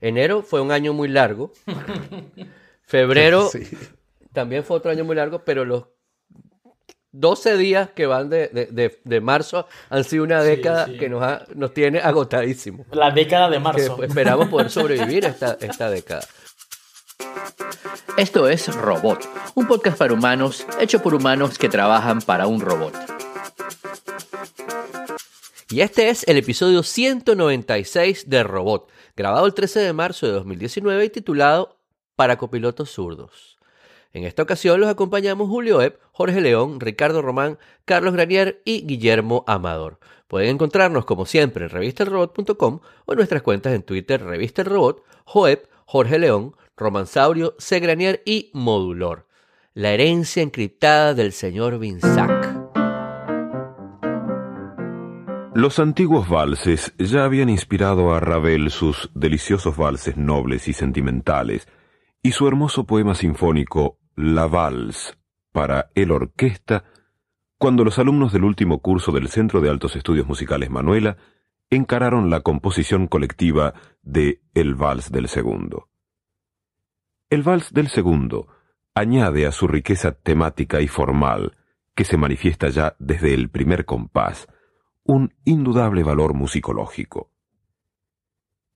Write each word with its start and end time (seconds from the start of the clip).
Enero 0.00 0.42
fue 0.42 0.60
un 0.60 0.72
año 0.72 0.92
muy 0.92 1.08
largo. 1.08 1.52
Febrero 2.82 3.50
también 4.32 4.64
fue 4.64 4.76
otro 4.76 4.90
año 4.90 5.04
muy 5.04 5.16
largo, 5.16 5.44
pero 5.44 5.64
los 5.64 5.84
12 7.12 7.56
días 7.56 7.90
que 7.90 8.06
van 8.06 8.28
de, 8.28 9.20
marzo 9.22 9.66
han 9.88 10.04
sido 10.04 10.24
una 10.24 10.42
década 10.42 10.86
que 10.86 11.08
nos, 11.08 11.48
nos 11.54 11.72
tiene 11.72 11.98
agotadísimos. 11.98 12.86
La 12.92 13.10
década 13.10 13.48
de 13.48 13.58
marzo. 13.58 14.02
esperamos 14.02 14.48
poder 14.48 14.70
sobrevivir 14.70 15.24
esta, 15.24 15.56
esta 15.60 15.88
década. 15.90 16.26
Esto 18.18 18.48
es 18.48 18.74
Robot, 18.74 19.28
un 19.54 19.66
podcast 19.66 19.98
para 19.98 20.12
humanos 20.12 20.66
hecho 20.78 21.02
por 21.02 21.14
humanos 21.14 21.58
que 21.58 21.68
trabajan 21.68 22.20
para 22.20 22.46
un 22.46 22.60
robot. 22.60 22.94
Y 25.70 25.80
este 25.80 26.10
es 26.10 26.26
el 26.28 26.36
episodio 26.36 26.82
196 26.82 28.30
de 28.30 28.42
Robot, 28.44 28.88
grabado 29.16 29.46
el 29.46 29.54
13 29.54 29.80
de 29.80 29.92
marzo 29.92 30.26
de 30.26 30.32
2019 30.32 31.04
y 31.04 31.10
titulado 31.10 31.78
Para 32.14 32.36
copilotos 32.36 32.90
zurdos. 32.90 33.56
En 34.12 34.24
esta 34.24 34.42
ocasión 34.42 34.80
los 34.80 34.88
acompañamos 34.88 35.48
Julio 35.48 35.82
Epp, 35.82 36.00
Jorge 36.12 36.40
León, 36.40 36.80
Ricardo 36.80 37.22
Román, 37.22 37.58
Carlos 37.84 38.14
Granier 38.14 38.62
y 38.64 38.86
Guillermo 38.86 39.44
Amador. 39.46 39.98
Pueden 40.28 40.50
encontrarnos 40.50 41.04
como 41.04 41.26
siempre 41.26 41.64
en 41.64 41.70
revistelrobot.com 41.70 42.80
o 43.04 43.12
en 43.12 43.16
nuestras 43.16 43.42
cuentas 43.42 43.74
en 43.74 43.82
Twitter 43.82 44.22
Revista 44.22 44.62
el 44.62 44.68
Robot, 44.68 45.04
Joep, 45.24 45.66
Jorge 45.84 46.18
León, 46.18 46.56
Romansaurio, 46.76 47.54
C. 47.58 47.78
Granier 47.80 48.22
y 48.24 48.50
Modulor. 48.52 49.26
La 49.74 49.92
herencia 49.92 50.42
encriptada 50.42 51.14
del 51.14 51.32
señor 51.32 51.78
Vinsac. 51.78 52.65
Los 55.56 55.78
antiguos 55.78 56.28
valses 56.28 56.94
ya 56.98 57.24
habían 57.24 57.48
inspirado 57.48 58.14
a 58.14 58.20
Ravel 58.20 58.70
sus 58.70 59.10
deliciosos 59.14 59.74
valses 59.74 60.18
nobles 60.18 60.68
y 60.68 60.74
sentimentales, 60.74 61.66
y 62.22 62.32
su 62.32 62.46
hermoso 62.46 62.84
poema 62.84 63.14
sinfónico 63.14 63.98
La 64.16 64.48
Vals 64.48 65.16
para 65.52 65.88
el 65.94 66.10
orquesta, 66.10 66.84
cuando 67.56 67.84
los 67.84 67.98
alumnos 67.98 68.34
del 68.34 68.44
último 68.44 68.80
curso 68.80 69.12
del 69.12 69.28
Centro 69.28 69.62
de 69.62 69.70
Altos 69.70 69.96
Estudios 69.96 70.26
Musicales 70.26 70.68
Manuela 70.68 71.16
encararon 71.70 72.28
la 72.28 72.40
composición 72.40 73.06
colectiva 73.06 73.72
de 74.02 74.42
El 74.52 74.74
Vals 74.74 75.10
del 75.10 75.26
Segundo. 75.26 75.88
El 77.30 77.42
Vals 77.42 77.72
del 77.72 77.88
Segundo 77.88 78.46
añade 78.94 79.46
a 79.46 79.52
su 79.52 79.66
riqueza 79.66 80.12
temática 80.12 80.82
y 80.82 80.86
formal, 80.86 81.56
que 81.94 82.04
se 82.04 82.18
manifiesta 82.18 82.68
ya 82.68 82.94
desde 82.98 83.32
el 83.32 83.48
primer 83.48 83.86
compás, 83.86 84.48
un 85.06 85.34
indudable 85.44 86.02
valor 86.02 86.34
musicológico. 86.34 87.30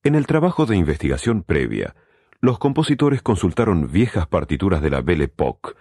En 0.02 0.14
el 0.14 0.26
trabajo 0.26 0.64
de 0.64 0.76
investigación 0.76 1.42
previa, 1.42 1.94
los 2.40 2.58
compositores 2.58 3.20
consultaron 3.20 3.90
viejas 3.90 4.26
partituras 4.26 4.80
de 4.80 4.90
la 4.90 5.02
Belle 5.02 5.24
Époque 5.24 5.72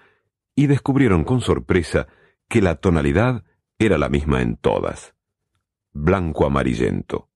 y 0.55 0.67
descubrieron 0.67 1.23
con 1.23 1.39
sorpresa 1.39 2.07
que 2.49 2.61
la 2.61 2.75
tonalidad 2.75 3.43
era 3.77 3.97
la 3.97 4.09
misma 4.09 4.41
en 4.41 4.57
todas, 4.57 5.13
blanco 5.93 6.45
amarillento. 6.45 7.29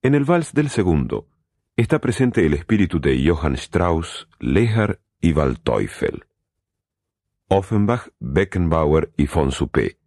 En 0.00 0.14
el 0.14 0.24
vals 0.24 0.52
del 0.54 0.70
segundo 0.70 1.28
está 1.76 2.00
presente 2.00 2.46
el 2.46 2.54
espíritu 2.54 3.00
de 3.00 3.22
Johann 3.28 3.54
Strauss, 3.54 4.28
Lehar 4.38 5.00
y 5.20 5.32
Waldteufel. 5.32 6.24
Offenbach, 7.48 8.08
Beckenbauer 8.20 9.12
y 9.16 9.26
von 9.26 9.52
Suppé 9.52 9.98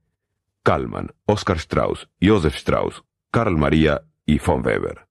Kallmann, 0.67 1.13
Oscar 1.25 1.55
Strauss, 1.59 2.09
Joseph 2.21 2.55
Strauss, 2.55 3.01
Karl 3.31 3.55
Maria 3.55 4.01
y 4.25 4.37
von 4.37 4.65
Weber. 4.65 5.07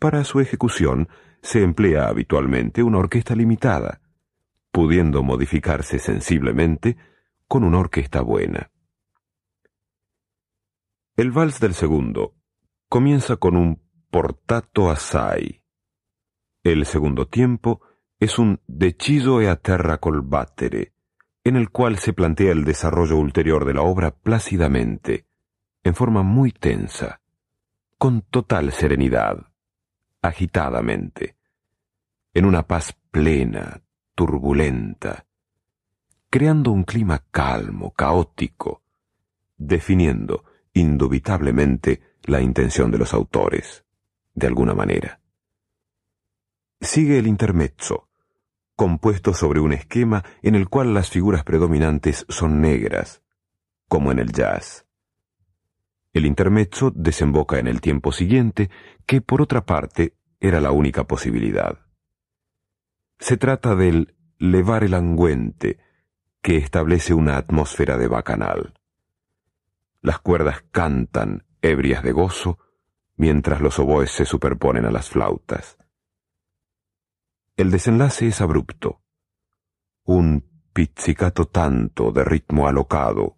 Para 0.00 0.24
su 0.24 0.40
ejecución 0.40 1.08
se 1.42 1.62
emplea 1.62 2.08
habitualmente 2.08 2.82
una 2.82 2.98
orquesta 2.98 3.36
limitada, 3.36 4.00
pudiendo 4.72 5.22
modificarse 5.22 6.00
sensiblemente 6.00 6.96
con 7.46 7.62
una 7.62 7.78
orquesta 7.78 8.20
buena. 8.20 8.72
El 11.16 11.30
vals 11.30 11.60
del 11.60 11.74
segundo 11.74 12.34
comienza 12.88 13.36
con 13.36 13.56
un 13.56 13.80
portato 14.10 14.90
assai. 14.90 15.62
El 16.64 16.84
segundo 16.84 17.28
tiempo 17.28 17.80
es 18.18 18.40
un 18.40 18.60
deciso 18.66 19.40
e 19.40 19.48
a 19.48 19.54
terra 19.54 19.98
col 19.98 20.22
battere, 20.22 20.93
en 21.44 21.56
el 21.56 21.70
cual 21.70 21.98
se 21.98 22.14
plantea 22.14 22.52
el 22.52 22.64
desarrollo 22.64 23.18
ulterior 23.18 23.66
de 23.66 23.74
la 23.74 23.82
obra 23.82 24.10
plácidamente, 24.10 25.26
en 25.82 25.94
forma 25.94 26.22
muy 26.22 26.50
tensa, 26.50 27.20
con 27.98 28.22
total 28.22 28.72
serenidad, 28.72 29.46
agitadamente, 30.22 31.36
en 32.32 32.46
una 32.46 32.66
paz 32.66 32.96
plena, 33.10 33.82
turbulenta, 34.14 35.26
creando 36.30 36.72
un 36.72 36.84
clima 36.84 37.22
calmo, 37.30 37.92
caótico, 37.92 38.82
definiendo 39.58 40.44
indubitablemente 40.72 42.00
la 42.22 42.40
intención 42.40 42.90
de 42.90 42.98
los 42.98 43.12
autores, 43.12 43.84
de 44.34 44.46
alguna 44.46 44.74
manera. 44.74 45.20
Sigue 46.80 47.18
el 47.18 47.26
intermezzo, 47.26 48.08
compuesto 48.76 49.34
sobre 49.34 49.60
un 49.60 49.72
esquema 49.72 50.24
en 50.42 50.54
el 50.54 50.68
cual 50.68 50.94
las 50.94 51.10
figuras 51.10 51.44
predominantes 51.44 52.26
son 52.28 52.60
negras, 52.60 53.22
como 53.88 54.12
en 54.12 54.18
el 54.18 54.32
jazz. 54.32 54.86
El 56.12 56.26
intermezzo 56.26 56.92
desemboca 56.94 57.58
en 57.58 57.66
el 57.66 57.80
tiempo 57.80 58.12
siguiente, 58.12 58.70
que 59.06 59.20
por 59.20 59.42
otra 59.42 59.64
parte 59.66 60.14
era 60.40 60.60
la 60.60 60.70
única 60.70 61.04
posibilidad. 61.04 61.78
Se 63.18 63.36
trata 63.36 63.74
del 63.74 64.14
levar 64.38 64.84
el 64.84 64.94
angüente, 64.94 65.78
que 66.42 66.56
establece 66.56 67.14
una 67.14 67.36
atmósfera 67.36 67.96
de 67.96 68.06
bacanal. 68.06 68.74
Las 70.02 70.18
cuerdas 70.18 70.62
cantan, 70.70 71.46
ebrias 71.62 72.02
de 72.02 72.12
gozo, 72.12 72.58
mientras 73.16 73.60
los 73.60 73.78
oboes 73.78 74.10
se 74.10 74.26
superponen 74.26 74.84
a 74.84 74.90
las 74.90 75.08
flautas. 75.08 75.78
El 77.56 77.70
desenlace 77.70 78.26
es 78.26 78.40
abrupto. 78.40 79.00
Un 80.02 80.44
pizzicato 80.72 81.46
tanto 81.46 82.10
de 82.10 82.24
ritmo 82.24 82.66
alocado, 82.66 83.36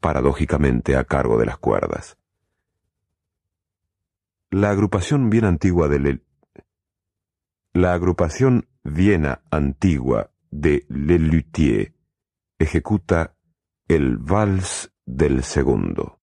paradójicamente 0.00 0.96
a 0.96 1.02
cargo 1.02 1.36
de 1.36 1.46
las 1.46 1.58
cuerdas. 1.58 2.16
La 4.50 4.70
agrupación 4.70 5.30
bien 5.30 5.46
antigua 5.46 5.88
de 5.88 6.20
La 7.72 7.92
agrupación 7.92 8.68
Viena 8.84 9.42
antigua 9.50 10.30
de 10.50 10.86
Le 10.88 11.18
Luthier 11.18 11.92
ejecuta 12.56 13.34
el 13.88 14.16
vals 14.16 14.92
del 15.04 15.42
segundo. 15.42 16.19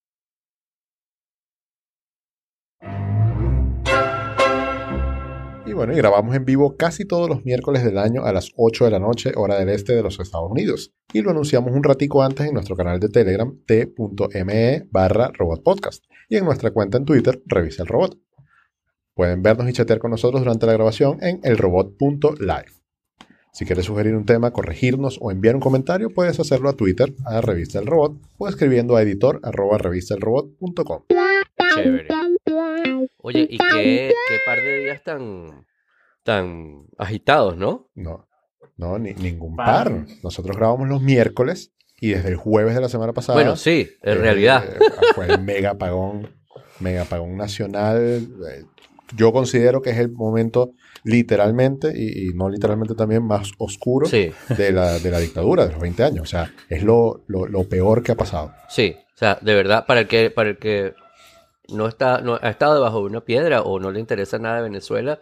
Bueno, 5.78 5.94
y 5.94 5.98
grabamos 5.98 6.36
en 6.36 6.44
vivo 6.44 6.76
casi 6.76 7.06
todos 7.06 7.30
los 7.30 7.46
miércoles 7.46 7.84
del 7.84 8.00
año 8.00 8.26
a 8.26 8.34
las 8.34 8.52
8 8.58 8.86
de 8.86 8.92
la 8.92 9.00
noche, 9.00 9.32
hora 9.36 9.60
del 9.60 9.70
este 9.70 9.96
de 9.96 10.02
los 10.02 10.20
Estados 10.20 10.50
Unidos. 10.50 10.94
Y 11.14 11.22
lo 11.22 11.32
anunciamos 11.32 11.72
un 11.72 11.84
ratico 11.84 12.24
antes 12.24 12.48
en 12.48 12.54
nuestro 12.54 12.76
canal 12.76 13.00
de 13.00 13.10
Telegram, 13.10 13.56
t.me 13.66 14.88
barra 14.90 15.32
robotpodcast. 15.34 16.04
Y 16.30 16.38
en 16.38 16.46
nuestra 16.46 16.72
cuenta 16.72 16.98
en 16.98 17.06
Twitter, 17.06 17.42
Revisa 17.46 17.84
el 17.84 17.90
Robot. 17.90 18.18
Pueden 19.14 19.44
vernos 19.44 19.70
y 19.70 19.74
chatear 19.74 20.00
con 20.00 20.12
nosotros 20.12 20.42
durante 20.42 20.66
la 20.66 20.74
grabación 20.74 21.20
en 21.22 21.40
elrobot.live. 21.44 22.72
Si 23.54 23.66
quieres 23.66 23.86
sugerir 23.86 24.16
un 24.16 24.26
tema, 24.26 24.52
corregirnos 24.52 25.18
o 25.22 25.32
enviar 25.32 25.56
un 25.56 25.62
comentario, 25.62 26.10
puedes 26.10 26.40
hacerlo 26.40 26.70
a 26.70 26.74
Twitter, 26.74 27.14
a 27.26 27.42
Revista 27.42 27.80
el 27.80 27.86
Robot, 27.88 28.20
o 28.38 28.48
escribiendo 28.48 28.96
a 28.96 29.02
editor 29.02 29.40
arroba 29.44 29.78
revistelrobot.com. 29.78 31.04
Chévere. 31.76 32.08
Oye, 33.18 33.48
¿y 33.50 33.58
qué, 33.58 34.14
qué 34.28 34.38
par 34.46 34.62
de 34.62 34.80
días 34.80 35.04
tan 35.04 35.66
tan 36.24 36.86
agitados, 36.98 37.56
¿no? 37.56 37.90
No, 37.96 38.28
no, 38.76 39.00
ni, 39.00 39.14
ningún 39.14 39.56
par. 39.56 40.06
Nosotros 40.24 40.58
grabamos 40.58 40.90
los 40.90 41.02
miércoles 41.02 41.72
y 42.02 42.10
desde 42.10 42.30
el 42.30 42.36
jueves 42.36 42.76
de 42.76 42.82
la 42.82 42.90
semana 42.90 43.14
pasada. 43.14 43.38
Bueno, 43.38 43.56
sí, 43.56 43.90
en 44.04 44.20
realidad. 44.20 44.66
Eh, 44.68 44.78
fue 45.16 45.26
el 45.28 45.42
mega 45.42 45.72
apagón, 45.72 46.30
mega 46.82 47.04
apagón 47.04 47.38
nacional. 47.38 48.28
Eh, 48.52 48.66
yo 49.16 49.32
considero 49.32 49.82
que 49.82 49.92
es 49.92 49.98
el 49.98 50.12
momento 50.12 50.74
literalmente 51.04 51.94
y, 51.96 52.34
no 52.36 52.50
literalmente 52.50 52.94
también 52.94 53.24
más 53.24 53.52
oscuro 53.58 54.10
de, 54.10 54.34
la, 54.74 55.00
de, 55.00 55.12
la, 55.12 55.20
dictadura 55.20 55.66
de 55.66 55.72
los 55.72 55.82
20 55.82 56.04
años. 56.04 56.24
O 56.24 56.26
sea, 56.26 56.54
es 56.68 56.84
lo, 56.84 57.24
lo, 57.28 57.64
peor 57.64 58.04
que 58.04 58.12
ha 58.12 58.16
pasado. 58.16 58.52
Sí, 58.68 58.96
o 58.98 59.18
sea, 59.18 59.40
de 59.42 59.56
verdad, 59.56 59.86
para 59.88 60.02
el 60.02 60.08
que, 60.08 60.30
para 60.30 60.50
el 60.50 60.58
que 60.58 60.94
no, 61.70 61.88
está, 61.88 62.22
no 62.22 62.40
ha 62.42 62.50
estado 62.50 62.76
debajo 62.76 63.00
de 63.00 63.06
una 63.06 63.22
piedra 63.22 63.62
o 63.62 63.80
no 63.80 63.92
le 63.92 64.00
interesa 64.00 64.40
nada 64.40 64.58
de 64.58 64.64
Venezuela, 64.64 65.20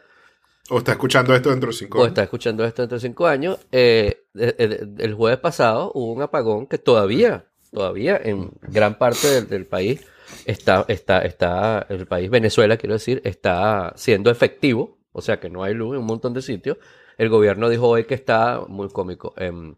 o 0.70 0.80
está 0.80 0.94
escuchando 0.94 1.36
esto 1.36 1.52
dentro 1.52 1.70
de 1.70 1.76
cinco 1.76 1.98
años. 1.98 2.06
O 2.06 2.08
está 2.08 2.24
escuchando 2.24 2.66
esto 2.66 2.82
dentro 2.82 2.98
de 2.98 3.02
cinco 3.02 3.28
años. 3.28 3.60
Eh, 3.72 4.26
el 4.34 5.14
jueves 5.14 5.38
pasado 5.40 5.92
hubo 5.94 6.12
un 6.12 6.22
apagón 6.24 6.66
que 6.66 6.80
todavía, 6.80 7.46
todavía 7.72 8.20
en 8.24 8.52
gran 8.62 8.98
parte 8.98 9.44
del, 9.44 9.68
país 9.68 10.02
está, 10.46 10.84
está, 10.88 11.20
está, 11.20 11.86
el 11.90 12.08
país 12.08 12.32
Venezuela, 12.32 12.78
quiero 12.78 12.94
decir, 12.94 13.22
está 13.26 13.94
siendo 13.96 14.32
efectivo, 14.32 14.98
o 15.12 15.22
sea 15.22 15.40
que 15.40 15.52
no 15.52 15.64
hay 15.64 15.76
luz 15.76 15.94
en 15.94 16.00
un 16.00 16.08
montón 16.08 16.34
de 16.34 16.42
sitios. 16.42 16.78
El 17.18 17.30
gobierno 17.30 17.70
dijo 17.70 17.88
hoy 17.88 18.06
que 18.06 18.16
está, 18.16 18.62
muy 18.68 18.90
cómico, 18.90 19.36
em, 19.38 19.76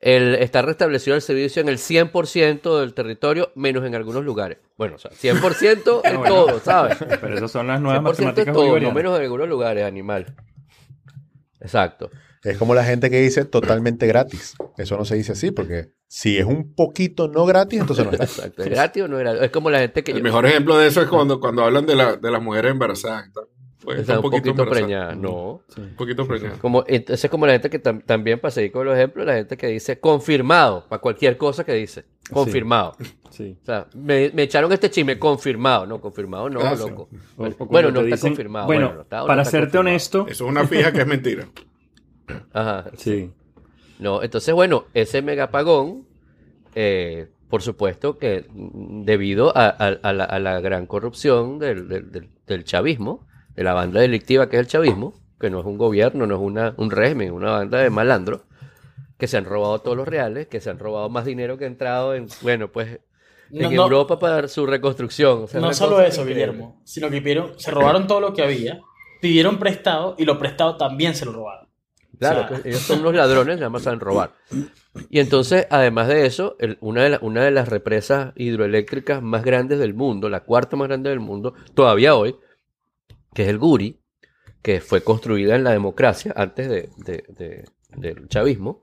el, 0.00 0.34
está 0.36 0.62
restablecido 0.62 1.16
el 1.16 1.22
servicio 1.22 1.62
en 1.62 1.68
el 1.68 1.78
100% 1.78 2.80
del 2.80 2.94
territorio, 2.94 3.52
menos 3.54 3.84
en 3.84 3.94
algunos 3.94 4.24
lugares. 4.24 4.58
Bueno, 4.76 4.96
o 4.96 4.98
sea, 4.98 5.10
100% 5.10 6.00
en 6.04 6.22
todo, 6.28 6.60
¿sabes? 6.60 6.98
Pero 6.98 7.34
esas 7.34 7.50
son 7.50 7.66
las 7.66 7.80
nuevas 7.80 8.02
100% 8.02 8.04
matemáticas 8.04 8.48
en 8.48 8.52
todo, 8.54 8.80
no 8.80 8.92
menos 8.92 9.16
en 9.16 9.22
algunos 9.22 9.48
lugares, 9.48 9.84
animal. 9.84 10.36
Exacto. 11.60 12.10
Es 12.44 12.58
como 12.58 12.74
la 12.74 12.84
gente 12.84 13.10
que 13.10 13.20
dice 13.20 13.44
totalmente 13.44 14.06
gratis. 14.06 14.54
Eso 14.76 14.96
no 14.96 15.04
se 15.04 15.16
dice 15.16 15.32
así, 15.32 15.50
porque 15.50 15.90
si 16.06 16.38
es 16.38 16.44
un 16.44 16.74
poquito 16.74 17.26
no 17.26 17.44
gratis, 17.44 17.80
entonces 17.80 18.04
no 18.04 18.12
está. 18.12 18.24
Exacto. 18.24 18.62
¿Es 18.62 18.68
gratis 18.68 19.02
o 19.02 19.08
no 19.08 19.16
es 19.16 19.24
gratis? 19.24 19.42
Es 19.42 19.50
como 19.50 19.70
la 19.70 19.80
gente 19.80 20.04
que 20.04 20.12
El 20.12 20.22
mejor 20.22 20.46
ejemplo 20.46 20.78
de 20.78 20.86
eso 20.86 21.02
es 21.02 21.08
cuando, 21.08 21.40
cuando 21.40 21.64
hablan 21.64 21.86
de, 21.86 21.96
la, 21.96 22.16
de 22.16 22.30
las 22.30 22.40
mujeres 22.40 22.70
embarazadas. 22.70 23.26
Está, 23.26 23.40
pues, 23.82 24.00
está 24.00 24.16
un 24.16 24.22
poquito, 24.22 24.50
embarazada. 24.50 24.80
preñada. 24.80 25.14
No. 25.14 25.60
Un 25.76 25.94
poquito 25.96 26.26
preñada. 26.26 26.58
Como, 26.58 26.84
entonces 26.86 27.24
es 27.24 27.30
como 27.30 27.46
la 27.46 27.52
gente 27.52 27.70
que 27.70 27.82
tam- 27.82 28.02
también, 28.04 28.38
para 28.40 28.50
seguir 28.50 28.72
con 28.72 28.84
los 28.86 28.94
ejemplos, 28.96 29.26
la 29.26 29.34
gente 29.34 29.56
que 29.56 29.66
dice 29.68 30.00
confirmado, 30.00 30.86
para 30.88 31.00
cualquier 31.00 31.36
cosa 31.36 31.64
que 31.64 31.72
dice. 31.74 32.04
Confirmado. 32.30 32.94
Sí. 33.36 33.54
O 33.62 33.66
sea, 33.66 33.86
me, 33.94 34.30
me 34.32 34.44
echaron 34.44 34.72
este 34.72 34.88
chisme, 34.88 35.18
confirmado. 35.18 35.84
No, 35.84 36.00
confirmado 36.00 36.48
no, 36.48 36.58
Ah, 36.60 36.74
sí. 36.74 36.88
loco. 36.88 37.10
O 37.36 37.66
bueno, 37.66 37.90
no 37.90 38.00
está 38.00 38.16
dicen- 38.16 38.30
confirmado. 38.30 38.64
Bueno, 38.66 38.94
no 38.94 39.00
está- 39.02 39.18
no 39.18 39.26
para 39.26 39.44
serte 39.44 39.58
confirmado. 39.76 39.80
honesto, 39.90 40.26
Eso 40.26 40.44
es 40.46 40.50
una 40.50 40.66
fija 40.66 40.90
que 40.90 41.00
es 41.02 41.06
mentira. 41.06 41.46
Ajá. 42.54 42.86
sí. 42.96 43.30
No, 43.98 44.22
entonces, 44.22 44.54
bueno, 44.54 44.84
ese 44.94 45.20
megapagón, 45.20 46.06
eh, 46.74 47.28
por 47.50 47.60
supuesto 47.60 48.16
que 48.18 48.46
mm, 48.50 49.02
debido 49.04 49.54
a, 49.56 49.66
a- 49.68 49.98
a 50.02 50.12
la, 50.14 50.24
a 50.24 50.38
la 50.38 50.60
gran 50.60 50.86
corrupción 50.86 51.58
del, 51.58 51.88
del- 51.88 52.10
del- 52.10 52.30
del 52.46 52.64
chavismo, 52.64 53.26
de 53.56 53.64
la 53.64 53.72
banda 53.74 54.00
delictiva 54.00 54.48
que 54.48 54.56
es 54.56 54.60
el 54.60 54.66
chavismo, 54.68 55.14
que 55.40 55.50
no 55.50 55.60
es 55.60 55.66
un 55.66 55.78
gobierno, 55.78 56.26
no 56.26 56.34
es 56.36 56.40
una, 56.40 56.74
un 56.76 56.90
régimen, 56.90 57.32
una 57.32 57.50
banda 57.52 57.78
de 57.78 57.90
malandros, 57.90 58.42
que 59.18 59.26
se 59.26 59.36
han 59.38 59.44
robado 59.46 59.78
todos 59.80 59.96
los 59.96 60.06
reales, 60.06 60.46
que 60.46 60.60
se 60.60 60.70
han 60.70 60.78
robado 60.78 61.08
más 61.08 61.24
dinero 61.24 61.56
que 61.58 61.64
ha 61.64 61.68
entrado 61.68 62.14
en, 62.14 62.28
bueno, 62.42 62.70
pues 62.70 63.00
en 63.50 63.74
No. 63.74 63.82
Europa 63.84 64.18
para 64.18 64.46
su 64.48 64.66
reconstrucción. 64.66 65.44
O 65.44 65.46
sea, 65.46 65.60
No 65.60 65.72
solo 65.72 66.00
eso, 66.00 66.20
increíble. 66.22 66.46
Guillermo, 66.52 66.80
sino 66.84 67.08
que 67.10 67.20
pidieron, 67.20 67.58
se 67.58 67.70
robaron 67.70 68.06
todo 68.06 68.20
lo 68.20 68.34
que 68.34 68.42
había, 68.42 68.80
pidieron 69.22 69.58
prestado 69.58 70.14
y 70.18 70.24
lo 70.24 70.38
prestado 70.38 70.76
también 70.76 71.14
se 71.14 71.24
lo 71.24 71.32
robaron. 71.32 71.66
Claro, 72.18 72.44
O 72.44 72.48
sea, 72.48 72.62
que 72.62 72.68
ellos 72.70 72.80
son 72.80 73.00
unos 73.00 73.14
ladrones, 73.14 73.56
nada 73.58 73.68
más 73.70 73.82
saben 73.82 74.00
robar. 74.00 74.32
Y 75.10 75.20
entonces, 75.20 75.66
además 75.70 76.08
de 76.08 76.24
eso, 76.26 76.56
el- 76.58 76.78
una, 76.80 77.02
de 77.04 77.10
la- 77.10 77.18
una 77.20 77.44
de 77.44 77.50
las 77.50 77.68
represas 77.68 78.32
hidroeléctricas 78.36 79.22
más 79.22 79.44
grandes 79.44 79.78
del 79.78 79.92
mundo, 79.94 80.28
la 80.30 80.40
cuarta 80.40 80.76
más 80.76 80.88
grande 80.88 81.10
del 81.10 81.20
mundo, 81.20 81.52
todavía 81.74 82.14
hoy, 82.16 82.34
que 83.36 83.44
es 83.44 83.50
el 83.50 83.58
Guri, 83.58 84.00
que 84.62 84.80
fue 84.80 85.02
construida 85.02 85.56
en 85.56 85.64
la 85.64 85.72
democracia 85.72 86.32
antes 86.36 86.68
de, 86.68 86.90
de- 86.98 87.24
de- 87.28 87.64
del 87.96 88.28
chavismo, 88.28 88.82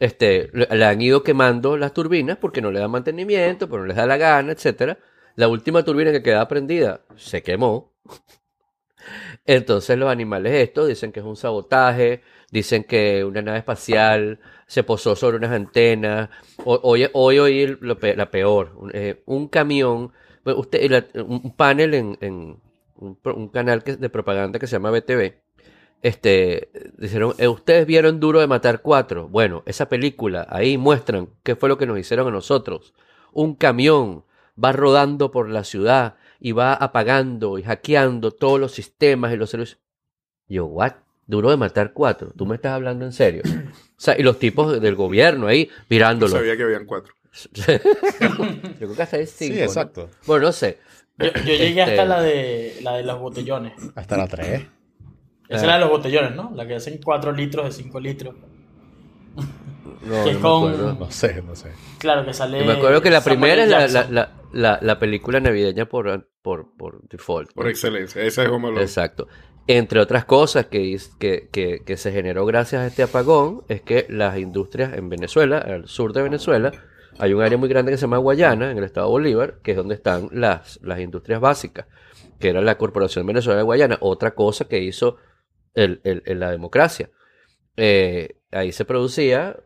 este, 0.00 0.50
le, 0.54 0.84
han 0.84 1.02
ido 1.02 1.22
quemando 1.24 1.76
las 1.78 1.94
turbinas 1.94 2.38
porque 2.38 2.62
no 2.62 2.72
le 2.72 2.80
dan 2.80 2.90
mantenimiento, 2.92 3.68
porque 3.68 3.82
no 3.82 3.88
les 3.88 3.96
da 3.98 4.06
la 4.06 4.18
gana, 4.18 4.52
etcétera. 4.52 4.98
La 5.36 5.48
última 5.48 5.84
turbina 5.84 6.12
que 6.12 6.22
quedaba 6.22 6.48
prendida 6.48 7.02
se 7.16 7.42
quemó. 7.42 7.92
Entonces 9.46 9.98
los 9.98 10.10
animales 10.10 10.52
estos 10.54 10.88
dicen 10.88 11.12
que 11.12 11.20
es 11.20 11.26
un 11.26 11.36
sabotaje, 11.36 12.22
dicen 12.50 12.84
que 12.84 13.24
una 13.24 13.42
nave 13.42 13.58
espacial 13.58 14.40
se 14.66 14.82
posó 14.84 15.16
sobre 15.16 15.36
unas 15.36 15.52
antenas. 15.52 16.30
Hoy 16.64 17.06
hoy 17.12 17.38
pe- 18.00 18.16
la 18.16 18.30
peor, 18.30 18.72
un, 18.76 18.90
eh, 18.94 19.22
camión, 19.48 20.12
bueno, 20.44 20.60
usted, 20.60 21.06
un 21.26 21.54
panel 21.56 21.94
en 22.20 22.60
un, 23.04 23.48
canal 23.48 23.82
que- 23.84 23.96
de 23.96 24.08
propaganda 24.08 24.58
que 24.58 24.66
se 24.66 24.72
llama 24.76 24.90
BTV. 24.90 25.34
Este, 26.02 26.70
dijeron, 26.98 27.34
eh, 27.38 27.48
ustedes 27.48 27.86
vieron 27.86 28.20
Duro 28.20 28.40
de 28.40 28.46
Matar 28.46 28.82
4. 28.82 29.28
Bueno, 29.28 29.62
esa 29.66 29.88
película, 29.88 30.46
ahí 30.50 30.76
muestran 30.76 31.30
qué 31.42 31.56
fue 31.56 31.68
lo 31.68 31.78
que 31.78 31.86
nos 31.86 31.98
hicieron 31.98 32.28
a 32.28 32.30
nosotros. 32.30 32.92
Un 33.32 33.54
camión 33.54 34.24
va 34.62 34.72
rodando 34.72 35.30
por 35.30 35.48
la 35.48 35.64
ciudad 35.64 36.16
y 36.40 36.52
va 36.52 36.74
apagando 36.74 37.58
y 37.58 37.62
hackeando 37.62 38.32
todos 38.32 38.60
los 38.60 38.72
sistemas 38.72 39.32
y 39.32 39.36
los 39.36 39.48
servicios. 39.50 39.80
Yo, 40.46 40.66
what? 40.66 40.92
Duro 41.26 41.48
de 41.50 41.56
matar 41.56 41.94
cuatro. 41.94 42.32
¿Tú 42.36 42.44
me 42.44 42.56
estás 42.56 42.72
hablando 42.72 43.06
en 43.06 43.12
serio? 43.12 43.42
O 43.96 44.00
sea, 44.04 44.18
y 44.18 44.22
los 44.22 44.38
tipos 44.38 44.78
del 44.82 44.96
gobierno 44.96 45.46
ahí 45.46 45.70
mirándolo. 45.88 46.32
sabía 46.32 46.56
que 46.58 46.64
habían 46.64 46.84
cuatro. 46.84 47.14
Yo 47.54 47.62
creo 48.76 48.94
que 48.94 49.02
hasta 49.02 49.16
hay 49.16 49.26
cinco. 49.26 49.54
Sí, 49.54 49.60
¿no? 49.60 49.64
exacto. 49.66 50.10
Bueno, 50.26 50.46
no 50.46 50.52
sé. 50.52 50.78
Yo, 51.18 51.26
yo 51.32 51.32
llegué 51.44 51.66
Este- 51.68 51.82
hasta 51.82 52.04
la 52.04 52.20
de 52.22 52.78
la 52.82 52.96
de 52.96 53.04
los 53.04 53.18
botellones. 53.20 53.72
Hasta 53.94 54.16
la 54.16 54.26
3. 54.26 54.66
Esa 55.48 55.60
es 55.60 55.62
la 55.66 55.74
de 55.74 55.80
los 55.80 55.90
botellones, 55.90 56.34
¿no? 56.34 56.52
La 56.54 56.66
que 56.66 56.74
hacen 56.76 56.98
4 57.04 57.32
litros 57.32 57.66
de 57.66 57.72
5 57.72 58.00
litros. 58.00 58.34
No, 59.34 59.42
Que 60.24 60.32
no 60.32 60.38
me 60.38 60.40
con- 60.40 60.72
acuerdo. 60.72 60.96
No 61.00 61.10
sé, 61.10 61.42
no 61.42 61.54
sé. 61.54 61.70
Claro, 61.98 62.24
que 62.24 62.32
sale. 62.32 62.58
Yo 62.60 62.64
me 62.64 62.72
acuerdo 62.72 63.00
que 63.02 63.10
la 63.10 63.20
Samuel 63.20 63.38
primera 63.38 63.64
es 63.64 63.92
la, 63.92 64.02
la, 64.02 64.10
la, 64.10 64.32
la- 64.52 64.78
la 64.80 64.98
película 64.98 65.40
navideña 65.40 65.86
por, 65.86 66.28
por, 66.42 66.76
por 66.76 67.06
default. 67.08 67.52
Por 67.52 67.64
¿no? 67.64 67.70
excelencia. 67.70 68.22
Esa 68.22 68.42
es 68.42 68.48
Home 68.48 68.68
Alone. 68.68 68.82
Exacto. 68.82 69.28
Entre 69.66 69.98
otras 70.00 70.24
cosas 70.26 70.66
que, 70.66 70.98
que, 71.18 71.48
que- 71.50 71.80
que 71.86 71.96
se 71.96 72.12
generó 72.12 72.44
gracias 72.46 72.82
a 72.82 72.86
este 72.86 73.02
apagón 73.02 73.62
es 73.68 73.80
que 73.82 74.06
las 74.10 74.38
industrias 74.38 74.92
en 74.94 75.08
Venezuela, 75.08 75.58
al 75.58 75.88
sur 75.88 76.12
de 76.12 76.22
Venezuela, 76.22 76.72
hay 77.18 77.32
un 77.32 77.42
área 77.42 77.58
muy 77.58 77.68
grande 77.68 77.92
que 77.92 77.98
se 77.98 78.02
llama 78.02 78.18
Guayana, 78.18 78.70
en 78.70 78.78
el 78.78 78.84
estado 78.84 79.08
Bolívar, 79.08 79.60
que 79.62 79.72
es 79.72 79.76
donde 79.76 79.94
están 79.94 80.28
las, 80.32 80.80
las 80.82 81.00
industrias 81.00 81.40
básicas, 81.40 81.86
que 82.38 82.48
era 82.48 82.60
la 82.60 82.76
Corporación 82.76 83.26
Venezolana 83.26 83.58
de 83.60 83.64
Guayana. 83.64 83.98
Otra 84.00 84.34
cosa 84.34 84.66
que 84.66 84.80
hizo 84.82 85.16
el- 85.74 86.00
el- 86.04 86.22
el- 86.26 86.40
la 86.40 86.50
democracia. 86.50 87.10
Eh, 87.76 88.36
ahí 88.52 88.72
se 88.72 88.84
producía 88.84 89.56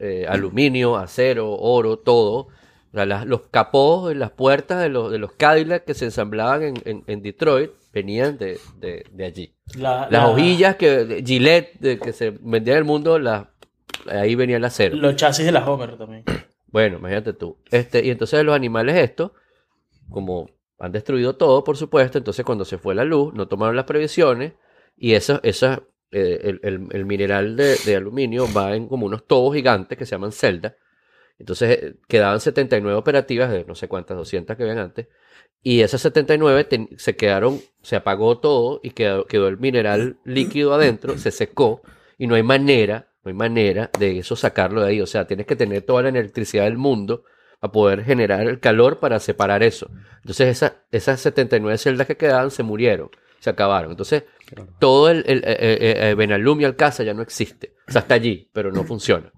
eh, 0.00 0.26
aluminio, 0.28 0.96
acero, 0.96 1.50
oro, 1.52 1.98
todo. 1.98 2.48
Las- 2.92 3.26
los 3.26 3.42
capós 3.50 4.12
en 4.12 4.18
las 4.18 4.30
puertas 4.30 4.80
de 4.80 4.88
los, 4.90 5.10
de 5.10 5.18
los 5.18 5.32
Cadillac 5.32 5.84
que 5.84 5.94
se 5.94 6.04
ensamblaban 6.06 6.62
en, 6.62 6.74
en- 6.84 7.04
en 7.06 7.22
Detroit 7.22 7.70
venían 7.92 8.38
de, 8.38 8.58
de- 8.78 9.04
de 9.10 9.24
allí. 9.24 9.54
La- 9.76 10.02
Las 10.02 10.10
la- 10.10 10.28
hojillas 10.28 10.76
que 10.76 11.04
de 11.04 11.22
Gillette 11.24 11.78
de- 11.80 11.98
que 11.98 12.12
se 12.12 12.30
vendían 12.30 12.76
en 12.76 12.78
el 12.78 12.84
mundo, 12.84 13.18
las, 13.18 13.46
ahí 14.08 14.34
venía 14.34 14.56
el 14.58 14.64
acero. 14.64 14.96
Los 14.96 15.16
chasis 15.16 15.44
de 15.44 15.52
la 15.52 15.68
Homer 15.68 15.96
también. 15.98 16.24
Bueno, 16.70 16.98
imagínate 16.98 17.32
tú. 17.32 17.58
Este, 17.70 18.04
y 18.04 18.10
entonces 18.10 18.44
los 18.44 18.54
animales 18.54 18.96
estos, 18.96 19.32
como 20.10 20.50
han 20.78 20.92
destruido 20.92 21.36
todo, 21.36 21.64
por 21.64 21.76
supuesto, 21.76 22.18
entonces 22.18 22.44
cuando 22.44 22.64
se 22.64 22.78
fue 22.78 22.94
la 22.94 23.04
luz, 23.04 23.34
no 23.34 23.48
tomaron 23.48 23.76
las 23.76 23.84
previsiones 23.84 24.54
y 24.96 25.14
eso, 25.14 25.40
esa, 25.42 25.82
eh, 26.10 26.58
el, 26.62 27.04
mineral 27.04 27.56
de, 27.56 27.96
aluminio 27.96 28.46
va 28.56 28.74
en 28.76 28.88
como 28.88 29.06
unos 29.06 29.26
tobos 29.26 29.54
gigantes 29.54 29.98
que 29.98 30.06
se 30.06 30.12
llaman 30.12 30.32
celda. 30.32 30.76
Entonces 31.38 31.82
eh, 31.82 31.94
quedaban 32.08 32.40
79 32.40 32.96
operativas 32.98 33.50
de 33.50 33.64
no 33.64 33.74
sé 33.74 33.88
cuántas, 33.88 34.16
200 34.16 34.56
que 34.56 34.62
habían 34.62 34.78
antes. 34.78 35.08
Y 35.62 35.80
esas 35.80 36.00
79 36.02 36.64
ten- 36.64 36.88
se 36.96 37.16
quedaron, 37.16 37.60
se 37.82 37.96
apagó 37.96 38.38
todo 38.38 38.80
y 38.82 38.90
quedó, 38.90 39.26
quedó 39.26 39.48
el 39.48 39.58
mineral 39.58 40.18
líquido 40.24 40.74
adentro, 40.74 41.18
se 41.18 41.30
secó 41.30 41.82
y 42.16 42.26
no 42.26 42.34
hay 42.36 42.42
manera, 42.42 43.12
no 43.28 43.42
hay 43.44 43.48
manera 43.50 43.90
de 43.98 44.18
eso 44.18 44.36
sacarlo 44.36 44.82
de 44.82 44.88
ahí. 44.90 45.00
O 45.00 45.06
sea, 45.06 45.26
tienes 45.26 45.46
que 45.46 45.56
tener 45.56 45.82
toda 45.82 46.02
la 46.02 46.08
electricidad 46.10 46.64
del 46.64 46.76
mundo 46.78 47.24
para 47.60 47.72
poder 47.72 48.04
generar 48.04 48.46
el 48.46 48.60
calor 48.60 48.98
para 49.00 49.18
separar 49.20 49.62
eso. 49.62 49.90
Entonces 50.18 50.48
esa- 50.48 50.84
esas 50.92 51.20
79 51.20 51.76
celdas 51.78 52.06
que 52.06 52.16
quedaban 52.16 52.50
se 52.50 52.62
murieron, 52.62 53.10
se 53.40 53.50
acabaron. 53.50 53.90
Entonces 53.90 54.24
todo 54.78 55.10
el, 55.10 55.24
el, 55.26 55.42
eh, 55.44 56.14
Benalum 56.16 56.60
y 56.60 56.64
Alcázar 56.64 57.04
ya 57.06 57.14
no 57.14 57.22
existe. 57.22 57.74
O 57.88 57.92
sea, 57.92 58.02
está 58.02 58.14
allí, 58.14 58.48
pero 58.52 58.70
no 58.72 58.84
funciona. 58.84 59.32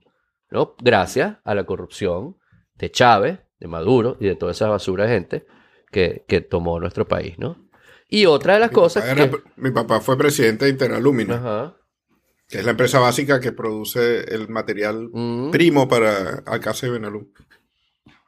¿no? 0.51 0.75
Gracias 0.83 1.37
a 1.45 1.55
la 1.55 1.65
corrupción 1.65 2.37
de 2.75 2.91
Chávez, 2.91 3.39
de 3.61 3.69
Maduro 3.69 4.17
y 4.21 4.27
de 4.27 4.35
toda 4.37 4.53
esa 4.53 4.69
basura 4.69 5.05
de 5.07 5.11
gente 5.15 5.47
que, 5.93 6.25
que 6.27 6.41
tomó 6.41 6.81
nuestro 6.81 7.07
país, 7.07 7.39
¿no? 7.39 7.69
Y 8.09 8.27
otra 8.27 8.55
de 8.55 8.61
las 8.61 8.71
Mi 8.71 8.75
cosas 8.75 9.05
papá 9.05 9.13
era- 9.23 9.31
que... 9.31 9.37
mi 9.57 9.71
papá 9.71 10.01
fue 10.01 10.19
presidente 10.19 10.65
de 10.65 10.73
Interalumina, 10.73 11.37
Ajá. 11.37 11.77
Que 12.51 12.59
es 12.59 12.65
la 12.65 12.73
empresa 12.73 12.99
básica 12.99 13.41
que 13.41 13.53
produce 13.53 14.25
el 14.35 14.49
material 14.49 15.09
Mm. 15.13 15.51
primo 15.51 15.89
para 15.89 16.43
Alcázar 16.47 16.89
y 16.91 16.93
Benalú. 16.93 17.33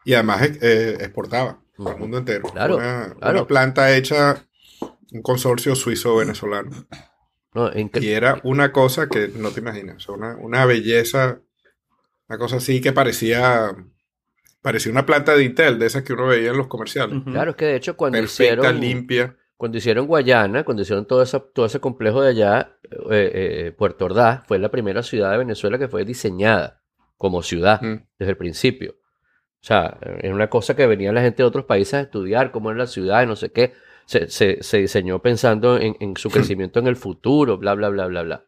Y 0.05 0.15
además 0.15 0.43
eh, 0.63 0.97
exportaba 1.01 1.63
Ujú. 1.77 1.89
al 1.89 1.99
mundo 1.99 2.19
entero. 2.19 2.49
Claro, 2.51 2.77
una, 2.77 3.15
claro. 3.19 3.39
una 3.41 3.47
planta 3.49 3.95
hecha, 3.97 4.47
un 5.13 5.23
consorcio 5.23 5.75
suizo-venezolano. 5.75 6.71
No, 7.55 7.71
Y 7.75 8.09
era 8.09 8.41
una 8.45 8.73
cosa 8.73 9.09
que 9.09 9.29
no 9.29 9.51
te 9.51 9.61
imaginas. 9.61 10.09
una, 10.09 10.37
una 10.37 10.65
belleza, 10.65 11.41
una 12.29 12.39
cosa 12.39 12.57
así 12.57 12.81
que 12.81 12.93
parecía, 12.93 13.77
parecía 14.63 14.91
una 14.91 15.05
planta 15.05 15.35
de 15.37 15.45
Intel, 15.45 15.79
de 15.79 15.87
esas 15.87 16.03
que 16.03 16.15
uno 16.15 16.29
veía 16.29 16.51
en 16.51 16.57
los 16.57 16.69
comerciales. 16.69 17.23
Claro, 17.27 17.51
es 17.51 17.57
que 17.57 17.67
de 17.67 17.77
hecho 17.77 17.97
cuando 17.97 18.19
Perfecta, 18.19 18.55
hicieron... 18.55 18.81
limpia. 18.81 19.37
Cuando 19.63 19.79
hicieron 19.79 20.09
Guayana, 20.09 20.65
cuando 20.65 20.83
hicieron 20.83 21.07
todo, 21.07 21.23
esa- 21.23 21.39
todo 21.39 21.67
ese 21.67 21.79
complejo 21.79 22.21
de 22.21 22.31
allá, 22.31 22.77
eh, 23.13 23.31
eh, 23.69 23.71
Puerto 23.79 24.07
Ordaz 24.07 24.43
fue 24.49 24.59
la 24.59 24.73
primera 24.73 25.05
ciudad 25.05 25.31
de 25.31 25.39
Venezuela 25.39 25.79
que 25.79 25.87
fue 25.87 26.05
diseñada 26.05 26.83
como 27.17 27.45
ciudad 27.45 27.81
Mm. 27.81 28.05
desde 28.19 28.31
el 28.33 28.37
principio. 28.37 28.97
O 29.61 29.65
sea, 29.65 29.99
era 30.21 30.35
una 30.35 30.51
cosa 30.51 30.75
que 30.75 30.85
venía 30.89 31.13
la 31.13 31.21
gente 31.23 31.45
de 31.45 31.47
otros 31.47 31.65
países 31.67 31.95
a 31.95 32.01
estudiar, 32.01 32.51
cómo 32.51 32.71
era 32.73 32.79
la 32.81 32.87
ciudad, 32.89 33.23
y 33.23 33.27
no 33.27 33.37
sé 33.37 33.53
qué. 33.53 33.73
Se, 34.05 34.29
se- 34.31 34.65
se 34.65 34.79
diseñó 34.79 35.23
pensando 35.23 35.79
en, 35.79 35.95
en 36.01 36.17
su 36.17 36.29
crecimiento 36.57 36.81
en 36.81 36.89
el 36.89 36.97
futuro, 36.97 37.57
bla, 37.57 37.75
bla, 37.75 37.89
bla, 37.89 38.07
bla, 38.09 38.23
bla. 38.23 38.45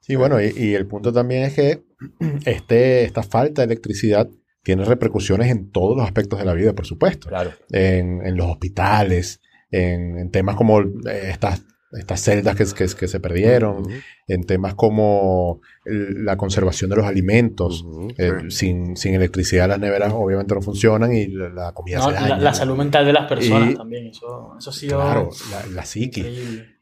Sí, 0.00 0.16
bueno, 0.16 0.40
y, 0.42 0.52
y 0.56 0.74
el 0.74 0.88
punto 0.88 1.12
también 1.12 1.44
es 1.44 1.54
que 1.54 1.84
este, 2.44 3.04
esta 3.04 3.22
falta 3.22 3.62
de 3.62 3.66
electricidad 3.66 4.28
tiene 4.64 4.84
repercusiones 4.84 5.48
en 5.52 5.70
todos 5.70 5.96
los 5.96 6.04
aspectos 6.04 6.40
de 6.40 6.44
la 6.44 6.54
vida, 6.54 6.72
por 6.72 6.86
supuesto. 6.86 7.28
Claro. 7.28 7.52
En, 7.70 8.26
en 8.26 8.36
los 8.36 8.46
hospitales, 8.50 9.40
en, 9.70 10.18
en 10.18 10.30
temas 10.30 10.56
como 10.56 10.80
eh, 10.80 11.30
estas, 11.30 11.64
estas 11.92 12.20
celdas 12.20 12.56
que, 12.56 12.64
que- 12.64 12.92
que 12.94 13.08
se 13.08 13.20
perdieron, 13.20 13.84
en 14.26 14.44
temas 14.44 14.74
como 14.74 15.60
el- 15.84 16.24
la 16.24 16.36
conservación 16.36 16.90
de 16.90 16.96
los 16.96 17.06
alimentos. 17.06 17.84
Eh, 18.18 18.32
Sí. 18.48 18.50
sin, 18.68 18.96
sin 18.96 19.14
electricidad 19.14 19.68
las 19.68 19.78
neveras 19.78 20.12
obviamente 20.12 20.54
no 20.54 20.60
funcionan 20.62 21.14
y 21.14 21.26
la, 21.28 21.48
la 21.50 21.72
comida 21.72 21.98
No, 21.98 22.06
se 22.06 22.12
la, 22.12 22.20
daña. 22.20 22.38
la 22.38 22.54
salud 22.54 22.76
mental 22.76 23.06
de 23.06 23.12
las 23.12 23.28
personas 23.28 23.70
Y- 23.70 23.74
también. 23.76 24.06
Eso, 24.08 24.54
eso 24.58 24.70
ha 24.70 24.72
sido 24.72 25.00
Claro, 25.00 25.30
la, 25.50 25.66
la 25.74 25.84
psiqui. 25.84 26.24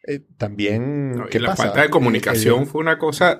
Eh, 0.06 0.20
también, 0.38 1.12
No, 1.16 1.26
y 1.26 1.28
¿qué 1.30 1.38
la 1.40 1.50
pasa? 1.50 1.64
falta 1.64 1.82
de 1.82 1.90
comunicación 1.90 2.60
El- 2.62 2.66
fue 2.66 2.80
una 2.80 2.98
cosa 2.98 3.38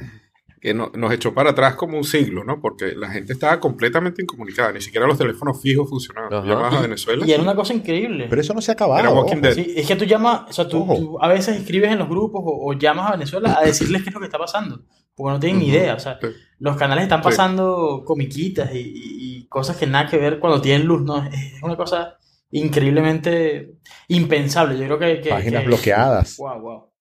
que 0.62 0.72
no- 0.74 0.92
nos 0.94 1.12
echó 1.12 1.34
para 1.34 1.50
atrás 1.50 1.74
como 1.74 1.98
un 1.98 2.04
siglo, 2.04 2.44
¿no? 2.44 2.60
Porque 2.60 2.94
la 2.94 3.10
gente 3.10 3.32
estaba 3.32 3.58
completamente 3.58 4.22
incomunicada, 4.22 4.70
ni 4.72 4.80
siquiera 4.80 5.08
los 5.08 5.18
teléfonos 5.18 5.60
fijos 5.60 5.90
funcionaban. 5.90 6.32
Ajá. 6.32 6.46
llamabas 6.46 6.74
a 6.76 6.80
Venezuela. 6.82 7.26
Y 7.26 7.32
era 7.32 7.42
una 7.42 7.56
cosa 7.56 7.74
increíble. 7.74 8.26
pero 8.30 8.40
eso 8.40 8.54
no 8.54 8.62
se 8.62 8.70
ha 8.70 8.74
acabado. 8.74 9.00
Era 9.00 9.10
Walking 9.10 9.32
ojo. 9.38 9.40
Dead. 9.42 9.54
Sí, 9.54 9.74
es 9.76 9.86
que 9.88 9.96
tú 9.96 10.04
llamas, 10.04 10.42
o 10.48 10.52
sea, 10.52 10.68
tú, 10.68 11.18
a 11.20 11.26
veces 11.26 11.56
escribes 11.56 11.90
en 11.90 11.98
los 11.98 12.08
grupos 12.08 12.42
o, 12.44 12.70
o 12.70 12.72
llamas 12.74 13.08
a 13.08 13.12
Venezuela 13.16 13.58
a 13.60 13.64
decirles 13.64 14.02
qué 14.04 14.10
es 14.10 14.14
lo 14.14 14.20
que 14.20 14.26
está 14.26 14.38
pasando, 14.38 14.84
porque 15.16 15.32
no 15.32 15.40
tienen 15.40 15.58
ni 15.60 15.66
idea, 15.68 15.94
o 15.96 15.98
sea, 15.98 16.18
Sí. 16.20 16.28
los 16.60 16.76
canales 16.76 17.02
están 17.02 17.18
Sí. 17.20 17.24
pasando 17.24 18.02
comiquitas 18.06 18.72
y, 18.72 18.78
y- 18.78 19.38
y 19.40 19.48
cosas 19.48 19.76
que 19.76 19.86
nada 19.88 20.08
que 20.08 20.16
ver 20.16 20.38
cuando 20.38 20.60
tienen 20.62 20.86
luz, 20.86 21.02
¿no? 21.02 21.24
Es 21.26 21.60
una 21.62 21.76
cosa 21.76 22.18
increíblemente 22.52 23.74
impensable, 24.08 24.78
yo 24.78 24.84
creo 24.86 24.98
que... 24.98 25.20
que- 25.22 25.30
Páginas 25.30 25.62
que- 25.62 25.66
bloqueadas. 25.68 26.36
Wow, 26.38 26.60
wow. 26.60 26.91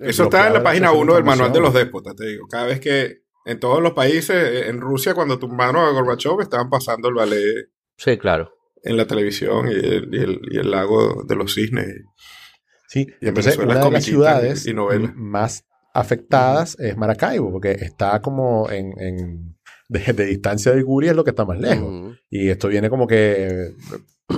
Eso 0.00 0.24
está 0.24 0.46
en 0.48 0.52
la 0.54 0.62
página 0.62 0.92
1 0.92 1.14
del 1.14 1.24
manual 1.24 1.52
de 1.52 1.60
los 1.60 1.74
déspotas, 1.74 2.14
te 2.16 2.26
digo. 2.26 2.46
Cada 2.48 2.66
vez 2.66 2.80
que 2.80 3.22
en 3.46 3.58
todos 3.60 3.82
los 3.82 3.92
países, 3.92 4.30
eh, 4.36 4.68
en 4.68 4.80
Rusia, 4.80 5.14
cuando 5.14 5.38
tumbaron 5.38 5.76
a 5.84 5.90
Gorbachev, 5.90 6.40
estaban 6.40 6.68
pasando 6.70 7.08
el 7.08 7.14
ballet 7.14 7.70
Sí, 7.96 8.18
claro. 8.18 8.52
en 8.82 8.96
la 8.96 9.06
televisión 9.06 9.68
y 9.68 9.72
el, 9.74 10.08
y 10.14 10.18
el- 10.22 10.40
y 10.50 10.58
el 10.58 10.70
lago 10.70 11.24
de 11.26 11.34
los 11.36 11.54
cisnes. 11.54 11.86
Sí, 12.88 13.00
Y 13.00 13.24
en 13.24 13.28
entonces 13.28 13.56
Venezuela 13.56 13.80
una 13.80 13.84
de 13.86 13.90
las 13.92 14.04
ciudades 14.04 14.66
y 14.66 14.74
más 15.14 15.64
afectadas 15.94 16.78
es 16.78 16.96
Maracaibo, 16.96 17.50
porque 17.52 17.72
está 17.72 18.20
como 18.20 18.70
en, 18.70 18.92
en- 19.00 19.58
de, 19.88 20.12
de 20.12 20.24
distancia 20.26 20.72
del 20.72 20.84
Guri 20.84 21.08
es 21.08 21.16
lo 21.16 21.24
que 21.24 21.30
está 21.30 21.44
más 21.46 21.58
lejos. 21.58 21.88
Ujú. 21.88 22.14
Y 22.30 22.50
esto 22.50 22.68
viene 22.68 22.90
como 22.90 23.06
que 23.06 23.72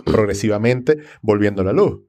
progresivamente 0.04 0.98
volviendo 1.22 1.62
a 1.62 1.64
la 1.66 1.72
luz. 1.72 2.02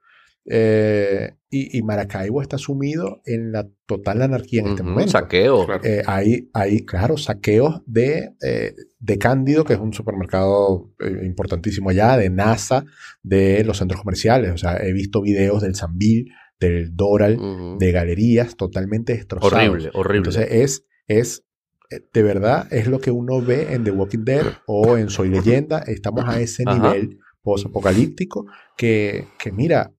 Eh, 0.45 1.33
y, 1.49 1.77
y 1.77 1.81
Maracaibo 1.83 2.41
está 2.41 2.57
sumido 2.57 3.21
en 3.25 3.51
la 3.51 3.67
total 3.85 4.21
anarquía 4.21 4.61
en 4.61 4.67
este 4.67 4.81
Ujú, 4.81 4.91
momento. 4.91 5.11
Saqueo. 5.11 5.65
Claro. 5.65 5.83
Eh, 5.83 6.01
hay, 6.07 6.49
hay, 6.53 6.85
claro, 6.85 7.17
saqueos 7.17 7.81
de, 7.85 8.33
eh, 8.41 8.73
de 8.99 9.17
Cándido, 9.17 9.65
que 9.65 9.73
es 9.73 9.79
un 9.79 9.93
supermercado 9.93 10.91
eh, 10.99 11.25
importantísimo 11.25 11.89
allá, 11.89 12.17
de 12.17 12.29
NASA, 12.29 12.85
de 13.21 13.63
los 13.63 13.77
centros 13.77 14.01
comerciales. 14.01 14.51
O 14.51 14.57
sea, 14.57 14.77
he 14.77 14.93
visto 14.93 15.21
videos 15.21 15.61
del 15.61 15.75
Sambil, 15.75 16.31
del 16.59 16.95
Doral, 16.95 17.37
de 17.79 17.91
galerías 17.91 18.55
totalmente 18.55 19.13
destrozadas. 19.13 19.67
Horrible, 19.67 19.89
horrible. 19.93 20.29
Entonces 20.29 20.47
es, 20.51 20.85
es, 21.07 21.43
eh, 21.89 22.01
de 22.13 22.23
verdad, 22.23 22.67
es 22.71 22.87
lo 22.87 22.99
que 22.99 23.11
uno 23.11 23.41
ve 23.41 23.73
en 23.73 23.83
The 23.83 23.91
Walking 23.91 24.23
Dead 24.23 24.45
o 24.67 24.97
en 24.97 25.09
Soy 25.09 25.29
Leyenda. 25.29 25.79
Estamos 25.79 26.23
a 26.27 26.39
ese 26.39 26.63
nivel 26.65 27.19
post-apocalíptico 27.41 28.45
que, 28.77 29.25
que, 29.39 29.51
mira, 29.51 29.91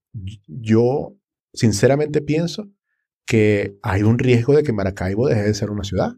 yo 0.47 1.17
sinceramente 1.53 2.21
pienso 2.21 2.71
que 3.27 3.79
hay 3.83 4.03
un 4.03 4.19
riesgo 4.19 4.55
de 4.55 4.63
que 4.63 4.73
Maracaibo 4.73 5.29
deje 5.29 5.43
de 5.43 5.55
ser 5.55 5.71
una 5.71 5.85
ciudad. 5.85 6.13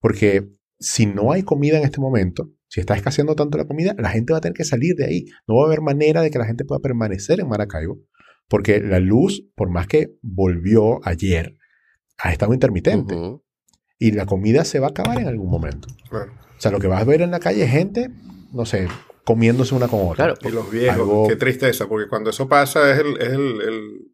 Porque 0.00 0.48
si 0.78 1.06
no 1.06 1.32
hay 1.32 1.42
comida 1.42 1.78
en 1.78 1.84
este 1.84 2.00
momento, 2.00 2.50
si 2.68 2.80
está 2.80 2.94
escaseando 2.94 3.34
tanto 3.34 3.58
la 3.58 3.66
comida, 3.66 3.94
la 3.98 4.10
gente 4.10 4.32
va 4.32 4.38
a 4.38 4.42
tener 4.42 4.54
que 4.54 4.64
salir 4.64 4.94
de 4.96 5.06
ahí. 5.06 5.24
No 5.46 5.56
va 5.56 5.64
a 5.64 5.66
haber 5.66 5.80
manera 5.80 6.22
de 6.22 6.30
que 6.30 6.38
la 6.38 6.46
gente 6.46 6.64
pueda 6.64 6.80
permanecer 6.80 7.40
en 7.40 7.48
Maracaibo. 7.48 7.98
Porque 8.48 8.80
la 8.80 9.00
luz, 9.00 9.48
por 9.56 9.70
más 9.70 9.86
que 9.86 10.16
volvió 10.22 11.04
ayer, 11.06 11.56
ha 12.18 12.32
estado 12.32 12.54
intermitente. 12.54 13.14
Y 13.98 14.12
la 14.12 14.26
comida 14.26 14.64
se 14.64 14.78
va 14.78 14.88
a 14.88 14.90
acabar 14.90 15.18
en 15.18 15.26
algún 15.26 15.50
momento. 15.50 15.88
Claro. 16.08 16.32
O 16.56 16.60
sea, 16.60 16.70
lo 16.70 16.78
que 16.78 16.86
vas 16.86 17.00
a 17.00 17.04
ver 17.04 17.22
en 17.22 17.30
la 17.30 17.40
calle 17.40 17.64
es 17.64 17.70
gente, 17.70 18.10
no 18.52 18.66
sé, 18.66 18.88
comiéndose 19.26 19.74
una 19.74 19.88
con 19.88 20.00
otra. 20.08 20.34
Claro, 20.34 20.36
Y 20.42 20.50
los 20.50 20.70
viejos, 20.70 20.96
Algo- 21.00 21.28
qué 21.28 21.36
tristeza, 21.36 21.86
porque 21.88 22.08
cuando 22.08 22.30
eso 22.30 22.48
pasa 22.48 22.90
es 22.92 22.98
el, 23.00 23.20
es 23.20 23.28
el, 23.28 23.60
el- 23.60 24.12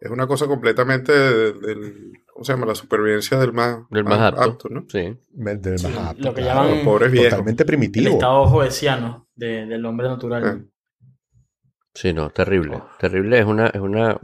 es 0.00 0.10
una 0.10 0.26
cosa 0.26 0.48
completamente 0.48 1.12
del, 1.12 1.60
del- 1.60 2.12
¿cómo 2.32 2.44
se 2.44 2.52
llama? 2.52 2.66
La 2.66 2.74
supervivencia 2.74 3.38
del 3.38 3.52
más, 3.52 3.88
Del 3.90 4.02
más 4.04 4.18
apto. 4.36 4.68
¿no? 4.68 4.84
Sí. 4.88 5.16
Del 5.30 5.78
Sí, 5.78 5.86
más 5.86 5.96
apto, 6.10 6.24
lo 6.24 6.34
que 6.34 6.42
claro. 6.42 6.60
llaman 6.62 6.76
Los 6.78 6.84
pobres 6.84 7.12
viejos. 7.12 7.30
Totalmente 7.30 7.62
El 7.62 7.66
primitivo. 7.68 8.08
estado 8.14 8.46
joesiano 8.46 9.28
de- 9.36 9.66
del 9.66 9.84
hombre 9.86 10.08
natural. 10.08 10.42
Ah. 10.44 10.58
Sí, 11.94 12.12
no, 12.14 12.30
terrible. 12.30 12.80
Terrible 12.98 13.38
es 13.38 13.44
una, 13.44 13.66
es 13.68 13.80
una, 13.80 14.18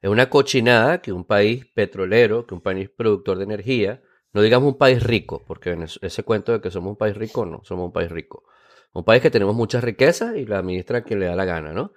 es 0.00 0.08
una 0.10 0.30
cochinada 0.30 1.02
que 1.02 1.12
un 1.12 1.24
país 1.24 1.66
petrolero, 1.74 2.46
que 2.46 2.54
un 2.54 2.60
país 2.60 2.88
productor 2.88 3.36
de 3.38 3.44
energía, 3.44 4.00
no 4.32 4.40
digamos 4.42 4.72
un 4.72 4.78
país 4.78 5.02
rico, 5.02 5.42
porque 5.46 5.76
ese 6.00 6.22
cuento 6.22 6.52
de 6.52 6.60
que 6.60 6.70
somos 6.70 6.90
un 6.92 6.96
país 6.96 7.16
rico, 7.16 7.44
no, 7.44 7.60
somos 7.64 7.86
un 7.86 7.92
país 7.92 8.10
rico. 8.10 8.44
Un 8.92 9.04
país 9.04 9.22
que 9.22 9.30
tenemos 9.30 9.54
muchas 9.54 9.82
riquezas 9.82 10.36
y 10.36 10.44
la 10.44 10.58
administra 10.58 11.02
quien 11.02 11.20
le 11.20 11.26
da 11.26 11.36
la 11.36 11.44
gana, 11.44 11.72
¿no? 11.72 11.92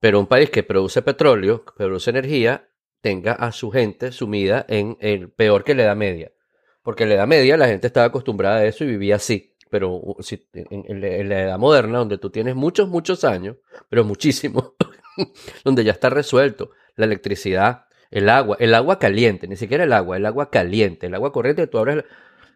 Pero 0.00 0.20
un 0.20 0.26
país 0.26 0.50
que 0.50 0.62
produce 0.62 1.02
petróleo, 1.02 1.64
que 1.64 1.72
produce 1.76 2.10
energía, 2.10 2.68
tenga 3.00 3.32
a 3.32 3.52
su 3.52 3.70
gente 3.70 4.12
sumida 4.12 4.64
en 4.68 4.96
el 5.00 5.30
peor 5.30 5.64
que 5.64 5.74
le 5.74 5.84
da 5.84 5.94
media. 5.94 6.32
Porque 6.82 7.04
en 7.04 7.10
la 7.10 7.14
edad 7.16 7.26
media 7.26 7.56
la 7.56 7.68
gente 7.68 7.86
estaba 7.86 8.06
acostumbrada 8.06 8.56
a 8.56 8.64
eso 8.64 8.84
y 8.84 8.88
vivía 8.88 9.16
así. 9.16 9.54
Pero 9.70 10.16
en 10.52 11.28
la 11.28 11.42
edad 11.42 11.58
moderna, 11.58 11.98
donde 11.98 12.18
tú 12.18 12.30
tienes 12.30 12.54
muchos, 12.54 12.88
muchos 12.88 13.24
años, 13.24 13.56
pero 13.88 14.04
muchísimos, 14.04 14.72
donde 15.64 15.84
ya 15.84 15.92
está 15.92 16.10
resuelto 16.10 16.70
la 16.96 17.06
electricidad, 17.06 17.86
el 18.10 18.28
agua, 18.28 18.56
el 18.60 18.74
agua 18.74 18.98
caliente, 18.98 19.48
ni 19.48 19.56
siquiera 19.56 19.84
el 19.84 19.92
agua, 19.92 20.16
el 20.16 20.26
agua 20.26 20.50
caliente, 20.50 21.06
el 21.06 21.14
agua 21.14 21.32
corriente, 21.32 21.66
tú 21.66 21.78
abres, 21.78 22.04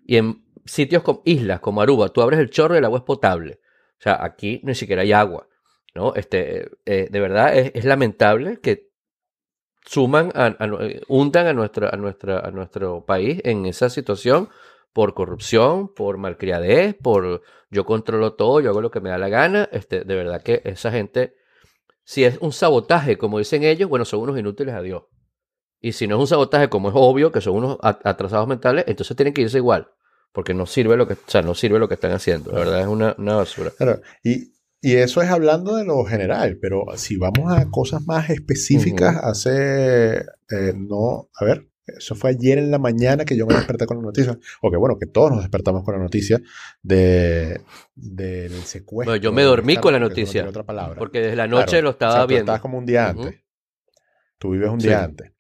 y 0.07 0.17
en 0.17 0.45
sitios 0.65 1.03
como 1.03 1.23
islas 1.25 1.61
como 1.61 1.81
Aruba, 1.81 2.11
tú 2.11 2.23
abres 2.23 2.39
el 2.41 2.51
chorro 2.51 2.75
y 2.75 2.79
el 2.79 2.85
agua 2.85 2.99
es 2.99 3.05
potable. 3.05 3.61
O 3.99 4.03
sea, 4.03 4.23
aquí 4.25 4.61
ni 4.65 4.75
siquiera 4.75 5.03
hay 5.03 5.13
agua, 5.13 5.49
¿no? 5.95 6.15
Este, 6.15 6.71
eh, 6.87 7.09
de 7.11 7.21
verdad 7.21 7.57
es, 7.57 7.85
lamentable 7.85 8.61
que 8.61 8.91
suman, 9.85 10.31
a, 10.35 10.57
eh, 10.81 11.01
hundan 11.09 11.47
a, 11.49 11.53
nuestra, 11.53 11.89
a, 11.89 11.97
nuestra, 11.97 12.41
a 12.41 12.51
nuestro 12.51 13.05
país 13.05 13.41
en 13.45 13.67
esa 13.67 13.91
situación 13.91 14.49
por 14.93 15.15
corrupción, 15.15 15.93
por 15.95 16.19
malcriadez, 16.19 16.95
por 16.95 17.43
yo 17.71 17.85
controlo 17.85 18.35
todo, 18.35 18.61
yo 18.61 18.71
hago 18.71 18.81
lo 18.81 18.91
que 18.91 19.01
me 19.01 19.11
da 19.11 19.19
la 19.19 19.29
gana. 19.29 19.69
Este, 19.73 20.05
de 20.05 20.15
verdad 20.15 20.43
que 20.43 20.63
esa 20.65 20.91
gente, 20.91 21.35
si 22.05 22.25
es 22.25 22.39
un 22.39 22.53
sabotaje, 22.53 23.19
como 23.19 23.39
dicen 23.39 23.65
ellos, 23.65 23.89
bueno, 23.89 24.05
son 24.05 24.21
unos 24.21 24.39
inútiles 24.39 24.75
a 24.75 24.83
Dios. 24.83 25.05
Y 25.81 25.93
si 25.93 26.07
no 26.07 26.17
es 26.17 26.21
un 26.21 26.27
sabotaje, 26.27 26.69
como 26.69 26.89
es 26.89 26.95
obvio, 26.97 27.31
que 27.31 27.41
son 27.41 27.57
unos 27.57 27.79
atrasados 27.83 28.49
mentales, 28.49 28.85
entonces 28.89 29.17
tienen 29.17 29.35
que 29.35 29.43
irse 29.43 29.59
igual. 29.59 29.89
Porque 30.33 30.55
no 30.55 30.67
sirve 30.67 30.97
lo 30.97 31.07
que, 31.09 31.15
o 31.15 31.19
sea, 31.27 31.43
no 31.43 31.55
sirve 31.55 31.79
lo 31.79 31.89
que 31.89 31.95
están 31.95 32.13
haciendo. 32.13 32.53
La 32.53 32.59
verdad 32.61 32.81
es 32.81 32.87
una, 32.87 33.15
una 33.19 33.37
basura. 33.37 33.71
Claro, 33.77 34.01
y, 34.23 34.53
y 34.81 34.95
eso 34.97 35.23
es 35.23 35.29
hablando 35.31 35.75
de 35.77 35.85
lo 35.85 36.05
general, 36.05 36.59
pero 36.61 36.85
si 36.97 37.17
vamos 37.17 37.53
a 37.53 37.69
cosas 37.71 38.07
más 38.07 38.31
específicas, 38.31 39.17
hace, 39.23 40.19
eh, 40.19 40.73
no, 40.77 41.29
a 41.35 41.45
ver, 41.45 41.69
eso 41.87 42.15
fue 42.15 42.31
ayer 42.31 42.59
en 42.59 42.71
la 42.71 42.79
mañana 42.79 43.25
que 43.25 43.35
yo 43.37 43.47
me 43.47 43.55
desperté 43.55 43.87
con 43.87 43.97
la 43.97 44.03
noticia, 44.03 44.39
o 44.61 44.71
que 44.71 44.77
bueno, 44.77 44.99
que 44.99 45.07
todos 45.07 45.31
nos 45.31 45.41
despertamos 45.41 45.83
con 45.85 45.95
la 45.97 46.03
noticia 46.03 46.39
de, 46.83 47.63
del 47.95 48.53
secuestro. 48.65 49.13
Bueno, 49.13 49.17
yo 49.17 49.33
me 49.33 49.43
dormí 49.43 49.79
con 49.79 49.95
la 49.95 49.99
no 49.99 50.09
noticia, 50.11 50.47
otra 50.47 50.63
palabra. 50.65 50.99
Porque 50.99 51.21
desde 51.23 51.37
la 51.37 51.47
noche 51.49 51.71
Claro, 51.71 51.83
lo 51.85 51.89
o 51.89 51.93
estaba 51.93 52.13
sea, 52.13 52.23
tú 52.25 52.29
viendo. 52.29 52.43
estabas 52.43 52.61
como 52.61 52.77
un 52.79 52.85
día 52.87 53.09
antes. 53.09 53.35
Tú 54.37 54.51
vives 54.51 54.69
un 54.69 54.81
Sí. 54.83 54.89
día 54.89 55.03
antes. 55.03 55.33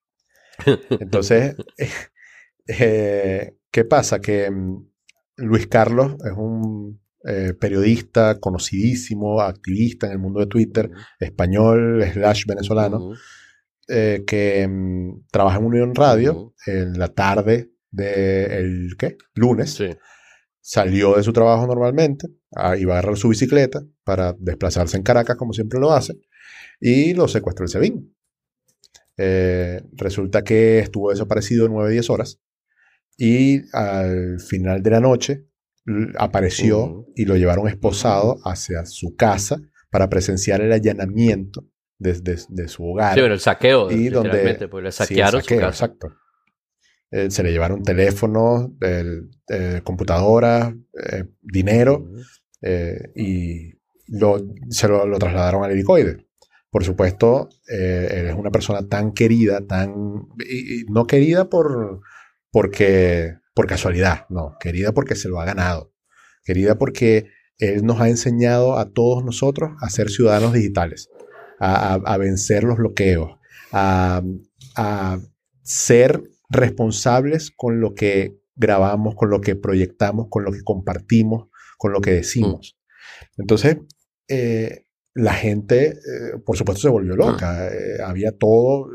Entonces, 0.99 1.55
eh, 2.67 3.58
¿qué 3.71 3.85
pasa? 3.85 4.21
Que 4.21 4.51
mm, 4.51 4.89
Luis 5.37 5.67
Carlos 5.67 6.17
es 6.25 6.33
un 6.37 7.01
eh, 7.25 7.55
periodista 7.59 8.39
conocidísimo, 8.39 9.41
activista 9.41 10.07
en 10.07 10.13
el 10.13 10.19
mundo 10.19 10.41
de 10.41 10.47
Twitter, 10.47 10.91
español, 11.19 12.05
slash 12.13 12.47
venezolano, 12.47 13.13
eh, 13.89 14.25
que 14.27 14.67
mm, 14.67 15.27
trabaja 15.31 15.59
en 15.59 15.65
Unión 15.65 15.95
Radio 15.95 16.55
en 16.67 16.99
la 16.99 17.09
tarde 17.09 17.73
del, 17.91 18.97
¿qué? 18.99 19.17
Lunes. 19.35 19.75
Sí. 19.75 19.91
Salió 20.61 21.17
de 21.17 21.23
su 21.23 21.33
trabajo 21.33 21.67
normalmente, 21.67 22.29
ah, 22.55 22.77
iba 22.77 22.95
a 22.95 22.99
agarrar 22.99 23.17
su 23.17 23.29
bicicleta 23.29 23.83
para 24.05 24.35
desplazarse 24.39 24.97
en 24.97 25.03
Caracas, 25.03 25.37
como 25.37 25.53
siempre 25.53 25.81
lo 25.81 25.93
hace, 25.93 26.15
y 26.81 27.15
lo 27.15 27.27
secuestró 27.27 27.65
el 27.65 27.71
SEBIN. 27.71 28.15
Eh, 29.17 29.83
resulta 29.93 30.45
que 30.45 30.79
estuvo 30.79 31.11
desaparecido 31.11 31.69
9-10 31.69 32.11
horas 32.11 32.41
y 33.19 33.61
al 33.75 34.41
final 34.41 34.83
de 34.83 34.91
la 34.91 35.01
noche 35.01 35.45
apareció 36.17 37.07
y 37.17 37.25
lo 37.25 37.37
llevaron 37.37 37.69
esposado 37.69 38.39
hacia 38.45 38.85
su 38.87 39.17
casa 39.17 39.61
para 39.91 40.09
presenciar 40.09 40.61
el 40.61 40.73
allanamiento 40.73 41.67
de 41.99 42.69
su 42.69 42.85
hogar. 42.85 43.15
Sí, 43.15 43.21
pero 43.21 43.35
el 43.35 43.41
saqueo, 43.41 43.91
y 43.91 44.09
donde 44.09 44.69
porque 44.69 44.85
le 44.85 44.93
Sí, 44.93 45.03
el 45.03 45.09
saquearon 45.09 45.41
saqueo, 45.43 45.59
su 45.59 45.65
casa. 45.67 45.85
Exacto. 45.87 46.13
Eh, 47.11 47.31
se 47.31 47.43
le 47.43 47.51
llevaron 47.53 47.83
teléfonos, 47.83 48.69
el- 48.83 49.31
eh, 49.49 49.81
computadoras, 49.83 50.75
eh, 51.11 51.25
dinero 51.43 52.07
y 53.15 53.73
lo, 54.09 54.41
se 54.69 54.89
lo, 54.89 55.07
lo 55.07 55.19
trasladaron 55.19 55.65
al 55.65 55.71
helicoide. 55.73 56.27
Por 56.71 56.85
supuesto, 56.85 57.49
él 57.67 58.27
es 58.29 58.35
una 58.35 58.51
persona 58.51 58.87
tan 58.87 59.13
querida, 59.13 59.67
tan 59.67 59.95
y- 60.39 60.81
y 60.81 60.85
no 60.85 61.07
querida 61.07 61.49
por 61.49 62.01
porque 62.51 63.35
por 63.55 63.67
casualidad, 63.67 64.27
no, 64.29 64.57
querida 64.61 64.93
porque 64.93 65.15
se 65.17 65.29
lo 65.29 65.41
ha 65.41 65.45
ganado, 65.45 65.93
querida 66.45 66.77
porque 66.79 67.31
él 67.59 67.85
nos 67.85 68.01
ha 68.01 68.09
enseñado 68.09 68.79
a 68.79 68.93
todos 68.93 69.25
nosotros 69.25 69.71
a 69.81 69.91
ser 69.91 70.11
ciudadanos 70.11 70.53
digitales, 70.53 71.09
a, 71.59 71.95
a- 71.95 72.01
a 72.05 72.17
vencer 72.19 72.63
los 72.65 72.79
bloqueos, 72.79 73.33
a, 73.73 74.23
a 74.77 75.19
ser 75.63 76.23
responsables 76.51 77.51
con 77.57 77.81
lo 77.81 77.95
que 77.95 78.39
grabamos, 78.55 79.15
con 79.17 79.31
lo 79.31 79.41
que 79.41 79.57
proyectamos, 79.57 80.27
con 80.31 80.45
lo 80.45 80.53
que 80.53 80.63
compartimos, 80.63 81.49
con 81.79 81.93
lo 81.93 82.01
que 82.01 82.13
decimos. 82.13 82.79
Entonces, 83.37 83.79
eh, 84.29 84.85
la 85.15 85.35
gente, 85.35 85.89
eh, 85.89 86.39
por 86.45 86.57
supuesto, 86.57 86.83
se 86.83 86.89
volvió 86.89 87.17
loca. 87.17 87.69
Eh, 87.69 87.99
había 88.05 88.33
todo, 88.33 88.87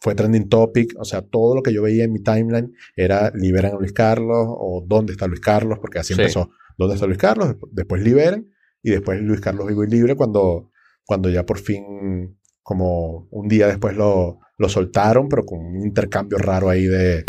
fue 0.00 0.14
trending 0.14 0.48
topic, 0.48 0.94
o 0.98 1.04
sea, 1.04 1.22
todo 1.22 1.54
lo 1.54 1.62
que 1.62 1.72
yo 1.72 1.82
veía 1.82 2.04
en 2.04 2.12
mi 2.12 2.22
timeline 2.22 2.72
era 2.96 3.32
liberan 3.34 3.72
a 3.74 3.78
Luis 3.78 3.92
Carlos 3.92 4.46
o 4.48 4.84
dónde 4.86 5.12
está 5.12 5.26
Luis 5.26 5.40
Carlos, 5.40 5.78
porque 5.80 5.98
así 5.98 6.14
Sí. 6.14 6.20
empezó. 6.20 6.50
¿Dónde 6.78 6.94
está 6.94 7.06
Luis 7.06 7.18
Carlos? 7.18 7.48
Desp- 7.56 7.68
Después 7.72 8.02
liberen 8.02 8.52
y 8.82 8.90
después 8.90 9.20
Luis 9.22 9.40
Carlos 9.40 9.66
vivo 9.66 9.84
y 9.84 9.88
libre 9.90 10.14
cuando, 10.14 10.70
cuando 11.04 11.30
ya 11.30 11.44
por 11.46 11.58
fin, 11.58 12.38
como 12.62 13.26
un 13.30 13.48
día 13.48 13.66
después 13.68 13.96
lo, 13.96 14.40
lo 14.58 14.68
soltaron, 14.68 15.28
pero 15.28 15.46
con 15.46 15.58
un 15.60 15.82
intercambio 15.86 16.36
raro 16.38 16.68
ahí 16.68 16.84
de, 16.84 17.24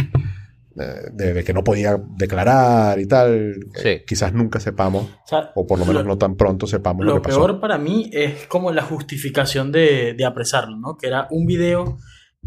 de, 1.14 1.34
de 1.34 1.44
que 1.44 1.54
no 1.54 1.64
podía 1.64 1.98
declarar 2.18 3.00
y 3.00 3.08
tal. 3.08 3.56
Sí. 3.76 3.88
Eh, 3.90 4.04
quizás 4.06 4.34
nunca 4.34 4.60
sepamos, 4.60 5.06
O 5.06 5.28
sea, 5.28 5.52
o 5.56 5.66
por 5.66 5.80
lo 5.80 5.86
menos 5.86 6.04
lo- 6.04 6.10
no 6.10 6.18
tan 6.18 6.36
pronto 6.36 6.68
sepamos 6.68 7.06
lo, 7.06 7.16
Lo 7.16 7.22
que 7.22 7.30
pasó. 7.30 7.40
peor 7.46 7.60
para 7.60 7.78
mí 7.78 8.10
es 8.14 8.46
como 8.48 8.72
la 8.72 8.84
justificación 8.84 9.72
de, 9.72 10.14
de 10.16 10.26
apresarlo, 10.26 10.78
¿no? 10.78 10.98
Que 10.98 11.08
era 11.08 11.28
un 11.32 11.46
video 11.48 11.98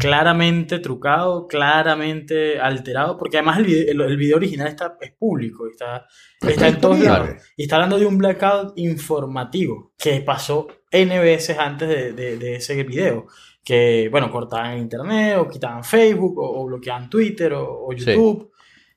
claramente 0.01 0.79
trucado, 0.79 1.47
claramente 1.47 2.59
alterado, 2.59 3.17
porque 3.19 3.37
además 3.37 3.59
el 3.59 3.65
video, 3.67 3.93
el, 3.93 4.01
el 4.01 4.17
video 4.17 4.37
original 4.37 4.67
está, 4.69 4.97
es 5.01 5.13
público, 5.13 5.67
está, 5.69 6.07
está 6.41 6.69
en 6.69 6.81
todos 6.81 6.99
lados. 7.01 7.31
Y 7.57 7.63
está 7.65 7.77
hablando 7.77 7.99
de 7.99 8.07
un 8.07 8.19
blackout 8.19 8.73
informativo 8.79 9.93
que 9.99 10.21
pasó 10.21 10.67
N 10.91 11.19
veces 11.21 11.59
antes 11.59 11.89
de, 11.89 12.13
de- 12.13 12.37
de 12.39 12.57
ese 12.57 12.83
video. 12.83 13.27
Que, 13.63 14.09
bueno, 14.11 14.31
cortaban 14.31 14.79
internet, 14.79 15.37
o 15.39 15.47
quitaban 15.47 15.85
Facebook, 15.85 16.39
o, 16.39 16.63
o 16.63 16.67
bloqueaban 16.67 17.11
Twitter, 17.11 17.53
o, 17.53 17.87
o 17.87 17.93
Sí. 17.93 17.99
YouTube. 18.07 18.51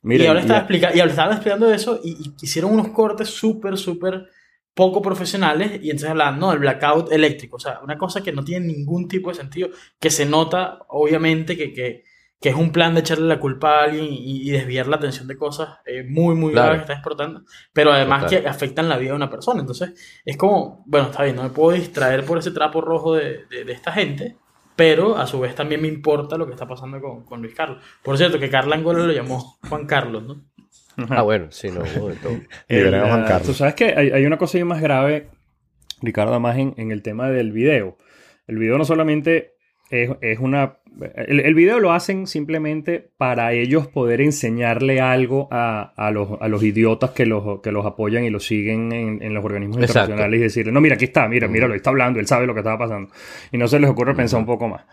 Y 0.06 0.26
ahora 0.26 0.40
y- 0.40 0.44
estaba 0.44 0.60
explica- 0.60 0.96
y 0.96 1.00
ahora 1.00 1.12
estaban 1.12 1.34
explicando 1.34 1.72
eso 1.74 2.00
y, 2.04 2.12
y 2.12 2.34
hicieron 2.42 2.72
unos 2.72 2.90
cortes 2.90 3.28
súper, 3.30 3.78
súper 3.78 4.26
poco 4.74 5.02
profesionales 5.02 5.74
y 5.84 5.90
entonces 5.92 6.10
hablaban, 6.10 6.40
no, 6.40 6.52
el 6.52 6.60
blackout 6.60 7.12
eléctrico, 7.12 7.58
o 7.58 7.60
sea, 7.60 7.80
una 7.84 7.98
cosa 7.98 8.22
que 8.24 8.32
no 8.32 8.44
tiene 8.44 8.66
ningún 8.68 9.08
tipo 9.08 9.30
de 9.30 9.36
sentido, 9.36 9.70
que 10.00 10.10
se 10.10 10.26
nota 10.26 10.80
obviamente 10.90 11.56
que, 11.56 11.74
que, 11.74 12.04
que 12.42 12.50
es 12.50 12.56
un 12.56 12.72
plan 12.72 12.94
de 12.94 13.02
echarle 13.02 13.28
la 13.28 13.40
culpa 13.40 13.80
a 13.80 13.84
alguien 13.86 14.06
y, 14.10 14.48
y 14.48 14.52
desviar 14.52 14.88
la 14.88 14.98
atención 14.98 15.28
de 15.28 15.38
cosas 15.38 15.78
eh, 15.86 16.04
muy, 16.10 16.36
muy 16.36 16.52
Claro. 16.52 16.66
graves 16.70 16.80
que 16.82 16.84
está 16.84 16.94
exportando, 16.94 17.44
pero 17.72 17.92
además 17.94 18.24
Total. 18.26 18.42
que 18.44 18.48
afectan 18.50 18.90
la 18.90 18.98
vida 18.98 19.12
de 19.12 19.16
una 19.16 19.30
persona. 19.30 19.62
Entonces, 19.62 19.94
es 20.26 20.36
como, 20.38 20.84
bueno, 20.88 21.08
está 21.10 21.24
bien, 21.24 21.36
no 21.38 21.44
me 21.44 21.50
puedo 21.52 21.78
distraer 21.78 22.26
por 22.26 22.38
ese 22.40 22.52
trapo 22.52 22.82
rojo 22.82 23.16
de, 23.16 23.46
de- 23.46 23.64
de 23.66 23.72
esta 23.74 23.92
gente, 23.94 24.38
pero 24.76 25.18
a 25.18 25.28
su 25.28 25.40
vez 25.40 25.54
también 25.56 25.82
me 25.82 25.88
importa 25.88 26.36
lo 26.38 26.46
que 26.48 26.54
está 26.54 26.68
pasando 26.68 27.00
con, 27.00 27.24
con 27.24 27.42
Luis 27.42 27.54
Carlos. 27.56 27.82
Por 28.02 28.18
cierto, 28.18 28.40
que 28.40 28.50
Carla 28.50 28.76
Angola 28.76 29.06
lo 29.06 29.14
llamó 29.14 29.60
Juan 29.70 29.86
Carlos, 29.86 30.24
¿no? 30.24 30.46
Ah, 31.10 31.22
bueno, 31.24 31.48
sí, 31.52 31.70
no, 31.70 31.84
de 31.84 32.16
todo. 32.16 32.34
A 32.70 32.74
El, 32.74 32.90
Juan 32.90 33.24
Carlos. 33.26 33.48
Tú 33.48 33.54
sabes 33.54 33.74
que 33.76 33.86
hay, 33.96 34.12
hay 34.12 34.26
una 34.26 34.38
cosa 34.38 34.64
más 34.66 34.82
grave, 34.82 35.28
Ricardo, 36.02 36.40
más 36.40 36.58
en, 36.58 36.74
en 36.78 36.92
el 36.92 37.02
tema 37.02 37.30
del 37.30 37.52
video. 37.52 37.98
El 38.48 38.58
video 38.58 38.78
no 38.78 38.86
solamente 38.86 39.54
es, 39.90 40.12
es 40.22 40.40
una... 40.40 40.78
El, 41.16 41.40
el 41.40 41.56
video 41.56 41.80
lo 41.80 41.92
hacen 41.92 42.28
simplemente 42.28 43.12
para 43.18 43.54
ellos 43.54 43.88
poder 43.88 44.22
enseñarle 44.22 45.02
algo 45.02 45.48
a, 45.50 45.94
a 45.96 46.12
los, 46.12 46.40
a 46.40 46.48
los 46.48 46.62
idiotas 46.62 47.12
que 47.12 47.26
los, 47.26 47.62
que 47.62 47.72
los 47.72 47.86
apoyan 47.86 48.24
y 48.24 48.30
los 48.30 48.46
siguen 48.46 48.92
en, 48.92 49.24
en 49.24 49.34
los 49.34 49.44
organismos 49.44 49.78
Exacto. 49.78 50.12
internacionales 50.12 50.40
y 50.40 50.44
decirle, 50.44 50.72
no, 50.72 50.82
mira, 50.82 50.96
aquí 50.96 51.06
está, 51.06 51.28
mira, 51.28 51.48
mira, 51.48 51.68
lo 51.68 51.74
está 51.74 51.90
hablando, 51.90 52.20
él 52.20 52.28
sabe 52.28 52.46
lo 52.46 52.54
que 52.54 52.60
estaba 52.60 52.78
pasando. 52.78 53.12
Y 53.52 53.58
no 53.58 53.68
se 53.68 53.80
les 53.80 53.90
ocurre 53.90 54.14
pensar 54.14 54.40
un 54.40 54.46
poco 54.46 54.68
más. 54.68 54.86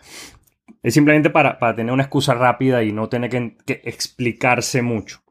Es 0.81 0.95
simplemente 0.95 1.29
para, 1.29 1.59
para 1.59 1.75
tener 1.75 1.93
una 1.93 2.03
excusa 2.03 2.33
rápida 2.33 2.83
y 2.83 2.91
no 2.91 3.07
tener 3.07 3.29
que, 3.29 3.57
que 3.63 3.81
explicarse 3.83 4.81
mucho. 4.81 5.21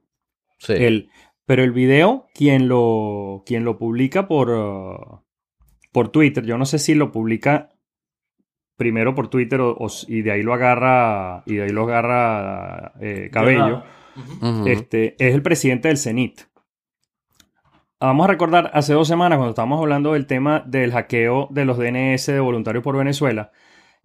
Sí. 0.60 0.74
El, 0.74 1.10
pero 1.50 1.64
el 1.64 1.72
video, 1.72 2.28
quien 2.32 2.68
lo, 2.68 3.42
quien 3.44 3.64
lo 3.64 3.76
publica 3.76 4.28
por, 4.28 4.50
uh, 4.50 5.24
por 5.90 6.10
Twitter, 6.10 6.44
yo 6.44 6.56
no 6.56 6.64
sé 6.64 6.78
si 6.78 6.94
lo 6.94 7.10
publica 7.10 7.70
primero 8.76 9.16
por 9.16 9.28
Twitter 9.28 9.60
o, 9.60 9.76
y 10.06 10.22
de 10.22 10.30
ahí 10.30 10.42
lo 10.42 10.54
agarra 10.54 11.42
y 11.46 11.56
de 11.56 11.64
ahí 11.64 11.70
lo 11.70 11.82
agarra 11.82 12.92
eh, 13.00 13.30
Cabello. 13.32 13.82
Este 14.64 15.16
es 15.18 15.34
el 15.34 15.42
presidente 15.42 15.88
del 15.88 15.98
CENIT. 15.98 16.42
Vamos 17.98 18.24
a 18.24 18.28
recordar 18.28 18.70
hace 18.72 18.92
dos 18.92 19.08
semanas 19.08 19.38
cuando 19.38 19.50
estábamos 19.50 19.80
hablando 19.80 20.12
del 20.12 20.26
tema 20.26 20.62
del 20.64 20.92
hackeo 20.92 21.48
de 21.50 21.64
los 21.64 21.78
DNS 21.78 22.26
de 22.26 22.40
voluntarios 22.40 22.84
por 22.84 22.96
Venezuela, 22.96 23.50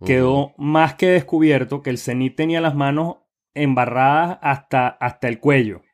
quedó 0.04 0.56
más 0.58 0.96
que 0.96 1.10
descubierto 1.10 1.84
que 1.84 1.92
el 1.92 2.00
CENIT 2.00 2.36
tenía 2.36 2.60
las 2.60 2.74
manos 2.76 3.18
embarradas 3.54 4.40
hasta, 4.42 4.88
hasta 4.88 5.28
el 5.28 5.40
cuello 5.40 5.85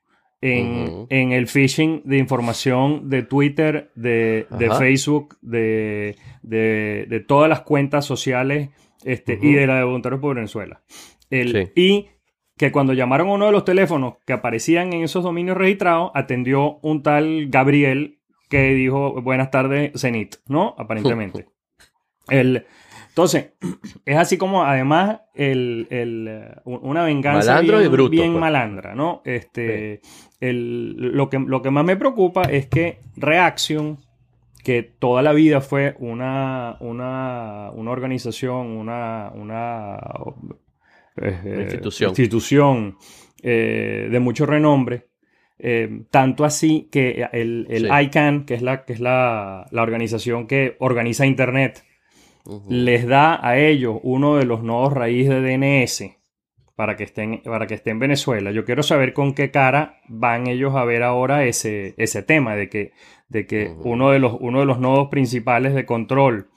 en, 0.42 1.06
en 1.10 1.32
el 1.32 1.48
phishing 1.48 2.02
de 2.04 2.18
información 2.18 3.10
de 3.10 3.22
Twitter, 3.24 3.92
de, 3.96 4.48
de. 4.50 4.70
Facebook, 4.72 5.38
de, 5.42 6.16
de- 6.42 7.06
de 7.08 7.20
todas 7.20 7.48
las 7.50 7.62
cuentas 7.62 8.06
sociales 8.06 8.70
este, 9.04 9.38
y 9.42 9.54
de 9.54 9.68
la 9.68 9.78
de 9.78 9.84
voluntarios 9.84 10.20
por 10.22 10.36
Venezuela. 10.36 10.82
El- 11.30 11.52
Sí. 11.52 11.72
Y 11.76 12.08
que 12.58 12.72
cuando 12.72 12.94
llamaron 12.94 13.30
a 13.30 13.34
uno 13.34 13.46
de 13.48 13.52
los 13.52 13.66
teléfonos 13.66 14.16
que 14.26 14.34
aparecían 14.34 14.94
en 14.94 15.04
esos 15.04 15.24
dominios 15.24 15.58
registrados, 15.58 16.12
atendió 16.14 16.78
un 16.84 17.02
tal 17.02 17.48
Gabriel 17.50 18.20
que 18.50 18.74
dijo 18.74 19.20
buenas 19.22 19.50
tardes, 19.50 19.92
Zenit, 20.00 20.36
¿no? 20.48 20.76
Aparentemente. 20.78 21.48
El, 22.30 22.66
entonces, 23.22 23.52
es 24.06 24.18
así 24.18 24.38
como 24.38 24.64
además 24.64 25.22
el, 25.36 25.88
el, 25.90 26.28
eh, 26.28 26.56
una 26.66 27.04
venganza 27.04 27.52
Malandro 27.54 27.78
bien, 27.78 27.90
y 27.90 27.94
bruto, 27.94 28.10
bien 28.10 28.32
pues. 28.34 28.42
malandra, 28.42 28.96
¿no? 28.96 29.22
Este, 29.26 30.02
el, 30.40 30.94
lo, 30.98 31.30
que, 31.30 31.40
lo 31.40 31.62
que 31.62 31.70
más 31.70 31.86
me 31.86 31.96
preocupa 31.98 32.44
es 32.44 32.68
que 32.68 33.00
Reaction, 33.18 33.98
que 34.64 34.84
toda 34.84 35.22
la 35.22 35.34
vida 35.34 35.62
fue 35.62 35.96
una, 36.00 36.78
una, 36.80 37.70
una 37.74 37.92
organización, 37.92 38.68
una, 38.78 39.32
una 39.36 39.98
eh, 41.18 41.58
Institución. 41.62 42.10
institución, 42.10 42.98
eh, 43.44 44.08
de 44.12 44.20
mucho 44.20 44.46
renombre, 44.46 45.08
eh, 45.60 46.04
tanto 46.10 46.44
así 46.46 46.90
que 46.92 47.28
el, 47.34 47.68
el 47.70 47.84
Sí. 47.88 48.04
ICANN, 48.06 48.46
que 48.46 48.56
es, 48.56 48.62
la, 48.62 48.84
que 48.86 48.94
es 48.94 49.00
la, 49.00 49.68
la 49.72 49.82
organización 49.84 50.48
que 50.48 50.76
organiza 50.80 51.26
Internet, 51.26 51.84
Les 52.70 53.06
da 53.08 53.40
a 53.46 53.58
ellos 53.60 53.98
uno 54.04 54.38
de 54.38 54.46
los 54.46 54.64
nodos 54.64 54.94
raíz 54.94 55.30
de 55.30 55.42
DNS 55.42 56.18
para 56.76 56.96
que 56.96 57.04
estén, 57.04 57.42
para 57.44 57.68
que 57.68 57.76
esté 57.76 57.92
en 57.92 58.00
Venezuela. 58.00 58.52
Yo 58.52 58.66
quiero 58.66 58.82
saber 58.84 59.14
con 59.14 59.34
qué 59.34 59.52
cara 59.52 60.00
van 60.08 60.48
ellos 60.48 60.76
a 60.76 60.84
ver 60.86 61.04
ahora 61.04 61.46
ese, 61.46 61.94
ese 61.98 62.24
tema 62.24 62.56
de 62.56 62.70
que, 62.70 62.92
de 63.30 63.46
que 63.46 63.68
uno, 63.84 64.10
de 64.12 64.20
los, 64.20 64.36
uno 64.40 64.62
de 64.62 64.66
los 64.66 64.80
nodos 64.80 65.10
principales 65.10 65.74
de 65.76 65.86
control 65.86 66.48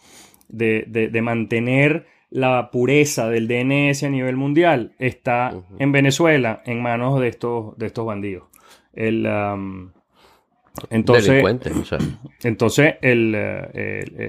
de, 0.49 0.85
de- 0.89 1.09
de 1.09 1.23
mantener 1.23 2.07
la 2.31 2.71
pureza 2.71 3.29
del 3.29 3.47
DNS 3.49 4.03
a 4.05 4.09
nivel 4.09 4.37
mundial 4.37 4.95
está 4.99 5.53
en 5.79 5.93
Venezuela 5.93 6.63
en 6.65 6.83
manos 6.83 7.21
de 7.21 7.29
estos, 7.29 7.77
de 7.77 7.87
estos 7.87 8.07
bandidos. 8.07 8.45
El, 8.95 9.27
entonces, 10.91 11.27
Delincuentes, 11.29 11.77
o 11.77 11.85
sea. 11.85 11.99
entonces, 12.43 12.95
el, 13.03 13.35
eh, 13.37 14.05
el- 14.17 14.21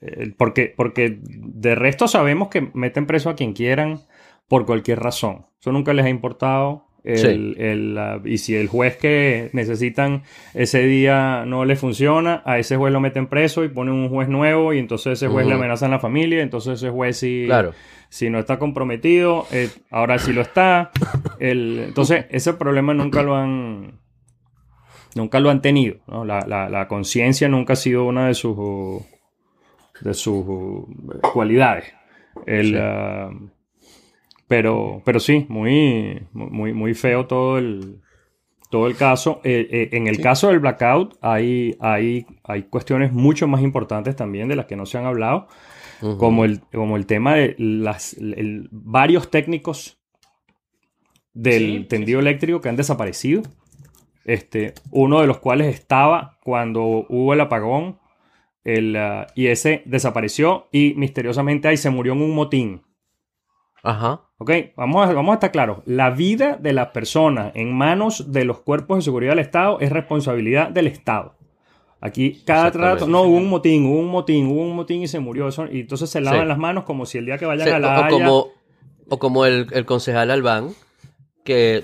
el- 0.00 0.20
el- 0.22 0.34
porque, 0.34 0.72
porque 0.76 1.18
de 1.22 1.74
resto 1.74 2.08
sabemos 2.08 2.48
que 2.48 2.68
meten 2.74 3.06
preso 3.06 3.30
a 3.30 3.36
quien 3.36 3.52
quieran 3.52 4.00
por 4.48 4.66
cualquier 4.66 5.00
razón. 5.00 5.46
Eso 5.60 5.72
nunca 5.72 5.92
les 5.94 6.04
ha 6.04 6.08
importado. 6.10 6.86
El- 7.04 7.18
Sí. 7.18 7.54
el, 7.58 7.98
y 8.24 8.38
si 8.38 8.54
el 8.56 8.66
juez 8.66 8.96
que 8.96 9.50
necesitan 9.52 10.22
ese 10.54 10.86
día 10.86 11.44
no 11.46 11.66
le 11.66 11.76
funciona, 11.76 12.42
a 12.46 12.58
ese 12.58 12.76
juez 12.78 12.94
lo 12.94 13.00
meten 13.00 13.26
preso 13.26 13.62
y 13.62 13.68
ponen 13.68 13.92
un 13.92 14.08
juez 14.08 14.26
nuevo 14.30 14.72
y 14.72 14.78
entonces 14.78 15.12
ese 15.12 15.28
juez 15.28 15.44
le 15.46 15.52
Ujú. 15.52 15.60
amenazan 15.62 15.90
a 15.90 15.96
la 15.96 16.00
familia, 16.00 16.40
entonces 16.42 16.74
ese 16.82 16.88
juez 16.88 17.18
sí, 17.18 17.42
Claro. 17.44 17.72
si 18.08 18.30
no 18.30 18.38
está 18.38 18.58
comprometido, 18.58 19.46
eh, 19.52 19.68
ahora 19.90 20.18
sí 20.18 20.32
lo 20.32 20.40
está. 20.40 20.92
El- 21.38 21.84
entonces, 21.88 22.24
ese 22.30 22.54
problema 22.54 22.94
nunca 22.94 23.22
lo 23.22 23.34
han 23.36 23.98
nunca 25.14 25.40
lo 25.40 25.50
han 25.50 25.62
tenido. 25.62 25.96
¿no? 26.06 26.24
La, 26.24 26.40
la- 26.46 26.68
la 26.68 26.88
conciencia 26.88 27.48
nunca 27.48 27.72
ha 27.74 27.76
sido 27.76 28.04
una 28.04 28.26
de 28.28 28.34
sus, 28.34 28.56
de 30.00 30.14
sus 30.14 30.44
cualidades. 31.32 31.84
El, 32.46 32.66
Sí. 32.66 32.74
ah, 32.78 33.30
pero, 34.48 35.02
pero 35.04 35.20
sí, 35.20 35.46
muy, 35.48 36.26
muy, 36.32 36.72
muy 36.72 36.94
feo 36.94 37.26
todo 37.26 37.58
el, 37.58 38.00
todo 38.70 38.86
el 38.86 38.96
caso. 38.96 39.40
Eh, 39.44 39.66
eh, 39.70 39.88
en 39.92 40.06
el 40.06 40.16
Sí. 40.16 40.22
caso 40.22 40.48
del 40.48 40.58
blackout 40.60 41.16
hay, 41.22 41.76
hay, 41.80 42.26
hay 42.44 42.64
cuestiones 42.64 43.12
mucho 43.12 43.46
más 43.48 43.62
importantes 43.62 44.16
también 44.16 44.48
de 44.48 44.56
las 44.56 44.66
que 44.66 44.76
no 44.76 44.84
se 44.86 44.98
han 44.98 45.06
hablado, 45.06 45.48
como 46.18 46.44
el, 46.44 46.60
como 46.72 46.96
el 46.96 47.06
tema 47.06 47.34
de 47.36 47.54
las, 47.58 48.14
el- 48.14 48.68
varios 48.70 49.30
técnicos 49.30 49.98
del 51.32 51.62
sí, 51.82 51.86
tendido 51.88 52.20
eléctrico 52.20 52.60
que 52.60 52.68
han 52.68 52.76
desaparecido. 52.76 53.42
Este, 54.24 54.74
uno 54.90 55.20
de 55.20 55.26
los 55.26 55.38
cuales 55.38 55.74
estaba 55.74 56.38
cuando 56.42 56.82
hubo 57.08 57.34
el 57.34 57.40
apagón 57.42 57.98
el, 58.64 58.96
ah, 58.96 59.26
y 59.34 59.48
ese 59.48 59.82
desapareció 59.84 60.68
y 60.72 60.94
misteriosamente 60.96 61.68
ahí 61.68 61.76
se 61.76 61.90
murió 61.90 62.14
en 62.14 62.22
un 62.22 62.34
motín. 62.34 62.82
Ajá. 63.82 64.22
Ok, 64.38 64.50
vamos 64.76 65.06
a, 65.08 65.12
vamos 65.12 65.32
a 65.32 65.34
estar 65.34 65.52
claros. 65.52 65.78
La 65.84 66.10
vida 66.10 66.56
de 66.58 66.72
las 66.72 66.88
personas 66.88 67.52
en 67.54 67.72
manos 67.74 68.32
de 68.32 68.44
los 68.46 68.60
cuerpos 68.60 68.96
de 68.98 69.02
seguridad 69.02 69.32
del 69.32 69.40
Estado 69.40 69.78
es 69.80 69.90
responsabilidad 69.92 70.70
del 70.70 70.86
Estado. 70.86 71.34
Aquí 72.00 72.42
cada 72.46 72.70
trato, 72.70 73.06
no, 73.06 73.22
hubo 73.22 73.36
un 73.36 73.48
motín, 73.48 73.86
hubo 73.86 73.98
un 74.00 74.08
motín, 74.08 74.46
hubo 74.46 74.62
un 74.62 74.76
motín 74.76 75.02
y 75.02 75.08
se 75.08 75.20
murió. 75.20 75.48
Eso, 75.48 75.66
y 75.70 75.80
entonces 75.80 76.08
se 76.10 76.20
lavan 76.20 76.42
Sí. 76.42 76.48
las 76.48 76.58
manos 76.58 76.84
como 76.84 77.04
si 77.06 77.18
el 77.18 77.26
día 77.26 77.38
que 77.38 77.46
vayan 77.46 77.66
Sí, 77.66 77.72
a 77.72 77.78
la 77.78 77.88
o 77.88 78.04
Haya- 78.04 78.10
como, 78.10 78.46
o 79.08 79.18
como 79.18 79.44
el, 79.46 79.66
el 79.72 79.84
concejal 79.86 80.30
Albán, 80.30 80.70
que, 81.44 81.82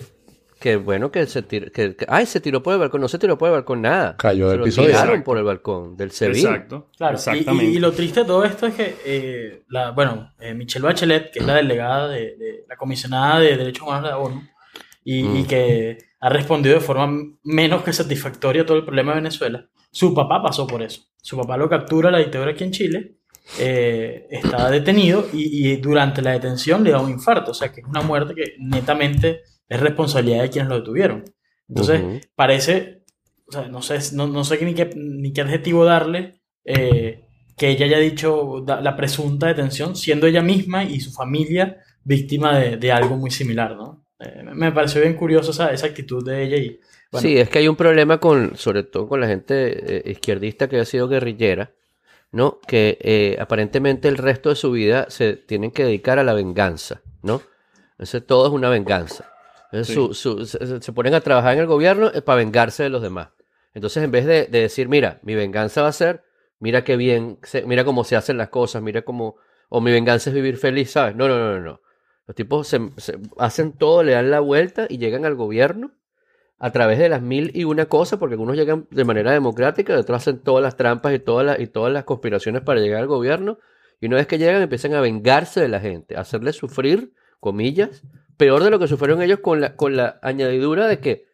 que 0.61 0.77
bueno, 0.77 1.11
que 1.11 1.27
se 1.27 1.43
tiró, 1.43 1.73
que, 1.73 1.97
que- 1.97 2.05
ay, 2.09 2.27
se 2.27 2.39
tiró 2.41 2.63
por 2.63 2.75
el 2.75 2.81
balcón, 2.81 3.01
no 3.01 3.09
se 3.09 3.19
tiró 3.19 3.37
por 3.39 3.49
el 3.49 3.55
balcón 3.55 3.81
nada. 3.83 4.17
Cayó 4.19 4.49
del 4.51 4.59
lo 4.59 4.65
piso 4.65 4.83
de- 4.83 4.89
tiraron 4.89 5.23
por 5.23 5.39
el 5.39 5.45
balcón 5.45 5.97
del 5.97 6.11
SEBIN. 6.11 6.37
Exacto, 6.47 6.89
Claro, 6.97 7.15
y- 7.15 7.17
exactamente. 7.17 7.65
Y, 7.65 7.77
y 7.77 7.79
lo 7.81 7.93
triste 7.93 8.21
de 8.21 8.27
todo 8.27 8.45
esto 8.45 8.67
es 8.67 8.75
que, 8.75 8.97
eh, 9.05 9.63
la, 9.69 9.91
bueno, 9.93 10.33
eh, 10.39 10.55
Michelle 10.55 10.85
Bachelet, 10.85 11.33
que 11.33 11.39
es 11.41 11.47
la 11.47 11.55
delegada 11.55 12.09
de, 12.09 12.37
de- 12.37 12.65
la 12.69 12.77
comisionada 12.77 13.41
de 13.41 13.57
Derechos 13.57 13.83
Humanos 13.83 14.05
de 14.05 14.09
la 14.11 14.19
ONU, 14.19 14.43
y, 15.03 15.23
Mm. 15.23 15.37
y 15.39 15.45
que 15.45 15.99
ha 16.21 16.29
respondido 16.29 16.75
de 16.75 16.81
forma 16.83 17.11
menos 17.43 17.83
que 17.83 17.93
satisfactoria 17.95 18.63
a 18.63 18.67
todo 18.67 18.77
el 18.77 18.85
problema 18.85 19.13
de 19.13 19.17
Venezuela, 19.23 19.67
su 19.91 20.13
papá 20.15 20.43
pasó 20.43 20.67
por 20.67 20.83
eso. 20.83 21.03
Su 21.23 21.37
papá 21.39 21.57
lo 21.57 21.69
captura 21.71 22.11
la 22.11 22.19
dictadura 22.19 22.51
aquí 22.53 22.65
en 22.65 22.71
Chile, 22.73 23.17
eh, 23.59 24.27
está 24.31 24.71
detenido 24.71 25.27
y, 25.33 25.71
y 25.73 25.77
durante 25.77 26.23
la 26.23 26.33
detención 26.33 26.85
le 26.85 26.91
da 26.91 27.01
un 27.01 27.11
infarto, 27.11 27.51
o 27.51 27.55
sea 27.55 27.73
que 27.73 27.81
es 27.81 27.87
una 27.87 28.03
muerte 28.03 28.35
que 28.35 28.55
netamente 28.59 29.41
es 29.71 29.81
responsabilidad 29.81 30.43
de 30.43 30.51
quienes 30.51 30.69
lo 30.69 30.77
detuvieron. 30.81 31.25
Entonces, 31.69 32.03
parece, 32.35 33.05
o 33.49 33.53
sea, 33.53 33.69
no 33.69 33.81
sé, 33.83 33.99
no, 34.15 34.27
no 34.27 34.45
sé 34.45 34.63
ni 34.65 34.75
qué, 34.75 34.91
ni 34.97 35.33
qué 35.33 35.41
adjetivo 35.43 35.87
darle, 35.87 36.43
eh, 36.65 37.25
que 37.57 37.69
ella 37.71 37.87
haya 37.87 37.99
dicho 37.99 38.63
da- 38.67 38.83
la 38.83 38.97
presunta 38.97 39.47
detención, 39.47 39.97
siendo 39.97 40.27
ella 40.27 40.43
misma 40.43 40.85
y 40.85 41.01
su 41.01 41.13
familia 41.13 41.79
víctima 42.05 42.59
de, 42.59 42.77
de 42.77 42.93
algo 42.93 43.17
muy 43.17 43.31
similar, 43.31 43.77
¿no? 43.77 44.07
Eh, 44.19 44.43
me 44.55 44.73
pareció 44.73 45.01
bien 45.01 45.15
curioso 45.15 45.53
esa, 45.53 45.73
esa 45.73 45.87
actitud 45.87 46.25
de 46.27 46.43
ella 46.45 46.57
y, 46.59 46.81
bueno, 47.13 47.29
Sí, 47.29 47.39
es 47.39 47.49
que 47.49 47.61
hay 47.61 47.69
un 47.69 47.77
problema 47.77 48.19
con, 48.19 48.57
sobre 48.57 48.83
todo 48.83 49.09
con 49.09 49.21
la 49.21 49.27
gente 49.29 50.09
eh, 50.09 50.11
izquierdista 50.13 50.69
que 50.69 50.79
ha 50.81 50.85
sido 50.85 51.09
guerrillera, 51.09 51.73
¿no? 52.33 52.61
Que 52.67 52.99
eh, 53.01 53.37
aparentemente 53.41 54.09
el 54.09 54.17
resto 54.19 54.51
de 54.51 54.57
su 54.57 54.71
vida 54.73 55.07
se 55.11 55.35
tienen 55.37 55.71
que 55.73 55.85
dedicar 55.85 56.19
a 56.19 56.25
la 56.25 56.35
venganza, 56.35 57.03
¿no? 57.23 57.43
Entonces 57.93 58.27
todo 58.27 58.47
es 58.47 58.53
una 58.53 58.71
venganza. 58.71 59.30
Entonces, 59.73 59.89
Sí. 59.89 59.95
su- 59.95 60.15
su- 60.15 60.47
se, 60.47 60.81
se 60.81 60.93
ponen 60.93 61.15
a 61.15 61.21
trabajar 61.21 61.55
en 61.55 61.61
el 61.61 61.67
gobierno 61.67 62.11
eh, 62.13 62.23
para 62.23 62.37
vengarse 62.39 62.83
de 62.83 62.89
los 62.91 63.03
demás. 63.03 63.29
Entonces, 63.75 64.03
en 64.03 64.11
vez 64.11 64.27
de, 64.27 64.47
de 64.47 64.61
decir, 64.63 64.89
mira, 64.89 65.21
mi 65.23 65.35
venganza 65.35 65.83
va 65.83 65.89
a 65.89 65.93
ser, 65.93 66.23
mira 66.59 66.83
qué 66.85 66.97
bien, 66.97 67.39
se- 67.43 67.65
mira 67.67 67.85
cómo 67.85 68.05
se 68.05 68.17
hacen 68.17 68.37
las 68.37 68.49
cosas, 68.49 68.83
mira 68.83 69.03
cómo, 69.03 69.37
o 69.69 69.81
mi 69.81 69.93
venganza 69.93 70.31
es 70.31 70.35
vivir 70.35 70.57
feliz, 70.57 70.91
¿sabes? 70.91 71.15
No, 71.15 71.29
no, 71.29 71.39
no, 71.39 71.53
no, 71.55 71.61
no. 71.61 71.81
Los 72.27 72.35
tipos 72.37 72.67
se, 72.69 72.81
se 72.97 73.19
hacen 73.39 73.73
todo, 73.73 74.03
le 74.03 74.13
dan 74.13 74.31
la 74.31 74.41
vuelta 74.41 74.87
y 74.89 74.99
llegan 74.99 75.25
al 75.25 75.35
gobierno 75.37 75.93
a 76.59 76.71
través 76.73 76.99
de 76.99 77.09
las 77.09 77.23
mil 77.23 77.51
y 77.55 77.65
una 77.65 77.87
cosas, 77.87 78.19
porque 78.19 78.35
algunos 78.35 78.57
llegan 78.57 78.87
de 78.91 79.05
manera 79.05 79.33
democrática, 79.33 79.99
otros 79.99 80.17
hacen 80.19 80.39
todas 80.41 80.63
las 80.63 80.77
trampas 80.77 81.15
y 81.15 81.19
todas 81.19 81.47
las, 81.47 81.59
y 81.61 81.67
todas 81.69 81.93
las 81.93 82.05
conspiraciones 82.05 82.63
para 82.63 82.81
llegar 82.81 83.01
al 83.01 83.07
gobierno, 83.07 83.59
y 84.01 84.07
una 84.07 84.17
vez 84.17 84.27
que 84.27 84.37
llegan 84.39 84.61
empiezan 84.63 84.95
a 84.95 85.01
vengarse 85.01 85.61
de 85.61 85.69
la 85.69 85.81
gente, 85.81 86.17
a 86.17 86.21
hacerle 86.21 86.53
sufrir, 86.53 87.13
comillas, 87.41 88.03
peor 88.41 88.65
de 88.65 88.71
lo 88.71 88.79
que 88.79 88.89
sufrieron 88.89 89.21
ellos 89.21 89.41
con 89.41 89.61
la, 89.61 89.77
con 89.77 89.97
la 89.97 90.19
añadidura 90.23 90.89
de 90.89 90.99
que 90.99 91.27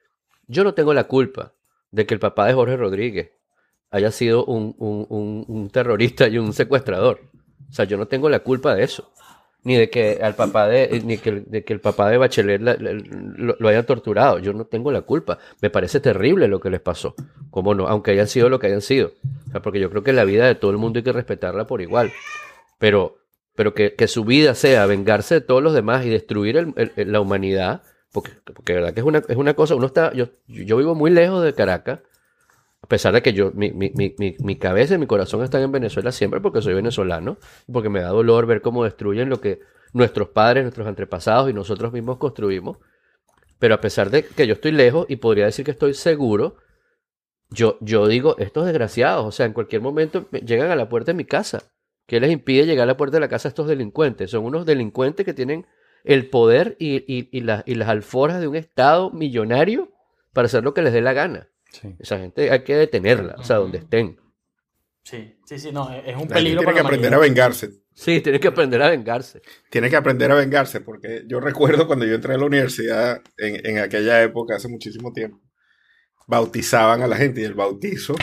yo 0.49 0.65
no 0.65 0.75
tengo 0.75 0.93
la 0.93 1.05
culpa 1.05 1.53
de 1.93 2.05
que 2.05 2.15
el 2.15 2.21
papá 2.21 2.47
de 2.47 2.53
Jorge 2.55 2.77
Rodríguez 2.77 3.31
haya 3.93 4.11
sido 4.11 4.45
un, 4.45 4.75
un- 4.79 5.45
un- 5.47 5.71
terrorista 5.71 6.27
y 6.27 6.37
un 6.39 6.53
secuestrador. 6.53 7.21
O 7.71 7.73
sea, 7.73 7.85
yo 7.85 7.97
no 7.97 8.07
tengo 8.09 8.29
la 8.29 8.41
culpa 8.41 8.75
de 8.75 8.83
eso. 8.83 9.13
Ni 9.63 9.77
de 9.77 9.89
que 9.89 10.19
al 10.21 10.35
papá 10.35 10.67
de, 10.67 11.01
ni 11.05 11.17
que, 11.19 11.31
de 11.47 11.65
que 11.65 11.73
el 11.73 11.81
papá 11.81 12.09
de 12.11 12.19
Bachelet 12.19 12.61
lo, 12.61 13.55
lo 13.59 13.69
haya 13.69 13.87
torturado. 13.87 14.39
Yo 14.41 14.53
no 14.53 14.65
tengo 14.65 14.91
la 14.91 15.03
culpa. 15.03 15.39
Me 15.63 15.71
parece 15.71 16.01
terrible 16.01 16.49
lo 16.49 16.59
que 16.61 16.71
les 16.71 16.81
pasó. 16.81 17.15
¿Cómo 17.51 17.75
no? 17.75 17.87
Aunque 17.87 18.11
hayan 18.11 18.27
sido 18.29 18.49
lo 18.49 18.59
que 18.59 18.67
hayan 18.67 18.81
sido. 18.83 19.13
O 19.49 19.51
sea, 19.53 19.63
porque 19.63 19.79
yo 19.81 19.91
creo 19.91 20.03
que 20.03 20.13
la 20.13 20.25
vida 20.25 20.47
de 20.47 20.57
todo 20.57 20.73
el 20.73 20.77
mundo 20.77 20.99
hay 20.99 21.05
que 21.05 21.13
respetarla 21.13 21.67
por 21.69 21.81
igual. 21.83 22.13
Pero, 22.79 23.19
pero 23.57 23.75
que, 23.75 23.95
que 23.95 24.09
su 24.09 24.25
vida 24.25 24.55
sea 24.55 24.87
vengarse 24.87 25.37
de 25.37 25.41
todos 25.41 25.63
los 25.63 25.75
demás 25.75 26.05
y 26.07 26.11
destruir 26.11 26.75
la 26.97 27.21
humanidad, 27.21 27.83
porque, 28.13 28.33
porque 28.55 28.75
verdad 28.75 28.95
que 28.95 29.01
es 29.01 29.07
una, 29.07 29.23
es 29.29 29.37
una 29.37 29.55
cosa, 29.55 29.75
uno 29.75 29.87
está, 29.87 30.13
yo, 30.13 30.29
yo 30.47 30.77
vivo 30.77 30.95
muy 30.95 31.11
lejos 31.11 31.43
de 31.43 31.55
Caracas, 31.55 32.01
a 32.83 32.87
pesar 32.89 33.13
de 33.15 33.23
que 33.23 33.33
yo, 33.33 33.51
mi, 33.53 33.73
mi, 33.73 33.91
mi, 33.95 34.15
mi, 34.39 34.57
cabeza 34.57 34.95
y 34.95 34.99
mi 34.99 35.07
corazón 35.07 35.43
están 35.43 35.63
en 35.63 35.73
Venezuela 35.73 36.13
siempre 36.13 36.41
porque 36.41 36.63
soy 36.63 36.75
venezolano, 36.75 37.39
porque 37.73 37.89
me 37.89 38.01
da 38.01 38.09
dolor 38.11 38.47
ver 38.47 38.63
cómo 38.63 38.85
destruyen 38.85 39.29
lo 39.29 39.41
que 39.41 39.61
nuestros 39.93 40.29
padres, 40.29 40.63
nuestros 40.65 40.87
antepasados 40.87 41.51
y 41.51 41.53
nosotros 41.53 41.93
mismos 41.93 42.19
construimos. 42.19 42.79
Pero 43.59 43.75
a 43.75 43.81
pesar 43.81 44.11
de 44.11 44.25
que 44.25 44.47
yo 44.47 44.55
estoy 44.55 44.73
lejos 44.73 45.07
y 45.09 45.17
podría 45.17 45.47
decir 45.47 45.65
que 45.65 45.71
estoy 45.73 45.95
seguro, 45.95 46.57
yo, 47.51 47.79
yo 47.81 48.07
digo, 48.09 48.37
estos 48.39 48.67
desgraciados, 48.67 49.27
o 49.27 49.33
sea, 49.33 49.47
en 49.47 49.53
cualquier 49.53 49.83
momento 49.83 50.27
me- 50.31 50.41
llegan 50.41 50.71
a 50.71 50.77
la 50.77 50.89
puerta 50.89 51.13
de 51.13 51.17
mi 51.17 51.25
casa. 51.25 51.65
¿Qué 52.07 52.21
les 52.21 52.31
impide 52.31 52.67
llegar 52.67 52.85
a 52.85 52.87
la 52.87 52.97
puerta 52.97 53.17
de 53.17 53.21
la 53.21 53.29
casa 53.29 53.49
a 53.49 53.51
estos 53.51 53.69
delincuentes? 53.69 54.31
Son 54.31 54.45
unos 54.45 54.67
delincuentes 54.67 55.27
que 55.27 55.35
tienen 55.35 55.67
el 56.05 56.29
poder 56.31 56.77
y, 56.79 56.97
y, 57.13 57.29
y, 57.33 57.41
la- 57.43 57.65
y 57.67 57.75
las 57.75 57.89
alforjas 57.89 58.41
de 58.41 58.49
un 58.49 58.57
Estado 58.57 59.11
millonario 59.11 59.93
para 60.33 60.47
hacer 60.47 60.63
lo 60.65 60.75
que 60.75 60.83
les 60.83 60.93
dé 60.93 61.01
la 61.03 61.13
gana. 61.15 61.49
Sí. 61.71 61.97
Esa 61.99 62.19
gente 62.19 62.51
hay 62.51 62.63
que 62.65 62.77
detenerla, 62.77 63.37
o 63.39 63.43
sea, 63.45 63.57
donde 63.57 63.79
estén. 63.79 64.19
sí, 65.03 65.39
sí, 65.47 65.59
sí, 65.59 65.73
no, 65.73 65.91
es 65.93 66.17
un 66.17 66.29
La 66.29 66.35
peligro 66.35 66.59
tiene 66.59 66.65
para 66.65 66.75
que 66.75 66.83
la 66.83 66.89
aprender 66.89 67.15
a 67.15 67.19
vengarse. 67.19 67.71
Sí, 67.95 68.21
tienen 68.21 68.41
que 68.41 68.49
aprender 68.49 68.83
a 68.83 68.91
vengarse. 68.91 69.43
Tiene 69.71 69.91
que 69.91 69.97
aprender 69.97 70.31
a 70.31 70.35
vengarse, 70.37 70.81
porque 70.81 71.25
yo 71.27 71.41
recuerdo 71.41 71.87
cuando 71.87 72.05
yo 72.07 72.15
entré 72.15 72.35
a 72.35 72.39
la 72.39 72.47
universidad 72.47 73.23
en, 73.37 73.65
en 73.67 73.79
aquella 73.79 74.23
época, 74.23 74.57
hace 74.57 74.69
muchísimo 74.69 75.13
tiempo, 75.13 75.41
bautizaban 76.29 77.03
a 77.03 77.09
la 77.09 77.17
gente 77.17 77.43
y 77.43 77.45
el 77.45 77.55
bautizo 77.55 78.15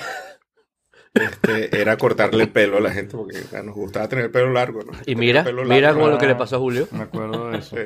este, 1.13 1.79
era 1.81 1.97
cortarle 1.97 2.43
el 2.43 2.49
pelo 2.51 2.77
a 2.77 2.81
la 2.81 2.91
gente, 2.91 3.15
porque 3.15 3.39
o 3.39 3.43
sea, 3.47 3.61
nos 3.63 3.75
gustaba 3.75 4.07
tener 4.09 4.25
el 4.25 4.31
pelo 4.31 4.51
largo. 4.51 4.81
¿no? 4.83 4.91
Y 5.05 5.15
mira, 5.15 5.43
mira 5.65 5.93
como 5.93 6.07
lo 6.07 6.17
que 6.17 6.27
le 6.27 6.35
pasó 6.35 6.55
a 6.55 6.59
Julio. 6.59 6.87
Me 6.91 7.03
acuerdo 7.03 7.51
de 7.51 7.57
eso. 7.59 7.75
Sí. 7.75 7.83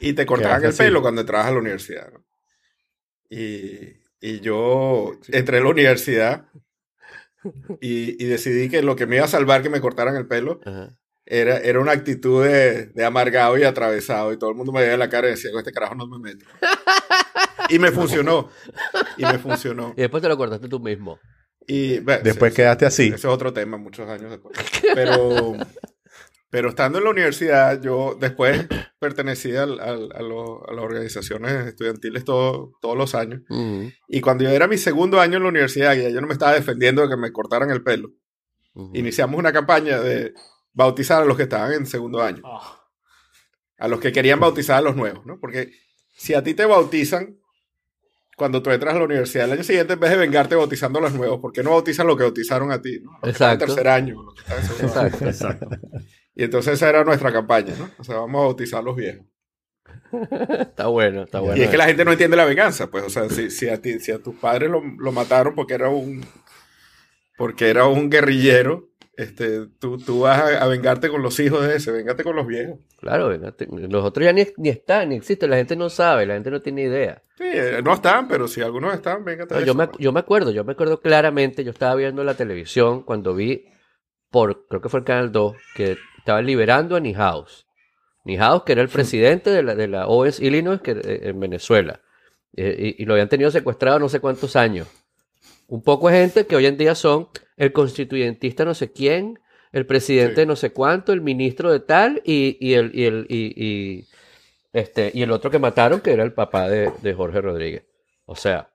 Y 0.00 0.12
te 0.12 0.26
cortaban 0.26 0.62
el 0.62 0.70
así. 0.70 0.78
pelo 0.78 1.02
cuando 1.02 1.20
entrabas 1.22 1.46
a 1.46 1.52
la 1.52 1.58
universidad. 1.58 2.10
¿no? 2.12 2.24
Y, 3.30 4.00
y 4.20 4.40
yo 4.40 5.12
entré 5.28 5.58
a 5.58 5.60
la 5.62 5.68
universidad 5.68 6.46
y, 7.80 8.22
y 8.22 8.26
decidí 8.26 8.68
que 8.68 8.82
lo 8.82 8.96
que 8.96 9.06
me 9.06 9.16
iba 9.16 9.24
a 9.24 9.28
salvar 9.28 9.62
que 9.62 9.70
me 9.70 9.80
cortaran 9.80 10.16
el 10.16 10.26
pelo 10.26 10.60
Ajá. 10.64 10.96
era, 11.24 11.58
era 11.58 11.80
una 11.80 11.92
actitud 11.92 12.44
de, 12.44 12.86
de 12.86 13.04
amargado 13.04 13.56
y 13.56 13.62
atravesado. 13.62 14.32
Y 14.32 14.38
todo 14.38 14.50
el 14.50 14.56
mundo 14.56 14.72
me 14.72 14.80
veía 14.82 14.96
la 14.96 15.08
cara 15.08 15.28
y 15.28 15.30
decía, 15.32 15.50
"Con 15.52 15.60
este 15.60 15.72
carajo 15.72 15.94
no 15.94 16.06
me 16.06 16.18
meto. 16.18 16.44
y 17.68 17.78
me 17.78 17.90
funcionó. 17.92 18.50
Y 19.16 19.24
me 19.24 19.38
funcionó. 19.38 19.94
Y 19.96 20.00
después 20.02 20.22
te 20.22 20.28
lo 20.28 20.36
cortaste 20.36 20.68
tú 20.68 20.80
mismo. 20.80 21.18
Y, 21.66 21.98
bueno, 22.00 22.20
Después 22.22 22.52
ese- 22.52 22.62
quedaste 22.62 22.86
así. 22.86 23.06
Ese 23.08 23.14
es 23.16 23.24
otro 23.24 23.52
tema, 23.52 23.76
muchos 23.76 24.08
años 24.08 24.30
después. 24.30 24.56
Pero, 24.94 25.54
pero 26.50 26.68
estando 26.68 26.98
en 26.98 27.04
la 27.04 27.10
universidad, 27.10 27.80
yo 27.82 28.16
después 28.20 28.66
pertenecía 29.00 29.64
al- 29.64 29.80
al- 29.80 30.12
a, 30.14 30.22
lo- 30.22 30.68
a 30.68 30.72
las 30.72 30.84
organizaciones 30.84 31.66
estudiantiles 31.66 32.24
todo- 32.24 32.72
todos 32.80 32.96
los 32.96 33.14
años. 33.14 33.42
Ujú, 33.50 33.90
Y 34.08 34.20
cuando 34.20 34.44
yo 34.44 34.50
era 34.50 34.68
mi 34.68 34.78
segundo 34.78 35.20
año 35.20 35.36
en 35.38 35.42
la 35.42 35.48
universidad, 35.48 35.94
y 35.96 36.02
ya 36.02 36.08
yo 36.10 36.20
no 36.20 36.26
me 36.28 36.32
estaba 36.34 36.54
defendiendo 36.54 37.02
de 37.02 37.08
que 37.08 37.16
me 37.16 37.32
cortaran 37.32 37.70
el 37.70 37.82
pelo, 37.82 38.10
iniciamos 38.92 39.38
una 39.38 39.52
campaña 39.54 40.00
de 40.00 40.34
bautizar 40.74 41.22
a 41.22 41.24
los 41.24 41.36
que 41.38 41.44
estaban 41.44 41.72
en 41.72 41.86
segundo 41.86 42.22
año, 42.22 42.42
Ah, 42.44 42.82
a 43.78 43.88
los 43.88 44.00
que 44.00 44.12
querían 44.12 44.38
bautizar 44.38 44.76
a 44.76 44.80
los 44.82 44.94
nuevos, 44.96 45.24
¿no? 45.26 45.38
Porque 45.40 45.72
si 46.14 46.34
a 46.34 46.42
ti 46.44 46.52
te 46.54 46.64
bautizan 46.66 47.38
cuando 48.36 48.62
tú 48.62 48.70
entras 48.70 48.94
a 48.94 48.98
la 48.98 49.04
universidad 49.04 49.46
el 49.46 49.52
año 49.52 49.64
siguiente, 49.64 49.94
en 49.94 50.00
vez 50.00 50.10
de 50.10 50.18
vengarte 50.18 50.54
bautizando 50.54 50.98
a 50.98 51.02
los 51.02 51.14
nuevos, 51.14 51.40
¿por 51.40 51.52
qué 51.52 51.62
no 51.62 51.70
bautizan 51.70 52.06
lo 52.06 52.16
que 52.16 52.22
bautizaron 52.22 52.70
a 52.70 52.80
ti? 52.80 53.00
¿no? 53.02 53.18
Que 53.22 53.30
Exacto. 53.30 53.64
tercer 53.64 53.88
año. 53.88 54.22
los 54.22 54.34
que 54.34 54.40
están 54.42 54.58
en 54.58 54.64
segundo 54.64 55.00
año. 55.00 55.08
Exacto. 55.08 55.28
Exacto. 55.28 55.68
Y 56.34 56.44
entonces 56.44 56.74
esa 56.74 56.90
era 56.90 57.02
nuestra 57.02 57.32
campaña, 57.32 57.74
¿no? 57.78 57.90
O 57.98 58.04
sea, 58.04 58.16
vamos 58.16 58.38
a 58.38 58.44
bautizar 58.44 58.80
a 58.80 58.82
los 58.82 58.94
viejos. 58.94 59.24
está 60.60 60.86
bueno, 60.88 61.22
está 61.22 61.40
bueno. 61.40 61.56
Y 61.56 61.62
es 61.62 61.70
que 61.70 61.78
la 61.78 61.86
gente 61.86 62.04
no 62.04 62.12
entiende 62.12 62.36
la 62.36 62.44
venganza, 62.44 62.90
pues, 62.90 63.04
o 63.04 63.08
sea, 63.08 63.30
si, 63.30 63.50
si 63.50 63.70
a, 63.70 63.80
ti, 63.80 63.98
si 64.00 64.12
a 64.12 64.18
tus 64.18 64.34
padres 64.36 64.70
lo, 64.70 64.82
lo 64.82 65.12
mataron 65.12 65.54
porque 65.54 65.72
era 65.72 65.88
un 65.88 66.22
porque 67.38 67.70
era 67.70 67.86
un 67.86 68.10
guerrillero, 68.10 68.90
este, 69.16 69.66
tú, 69.78 69.96
tú 69.98 70.20
vas 70.20 70.38
a, 70.38 70.62
a 70.64 70.68
vengarte 70.68 71.08
con 71.08 71.22
los 71.22 71.38
hijos 71.40 71.66
de 71.66 71.76
ese, 71.76 71.90
vengate 71.90 72.22
con 72.22 72.36
los 72.36 72.46
viejos. 72.46 72.78
Claro, 73.00 73.28
véngate. 73.28 73.66
los 73.70 74.04
otros 74.04 74.24
ya 74.24 74.32
ni, 74.32 74.46
ni 74.58 74.68
están, 74.68 75.08
ni 75.08 75.16
existen, 75.16 75.50
la 75.50 75.56
gente 75.56 75.74
no 75.76 75.88
sabe, 75.88 76.26
la 76.26 76.34
gente 76.34 76.50
no 76.50 76.60
tiene 76.60 76.82
idea. 76.82 77.22
Sí, 77.36 77.44
eh, 77.46 77.80
no 77.82 77.94
están, 77.94 78.28
pero 78.28 78.46
si 78.48 78.60
algunos 78.60 78.94
están, 78.94 79.24
véngate 79.24 79.54
No, 79.54 79.60
de 79.60 79.66
yo, 79.66 79.72
eso, 79.72 79.78
me, 79.78 79.86
pues. 79.88 79.98
yo 79.98 80.12
me 80.12 80.20
acuerdo, 80.20 80.50
yo 80.50 80.64
me 80.64 80.72
acuerdo 80.72 81.00
claramente, 81.00 81.64
yo 81.64 81.70
estaba 81.70 81.94
viendo 81.94 82.24
la 82.24 82.34
televisión 82.34 83.02
cuando 83.02 83.34
vi 83.34 83.66
por, 84.30 84.66
creo 84.68 84.80
que 84.82 84.88
fue 84.88 85.00
el 85.00 85.06
Canal 85.06 85.32
2, 85.32 85.56
que 85.74 85.96
estaban 86.18 86.44
liberando 86.44 86.96
a 86.96 87.00
Nihaus. 87.00 87.66
Nihaus, 88.24 88.64
que 88.64 88.72
era 88.72 88.82
el 88.82 88.88
presidente 88.88 89.50
de 89.50 89.62
la, 89.62 89.74
de 89.74 89.88
la 89.88 90.08
OS 90.08 90.40
Illinois 90.40 90.80
que, 90.80 90.90
eh, 90.90 91.20
en 91.28 91.40
Venezuela. 91.40 92.00
Eh, 92.54 92.94
y, 92.98 93.02
y 93.02 93.06
lo 93.06 93.14
habían 93.14 93.28
tenido 93.28 93.50
secuestrado 93.50 93.98
no 93.98 94.08
sé 94.08 94.20
cuántos 94.20 94.56
años. 94.56 94.88
Un 95.68 95.82
poco 95.82 96.08
de 96.10 96.18
gente 96.18 96.46
que 96.46 96.56
hoy 96.56 96.66
en 96.66 96.76
día 96.76 96.94
son 96.94 97.28
el 97.56 97.72
constituyentista 97.72 98.64
no 98.64 98.74
sé 98.74 98.92
quién, 98.92 99.38
el 99.72 99.86
presidente 99.86 100.42
Sí. 100.42 100.46
no 100.46 100.56
sé 100.56 100.72
cuánto, 100.72 101.12
el 101.12 101.20
ministro 101.20 101.70
de 101.72 101.80
tal 101.80 102.22
y, 102.24 102.56
y 102.60 102.74
el, 102.74 102.90
y, 102.94 103.04
el, 103.04 103.26
y, 103.28 103.64
y, 103.64 104.08
este, 104.72 105.10
y 105.14 105.22
el 105.22 105.30
otro 105.30 105.50
que 105.50 105.58
mataron, 105.58 106.00
que 106.00 106.12
era 106.12 106.22
el 106.24 106.32
papá 106.32 106.68
de, 106.68 106.92
de 107.02 107.14
Jorge 107.14 107.40
Rodríguez. 107.40 107.84
O 108.24 108.36
sea, 108.36 108.70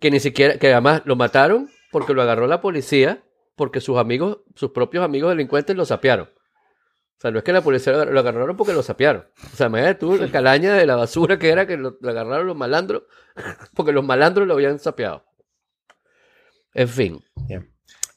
que 0.00 0.10
ni 0.10 0.20
siquiera, 0.20 0.58
que 0.58 0.72
además 0.72 1.02
lo 1.04 1.16
mataron 1.16 1.68
porque 1.92 2.12
lo 2.14 2.22
agarró 2.22 2.46
la 2.46 2.60
policía, 2.60 3.22
porque 3.56 3.80
sus 3.80 3.98
amigos, 3.98 4.38
sus 4.54 4.70
propios 4.72 5.04
amigos 5.04 5.30
delincuentes 5.30 5.76
lo 5.76 5.84
sapearon. 5.84 6.28
O 7.16 7.20
sea, 7.20 7.30
no 7.30 7.38
es 7.38 7.44
que 7.44 7.52
la 7.52 7.62
policía 7.62 7.92
lo, 7.92 8.00
agar- 8.00 8.12
lo 8.12 8.20
agarraron 8.20 8.56
porque 8.56 8.72
lo 8.72 8.82
sapearon. 8.82 9.26
O 9.52 9.56
sea, 9.56 9.68
imagínate 9.68 10.00
tú 10.00 10.16
la 10.16 10.28
calaña 10.30 10.74
de 10.74 10.86
la 10.86 10.96
basura 10.96 11.38
que 11.38 11.48
era 11.50 11.66
que 11.66 11.76
lo, 11.76 11.96
lo 12.00 12.10
agarraron 12.10 12.46
los 12.48 12.56
malandros, 12.56 13.04
porque 13.74 13.92
los 13.92 14.04
malandros 14.04 14.46
lo 14.48 14.54
habían 14.54 14.78
sapeado. 14.78 15.24
En 16.74 16.88
fin. 16.88 17.20
Bien. 17.46 17.70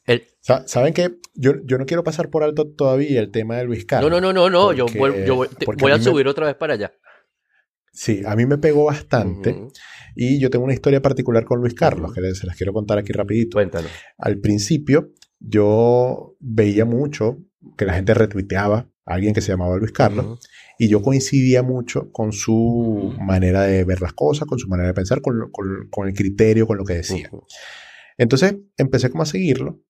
El, 0.08 0.24
¿Saben 0.66 0.94
qué? 0.94 1.10
Yo, 1.34 1.52
yo 1.64 1.78
no 1.78 1.86
quiero 1.86 2.02
pasar 2.02 2.30
por 2.30 2.42
alto 2.42 2.66
todavía 2.66 3.20
el 3.20 3.30
tema 3.30 3.56
de 3.58 3.64
Luis 3.64 3.84
Carlos. 3.84 4.10
no, 4.10 4.20
no, 4.20 4.32
no, 4.32 4.48
no, 4.48 4.50
no, 4.50 4.72
yo, 4.72 4.86
porque- 4.86 5.24
yo 5.26 5.36
voy, 5.36 5.48
te- 5.48 5.66
porque 5.66 5.82
voy 5.82 5.92
a 5.92 5.94
a 5.94 5.98
mí 5.98 6.04
me- 6.04 6.10
subir 6.10 6.26
otra 6.26 6.46
vez 6.46 6.56
para 6.56 6.74
allá. 6.74 6.92
Sí, 7.92 8.22
a 8.24 8.34
mí 8.36 8.46
me 8.46 8.58
pegó 8.58 8.84
bastante. 8.86 9.66
Y 10.16 10.40
yo 10.40 10.50
tengo 10.50 10.64
una 10.64 10.74
historia 10.74 11.02
particular 11.02 11.44
con 11.44 11.60
Luis 11.60 11.74
Carlos, 11.74 12.12
que 12.14 12.34
se 12.34 12.46
las 12.46 12.56
quiero 12.56 12.72
contar 12.72 12.98
aquí 12.98 13.12
rapidito. 13.12 13.56
Cuéntanos. 13.56 13.90
Al 14.16 14.38
principio, 14.38 15.10
yo 15.40 16.36
veía 16.40 16.84
mucho 16.84 17.38
que 17.76 17.84
la 17.84 17.94
gente 17.94 18.14
retuiteaba 18.14 18.88
a 19.04 19.14
alguien 19.14 19.34
que 19.34 19.40
se 19.40 19.52
llamaba 19.52 19.76
Luis 19.76 19.92
Carlos. 19.92 20.38
Y 20.78 20.88
yo 20.88 21.02
coincidía 21.02 21.62
mucho 21.62 22.10
con 22.12 22.32
su 22.32 23.14
manera 23.20 23.62
de 23.62 23.82
ver 23.84 24.00
las 24.00 24.12
cosas, 24.12 24.46
con 24.46 24.58
su 24.60 24.68
manera 24.68 24.88
de 24.88 24.94
pensar, 24.94 25.20
con, 25.20 25.50
con- 25.50 25.88
con 25.90 26.06
el 26.08 26.14
criterio, 26.14 26.66
con 26.66 26.78
lo 26.78 26.84
que 26.84 26.94
decía. 26.94 27.30
Entonces 28.16 28.56
empecé 28.76 29.10
como 29.10 29.24
a 29.24 29.26
seguirlo 29.26 29.80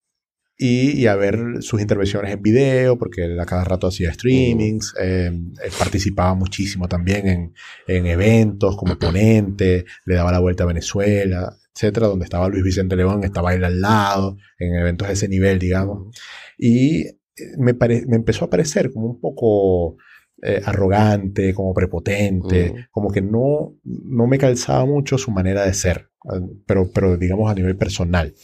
y, 0.59 0.91
y 1.01 1.07
a 1.07 1.15
ver 1.17 1.39
sus 1.61 1.81
intervenciones 1.81 2.33
en 2.33 2.43
video, 2.43 2.99
porque 2.99 3.25
él 3.27 3.39
a 3.41 3.47
cada 3.47 3.65
rato 3.65 3.87
hacía 3.87 4.13
streamings, 4.13 4.95
eh, 5.01 5.27
él 5.29 5.73
participaba 5.79 6.35
muchísimo 6.35 6.89
también 6.89 7.29
en, 7.29 7.55
en 7.87 8.07
eventos 8.07 8.77
como 8.77 8.99
ponente, 8.99 9.85
le 10.05 10.15
daba 10.17 10.33
la 10.33 10.41
vuelta 10.41 10.65
a 10.65 10.67
Venezuela, 10.67 11.57
etcétera, 11.75 12.09
donde 12.09 12.25
estaba 12.25 12.49
Luis 12.49 12.65
Vicente 12.65 12.97
León, 12.97 13.23
estaba 13.23 13.55
él 13.55 13.63
al 13.65 13.81
lado, 13.81 14.37
en 14.59 14.75
eventos 14.75 15.07
de 15.07 15.15
ese 15.15 15.29
nivel, 15.29 15.61
digamos. 15.61 16.15
Y 16.59 17.07
eh, 17.07 17.15
me, 17.57 17.75
pare- 17.75 18.05
me 18.09 18.17
empezó 18.17 18.45
a 18.47 18.51
parecer 18.51 18.91
como 18.93 19.07
un 19.07 19.21
poco 19.21 19.97
eh, 20.43 20.61
arrogante, 20.65 21.55
como 21.55 21.73
prepotente, 21.75 22.75
como 22.91 23.11
que 23.13 23.23
no, 23.23 23.77
no 23.85 24.27
me 24.27 24.39
calzaba 24.39 24.85
mucho 24.87 25.19
su 25.19 25.31
manera 25.31 25.65
de 25.65 25.75
ser, 25.75 26.11
eh, 26.33 26.41
pero, 26.67 26.91
pero 26.93 27.17
digamos 27.17 27.49
a 27.51 27.55
nivel 27.55 27.77
personal. 27.77 28.35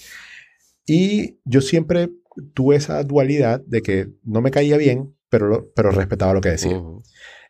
Y 0.87 1.41
yo 1.45 1.61
siempre 1.61 2.11
tuve 2.55 2.77
esa 2.77 3.03
dualidad 3.03 3.61
de 3.67 3.83
que 3.83 4.09
no 4.23 4.41
me 4.41 4.51
caía 4.51 4.77
bien, 4.77 5.17
pero, 5.29 5.73
pero 5.75 5.91
respetaba 5.91 6.35
lo 6.35 6.41
que 6.41 6.51
decía. 6.51 6.81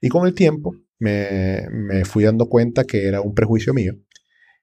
Y 0.00 0.08
con 0.08 0.26
el 0.26 0.34
tiempo 0.34 0.74
me, 0.98 1.66
me 1.70 2.04
fui 2.04 2.24
dando 2.24 2.48
cuenta 2.48 2.84
que 2.84 3.06
era 3.06 3.20
un 3.20 3.34
prejuicio 3.34 3.74
mío 3.74 3.94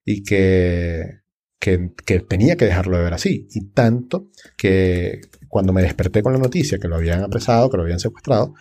y 0.06 0.24
que, 0.24 1.22
que, 1.60 1.92
que 2.06 2.20
tenía 2.20 2.56
que 2.56 2.66
dejarlo 2.66 2.98
de 2.98 3.04
ver 3.04 3.14
así. 3.14 3.48
Y 3.52 3.72
tanto 3.72 4.30
que 4.58 5.22
cuando 5.48 5.74
me 5.74 5.82
desperté 5.82 6.24
con 6.24 6.34
la 6.34 6.40
noticia 6.40 6.80
que 6.80 6.88
lo 6.88 6.96
habían 6.96 7.24
apresado, 7.24 7.70
que 7.70 7.78
lo 7.78 7.84
habían 7.84 8.00
secuestrado, 8.00 8.54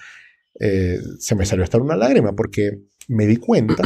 eh, 0.59 1.01
se 1.19 1.35
me 1.35 1.47
salió 1.47 1.65
hasta 1.65 1.79
una 1.79 1.97
lágrima 1.97 2.35
porque 2.35 2.83
me 3.09 3.27
di 3.27 3.37
cuenta 3.37 3.83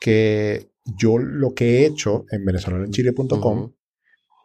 que 0.00 0.70
yo 0.84 1.18
lo 1.18 1.54
que 1.54 1.80
he 1.80 1.86
hecho 1.86 2.24
en 2.30 2.44
venezolanoenchile.com 2.44 3.72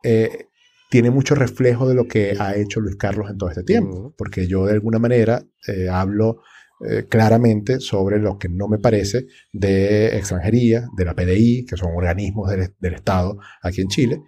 eh, 0.04 0.48
tiene 0.94 1.10
mucho 1.10 1.34
reflejo 1.34 1.90
de 1.90 1.96
lo 1.96 2.08
que 2.08 2.36
ha 2.40 2.56
hecho 2.56 2.80
Luis 2.80 2.98
Carlos 2.98 3.28
en 3.32 3.38
todo 3.40 3.50
este 3.50 3.64
tiempo, 3.64 4.14
porque 4.16 4.46
yo 4.48 4.68
de 4.68 4.74
alguna 4.74 5.00
manera 5.00 5.44
eh, 5.68 5.90
hablo 5.90 6.42
eh, 6.88 7.06
claramente 7.10 7.80
sobre 7.80 8.20
lo 8.20 8.38
que 8.38 8.48
no 8.48 8.68
me 8.68 8.78
parece 8.78 9.26
de 9.52 10.16
extranjería, 10.16 10.88
de 10.96 11.06
la 11.06 11.16
PDI, 11.16 11.66
que 11.66 11.78
son 11.78 11.90
organismos 11.96 12.48
del, 12.52 12.76
del 12.80 12.94
Estado 12.94 13.40
aquí 13.64 13.82
en 13.82 13.88
Chile, 13.88 14.22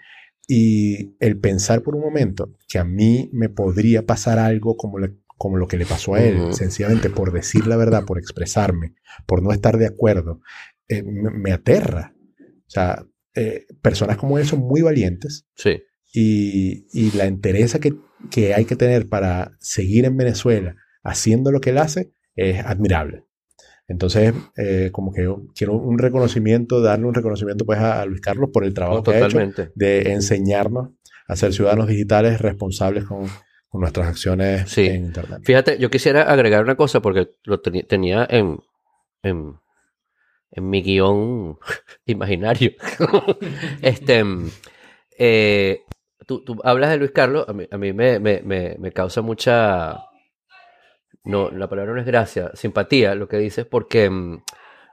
y 0.47 1.15
el 1.19 1.37
pensar 1.39 1.83
por 1.83 1.95
un 1.95 2.01
momento 2.01 2.53
que 2.67 2.79
a 2.79 2.83
mí 2.83 3.29
me 3.31 3.49
podría 3.49 4.03
pasar 4.07 4.39
algo 4.39 4.75
como, 4.75 4.97
le- 4.97 5.17
como 5.37 5.57
lo 5.57 5.67
que 5.67 5.77
le 5.77 5.85
pasó 5.85 6.15
a 6.15 6.23
él, 6.23 6.37
Ujú. 6.45 6.53
sencillamente 6.53 7.11
por 7.11 7.31
decir 7.31 7.67
la 7.67 7.77
verdad, 7.77 8.05
por 8.05 8.17
expresarme, 8.17 8.95
por 9.27 9.43
no 9.43 9.51
estar 9.51 9.77
de 9.77 9.85
acuerdo, 9.85 10.41
eh, 10.87 11.03
me, 11.03 11.29
me 11.29 11.51
aterra. 11.51 12.15
O 12.41 12.69
sea, 12.69 13.05
eh, 13.35 13.65
personas 13.83 14.17
como 14.17 14.39
él 14.39 14.45
son 14.47 14.61
muy 14.61 14.81
valientes 14.81 15.45
Sí. 15.55 15.79
Y, 16.15 16.87
y 16.93 17.11
la 17.17 17.25
entereza 17.25 17.79
que, 17.79 17.93
que 18.31 18.53
hay 18.53 18.65
que 18.65 18.75
tener 18.75 19.09
para 19.09 19.51
seguir 19.59 20.05
en 20.05 20.17
Venezuela 20.17 20.75
haciendo 21.03 21.51
lo 21.51 21.59
que 21.61 21.71
él 21.71 21.77
hace 21.77 22.11
es 22.35 22.63
admirable. 22.65 23.25
Entonces, 23.87 24.33
eh, 24.57 24.89
como 24.91 25.13
que 25.13 25.23
yo 25.23 25.43
quiero 25.55 25.73
un 25.73 25.99
reconocimiento, 25.99 26.81
darle 26.81 27.05
un 27.05 27.13
reconocimiento 27.13 27.65
pues 27.65 27.77
a, 27.79 28.01
a 28.01 28.05
Luis 28.05 28.21
Carlos 28.21 28.49
por 28.51 28.63
el 28.63 28.73
trabajo 28.73 28.97
No, 28.97 29.03
que 29.03 29.11
ha 29.13 29.27
hecho 29.27 29.39
de 29.75 30.13
enseñarnos 30.13 30.89
a 31.27 31.35
ser 31.35 31.53
ciudadanos 31.53 31.87
digitales 31.87 32.41
responsables 32.41 33.03
con, 33.03 33.27
con 33.67 33.81
nuestras 33.81 34.07
acciones 34.07 34.69
Sí. 34.71 34.87
en 34.87 35.05
Internet. 35.05 35.41
Fíjate, 35.43 35.77
yo 35.77 35.91
quisiera 35.91 36.23
agregar 36.23 36.63
una 36.63 36.75
cosa 36.75 36.99
porque 37.01 37.29
lo 37.43 37.61
tenía 37.61 38.25
en, 38.29 38.59
en, 39.21 39.53
en 40.51 40.69
mi 40.69 40.81
guion 40.81 41.57
imaginario. 42.07 42.71
este, 43.81 44.23
eh, 45.19 45.81
tú, 46.25 46.43
tú 46.43 46.57
hablas 46.63 46.89
de 46.89 46.97
Luis 46.97 47.11
Carlos, 47.11 47.45
a 47.47 47.53
mí, 47.53 47.67
a 47.69 47.77
me, 47.77 47.93
me, 47.93 48.19
me, 48.19 48.75
me 48.79 48.91
causa 48.91 49.21
mucha, 49.21 50.05
no, 51.23 51.49
la 51.51 51.67
palabra 51.69 51.93
no 51.93 51.99
es 51.99 52.05
gracia, 52.05 52.51
simpatía 52.53 53.15
lo 53.15 53.27
que 53.27 53.37
dices 53.37 53.65
porque 53.65 54.09
mm, 54.09 54.43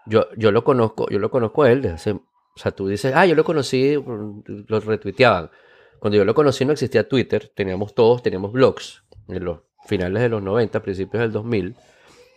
yo, 0.07 0.29
yo 0.37 0.51
lo 0.53 0.65
conozco, 0.65 1.09
yo 1.11 1.19
lo 1.19 1.31
conozco 1.31 1.63
a 1.63 1.73
él 1.73 1.83
desde 1.83 1.95
hace, 1.95 2.11
o 2.13 2.59
sea, 2.59 2.73
tú 2.73 2.87
dices, 2.89 3.13
ah, 3.15 3.27
yo 3.27 3.35
lo 3.35 3.45
conocí, 3.45 3.97
mm, 3.97 4.65
lo 4.69 4.81
retuiteaban. 4.81 5.51
Cuando 5.99 6.17
yo 6.17 6.25
lo 6.25 6.35
conocí 6.35 6.65
no 6.65 6.73
existía 6.73 7.09
Twitter, 7.09 7.53
teníamos 7.55 7.95
todos, 7.95 8.23
teníamos 8.23 8.53
blogs 8.53 9.05
en 9.29 9.45
los 9.45 9.61
finales 9.87 10.23
de 10.23 10.29
los 10.29 10.43
90, 10.43 10.83
principios 10.83 11.21
del 11.21 11.33
2000. 11.33 11.77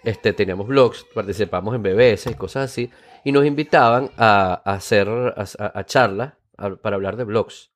Este, 0.03 0.33
teníamos 0.33 0.67
blogs, 0.67 1.03
participamos 1.15 1.73
en 1.73 1.81
BBS 1.81 2.29
y 2.29 2.35
cosas 2.35 2.69
así, 2.71 2.91
y 3.23 3.31
nos 3.31 3.43
invitaban 3.43 4.11
a, 4.17 4.61
a 4.63 4.73
hacer 4.73 5.09
a, 5.09 5.83
charlas 5.85 6.33
para 6.81 6.95
hablar 6.95 7.17
de 7.17 7.23
blogs. 7.23 7.71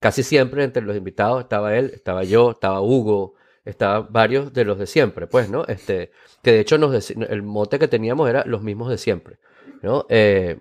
Casi 0.00 0.22
siempre 0.22 0.64
entre 0.64 0.82
los 0.82 0.96
invitados 0.96 1.42
estaba 1.42 1.76
él, 1.76 1.90
estaba 1.94 2.24
yo, 2.24 2.52
estaba 2.52 2.80
Hugo, 2.80 3.34
estaban 3.64 4.06
varios 4.10 4.52
de 4.52 4.64
los 4.64 4.78
de 4.78 4.86
siempre, 4.86 5.26
pues, 5.26 5.50
¿no? 5.50 5.66
Este, 5.66 6.10
que 6.42 6.52
de 6.52 6.60
hecho 6.60 6.78
nos 6.78 7.10
el 7.10 7.42
mote 7.42 7.78
que 7.78 7.86
teníamos 7.86 8.28
era 8.28 8.42
los 8.46 8.62
mismos 8.62 8.88
de 8.88 8.96
siempre, 8.96 9.36
¿no? 9.82 10.06
Eh, 10.08 10.58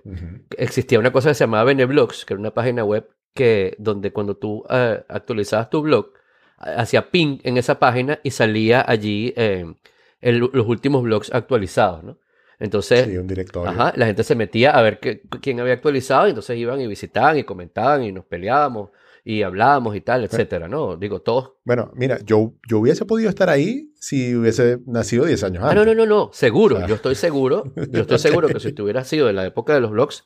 existía 0.57 0.99
una 0.99 1.11
cosa 1.13 1.29
que 1.29 1.35
se 1.35 1.43
llamaba 1.45 1.63
Beneblogs, 1.63 2.25
que 2.25 2.33
era 2.33 2.39
una 2.41 2.53
página 2.53 2.83
web 2.83 3.07
que 3.33 3.75
donde 3.79 4.11
cuando 4.11 4.35
tú 4.35 4.65
eh, 4.69 5.03
actualizabas 5.07 5.69
tu 5.69 5.81
blog, 5.83 6.11
ha- 6.57 6.81
hacía 6.81 7.09
ping 7.09 7.39
en 7.43 7.57
esa 7.57 7.79
página 7.79 8.19
y 8.23 8.31
salía 8.31 8.83
allí 8.85 9.33
eh, 9.37 9.73
el- 10.19 10.39
los 10.39 10.67
últimos 10.67 11.01
blogs 11.03 11.33
actualizados, 11.33 12.03
¿no? 12.03 12.17
Entonces, 12.59 13.05
Sí, 13.05 13.15
un 13.17 13.27
directorio. 13.27 13.69
ajá, 13.71 13.93
la 13.95 14.05
gente 14.05 14.25
se 14.25 14.35
metía 14.35 14.71
a 14.71 14.81
ver 14.81 14.99
qué- 14.99 15.21
quién 15.41 15.61
había 15.61 15.75
actualizado 15.75 16.27
y 16.27 16.31
entonces 16.31 16.57
iban 16.57 16.81
y 16.81 16.87
visitaban 16.87 17.37
y 17.37 17.45
comentaban 17.45 18.03
y 18.03 18.11
nos 18.11 18.25
peleábamos 18.25 18.89
y 19.23 19.43
hablábamos 19.43 19.95
y 19.95 20.01
tal, 20.01 20.23
etcétera, 20.23 20.67
¿no? 20.67 20.95
Digo, 20.97 21.21
todos... 21.21 21.53
Bueno, 21.65 21.91
mira, 21.95 22.19
yo, 22.25 22.53
yo 22.67 22.79
hubiese 22.79 23.05
podido 23.05 23.29
estar 23.29 23.49
ahí 23.49 23.91
si 23.95 24.35
hubiese 24.35 24.79
nacido 24.85 25.25
10 25.25 25.43
años 25.43 25.63
Ah, 25.63 25.69
antes. 25.71 25.85
no, 25.85 25.93
no, 25.93 26.05
no, 26.05 26.05
no, 26.05 26.29
seguro, 26.33 26.77
Ah. 26.81 26.85
yo 26.87 26.95
estoy 26.95 27.15
seguro, 27.15 27.71
yo 27.75 28.01
estoy 28.01 28.19
seguro 28.19 28.47
que 28.47 28.59
si 28.59 28.71
tú 28.73 28.83
hubieras 28.83 29.07
sido 29.07 29.27
de 29.27 29.33
la 29.33 29.45
época 29.45 29.73
de 29.73 29.81
los 29.81 29.91
blogs, 29.91 30.25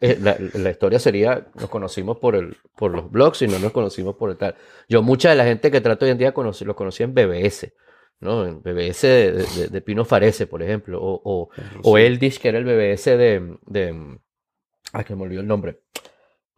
eh, 0.00 0.18
la, 0.20 0.36
la 0.54 0.70
historia 0.70 0.98
sería, 0.98 1.48
nos 1.54 1.70
conocimos 1.70 2.18
por, 2.18 2.34
el, 2.36 2.56
por 2.76 2.90
los 2.92 3.10
blogs 3.10 3.40
y 3.42 3.46
no 3.48 3.58
nos 3.58 3.72
conocimos 3.72 4.16
por 4.16 4.30
el 4.30 4.36
tal. 4.36 4.56
Yo 4.88 5.02
mucha 5.02 5.30
de 5.30 5.36
la 5.36 5.44
gente 5.44 5.70
que 5.70 5.80
trato 5.80 6.04
hoy 6.04 6.10
en 6.10 6.18
día 6.18 6.32
conocí, 6.34 6.64
los 6.64 6.76
conocí 6.76 7.02
en 7.04 7.14
BBS, 7.14 7.72
¿no? 8.20 8.44
El 8.44 8.56
BBS 8.56 9.06
de, 9.06 9.32
de- 9.32 9.68
de 9.68 9.80
Pino 9.80 10.04
Farese, 10.04 10.46
por 10.46 10.62
ejemplo, 10.62 11.00
o, 11.00 11.20
o, 11.24 11.48
o 11.82 11.98
Eldish, 11.98 12.38
que 12.40 12.48
era 12.48 12.58
el 12.58 12.64
BBS 12.64 13.04
de, 13.16 13.56
de... 13.66 14.18
Ay, 14.92 15.04
que 15.04 15.16
me 15.16 15.22
olvidó 15.22 15.40
el 15.40 15.46
nombre. 15.46 15.80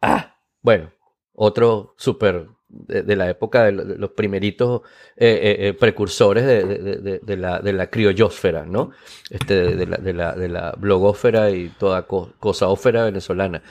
Ah, 0.01 0.35
bueno, 0.61 0.91
otro 1.39 1.93
súper 1.97 2.47
de, 2.69 3.15
la 3.15 3.29
época 3.29 3.63
de, 3.63 3.71
lo- 3.71 3.85
de 3.85 3.97
los 3.97 4.09
primeritos 4.11 4.81
eh, 5.15 5.39
eh, 5.41 5.67
eh, 5.69 5.73
precursores 5.73 6.45
de, 6.45 7.19
de- 7.23 7.37
la, 7.37 7.59
de 7.59 7.73
la 7.73 7.89
criollósfera, 7.89 8.65
¿no? 8.65 8.91
Este, 9.29 9.75
de, 9.75 9.85
la, 9.85 9.97
de, 9.97 10.13
la, 10.13 10.33
de 10.33 10.49
la 10.49 10.71
blogósfera 10.77 11.49
y 11.51 11.69
toda 11.69 12.07
co- 12.07 12.33
cosaósfera 12.39 13.05
venezolana. 13.05 13.61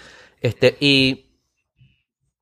Este, 0.41 0.77
y 0.81 1.27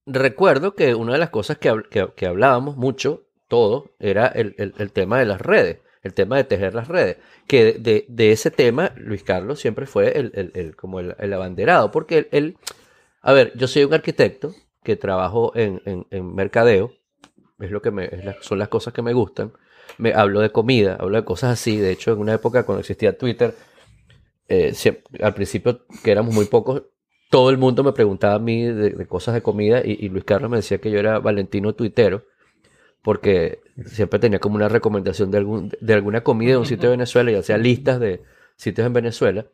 recuerdo 0.06 0.74
que 0.74 0.94
una 0.94 1.12
de 1.14 1.18
las 1.18 1.30
cosas 1.30 1.58
que, 1.58 1.72
que, 2.14 2.26
hablábamos 2.26 2.76
mucho, 2.76 3.24
todo, 3.48 3.90
era 3.98 4.26
el, 4.26 4.54
el- 4.58 4.92
tema 4.92 5.18
de 5.18 5.26
las 5.26 5.40
redes, 5.40 5.78
el 6.02 6.12
tema 6.14 6.36
de 6.36 6.44
tejer 6.44 6.74
las 6.74 6.88
redes. 6.88 7.16
Que 7.46 7.72
de, 7.72 8.04
de- 8.08 8.32
ese 8.32 8.50
tema, 8.50 8.92
Luis 8.96 9.22
Carlos 9.22 9.60
siempre 9.60 9.86
fue 9.86 10.18
el, 10.18 10.50
el- 10.54 10.76
como 10.76 11.00
el, 11.00 11.32
abanderado, 11.32 11.90
porque 11.90 12.28
él- 12.30 12.56
a 13.22 13.32
ver, 13.32 13.52
yo 13.56 13.66
soy 13.68 13.84
un 13.84 13.94
arquitecto 13.94 14.54
que 14.84 14.94
trabajo 14.96 15.52
en, 15.56 15.82
en- 15.86 16.06
en 16.10 16.34
mercadeo, 16.34 16.92
es 17.58 17.70
lo 17.72 17.82
que 17.82 17.90
me, 17.90 18.08
son 18.40 18.58
las 18.60 18.68
cosas 18.68 18.92
que 18.94 19.02
me 19.02 19.12
gustan. 19.12 19.52
Me 19.98 20.12
hablo 20.14 20.40
de 20.40 20.50
comida, 20.50 20.96
hablo 21.00 21.16
de 21.16 21.24
cosas 21.24 21.52
así. 21.52 21.76
De 21.78 21.90
hecho, 21.90 22.12
en 22.12 22.18
una 22.20 22.34
época 22.34 22.64
cuando 22.64 22.80
existía 22.80 23.16
Twitter, 23.18 23.54
eh, 24.48 24.72
al 25.22 25.34
principio 25.34 25.80
que 26.02 26.10
éramos 26.10 26.34
muy 26.34 26.44
pocos, 26.46 26.82
todo 27.30 27.50
el 27.50 27.58
mundo 27.58 27.82
me 27.82 27.92
preguntaba 27.92 28.34
a 28.34 28.38
mí 28.38 28.62
de, 28.62 29.06
cosas 29.06 29.34
de 29.34 29.42
comida 29.42 29.80
y, 29.84 29.92
y 30.04 30.08
Luis 30.08 30.24
Carlos 30.24 30.50
me 30.50 30.58
decía 30.58 30.78
que 30.78 30.90
yo 30.90 30.98
era 30.98 31.18
Valentino 31.18 31.72
tuitero 31.74 32.24
porque 33.02 33.60
siempre 33.86 34.18
tenía 34.18 34.38
como 34.38 34.56
una 34.56 34.68
recomendación 34.68 35.30
de, 35.30 35.38
algún, 35.38 35.72
de 35.80 35.94
alguna 35.94 36.22
comida 36.22 36.52
de 36.52 36.58
un 36.58 36.66
sitio 36.66 36.88
de 36.90 36.96
Venezuela 36.96 37.30
y 37.30 37.34
hacía 37.34 37.58
listas 37.58 38.00
de 38.00 38.22
sitios 38.56 38.86
en 38.86 38.92
Venezuela. 38.92 39.46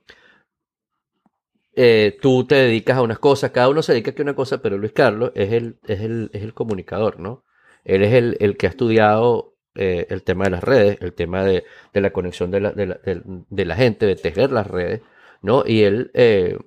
Eh, 1.82 2.18
tú 2.20 2.46
te 2.46 2.56
dedicas 2.56 2.98
a 2.98 3.02
unas 3.02 3.18
cosas, 3.18 3.52
cada 3.52 3.68
uno 3.70 3.80
se 3.82 3.92
dedica 3.92 4.12
a 4.16 4.22
una 4.22 4.34
cosa, 4.34 4.60
pero 4.60 4.76
Luis 4.76 4.92
Carlos 4.92 5.32
es 5.34 5.52
el, 5.52 5.78
es 5.86 6.00
el, 6.00 6.28
es 6.34 6.42
el 6.42 6.52
comunicador, 6.52 7.18
¿no? 7.20 7.44
Él 7.84 8.02
es 8.02 8.12
el, 8.12 8.36
el 8.40 8.56
que 8.58 8.66
ha 8.66 8.70
estudiado 8.70 9.54
eh, 9.74 10.06
el 10.10 10.22
tema 10.22 10.44
de 10.44 10.50
las 10.50 10.62
redes, 10.64 10.98
el 11.00 11.14
tema 11.14 11.42
de, 11.44 11.64
de 11.94 12.00
la 12.02 12.10
conexión 12.12 12.50
de 12.50 12.60
la, 12.60 12.72
de, 12.72 12.86
la, 12.86 13.00
de- 13.04 13.64
la 13.64 13.76
gente, 13.76 14.04
de 14.06 14.16
tejer 14.16 14.52
las 14.52 14.66
redes, 14.66 15.00
¿no? 15.42 15.64
Y 15.66 15.82
él, 15.84 16.10
eh, 16.14 16.58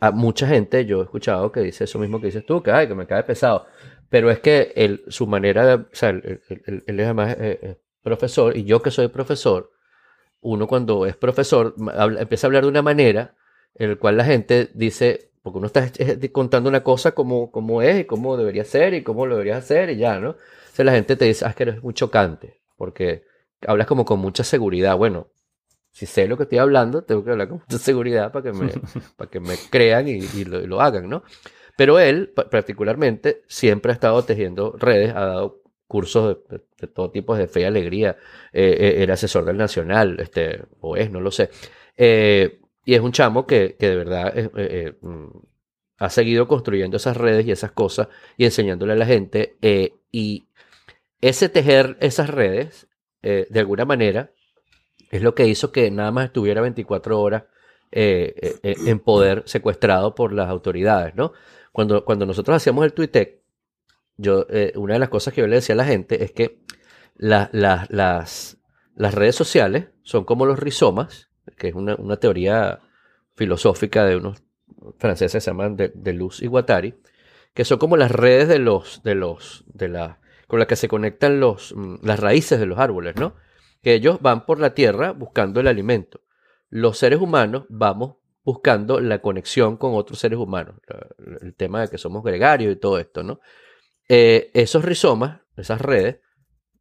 a 0.00 0.12
mucha 0.12 0.46
gente, 0.48 0.86
yo 0.86 1.00
he 1.00 1.04
escuchado 1.04 1.52
que 1.52 1.60
dice 1.60 1.84
eso 1.84 1.98
mismo 1.98 2.20
que 2.20 2.26
dices 2.26 2.46
tú, 2.46 2.62
que, 2.62 2.70
ay, 2.70 2.88
que 2.88 2.94
me 2.94 3.06
cae 3.06 3.24
pesado. 3.24 3.66
Pero 4.10 4.30
es 4.30 4.40
que 4.40 4.72
él, 4.76 5.02
su 5.08 5.26
manera 5.26 5.66
de, 5.66 5.74
o 5.74 5.88
sea, 5.92 6.10
él, 6.10 6.40
es 6.48 7.04
además 7.04 7.36
profesor, 8.02 8.56
y 8.56 8.64
yo 8.64 8.80
que 8.82 8.90
soy 8.90 9.08
profesor, 9.08 9.70
uno 10.40 10.66
cuando 10.68 11.06
es 11.06 11.16
profesor 11.16 11.74
habla- 11.96 12.22
empieza 12.22 12.46
a 12.46 12.48
hablar 12.48 12.64
de 12.64 12.70
una 12.70 12.82
manera 12.82 13.34
en 13.78 13.90
la 13.90 13.96
cual 13.96 14.16
la 14.16 14.24
gente 14.24 14.70
dice, 14.74 15.30
porque 15.42 15.58
uno 15.58 15.66
está 15.68 15.86
contando 16.32 16.68
una 16.68 16.82
cosa 16.82 17.12
como, 17.12 17.50
como 17.50 17.80
es 17.82 18.00
y 18.00 18.04
cómo 18.04 18.36
debería 18.36 18.64
ser 18.64 18.94
y 18.94 19.02
cómo 19.02 19.26
lo 19.26 19.34
deberías 19.36 19.58
hacer 19.64 19.90
y 19.90 19.96
ya, 19.96 20.18
¿no? 20.18 20.36
Entonces 20.60 20.86
la 20.86 20.92
gente 20.92 21.16
te 21.16 21.24
dice, 21.26 21.44
ah, 21.44 21.50
es 21.50 21.54
que 21.56 21.62
eres 21.64 21.82
muy 21.82 21.94
chocante, 21.94 22.60
porque 22.76 23.24
hablas 23.66 23.86
como 23.86 24.04
con 24.04 24.18
mucha 24.20 24.44
seguridad. 24.44 24.96
Bueno, 24.96 25.28
si 25.90 26.06
sé 26.06 26.28
lo 26.28 26.36
que 26.36 26.42
estoy 26.44 26.58
hablando, 26.58 27.02
tengo 27.02 27.24
que 27.24 27.30
hablar 27.30 27.48
con 27.48 27.58
mucha 27.58 27.78
seguridad 27.78 28.30
para 28.32 28.42
que 28.44 28.52
me, 28.52 28.66
para 29.16 29.30
que 29.30 29.40
me 29.40 29.56
crean 29.70 30.06
y, 30.08 30.18
y 30.34 30.44
lo, 30.44 30.60
y 30.60 30.66
lo 30.66 30.80
hagan, 30.80 31.08
¿no? 31.08 31.22
Pero 31.76 31.98
él, 32.00 32.28
pa- 32.34 32.50
particularmente, 32.50 33.42
siempre 33.46 33.92
ha 33.92 33.94
estado 33.94 34.22
tejiendo 34.24 34.74
redes, 34.76 35.14
ha 35.14 35.24
dado 35.26 35.62
cursos 35.86 36.36
de, 36.50 36.56
de- 36.58 36.64
de 36.80 36.86
todo 36.88 37.10
tipo 37.10 37.34
de 37.36 37.48
fe 37.48 37.60
y 37.62 37.64
alegría, 37.64 38.16
eh, 38.52 38.76
eh, 38.78 39.02
era 39.02 39.14
asesor 39.14 39.44
del 39.44 39.56
Nacional, 39.56 40.18
este, 40.20 40.62
o 40.80 40.96
es, 40.96 41.10
no 41.10 41.20
lo 41.20 41.30
sé. 41.30 41.50
Eh, 41.96 42.60
y 42.88 42.94
es 42.94 43.02
un 43.02 43.12
chamo 43.12 43.46
que, 43.46 43.76
que 43.78 43.90
de 43.90 43.96
verdad 43.96 44.32
eh, 44.38 44.50
eh, 44.56 44.92
mm, 45.02 45.26
ha 45.98 46.10
seguido 46.10 46.48
construyendo 46.48 46.96
esas 46.96 47.18
redes 47.18 47.46
y 47.46 47.50
esas 47.52 47.72
cosas 47.72 48.08
y 48.38 48.46
enseñándole 48.46 48.94
a 48.94 48.96
la 48.96 49.06
gente. 49.06 49.58
eh, 49.60 49.92
y 50.10 50.48
ese 51.20 51.48
tejer 51.50 51.96
esas 52.00 52.30
redes, 52.30 52.88
eh, 53.22 53.46
de 53.50 53.60
alguna 53.60 53.84
manera, 53.84 54.32
es 55.10 55.22
lo 55.22 55.34
que 55.34 55.46
hizo 55.48 55.72
que 55.72 55.90
nada 55.90 56.12
más 56.12 56.26
estuviera 56.26 56.62
24 56.62 57.20
horas 57.20 57.44
eh, 57.92 58.34
eh, 58.40 58.54
eh, 58.62 58.76
en 58.86 59.00
poder 59.00 59.42
secuestrado 59.46 60.14
por 60.14 60.32
las 60.32 60.48
autoridades, 60.48 61.14
¿no? 61.14 61.32
Cuando, 61.72 62.04
cuando 62.06 62.26
nosotros 62.26 62.56
hacíamos 62.56 62.84
el 62.86 62.94
Twitter, 62.94 63.42
yo, 64.16 64.46
eh, 64.50 64.72
una 64.76 64.94
de 64.94 65.00
las 65.00 65.10
cosas 65.10 65.34
que 65.34 65.40
yo 65.42 65.46
le 65.46 65.56
decía 65.56 65.74
a 65.74 65.76
la 65.78 65.84
gente 65.84 66.24
es 66.24 66.32
que 66.32 66.60
la- 67.16 67.50
la- 67.52 67.86
las, 67.90 68.58
las 68.96 69.14
redes 69.14 69.36
sociales 69.36 69.88
son 70.02 70.24
como 70.24 70.46
los 70.46 70.58
rizomas, 70.58 71.27
que 71.56 71.68
es 71.68 71.74
una, 71.74 71.94
una 71.96 72.16
teoría 72.16 72.80
filosófica 73.34 74.04
de 74.04 74.16
unos 74.16 74.42
franceses 74.98 75.32
que 75.32 75.40
se 75.40 75.50
llaman 75.50 75.76
de, 75.76 76.12
Luz 76.12 76.42
y 76.42 76.46
Guattari, 76.46 76.94
que 77.54 77.64
son 77.64 77.78
como 77.78 77.96
las 77.96 78.10
redes 78.10 78.48
de 78.48 78.58
los, 78.58 79.02
de 79.02 79.14
los, 79.14 79.64
de 79.66 79.88
la, 79.88 80.20
con 80.46 80.58
las 80.58 80.68
que 80.68 80.76
se 80.76 80.88
conectan 80.88 81.40
los, 81.40 81.74
mm, 81.74 81.96
las 82.02 82.20
raíces 82.20 82.60
de 82.60 82.66
los 82.66 82.78
árboles, 82.78 83.16
¿no? 83.16 83.34
Que 83.82 83.94
ellos 83.94 84.20
van 84.20 84.44
por 84.44 84.60
la 84.60 84.74
tierra 84.74 85.12
buscando 85.12 85.60
el 85.60 85.68
alimento. 85.68 86.20
Los 86.68 86.98
seres 86.98 87.20
humanos 87.20 87.64
vamos 87.68 88.16
buscando 88.44 89.00
la 89.00 89.20
conexión 89.20 89.76
con 89.76 89.94
otros 89.94 90.18
seres 90.18 90.38
humanos. 90.38 90.76
El 91.40 91.54
tema 91.54 91.82
de 91.82 91.88
que 91.88 91.98
somos 91.98 92.24
gregarios 92.24 92.72
y 92.72 92.76
todo 92.76 92.98
esto, 92.98 93.22
¿no? 93.22 93.40
Eh, 94.08 94.50
esos 94.54 94.84
rizomas, 94.84 95.40
esas 95.56 95.80
redes, 95.80 96.20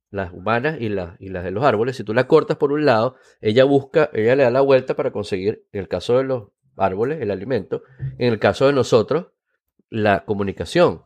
las 0.10 0.32
humanas 0.34 0.78
y 0.80 0.90
las, 0.90 1.20
y 1.20 1.30
las 1.30 1.44
de 1.44 1.52
los 1.52 1.64
árboles, 1.64 1.98
si 1.98 2.04
tú 2.04 2.14
la 2.14 2.28
cortas 2.28 2.58
por 2.58 2.72
un 2.72 2.86
lado, 2.86 3.16
ella 3.42 3.64
busca, 3.66 4.10
ella 4.14 4.36
le 4.36 4.44
da 4.44 4.50
la 4.52 4.62
vuelta 4.62 4.96
para 4.96 5.12
conseguir, 5.12 5.66
en 5.74 5.82
el 5.82 5.88
caso 5.88 6.18
de 6.18 6.24
los 6.24 6.50
árboles, 6.78 7.22
el 7.22 7.32
alimento, 7.32 7.84
en 8.18 8.32
el 8.32 8.40
caso 8.40 8.68
de 8.68 8.74
nosotros, 8.74 9.28
la 9.90 10.24
comunicación. 10.26 11.02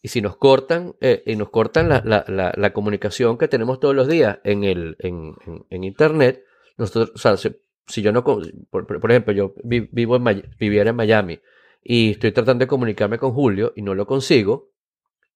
Y 0.00 0.08
si 0.08 0.22
nos 0.22 0.36
cortan, 0.36 0.94
eh, 1.00 1.22
y 1.26 1.34
nos 1.36 1.50
cortan 1.50 1.88
la, 1.88 2.00
la- 2.04 2.24
la- 2.28 2.54
la 2.56 2.72
comunicación 2.72 3.36
que 3.36 3.48
tenemos 3.48 3.80
todos 3.80 3.94
los 3.94 4.06
días 4.08 4.38
en, 4.44 4.64
el, 4.64 4.96
en, 5.00 5.34
en- 5.70 5.84
Internet, 5.84 6.44
nosotros, 6.76 7.10
o 7.14 7.18
sea, 7.18 7.36
si, 7.36 8.02
yo 8.02 8.12
no, 8.12 8.22
por, 8.22 8.86
por- 8.86 9.10
ejemplo, 9.10 9.32
yo 9.32 9.54
vi- 9.64 9.88
vivo 9.90 10.16
en, 10.16 10.42
viviera 10.58 10.90
en 10.90 10.96
Miami 10.96 11.40
y 11.82 12.12
estoy 12.12 12.30
tratando 12.32 12.62
de 12.62 12.68
comunicarme 12.68 13.18
con 13.18 13.32
Julio 13.32 13.72
y 13.74 13.82
no 13.82 13.94
lo 13.94 14.06
consigo, 14.06 14.70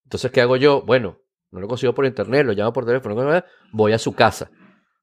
entonces, 0.05 0.31
¿qué 0.31 0.41
hago 0.43 0.57
yo? 0.57 0.83
Bueno, 0.83 1.19
no 1.53 1.61
lo 1.61 1.69
consigo 1.69 1.95
por 1.95 2.07
internet, 2.07 2.47
lo 2.47 2.53
llamo 2.53 2.73
por 2.73 2.87
teléfono, 2.87 3.43
voy 3.73 3.93
a 3.93 3.99
su 3.99 4.15
casa, 4.15 4.51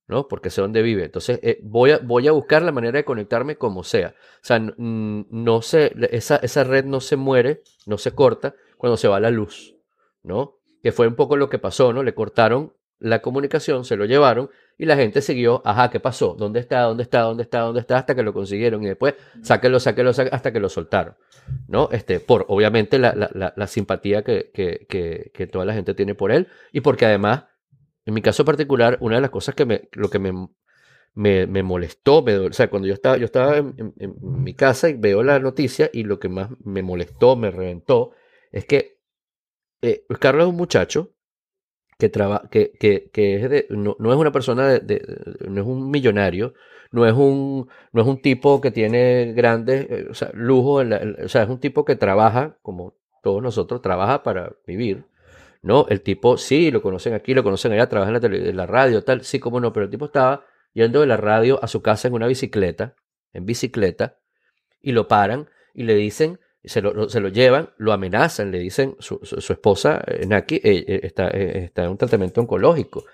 ¿no? 0.08 0.28
Porque 0.28 0.50
sé 0.50 0.62
dónde 0.62 0.82
vive. 0.82 1.06
Entonces, 1.06 1.40
eh, 1.44 1.60
voy, 1.64 1.92
a, 1.92 2.00
voy 2.00 2.28
a 2.28 2.32
buscar 2.32 2.64
la 2.64 2.72
manera 2.72 2.98
de 2.98 3.06
conectarme 3.06 3.56
como 3.56 3.84
sea. 3.84 4.16
O 4.18 4.46
sea, 4.46 4.60
no 4.60 5.62
se, 5.62 5.94
esa, 6.12 6.38
esa 6.38 6.64
red 6.64 6.86
no 6.86 7.00
se 7.00 7.16
muere, 7.16 7.62
no 7.86 7.98
se 7.98 8.12
corta 8.12 8.56
cuando 8.78 8.98
se 8.98 9.08
va 9.08 9.20
la 9.20 9.30
luz, 9.30 9.76
¿no? 10.24 10.58
Que 10.82 10.92
fue 10.92 11.08
un 11.08 11.16
poco 11.16 11.38
lo 11.38 11.50
que 11.50 11.60
pasó, 11.60 11.94
¿no? 11.94 12.02
Le 12.02 12.16
cortaron 12.16 12.74
la 13.00 13.22
comunicación, 13.22 13.86
se 13.86 13.96
lo 13.96 14.06
llevaron 14.06 14.50
y 14.78 14.86
la 14.86 14.96
gente 14.96 15.22
siguió, 15.22 15.62
ajá, 15.66 15.90
¿qué 15.90 16.00
pasó? 16.00 16.36
¿Dónde 16.38 16.60
está? 16.60 16.82
¿Dónde 16.82 17.04
está? 17.04 17.22
¿Dónde 17.22 17.44
está? 17.44 17.60
¿Dónde 17.62 17.80
está? 17.82 17.98
Hasta 17.98 18.16
que 18.16 18.24
lo 18.24 18.34
consiguieron 18.34 18.84
y 18.84 18.88
después 18.88 19.16
sáquenlo, 19.42 19.80
sáquenlo, 19.80 20.14
sáquenlo, 20.14 20.36
hasta 20.36 20.52
que 20.54 20.60
lo 20.60 20.70
soltaron. 20.70 21.16
¿no? 21.68 21.90
Este, 21.92 22.20
por 22.20 22.46
obviamente 22.50 23.00
la, 23.00 23.14
la- 23.16 23.54
la- 23.56 23.68
simpatía 23.68 24.24
que, 24.24 24.52
que- 24.54 24.86
que- 24.90 25.32
que 25.34 25.48
toda 25.48 25.66
la 25.66 25.74
gente 25.74 25.94
tiene 25.94 26.14
por 26.16 26.32
él 26.32 26.48
y 26.72 26.82
porque 26.82 27.06
además, 27.06 27.46
en 28.06 28.14
mi 28.14 28.22
caso 28.22 28.46
particular, 28.46 28.98
una 29.02 29.16
de 29.16 29.22
las 29.22 29.32
cosas 29.32 29.56
que 29.56 29.66
me, 29.66 29.90
lo 29.94 30.10
que 30.10 30.20
me, 30.20 30.32
me, 31.16 31.48
me 31.48 31.64
molestó, 31.64 32.22
me 32.22 32.38
o 32.38 32.54
sea, 32.54 32.70
cuando 32.70 32.88
yo 32.88 32.94
estaba, 32.94 33.18
yo 33.18 33.26
estaba 33.26 33.58
en, 33.58 33.74
en- 33.78 33.94
en 33.98 34.14
mi 34.44 34.54
casa 34.54 34.90
y 34.90 34.94
veo 34.94 35.24
la 35.24 35.40
noticia 35.40 35.90
y 35.92 36.04
lo 36.04 36.20
que 36.20 36.30
más 36.30 36.50
me 36.64 36.84
molestó, 36.84 37.36
me 37.36 37.50
reventó, 37.52 38.12
es 38.52 38.66
que 38.66 39.00
eh, 39.82 40.06
Carlos 40.20 40.44
es 40.46 40.50
un 40.50 40.58
muchacho 40.58 41.14
que, 42.00 42.10
traba, 42.10 42.50
que, 42.52 42.72
que, 42.80 43.10
que 43.14 43.36
es 43.36 43.50
de, 43.50 43.68
no, 43.72 43.96
no 44.00 44.12
es 44.14 44.18
una 44.20 44.32
persona, 44.32 44.68
de, 44.68 45.02
no 45.48 45.62
es 45.62 45.68
un 45.68 45.92
millonario, 45.92 46.54
no 46.92 47.06
es 47.06 47.14
un, 47.14 47.70
no 47.92 48.02
es 48.02 48.08
un 48.08 48.22
tipo 48.22 48.62
que 48.62 48.72
tiene 48.72 49.34
grandes 49.36 49.88
eh, 49.90 50.08
lujos, 50.34 50.84
en 50.84 50.90
la- 50.92 51.02
o 51.26 51.30
sea, 51.30 51.44
es 51.44 51.50
un 51.50 51.60
tipo 51.60 51.86
que 51.86 51.96
trabaja, 51.96 52.58
como 52.62 52.96
todos 53.24 53.44
nosotros, 53.44 53.82
trabaja 53.82 54.24
para 54.24 54.54
vivir, 54.66 55.06
¿no? 55.62 55.86
El 55.90 56.02
tipo, 56.02 56.38
sí, 56.38 56.72
lo 56.72 56.82
conocen 56.82 57.14
aquí, 57.14 57.34
lo 57.34 57.44
conocen 57.44 57.74
allá, 57.74 57.90
trabaja 57.90 58.10
en 58.10 58.14
la, 58.16 58.20
tele- 58.22 58.50
en 58.50 58.58
la 58.58 58.66
radio, 58.66 59.04
tal, 59.04 59.24
sí, 59.24 59.40
como 59.40 59.60
no, 59.60 59.74
pero 59.74 59.86
el 59.86 59.90
tipo 59.92 60.06
estaba 60.06 60.46
yendo 60.74 61.02
de 61.02 61.08
la 61.08 61.18
radio 61.18 61.60
a 61.64 61.68
su 61.68 61.82
casa 61.82 62.08
en 62.08 62.14
una 62.14 62.28
bicicleta, 62.28 62.96
en 63.34 63.46
bicicleta, 63.46 64.18
y 64.82 64.92
lo 64.94 65.08
paran 65.08 65.50
y 65.74 65.84
le 65.84 65.96
dicen, 65.96 66.40
se 66.68 66.82
lo, 66.82 67.08
se 67.10 67.20
lo 67.20 67.30
llevan, 67.30 67.70
lo 67.78 67.94
amenazan, 67.94 68.52
le 68.52 68.60
dicen, 68.60 68.96
su, 69.00 69.20
su, 69.24 69.40
su 69.42 69.54
esposa, 69.54 70.04
eh, 70.08 70.26
Naki, 70.28 70.56
eh, 70.56 70.62
eh, 70.88 71.00
está, 71.04 71.30
eh, 71.30 71.66
está 71.66 71.84
en 71.86 71.92
un 71.92 71.98
tratamiento 71.98 72.42
oncológico. 72.42 73.06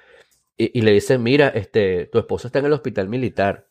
Y, 0.57 0.79
y 0.79 0.81
le 0.81 0.91
dicen, 0.91 1.21
mira, 1.21 1.49
este, 1.49 2.05
tu 2.07 2.17
esposa 2.17 2.47
está 2.47 2.59
en 2.59 2.65
el 2.65 2.73
hospital 2.73 3.07
militar. 3.09 3.67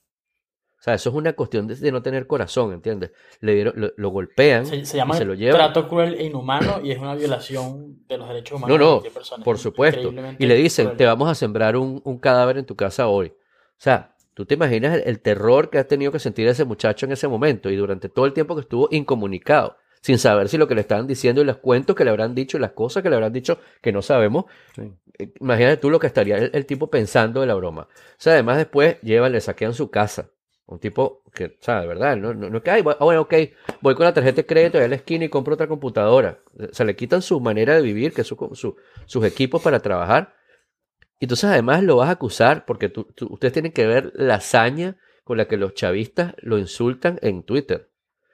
O 0.79 0.83
sea, 0.85 0.95
eso 0.95 1.09
es 1.09 1.15
una 1.17 1.33
cuestión 1.33 1.67
de, 1.67 1.77
de 1.77 1.91
no 1.93 2.03
tener 2.03 2.27
corazón, 2.27 2.75
¿entiendes? 2.75 3.13
Le 3.41 3.55
dieron, 3.55 3.73
lo, 3.75 3.91
lo 3.97 4.09
golpean 4.11 4.67
Se, 4.67 4.85
se 4.85 4.97
y 4.97 5.01
llama 5.01 5.17
se 5.17 5.25
lo 5.25 5.33
llevan. 5.33 5.57
trato 5.57 5.89
cruel 5.89 6.15
e 6.15 6.25
inhumano 6.25 6.81
y 6.85 6.91
es 6.93 6.99
una 6.99 7.15
violación 7.15 8.07
de 8.07 8.19
los 8.19 8.29
derechos 8.29 8.59
humanos 8.59 8.69
No, 8.69 8.75
de 8.79 8.85
no, 8.85 8.91
cualquier 8.97 9.13
persona. 9.15 9.45
por 9.45 9.57
Es 9.57 9.63
supuesto. 9.63 10.13
Y 10.39 10.45
le 10.47 10.55
dicen, 10.57 10.85
cruel. 10.87 10.97
te 10.99 11.07
vamos 11.07 11.31
a 11.31 11.35
sembrar 11.35 11.77
un, 11.79 12.03
un 12.05 12.19
cadáver 12.19 12.59
en 12.59 12.67
tu 12.67 12.77
casa 12.77 13.09
hoy. 13.09 13.29
O 13.29 13.79
sea, 13.79 14.14
tú 14.35 14.45
te 14.47 14.55
imaginas 14.55 14.95
el, 14.97 15.03
el 15.07 15.21
terror 15.21 15.71
que 15.71 15.79
ha 15.79 15.87
tenido 15.89 16.13
que 16.13 16.19
sentir 16.19 16.47
ese 16.49 16.65
muchacho 16.65 17.07
en 17.07 17.13
ese 17.13 17.29
momento 17.29 17.71
y 17.71 17.77
durante 17.77 18.09
todo 18.09 18.27
el 18.27 18.33
tiempo 18.33 18.55
que 18.55 18.63
estuvo 18.63 18.89
incomunicado, 18.91 19.77
sin 20.01 20.19
saber 20.19 20.49
si 20.49 20.59
lo 20.59 20.69
que 20.69 20.75
le 20.75 20.83
estaban 20.83 21.07
diciendo 21.07 21.41
y 21.41 21.45
los 21.45 21.57
cuentos 21.59 21.97
que 21.97 22.05
le 22.05 22.11
habrán 22.11 22.35
dicho 22.35 22.57
y 22.57 22.61
las 22.61 22.73
cosas 22.73 23.03
que 23.03 23.09
le 23.11 23.15
habrán 23.17 23.33
dicho 23.33 23.59
que 23.81 23.93
no 23.93 24.03
sabemos. 24.03 24.45
Sí. 24.75 24.83
Eh, 25.19 25.33
Imagínate 25.41 25.77
tú 25.79 25.91
lo 25.91 25.99
que 25.99 26.07
estaría 26.09 26.37
el, 26.37 26.51
el 26.53 26.67
tipo 26.67 26.91
pensando 26.91 27.41
de 27.41 27.47
la 27.47 27.55
broma. 27.55 27.83
O 27.83 28.15
sea, 28.19 28.35
además 28.35 28.59
después 28.59 29.01
llevan, 29.03 29.33
le 29.33 29.41
saquean 29.41 29.73
su 29.73 29.91
casa. 29.91 30.31
Un 30.67 30.79
tipo 30.79 31.23
que, 31.35 31.45
o 31.47 31.51
sea, 31.61 31.81
de 31.83 31.87
verdad, 31.87 32.17
no, 32.17 32.33
no, 32.35 32.49
no 32.51 32.63
que, 32.63 32.71
ay, 32.71 32.83
voy- 32.83 32.95
ah, 32.99 33.05
bueno, 33.05 33.21
ok, 33.23 33.35
voy 33.83 33.95
con 33.95 34.05
la 34.05 34.15
tarjeta 34.15 34.37
de 34.37 34.47
crédito 34.47 34.79
a 34.79 34.89
la 34.89 34.95
esquina 34.97 35.25
y 35.27 35.29
compro 35.29 35.55
otra 35.55 35.67
computadora. 35.69 36.39
O 36.59 36.73
sea, 36.75 36.85
le 36.87 36.97
quitan 36.97 37.21
su 37.23 37.39
manera 37.41 37.75
de 37.75 37.83
vivir, 37.83 38.13
que 38.15 38.23
es 38.23 38.27
su, 38.27 38.37
su- 38.55 38.77
sus 39.07 39.25
equipos 39.25 39.63
para 39.63 39.81
trabajar. 39.81 40.35
Y 41.25 41.27
entonces 41.27 41.49
además 41.49 41.83
lo 41.83 41.97
vas 41.97 42.11
a 42.11 42.13
acusar 42.13 42.67
porque 42.67 42.91
tú- 42.91 43.09
ustedes 43.31 43.55
tienen 43.55 43.73
que 43.73 43.87
ver 43.87 44.13
la 44.15 44.35
hazaña 44.35 44.99
con 45.25 45.39
la 45.39 45.47
que 45.49 45.57
los 45.57 45.73
chavistas 45.73 46.35
lo 46.43 46.59
insultan 46.59 47.19
en 47.23 47.45
Twitter. 47.45 47.89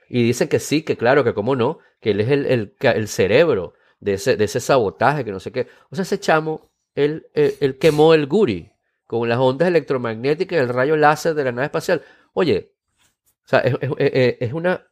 Y 0.09 0.24
dicen 0.24 0.49
que 0.49 0.59
sí, 0.59 0.82
que 0.82 0.97
claro, 0.97 1.22
que 1.22 1.32
cómo 1.32 1.55
no, 1.55 1.78
que 2.01 2.11
él 2.11 2.20
es 2.20 2.28
el, 2.30 2.47
el, 2.47 2.74
el 2.80 3.07
cerebro 3.07 3.74
de 4.01 4.14
ese, 4.14 4.36
de 4.36 4.43
ese 4.45 4.59
sabotaje, 4.59 5.24
que 5.24 5.30
no 5.30 5.38
sé 5.38 5.53
qué. 5.53 5.68
O 5.91 5.95
sea, 5.95 6.03
ese 6.03 6.18
chamo, 6.18 6.72
él, 6.97 7.28
él, 7.34 7.55
él 7.61 7.78
quemó 7.78 8.12
el 8.12 8.26
Guri 8.26 8.72
con 9.07 9.28
las 9.28 9.38
ondas 9.38 9.68
electromagnéticas 9.68 10.57
y 10.59 10.61
el 10.61 10.68
rayo 10.68 10.97
láser 10.97 11.34
de 11.34 11.45
la 11.45 11.53
nave 11.53 11.66
espacial. 11.66 12.03
Oye, 12.32 12.72
o 13.45 13.49
sea, 13.49 13.61
es- 13.61 13.76
es- 13.99 14.36
es 14.41 14.53
una, 14.53 14.88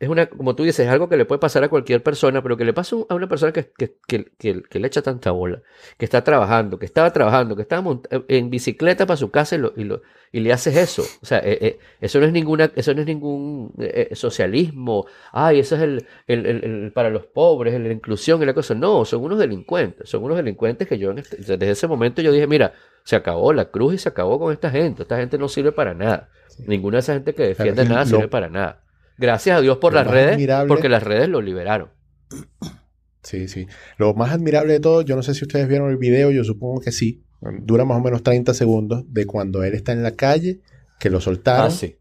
es 0.00 0.08
una, 0.08 0.26
como 0.30 0.56
tú 0.56 0.64
dices, 0.64 0.86
es 0.86 0.90
algo 0.90 1.08
que 1.10 1.16
le 1.18 1.26
puede 1.26 1.38
pasar 1.38 1.62
a 1.62 1.68
cualquier 1.68 2.02
persona, 2.02 2.42
pero 2.42 2.56
que 2.56 2.64
le 2.64 2.72
pasa 2.72 2.96
a 3.08 3.14
una 3.14 3.28
persona 3.28 3.52
que, 3.52 3.70
que, 3.76 3.94
que- 4.08 4.62
que- 4.62 4.78
le 4.80 4.86
echa 4.86 5.02
tanta 5.02 5.30
bola, 5.30 5.60
que 5.98 6.06
está 6.06 6.24
trabajando, 6.24 6.78
que 6.78 6.86
estaba 6.86 7.12
trabajando, 7.12 7.54
que 7.54 7.62
estaba 7.62 7.82
mont- 7.82 8.24
en 8.28 8.48
bicicleta 8.50 9.04
para 9.06 9.18
su 9.18 9.30
casa 9.30 9.56
y, 9.56 9.58
lo- 9.58 9.74
y, 9.76 9.84
lo- 9.84 10.00
y 10.32 10.40
le 10.40 10.52
haces 10.54 10.74
eso. 10.76 11.02
O 11.22 11.26
sea, 11.26 11.40
eh, 11.40 11.58
eh, 11.60 11.78
eso 12.00 12.18
no 12.18 12.24
es 12.24 12.32
ninguna, 12.32 12.70
eso 12.74 12.94
no 12.94 13.00
es 13.02 13.06
ningún 13.06 13.74
eh, 13.78 14.08
eh, 14.10 14.16
socialismo. 14.16 15.04
Ay, 15.32 15.58
eso 15.60 15.76
es 15.76 15.82
el, 15.82 16.06
el- 16.26 16.46
el- 16.46 16.64
el- 16.64 16.92
para 16.92 17.10
los 17.10 17.26
pobres, 17.26 17.78
la 17.78 17.92
inclusión 17.92 18.42
y 18.42 18.46
la 18.46 18.54
cosa. 18.54 18.74
No, 18.74 19.04
son 19.04 19.22
unos 19.22 19.38
delincuentes. 19.38 20.08
Son 20.08 20.24
unos 20.24 20.38
delincuentes 20.38 20.88
que 20.88 20.98
yo 20.98 21.10
en 21.10 21.18
este- 21.18 21.36
desde 21.36 21.70
ese 21.70 21.86
momento 21.86 22.22
yo 22.22 22.32
dije, 22.32 22.46
mira, 22.46 22.72
se 23.04 23.16
acabó 23.16 23.52
la 23.52 23.66
cruz 23.66 23.92
y 23.94 23.98
se 23.98 24.08
acabó 24.08 24.38
con 24.38 24.50
esta 24.52 24.70
gente. 24.70 25.02
Esta 25.02 25.18
gente 25.18 25.36
no 25.36 25.46
sirve 25.48 25.72
para 25.72 25.92
nada. 25.92 26.30
Ninguna 26.66 26.96
de 26.96 27.00
esa 27.00 27.12
gente 27.14 27.34
que 27.34 27.42
defiende 27.48 27.82
nada 27.84 28.00
lo- 28.00 28.06
sirve 28.16 28.28
para 28.28 28.48
nada. 28.48 28.80
Gracias 29.20 29.58
a 29.58 29.60
Dios 29.60 29.76
por 29.78 29.92
lo 29.92 30.00
las 30.02 30.10
redes, 30.10 30.32
admirable- 30.36 30.68
porque 30.68 30.88
las 30.88 31.02
redes 31.04 31.28
lo 31.28 31.40
liberaron. 31.42 31.90
Sí, 33.22 33.48
sí. 33.48 33.66
Lo 33.98 34.14
más 34.14 34.32
admirable 34.32 34.72
de 34.72 34.80
todo, 34.80 35.02
yo 35.02 35.14
no 35.14 35.22
sé 35.22 35.34
si 35.34 35.44
ustedes 35.44 35.68
vieron 35.68 35.90
el 35.90 35.98
video, 35.98 36.30
yo 36.30 36.42
supongo 36.42 36.80
que 36.80 36.90
sí. 36.90 37.22
Dura 37.62 37.84
más 37.84 37.98
o 37.98 38.00
menos 38.00 38.22
30 38.22 38.54
segundos 38.54 39.04
de 39.08 39.26
cuando 39.26 39.62
él 39.62 39.74
está 39.74 39.92
en 39.92 40.02
la 40.02 40.12
calle, 40.16 40.60
que 40.98 41.10
lo 41.10 41.20
soltaron, 41.20 41.66
Ah, 41.66 41.70
sí. 41.70 41.96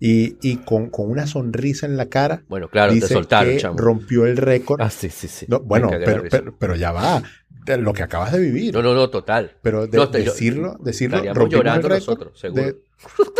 y, 0.00 0.36
y 0.42 0.56
con, 0.58 0.90
con 0.90 1.08
una 1.10 1.28
sonrisa 1.28 1.86
en 1.86 1.96
la 1.96 2.06
cara, 2.08 2.42
Bueno, 2.48 2.68
claro, 2.68 2.88
te 2.90 2.96
dice 2.96 3.14
soltaron, 3.14 3.52
que 3.52 3.58
chamo. 3.60 3.78
rompió 3.78 4.26
el 4.26 4.36
récord. 4.36 4.80
Ah, 4.82 4.90
sí, 4.90 5.10
sí, 5.10 5.28
sí. 5.28 5.46
No, 5.48 5.60
bueno, 5.60 5.88
pero, 6.04 6.24
pero, 6.28 6.56
pero 6.58 6.74
ya 6.74 6.90
va. 6.90 7.22
De 7.64 7.76
lo 7.78 7.92
que 7.92 8.02
acabas 8.02 8.32
de 8.32 8.40
vivir. 8.40 8.74
No, 8.74 8.82
no, 8.82 8.94
no, 8.94 9.08
total. 9.10 9.52
Pero 9.62 9.86
de- 9.86 9.96
No, 9.96 10.10
te- 10.10 10.24
yo- 10.24 10.32
decirlo, 10.32 10.76
decirlo, 10.82 11.18
rompimos 11.34 11.64
el 11.66 11.72
récord 11.82 11.92
nosotros, 11.94 12.38
seguro. 12.40 12.62
de- 12.64 12.76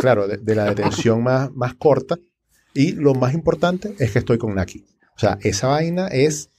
claro, 0.01 0.29
de, 0.29 0.37
de 0.39 0.55
la 0.55 0.67
detención 0.67 1.21
más, 1.25 1.51
más 1.53 1.75
corta. 1.75 2.17
Y 2.75 2.93
lo 2.93 3.15
más 3.15 3.33
importante 3.35 3.95
es 3.99 4.13
que 4.13 4.19
estoy 4.19 4.37
con 4.39 4.55
Naki. 4.55 4.85
O 5.17 5.19
sea, 5.19 5.39
esa 5.43 5.69
vaina 5.69 6.09
es 6.09 6.51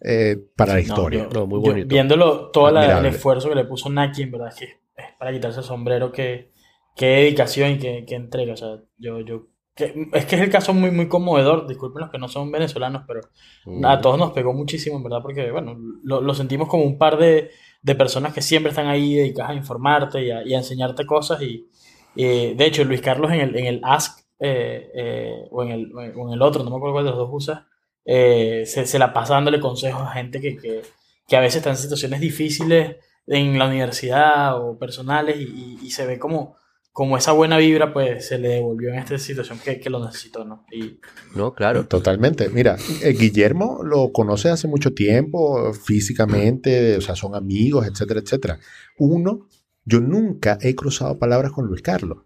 eh, 0.00 0.36
para 0.56 0.74
la 0.74 0.78
No, 0.78 0.80
historia. 0.86 1.24
yo- 1.24 1.30
No, 1.40 1.46
muy 1.46 1.60
yo 1.64 1.70
bonito. 1.72 1.88
viéndolo, 1.88 2.50
todo 2.52 2.70
la- 2.70 2.98
el 3.00 3.06
esfuerzo 3.06 3.48
que 3.48 3.56
le 3.56 3.64
puso 3.64 3.90
Naki, 3.90 4.22
en 4.22 4.30
verdad, 4.30 4.48
es 4.48 4.54
que 4.54 4.64
es 4.64 5.06
para 5.18 5.32
quitarse 5.32 5.58
el 5.58 5.64
sombrero, 5.66 6.12
que, 6.12 6.52
qué 6.96 7.06
dedicación 7.06 7.72
y 7.72 7.78
qué, 7.78 8.04
qué 8.06 8.14
entrega. 8.14 8.52
O 8.52 8.56
sea, 8.56 8.76
yo, 8.96 9.20
yo, 9.20 9.48
que- 9.74 10.08
es 10.12 10.24
que 10.26 10.36
es 10.36 10.42
el 10.42 10.50
caso 10.50 10.72
muy, 10.72 10.90
muy 10.92 11.08
conmovedor. 11.08 11.66
Disculpen 11.66 12.00
los 12.02 12.10
que 12.10 12.18
no 12.18 12.28
son 12.28 12.50
venezolanos, 12.52 13.02
pero 13.08 13.20
Mm. 13.66 13.84
a 13.84 14.00
todos 14.00 14.18
nos 14.18 14.30
pegó 14.32 14.52
muchísimo, 14.54 14.96
en 14.98 15.02
verdad, 15.02 15.18
porque, 15.20 15.50
bueno, 15.50 15.76
lo, 16.04 16.20
lo 16.20 16.32
sentimos 16.34 16.68
como 16.68 16.84
un 16.84 16.96
par 16.96 17.18
de, 17.18 17.50
de 17.82 17.94
personas 17.96 18.32
que 18.32 18.40
siempre 18.42 18.70
están 18.70 18.86
ahí 18.86 19.14
dedicadas 19.16 19.50
a 19.50 19.54
informarte 19.54 20.24
y 20.24 20.30
a, 20.30 20.46
y 20.46 20.54
a 20.54 20.58
enseñarte 20.58 21.04
cosas. 21.06 21.42
Y, 21.42 21.68
y, 22.14 22.54
de 22.54 22.66
hecho, 22.66 22.84
Luis 22.84 23.00
Carlos 23.00 23.32
en 23.32 23.40
el, 23.40 23.56
en 23.56 23.66
el 23.66 23.80
Ask 23.82 24.20
eh, 24.40 24.90
eh, 24.94 25.32
o, 25.50 25.62
en 25.64 25.70
el, 25.70 25.92
o 25.94 26.28
en 26.28 26.32
el 26.34 26.42
otro, 26.42 26.62
no 26.64 26.70
me 26.70 26.76
acuerdo 26.76 26.94
cuál 26.94 27.04
de 27.04 27.10
los 27.10 27.18
dos 27.18 27.30
usa, 27.32 27.66
eh, 28.04 28.64
se, 28.66 28.86
se 28.86 28.98
la 28.98 29.12
pasa 29.12 29.34
dándole 29.34 29.60
consejos 29.60 30.02
a 30.02 30.12
gente 30.12 30.40
que, 30.40 30.56
que, 30.56 30.82
que 31.26 31.36
a 31.36 31.40
veces 31.40 31.56
está 31.56 31.70
en 31.70 31.76
situaciones 31.76 32.20
difíciles 32.20 32.96
en 33.26 33.58
la 33.58 33.66
universidad 33.66 34.58
o 34.62 34.78
personales 34.78 35.36
y, 35.38 35.42
y- 35.42 35.78
y 35.86 35.90
se 35.90 36.06
ve 36.06 36.18
como, 36.18 36.56
como 36.92 37.18
esa 37.18 37.32
buena 37.32 37.58
vibra 37.58 37.92
pues 37.92 38.26
se 38.26 38.38
le 38.38 38.48
devolvió 38.48 38.88
en 38.88 38.96
esta 39.00 39.18
situación 39.18 39.58
que, 39.62 39.78
que 39.78 39.90
lo 39.90 40.02
necesitó, 40.04 40.44
¿no? 40.44 40.64
Y 40.72 40.98
No, 41.36 41.52
claro. 41.54 41.86
Totalmente. 41.86 42.48
Mira, 42.48 42.76
eh, 43.02 43.12
Guillermo 43.12 43.80
lo 43.84 44.10
conoce 44.12 44.48
hace 44.48 44.66
mucho 44.68 44.94
tiempo, 44.94 45.72
físicamente, 45.74 46.96
o 46.96 47.00
sea, 47.02 47.14
son 47.14 47.34
amigos, 47.34 47.86
etcétera, 47.86 48.20
etcétera. 48.20 48.58
Uno, 48.98 49.46
yo 49.84 50.00
nunca 50.00 50.58
he 50.62 50.74
cruzado 50.74 51.18
palabras 51.18 51.52
con 51.52 51.66
Luis 51.66 51.82
Carlos, 51.82 52.24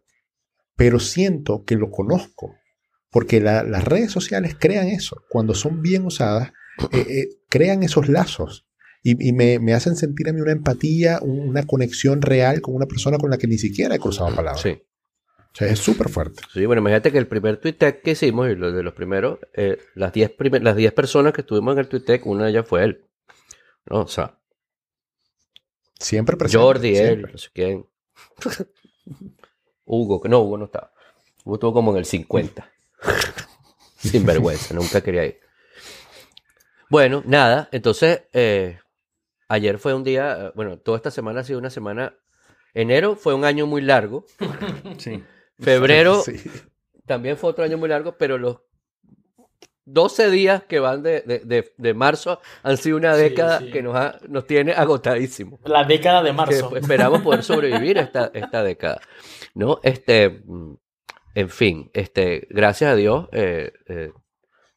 pero 0.76 0.98
siento 1.00 1.64
que 1.64 1.76
lo 1.76 1.90
conozco, 1.90 2.54
porque 3.10 3.40
la- 3.40 3.62
las 3.62 3.84
redes 3.84 4.10
sociales 4.10 4.56
crean 4.58 4.88
eso. 4.88 5.22
Cuando 5.28 5.54
son 5.54 5.82
bien 5.82 6.04
usadas, 6.06 6.52
eh, 6.92 7.04
eh, 7.08 7.28
crean 7.48 7.82
esos 7.82 8.08
lazos. 8.08 8.66
Y, 9.04 9.28
y 9.28 9.32
me, 9.32 9.58
me 9.58 9.74
hacen 9.74 9.96
sentir 9.96 10.28
a 10.28 10.32
mí 10.32 10.40
una 10.40 10.52
empatía, 10.52 11.18
un- 11.22 11.40
una 11.48 11.64
conexión 11.66 12.22
real 12.22 12.60
con 12.60 12.74
una 12.74 12.86
persona 12.86 13.18
con 13.18 13.30
la 13.30 13.38
que 13.38 13.46
ni 13.48 13.58
siquiera 13.58 13.94
he 13.96 13.98
cruzado 13.98 14.34
palabras. 14.34 14.62
Sí. 14.62 14.80
O 15.38 15.54
sea, 15.54 15.68
es 15.68 15.80
súper 15.80 16.08
fuerte. 16.08 16.40
Sí, 16.54 16.64
bueno, 16.64 16.80
imagínate 16.80 17.12
que 17.12 17.18
el 17.18 17.26
primer 17.26 17.58
tweet 17.58 17.74
que 18.02 18.10
hicimos, 18.12 18.48
y 18.48 18.54
lo 18.54 18.72
de 18.72 18.82
los 18.82 18.94
primeros, 18.94 19.38
eh, 19.54 19.76
las 19.94 20.12
10 20.14 20.30
primer- 20.30 20.62
las 20.62 20.76
10 20.76 20.92
personas 20.94 21.34
que 21.34 21.42
estuvimos 21.42 21.74
en 21.74 21.80
el 21.80 21.88
tweet 21.88 22.20
una 22.24 22.44
de 22.44 22.50
ellas 22.52 22.66
fue 22.66 22.84
él. 22.84 23.04
No, 23.90 24.02
o 24.02 24.08
sea, 24.08 24.38
Siempre 25.98 26.36
presente. 26.36 26.64
Jordi, 26.64 26.96
él, 26.96 27.06
siempre. 27.06 27.32
no 27.32 27.38
sé 27.38 27.48
quién. 27.52 27.86
Hugo, 29.84 30.20
que 30.20 30.28
no, 30.28 30.40
Hugo 30.40 30.58
no 30.58 30.64
estaba. 30.66 30.92
Hugo 31.44 31.56
estuvo 31.56 31.72
como 31.72 31.92
en 31.92 31.98
el 31.98 32.04
50. 32.04 32.70
Sin 33.96 34.24
vergüenza, 34.26 34.74
nunca 34.74 35.00
quería 35.00 35.24
ir. 35.26 35.40
Bueno, 36.88 37.22
nada, 37.24 37.68
entonces, 37.72 38.22
eh, 38.32 38.78
ayer 39.48 39.78
fue 39.78 39.94
un 39.94 40.04
día, 40.04 40.36
eh, 40.48 40.52
bueno, 40.54 40.78
toda 40.78 40.96
esta 40.96 41.10
semana 41.10 41.40
ha 41.40 41.44
sido 41.44 41.58
una 41.58 41.70
semana. 41.70 42.14
Enero 42.74 43.16
fue 43.16 43.34
un 43.34 43.44
año 43.44 43.66
muy 43.66 43.80
largo. 43.82 44.24
Sí. 44.98 45.22
Febrero 45.58 46.22
Sí. 46.24 46.36
también 47.06 47.36
fue 47.36 47.50
otro 47.50 47.64
año 47.64 47.78
muy 47.78 47.88
largo, 47.88 48.16
pero 48.18 48.38
los 48.38 48.58
12 49.84 50.30
días 50.30 50.62
que 50.64 50.78
van 50.80 51.02
de, 51.02 51.22
de- 51.22 51.40
de- 51.40 51.74
de 51.76 51.94
marzo 51.94 52.40
han 52.62 52.76
sido 52.76 52.96
una 52.96 53.16
década 53.16 53.58
sí. 53.58 53.70
que 53.70 53.82
nos, 53.82 53.96
ha- 53.96 54.18
nos 54.28 54.46
tiene 54.46 54.72
agotadísimos. 54.72 55.60
la 55.64 55.84
década 55.84 56.22
de 56.22 56.30
Que 56.30 56.36
marzo. 56.36 56.76
esperamos 56.76 57.22
poder 57.22 57.42
sobrevivir 57.42 57.98
esta, 57.98 58.30
esta 58.32 58.62
década. 58.62 59.00
¿No? 59.54 59.80
Este, 59.82 60.42
en 61.34 61.48
fin, 61.48 61.90
este, 61.94 62.46
gracias 62.50 62.92
a 62.92 62.96
Dios, 62.96 63.28
eh, 63.32 63.72
eh, 63.88 64.12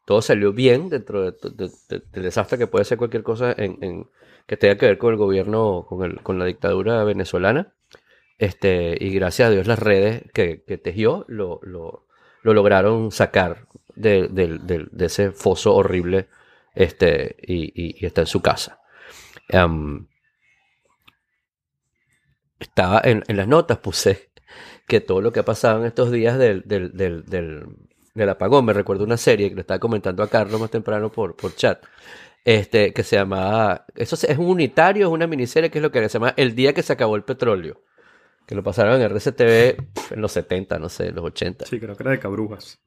todo 0.05 0.21
salió 0.21 0.53
bien 0.53 0.89
dentro 0.89 1.31
de- 1.31 1.37
de- 1.51 1.71
de- 1.89 2.03
del 2.11 2.23
desastre 2.23 2.57
que 2.57 2.67
puede 2.67 2.85
ser 2.85 2.97
cualquier 2.97 3.23
cosa 3.23 3.53
en, 3.57 4.07
que 4.47 4.57
tenga 4.57 4.77
que 4.77 4.85
ver 4.85 4.97
con 4.97 5.11
el 5.11 5.17
gobierno, 5.17 5.85
con, 5.87 6.03
el, 6.03 6.21
con 6.21 6.37
la 6.39 6.45
dictadura 6.45 7.03
venezolana. 7.03 7.73
Este, 8.37 8.97
y 8.99 9.11
gracias 9.11 9.47
a 9.47 9.51
Dios 9.51 9.65
las 9.67 9.79
redes 9.79 10.23
que, 10.33 10.57
tejió 10.83 11.25
lo, 11.29 11.59
lo, 11.63 12.05
lo 12.43 12.53
lograron 12.53 13.11
sacar 13.11 13.67
de, 13.95 14.29
ese 14.99 15.31
foso 15.31 15.73
horrible 15.73 16.27
este, 16.75 17.37
y, 17.41 18.05
está 18.05 18.21
en 18.21 18.27
su 18.27 18.41
casa. 18.41 18.81
Estaba 22.59 23.01
en, 23.03 23.23
en 23.27 23.37
las 23.37 23.47
notas, 23.47 23.77
puse 23.79 24.29
que 24.87 25.01
todo 25.01 25.21
lo 25.21 25.31
que 25.31 25.39
ha 25.39 25.45
pasado 25.45 25.79
en 25.79 25.85
estos 25.85 26.11
días 26.11 26.37
del, 26.37 26.63
del, 26.65 26.91
del, 26.95 27.25
del, 27.25 27.65
del 28.13 28.29
apagón, 28.29 28.65
me 28.65 28.73
recuerdo 28.73 29.03
una 29.03 29.17
serie 29.17 29.49
que 29.49 29.55
le 29.55 29.61
estaba 29.61 29.79
comentando 29.79 30.23
a 30.23 30.29
Carlos 30.29 30.59
más 30.59 30.71
temprano 30.71 31.11
por, 31.11 31.35
por 31.35 31.55
chat, 31.55 31.83
este, 32.43 32.93
que 32.93 33.03
se 33.03 33.15
llamaba, 33.15 33.85
eso 33.95 34.15
es 34.15 34.37
un 34.37 34.45
unitario, 34.45 35.07
es 35.07 35.11
una 35.11 35.27
miniserie 35.27 35.71
que 35.71 35.79
es 35.79 35.81
lo 35.81 35.91
que 35.91 36.07
se 36.07 36.19
llama 36.19 36.33
El 36.37 36.55
día 36.55 36.73
que 36.73 36.83
se 36.83 36.93
acabó 36.93 37.15
el 37.15 37.23
petróleo, 37.23 37.81
que 38.45 38.53
lo 38.53 38.63
pasaron 38.63 39.01
en 39.01 39.09
RCTV 39.09 40.11
en 40.11 40.21
los 40.21 40.31
70, 40.31 40.77
no 40.77 40.89
sé, 40.89 41.11
los 41.11 41.25
80. 41.25 41.65
Sí, 41.65 41.79
creo 41.79 41.95
que 41.95 42.03
era 42.03 42.11
de 42.11 42.19
Cabrujas. 42.19 42.79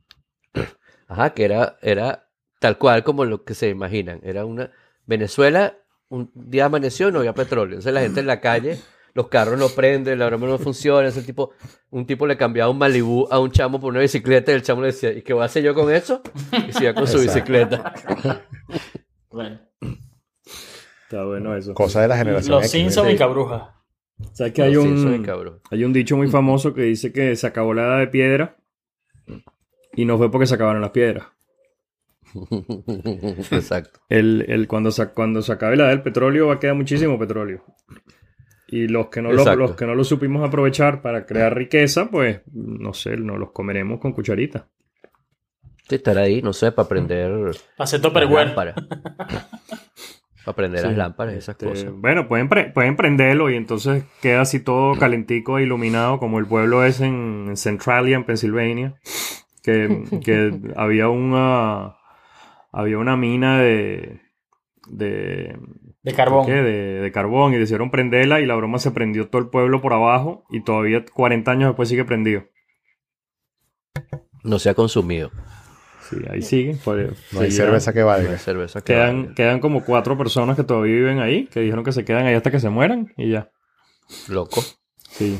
Ajá, 1.08 1.30
que 1.30 1.44
era, 1.44 1.78
era 1.82 2.28
tal 2.60 2.78
cual 2.78 3.02
como 3.02 3.24
lo 3.24 3.44
que 3.44 3.54
se 3.54 3.68
imaginan. 3.68 4.20
Era 4.22 4.44
una. 4.44 4.70
Venezuela, 5.06 5.78
un 6.08 6.30
día 6.34 6.66
amaneció, 6.66 7.10
no 7.10 7.20
había 7.20 7.34
petróleo. 7.34 7.74
Entonces 7.74 7.94
la 7.94 8.02
gente 8.02 8.20
en 8.20 8.26
la 8.26 8.40
calle 8.40 8.78
los 9.14 9.28
carros 9.28 9.58
no 9.58 9.68
prenden, 9.68 10.18
la 10.18 10.26
broma 10.26 10.46
no 10.46 10.58
funciona. 10.58 11.08
Ese 11.08 11.22
tipo, 11.22 11.52
un 11.90 12.06
tipo 12.06 12.26
le 12.26 12.36
cambiaba 12.36 12.70
un 12.70 12.78
Malibú 12.78 13.26
a 13.30 13.38
un 13.40 13.50
chamo 13.50 13.80
por 13.80 13.90
una 13.90 14.00
bicicleta 14.00 14.52
y 14.52 14.54
el 14.56 14.62
chamo 14.62 14.80
le 14.82 14.88
decía, 14.88 15.12
¿y 15.12 15.22
qué 15.22 15.32
voy 15.32 15.42
a 15.42 15.46
hacer 15.46 15.62
yo 15.62 15.74
con 15.74 15.92
eso? 15.92 16.22
Y 16.68 16.72
se 16.72 16.84
iba 16.84 16.94
con 16.94 17.06
su 17.06 17.20
bicicleta. 17.20 17.92
Bueno, 19.30 19.60
Está 21.04 21.24
bueno 21.24 21.54
eso. 21.56 21.72
Cosa 21.74 22.00
de 22.02 22.08
la 22.08 22.16
generación 22.16 22.56
los 22.56 22.68
Simpsons 22.68 23.12
y 23.12 23.16
Cabruja. 23.16 23.74
¿Sabes 24.32 24.52
que 24.52 24.62
hay 24.62 24.72
Los 24.74 24.84
Simpsons 24.84 25.26
y 25.26 25.30
un, 25.30 25.60
hay 25.70 25.84
un 25.84 25.92
dicho 25.92 26.16
muy 26.16 26.28
famoso 26.28 26.74
que 26.74 26.82
dice 26.82 27.12
que 27.12 27.36
se 27.36 27.46
acabó 27.46 27.72
la 27.74 27.82
edad 27.82 27.98
de 28.00 28.08
piedra 28.08 28.56
y 29.94 30.04
no 30.06 30.16
fue 30.18 30.30
porque 30.30 30.46
se 30.46 30.54
acabaron 30.54 30.80
las 30.82 30.90
piedras. 30.90 31.26
Exacto. 33.50 34.00
El, 34.08 34.44
el- 34.48 34.66
cuando, 34.68 34.90
se, 34.90 35.06
cuando 35.08 35.42
se 35.42 35.52
acabe 35.52 35.76
la 35.76 35.84
edad 35.84 35.90
del 35.92 36.02
petróleo 36.02 36.48
va 36.48 36.54
a 36.54 36.58
quedar 36.58 36.74
muchísimo 36.74 37.18
petróleo. 37.18 37.64
Y 38.70 38.86
los 38.88 39.08
que, 39.08 39.22
no 39.22 39.32
lo, 39.32 39.56
los 39.56 39.74
que 39.76 39.86
no 39.86 39.94
lo 39.94 40.04
supimos 40.04 40.46
aprovechar 40.46 41.00
para 41.00 41.24
crear 41.24 41.54
riqueza, 41.56 42.10
pues 42.10 42.42
no 42.52 42.92
sé, 42.92 43.16
nos 43.16 43.38
los 43.38 43.52
comeremos 43.52 43.98
con 43.98 44.12
cucharita. 44.12 44.68
Sí, 45.88 45.94
estar 45.94 46.18
ahí, 46.18 46.42
no 46.42 46.52
sé, 46.52 46.70
para 46.72 46.84
aprender 46.84 47.32
Para 47.76 47.84
hacer 47.84 48.00
lámparas. 48.04 48.74
Para 50.44 50.52
aprender 50.52 50.82
las 50.84 50.96
lámparas 50.96 51.34
y 51.34 51.38
esas 51.38 51.54
Este, 51.54 51.66
cosas. 51.66 51.92
bueno, 51.94 52.26
pueden, 52.28 52.48
pre- 52.48 52.70
pueden 52.70 52.96
prenderlo 52.96 53.50
y 53.50 53.56
entonces 53.56 54.04
queda 54.22 54.42
así 54.42 54.60
todo 54.60 54.96
calentico 54.98 55.58
e 55.58 55.62
iluminado, 55.64 56.18
como 56.18 56.38
el 56.38 56.46
pueblo 56.46 56.84
es 56.84 57.00
en, 57.00 57.46
en 57.48 57.56
Centralia, 57.56 58.16
en 58.16 58.24
Pensilvania, 58.24 58.94
que, 59.62 60.04
que 60.24 60.52
había 60.76 61.08
una 61.08 61.96
había 62.72 62.98
una 62.98 63.16
mina 63.16 63.60
de 63.60 64.20
de, 64.90 65.56
De 66.02 66.12
carbón. 66.14 66.46
¿qué? 66.46 66.52
de 66.52 67.00
de 67.00 67.12
carbón 67.12 67.54
y 67.54 67.58
decidieron 67.58 67.90
prenderla 67.90 68.40
y 68.40 68.46
la 68.46 68.54
broma 68.56 68.78
se 68.78 68.90
prendió 68.90 69.28
todo 69.28 69.42
el 69.42 69.48
pueblo 69.48 69.80
por 69.80 69.92
abajo 69.92 70.44
y 70.50 70.62
todavía 70.62 71.04
40 71.04 71.50
años 71.50 71.68
después 71.70 71.88
sigue 71.88 72.04
prendido. 72.04 72.44
No 74.44 74.58
se 74.58 74.70
ha 74.70 74.74
consumido. 74.74 75.30
Sí, 76.08 76.16
ahí 76.30 76.40
sigue. 76.42 76.76
pues, 76.84 77.10
No 77.32 77.40
hay 77.40 77.50
cerveza 77.50 77.92
que 77.92 78.00
No 78.00 78.06
valga. 78.06 78.30
hay 78.30 78.38
cerveza 78.38 78.80
que 78.80 78.94
Quedan, 78.94 79.16
valga. 79.20 79.34
quedan 79.34 79.60
como 79.60 79.84
cuatro 79.84 80.16
personas 80.16 80.56
que 80.56 80.64
todavía 80.64 80.94
viven 80.94 81.18
ahí, 81.20 81.46
que 81.48 81.60
dijeron 81.60 81.84
que 81.84 81.92
se 81.92 82.04
quedan 82.04 82.26
ahí 82.26 82.34
hasta 82.34 82.50
que 82.50 82.60
se 82.60 82.70
mueran 82.70 83.12
y 83.16 83.30
ya. 83.30 83.50
Loco. 84.28 84.62
Sí, 85.10 85.38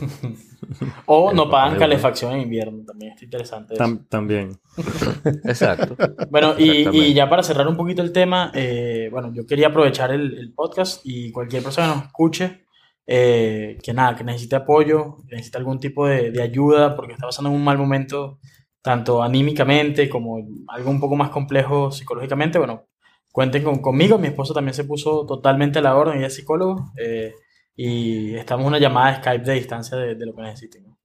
O 1.06 1.30
El 1.30 1.36
no 1.36 1.48
pagan 1.50 1.78
calefacción 1.78 2.32
en 2.32 2.40
invierno. 2.42 2.82
También 2.84 3.12
está 3.12 3.24
interesante. 3.24 3.74
eso. 3.74 3.82
tam- 3.84 4.06
también. 4.08 4.58
Exacto. 5.44 5.96
Bueno, 6.30 6.54
y, 6.58 6.88
y 6.88 7.14
ya 7.14 7.28
para 7.28 7.42
cerrar 7.42 7.68
un 7.68 7.76
poquito 7.76 8.02
el 8.02 8.12
tema, 8.12 8.50
eh, 8.54 9.08
bueno, 9.12 9.32
yo 9.32 9.46
quería 9.46 9.68
aprovechar 9.68 10.10
el, 10.10 10.36
el 10.36 10.52
podcast 10.52 11.00
y 11.04 11.30
cualquier 11.30 11.62
persona 11.62 11.88
que 11.88 11.94
nos 11.96 12.04
escuche, 12.06 12.64
eh, 13.06 13.78
que 13.82 13.92
nada, 13.92 14.16
que 14.16 14.24
necesite 14.24 14.56
apoyo, 14.56 15.18
que 15.28 15.36
necesite 15.36 15.58
algún 15.58 15.78
tipo 15.78 16.06
de, 16.06 16.30
de 16.32 16.42
ayuda, 16.42 16.96
porque 16.96 17.12
está 17.12 17.26
pasando 17.26 17.50
en 17.50 17.56
un 17.56 17.64
mal 17.64 17.78
momento, 17.78 18.38
tanto 18.82 19.22
anímicamente 19.22 20.08
como 20.08 20.38
algo 20.68 20.90
un 20.90 21.00
poco 21.00 21.14
más 21.16 21.30
complejo 21.30 21.90
psicológicamente, 21.92 22.58
bueno, 22.58 22.86
cuenten 23.32 23.62
con, 23.62 23.78
conmigo, 23.80 24.18
mi 24.18 24.26
esposo 24.28 24.52
también 24.54 24.74
se 24.74 24.84
puso 24.84 25.24
totalmente 25.24 25.78
a 25.78 25.82
la 25.82 25.96
orden, 25.96 26.18
ella 26.18 26.26
es 26.26 26.34
psicólogo, 26.34 26.90
eh, 26.98 27.32
y 27.80 28.34
estamos 28.34 28.64
en 28.64 28.68
una 28.68 28.78
llamada 28.80 29.12
de 29.12 29.16
Skype 29.18 29.44
de 29.44 29.52
distancia 29.54 29.96
de, 29.96 30.16
de 30.16 30.26
lo 30.26 30.34
que 30.34 30.42
necesiten. 30.42 30.84
¿no? 30.84 30.98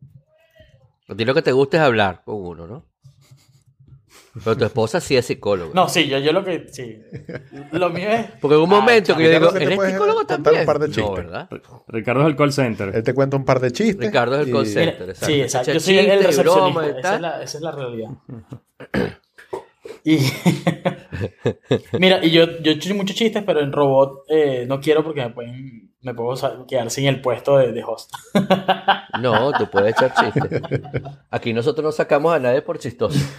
A 1.07 1.15
ti 1.15 1.23
lo 1.23 1.33
que 1.35 1.43
te 1.43 1.51
gusta 1.51 1.77
es 1.77 1.83
hablar 1.83 2.23
con 2.25 2.35
uno, 2.43 2.65
¿no? 2.65 2.85
Pero 4.43 4.57
tu 4.57 4.65
esposa 4.65 4.99
sí 4.99 5.15
es 5.15 5.27
psicóloga. 5.27 5.71
No, 5.75 5.87
sí, 5.87 6.07
yo, 6.07 6.17
yo 6.17 6.31
lo 6.33 6.43
que, 6.43 6.65
sí, 6.71 6.97
lo 7.71 7.91
mío 7.91 8.09
es... 8.09 8.25
Porque 8.41 8.55
en 8.55 8.61
un 8.63 8.73
Ah, 8.73 8.79
momento 8.79 9.15
que 9.15 9.25
yo 9.25 9.29
digo, 9.29 9.53
¿qué 9.53 9.59
te 9.59 9.65
¿eres 9.65 9.79
psicólogo 9.91 10.17
contar 10.19 10.37
un 10.39 10.43
también? 10.43 10.65
par 10.65 10.79
de 10.79 10.87
No, 10.87 10.93
chistes? 10.95 11.15
¿verdad? 11.17 11.49
Ricardo 11.87 12.21
es 12.23 12.27
el 12.29 12.35
call 12.35 12.51
center. 12.51 12.91
Él 12.95 13.03
te 13.03 13.13
cuenta 13.13 13.37
un 13.37 13.45
par 13.45 13.59
de 13.59 13.71
chistes. 13.71 14.07
Ricardo 14.07 14.35
es 14.35 14.41
el 14.41 14.49
y- 14.49 14.51
call 14.51 14.65
center. 14.65 15.09
Exacto. 15.09 15.25
sí, 15.27 15.41
exacto. 15.41 15.73
Yo 15.73 15.79
soy 15.79 15.97
el, 15.99 16.09
el 16.09 16.23
recepcionista. 16.23 16.61
bromas 16.71 16.85
y 16.87 16.89
esa, 16.89 17.01
tal. 17.01 17.15
es 17.15 17.21
la, 17.21 17.43
esa 17.43 17.57
es 17.59 17.63
la 17.63 17.71
realidad. 17.71 18.09
y 20.03 20.17
mira, 21.99 22.25
y 22.25 22.31
yo, 22.31 22.45
yo 22.61 22.71
he 22.71 22.75
hecho 22.75 22.95
muchos 22.95 23.15
chistes, 23.15 23.43
pero 23.45 23.59
en 23.61 23.71
robot 23.71 24.23
eh, 24.29 24.65
no 24.67 24.79
quiero 24.79 25.03
porque 25.03 25.21
me 25.21 25.29
pueden 25.29 25.92
me 26.03 26.13
puedo 26.13 26.65
quedar 26.67 26.91
sin 26.91 27.07
el 27.07 27.21
puesto 27.21 27.57
de, 27.57 27.71
de 27.71 27.83
host. 27.83 28.13
No, 29.19 29.51
tú 29.53 29.69
puedes 29.69 29.95
echar 29.95 30.13
chistes. 30.13 30.61
Aquí 31.29 31.53
nosotros 31.53 31.85
no 31.85 31.91
sacamos 31.91 32.33
a 32.33 32.39
nadie 32.39 32.61
por 32.61 32.79
chistoso. 32.79 33.19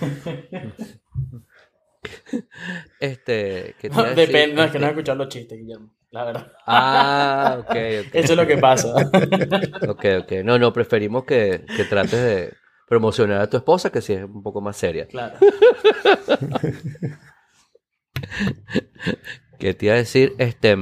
Este, 3.01 3.75
¿qué? 3.81 3.89
Depende, 3.89 4.55
no, 4.55 4.65
es 4.65 4.71
que 4.71 4.79
no 4.79 4.85
he 4.85 4.89
Este, 4.89 5.01
escuchado 5.01 5.19
los 5.19 5.29
chistes, 5.29 5.59
Guillermo. 5.59 5.95
La 6.11 6.25
verdad. 6.25 6.53
Ah, 6.67 7.57
ok, 7.61 7.71
ok. 7.71 7.75
Eso 8.13 8.33
es 8.33 8.37
lo 8.37 8.47
que 8.47 8.59
pasa. 8.59 8.95
Ok, 9.89 10.05
ok. 10.21 10.33
No, 10.45 10.59
no, 10.59 10.73
preferimos 10.73 11.25
que, 11.25 11.65
que 11.77 11.85
trates 11.85 12.13
de 12.23 12.53
promocionar 12.89 13.41
a 13.41 13.49
tu 13.49 13.57
esposa, 13.57 13.91
que 13.91 14.03
sí 14.03 14.13
es 14.13 14.25
un 14.25 14.43
poco 14.43 14.61
más 14.61 14.77
seria. 14.77 15.07
Claro. 15.07 15.37
Que 19.59 19.75
te 19.75 19.87
iba 19.87 19.95
a 19.95 19.99
decir, 19.99 20.35
este, 20.39 20.77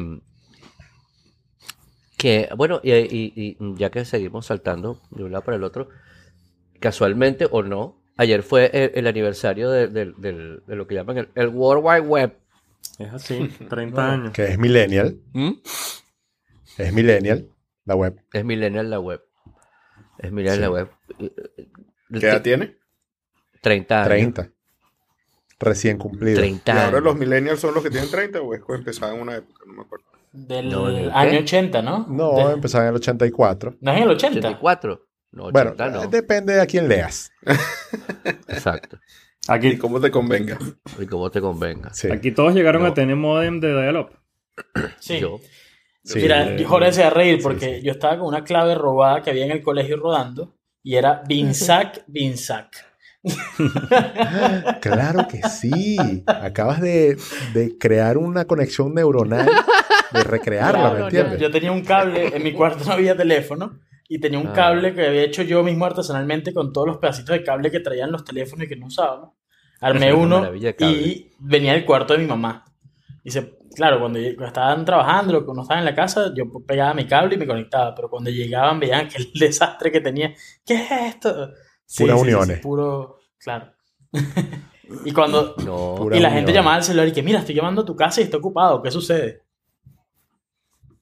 que, 2.22 2.48
bueno, 2.56 2.80
y, 2.84 2.92
y- 2.92 3.32
y 3.36 3.56
ya 3.76 3.90
que 3.90 4.04
seguimos 4.04 4.46
saltando 4.46 5.00
de 5.10 5.24
un 5.24 5.32
lado 5.32 5.42
para 5.44 5.56
el 5.56 5.64
otro, 5.64 5.88
casualmente 6.78 7.48
o 7.50 7.64
no, 7.64 8.00
ayer 8.16 8.44
fue 8.44 8.70
el, 8.72 8.92
el 8.94 9.06
aniversario 9.08 9.68
de, 9.70 9.88
lo 10.68 10.86
que 10.86 10.94
llaman 10.94 11.18
el, 11.18 11.28
el 11.34 11.48
World 11.48 11.82
Wide 11.84 12.00
Web. 12.06 12.36
Es 13.00 13.12
así, 13.12 13.48
30 13.68 14.12
años. 14.12 14.32
Que 14.32 14.44
es 14.44 14.56
millennial. 14.56 15.18
¿Mm? 15.32 15.50
Es 16.78 16.92
millennial. 16.92 17.48
La 17.86 17.96
web. 17.96 18.20
Es 18.32 18.44
millennial 18.44 18.88
la 18.88 19.00
web. 19.00 19.20
Es 20.18 20.30
millennial 20.30 20.60
la 20.60 20.70
web. 20.70 20.88
¿Qué 21.18 22.26
edad 22.28 22.42
tiene? 22.42 22.76
30 23.62 23.96
años. 24.04 24.08
30. 24.34 24.50
Recién 25.58 25.98
cumplido. 25.98 26.38
30 26.38 26.72
¿Y 26.72 26.78
ahora 26.78 27.00
los 27.00 27.16
millennials 27.16 27.58
son 27.58 27.74
los 27.74 27.82
que 27.82 27.90
tienen 27.90 28.08
30 28.10 28.40
o 28.40 28.54
es 28.54 28.62
que 28.64 28.74
empezaban 28.74 29.16
en 29.16 29.22
una 29.22 29.36
época? 29.38 29.64
No 29.66 29.72
me 29.74 29.82
acuerdo. 29.82 30.06
Del 30.32 31.10
año 31.12 31.40
80, 31.40 31.82
¿no? 31.82 32.06
No, 32.08 32.32
De- 32.48 32.54
empezaba 32.54 32.84
en 32.84 32.90
el 32.90 32.96
84. 32.96 33.76
¿No 33.80 33.90
es 33.92 33.96
en 33.98 34.02
el 34.04 34.10
80? 34.10 34.38
84. 34.38 35.06
No, 35.32 35.50
Bueno, 35.50 35.70
80 35.72 35.90
no. 35.90 36.06
depende 36.08 36.54
de 36.54 36.60
a 36.62 36.66
quién 36.66 36.88
leas. 36.88 37.30
Exacto. 38.48 38.98
Y 39.48 39.52
Aquí, 39.52 39.76
cómo 39.76 40.00
te 40.00 40.10
convenga. 40.10 40.58
Y 40.98 41.06
como 41.06 41.30
te 41.30 41.40
convenga. 41.40 41.92
Sí. 41.92 42.08
aquí 42.10 42.30
todos 42.32 42.54
llegaron 42.54 42.82
No. 42.82 42.88
a 42.88 42.94
tener 42.94 43.16
modem 43.16 43.60
de 43.60 43.72
dial-up. 43.72 44.10
Sí. 45.00 45.18
Yo. 45.20 45.40
Sí. 46.04 46.20
Mira, 46.20 46.46
Eh, 46.54 46.64
Jorge 46.64 46.92
se 46.92 47.02
va 47.02 47.08
a 47.08 47.10
reír 47.10 47.36
sí, 47.36 47.42
porque 47.42 47.76
sí. 47.78 47.82
yo 47.86 47.92
estaba 47.92 48.18
con 48.18 48.26
una 48.28 48.42
clave 48.44 48.74
robada 48.74 49.22
que 49.22 49.30
había 49.30 49.44
en 49.44 49.52
el 49.52 49.62
colegio 49.62 49.96
rodando 49.98 50.54
y 50.82 50.96
era 50.96 51.22
Binsac, 51.28 52.04
Binsac. 52.08 52.68
Claro 54.80 55.28
que 55.28 55.42
sí. 55.48 55.96
Acabas 56.26 56.80
de, 56.80 57.16
de 57.54 57.76
crear 57.78 58.18
una 58.18 58.44
conexión 58.46 58.94
neuronal, 58.94 59.48
de 60.12 60.24
recrearla, 60.24 60.78
Claro, 60.78 60.94
¿me 60.94 60.98
yo, 61.00 61.04
entiendes? 61.06 61.40
yo 61.40 61.50
tenía 61.50 61.72
un 61.72 61.82
cable, 61.84 62.36
en 62.36 62.42
mi 62.42 62.52
cuarto 62.52 62.84
no 62.84 62.92
había 62.92 63.16
teléfono 63.16 63.80
y 64.08 64.18
tenía 64.20 64.38
un 64.38 64.48
Ah. 64.48 64.52
cable 64.52 64.94
que 64.94 65.06
había 65.06 65.22
hecho 65.22 65.42
yo 65.42 65.62
mismo 65.62 65.84
artesanalmente 65.84 66.52
con 66.52 66.72
todos 66.72 66.86
los 66.86 66.98
pedacitos 66.98 67.32
de 67.36 67.42
cable 67.44 67.70
que 67.70 67.80
traían 67.80 68.12
los 68.12 68.24
teléfonos 68.24 68.66
y 68.66 68.68
que 68.68 68.76
no 68.76 68.86
usábamos. 68.86 69.30
Armé 69.80 70.12
Una 70.12 70.40
uno 70.40 70.54
y 70.78 71.32
venía 71.40 71.72
del 71.72 71.84
cuarto 71.84 72.12
de 72.12 72.20
mi 72.20 72.26
mamá. 72.26 72.64
Dice, 73.24 73.56
claro, 73.74 74.00
cuando, 74.00 74.18
yo- 74.18 74.30
estaban 74.44 74.84
trabajando, 74.84 75.32
lo 75.32 75.46
que 75.46 75.52
no 75.54 75.62
estaban 75.62 75.80
en 75.80 75.86
la 75.86 75.94
casa, 75.94 76.32
yo 76.34 76.44
pegaba 76.66 76.92
mi 76.94 77.06
cable 77.06 77.34
y 77.34 77.38
me 77.38 77.46
conectaba, 77.46 77.94
pero 77.94 78.08
cuando 78.10 78.30
llegaban 78.30 78.78
veían 78.80 79.08
que 79.08 79.18
el 79.18 79.32
desastre 79.34 79.90
que 79.90 80.00
tenía, 80.00 80.34
¿qué 80.64 80.74
es 80.74 80.90
esto? 81.14 81.50
Sí, 81.84 82.04
Puras 82.04 82.20
sí, 82.20 82.24
sí, 82.24 82.30
sí, 82.30 82.34
uniones. 82.36 82.60
puro, 82.60 83.18
claro. 83.38 83.72
y 85.04 85.12
cuando 85.12 85.54
No. 85.64 85.94
Pura 85.96 86.16
y 86.16 86.20
la 86.20 86.28
unión. 86.28 86.38
gente 86.40 86.52
llamaba 86.52 86.76
al 86.76 86.82
celular 86.84 87.08
y 87.08 87.12
que, 87.12 87.22
mira, 87.22 87.38
estoy 87.40 87.54
llamando 87.54 87.82
a 87.82 87.84
tu 87.84 87.96
casa 87.96 88.20
y 88.20 88.24
está 88.24 88.36
ocupado, 88.36 88.82
¿qué 88.82 88.90
sucede? 88.90 89.42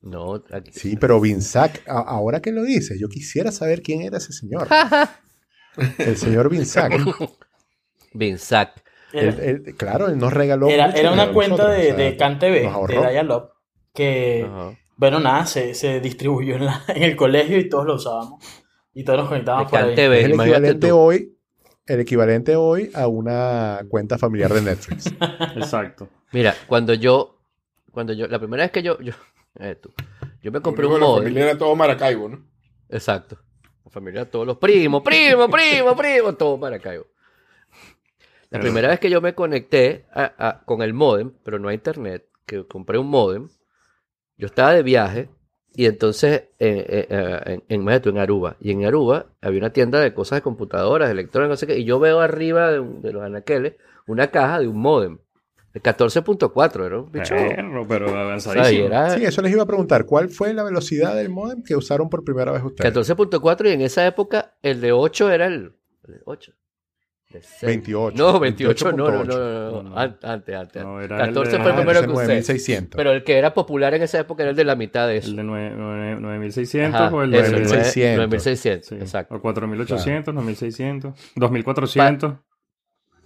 No. 0.02 0.42
aquí- 0.52 0.72
Sí, 0.72 0.96
pero 0.96 1.20
Vinsac, 1.20 1.82
a- 1.88 2.00
ahora 2.00 2.40
que 2.40 2.52
lo 2.52 2.62
dices, 2.62 2.98
yo 3.00 3.08
quisiera 3.08 3.52
saber 3.52 3.82
quién 3.82 4.02
era 4.02 4.18
ese 4.18 4.32
señor. 4.32 4.66
El 5.98 6.16
señor 6.16 6.48
Vinsac. 6.48 6.92
Binsac. 8.14 8.82
Era, 9.12 9.28
Él- 9.30 9.62
él- 9.66 9.76
claro, 9.76 10.08
él 10.08 10.18
nos 10.18 10.32
regaló. 10.32 10.68
era, 10.68 10.86
mucho 10.88 10.98
era 10.98 11.12
una 11.12 11.32
cuenta 11.32 11.56
nosotros, 11.64 11.76
de, 11.76 11.92
o 11.92 11.96
sea, 11.96 12.04
de 12.04 12.16
CanTV, 12.16 12.86
de. 12.88 13.10
Dial-Up, 13.10 13.50
que, 13.92 14.46
Ajá. 14.48 14.78
bueno, 14.96 15.18
nada, 15.20 15.46
se, 15.46 15.74
se 15.74 16.00
distribuyó 16.00 16.56
en, 16.56 16.66
la- 16.66 16.84
en 16.88 17.02
el 17.02 17.16
colegio 17.16 17.58
y 17.58 17.68
todos 17.68 17.86
lo 17.86 17.94
usábamos. 17.96 18.44
Y 18.92 19.04
todos 19.04 19.20
nos 19.20 19.28
conectábamos 19.28 19.70
por 19.70 19.80
ahí. 19.80 19.94
El 19.96 20.32
equivalente 20.32 20.88
tú. 20.88 20.96
hoy, 20.98 21.36
el 21.86 22.00
equivalente 22.00 22.56
hoy 22.56 22.90
a 22.94 23.06
una 23.08 23.80
cuenta 23.88 24.18
familiar 24.18 24.52
de 24.52 24.62
Netflix. 24.62 25.06
Exacto. 25.56 26.08
Mira, 26.32 26.54
cuando 26.66 26.94
yo, 26.94 27.38
cuando 27.92 28.12
yo, 28.12 28.26
la 28.28 28.38
primera 28.38 28.64
vez 28.64 28.72
que 28.72 28.82
yo, 28.82 29.00
yo, 29.00 29.12
tú, 29.80 29.92
yo 30.42 30.52
me 30.52 30.60
compré 30.60 30.86
un 30.86 30.94
de 30.94 31.00
la 31.00 31.06
modem. 31.06 31.22
familia 31.24 31.44
era 31.50 31.58
todo 31.58 31.74
Maracaibo, 31.76 32.28
¿no? 32.28 32.44
Exacto. 32.88 33.38
La 33.84 33.90
familia, 33.90 34.30
todos 34.30 34.46
los 34.46 34.56
primos, 34.58 35.02
primo, 35.02 35.48
primo, 35.48 35.96
primo, 35.96 36.34
todo 36.34 36.56
Maracaibo. 36.56 37.06
La 38.50 38.58
primera 38.60 38.88
vez 38.88 38.98
que 38.98 39.10
yo 39.10 39.20
me 39.20 39.34
conecté 39.34 40.06
a- 40.12 40.32
a- 40.48 40.64
con 40.64 40.82
el 40.82 40.92
modem, 40.92 41.32
pero 41.44 41.58
no 41.58 41.68
a 41.68 41.74
internet, 41.74 42.26
que 42.46 42.66
compré 42.66 42.98
un 42.98 43.08
modem, 43.08 43.48
yo 44.36 44.46
estaba 44.46 44.72
de 44.72 44.82
viaje 44.82 45.28
Y 45.72 45.86
entonces, 45.86 46.48
eh, 46.58 46.84
eh, 46.88 47.06
eh, 47.08 47.62
en, 47.68 47.80
en, 47.80 47.88
en 47.88 48.18
Aruba. 48.18 48.56
Y 48.58 48.72
en 48.72 48.84
Aruba 48.84 49.26
había 49.40 49.60
una 49.60 49.70
tienda 49.72 50.00
de 50.00 50.12
cosas 50.12 50.38
de 50.38 50.42
computadoras, 50.42 51.08
electrónicas, 51.08 51.50
no 51.50 51.56
sé 51.56 51.68
qué. 51.68 51.78
Y 51.78 51.84
yo 51.84 52.00
veo 52.00 52.18
arriba 52.18 52.72
de, 52.72 52.80
un- 52.80 53.00
de 53.02 53.12
los 53.12 53.22
anaqueles 53.22 53.74
una 54.08 54.32
caja 54.32 54.58
de 54.58 54.66
un 54.66 54.78
modem. 54.80 55.18
De 55.72 55.80
14.4, 55.80 56.84
era 56.86 56.98
un 56.98 57.12
bicho. 57.12 57.34
Perro, 57.34 57.86
pero 57.86 58.06
o 58.06 58.08
sea, 58.10 58.20
avanzadísimo. 58.22 58.86
era 58.86 59.10
Sí, 59.10 59.24
eso 59.24 59.40
les 59.40 59.52
iba 59.52 59.62
a 59.62 59.66
preguntar. 59.66 60.04
¿Cuál 60.04 60.28
fue 60.28 60.52
la 60.52 60.64
velocidad 60.64 61.14
del 61.14 61.28
modem 61.28 61.62
que 61.62 61.76
usaron 61.76 62.08
por 62.10 62.24
primera 62.24 62.50
vez 62.50 62.62
ustedes? 62.64 62.92
14.4 62.92 63.68
y 63.68 63.72
en 63.74 63.80
esa 63.82 64.04
época 64.06 64.54
el 64.62 64.80
de 64.80 64.90
8 64.92 65.30
era 65.30 65.46
el... 65.46 65.72
el 66.08 66.14
de 66.14 66.20
8. 66.24 66.52
De 67.30 67.40
seis. 67.42 67.62
28. 67.62 68.16
No, 68.20 68.40
28 68.40 68.90
no, 68.90 68.96
no, 68.96 69.10
no, 69.24 69.24
28.8. 69.24 69.26
no, 69.28 69.36
no, 69.36 69.70
No, 69.70 69.82
no. 69.90 69.96
An- 69.96 70.18
Antes, 70.20 70.56
antes. 70.56 70.82
No, 70.82 71.00
era 71.00 71.20
el 71.20 71.26
14 71.32 71.52
de- 71.52 71.56
fue 71.58 71.66
el 71.66 71.72
Ah, 71.72 71.76
primero 71.76 72.00
que 72.00 72.06
usé. 72.08 72.22
9600. 72.22 72.96
Pero 72.98 73.12
el 73.12 73.22
que 73.22 73.38
era 73.38 73.54
popular 73.54 73.94
en 73.94 74.02
esa 74.02 74.18
época 74.18 74.42
era 74.42 74.50
el 74.50 74.56
de 74.56 74.64
la 74.64 74.74
mitad 74.74 75.06
de 75.06 75.18
eso. 75.18 75.30
¿El 75.30 75.36
de 75.36 75.44
nueve- 75.44 75.72
nueve- 75.78 76.16
9600 76.20 77.00
Ajá, 77.00 77.14
o 77.14 77.22
el 77.22 77.30
de... 77.30 77.38
el 77.38 77.52
9600. 77.52 78.16
9600, 78.18 78.88
Sí, 78.88 78.94
exacto. 78.96 79.36
O 79.36 79.40
4800, 79.40 80.34
9600, 80.34 81.14
2400. 81.36 82.34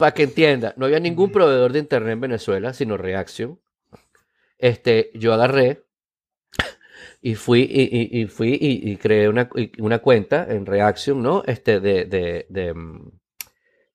Para 0.05 0.13
que 0.13 0.25
entienda, 0.25 0.75
no 0.77 0.85
había 0.85 1.01
ningún 1.01 1.33
proveedor 1.33 1.73
de 1.73 1.79
internet 1.79 2.13
en 2.13 2.21
Venezuela, 2.21 2.75
sino 2.75 2.99
Reaction. 2.99 3.59
Este, 4.59 5.11
yo 5.15 5.33
agarré 5.33 5.85
y 7.23 7.35
fui 7.37 7.61
y, 7.63 7.83
y- 8.19 8.23
y 8.23 8.27
fui 8.27 8.51
y, 8.61 8.91
y 8.93 8.97
creé 8.97 9.29
una, 9.29 9.49
una 9.79 9.99
cuenta 10.01 10.47
en 10.49 10.67
Reaction, 10.67 11.23
¿no? 11.23 11.43
Este, 11.47 11.81
de, 11.81 12.05
de, 12.05 12.47
de, 12.51 12.75
mm, 12.75 13.11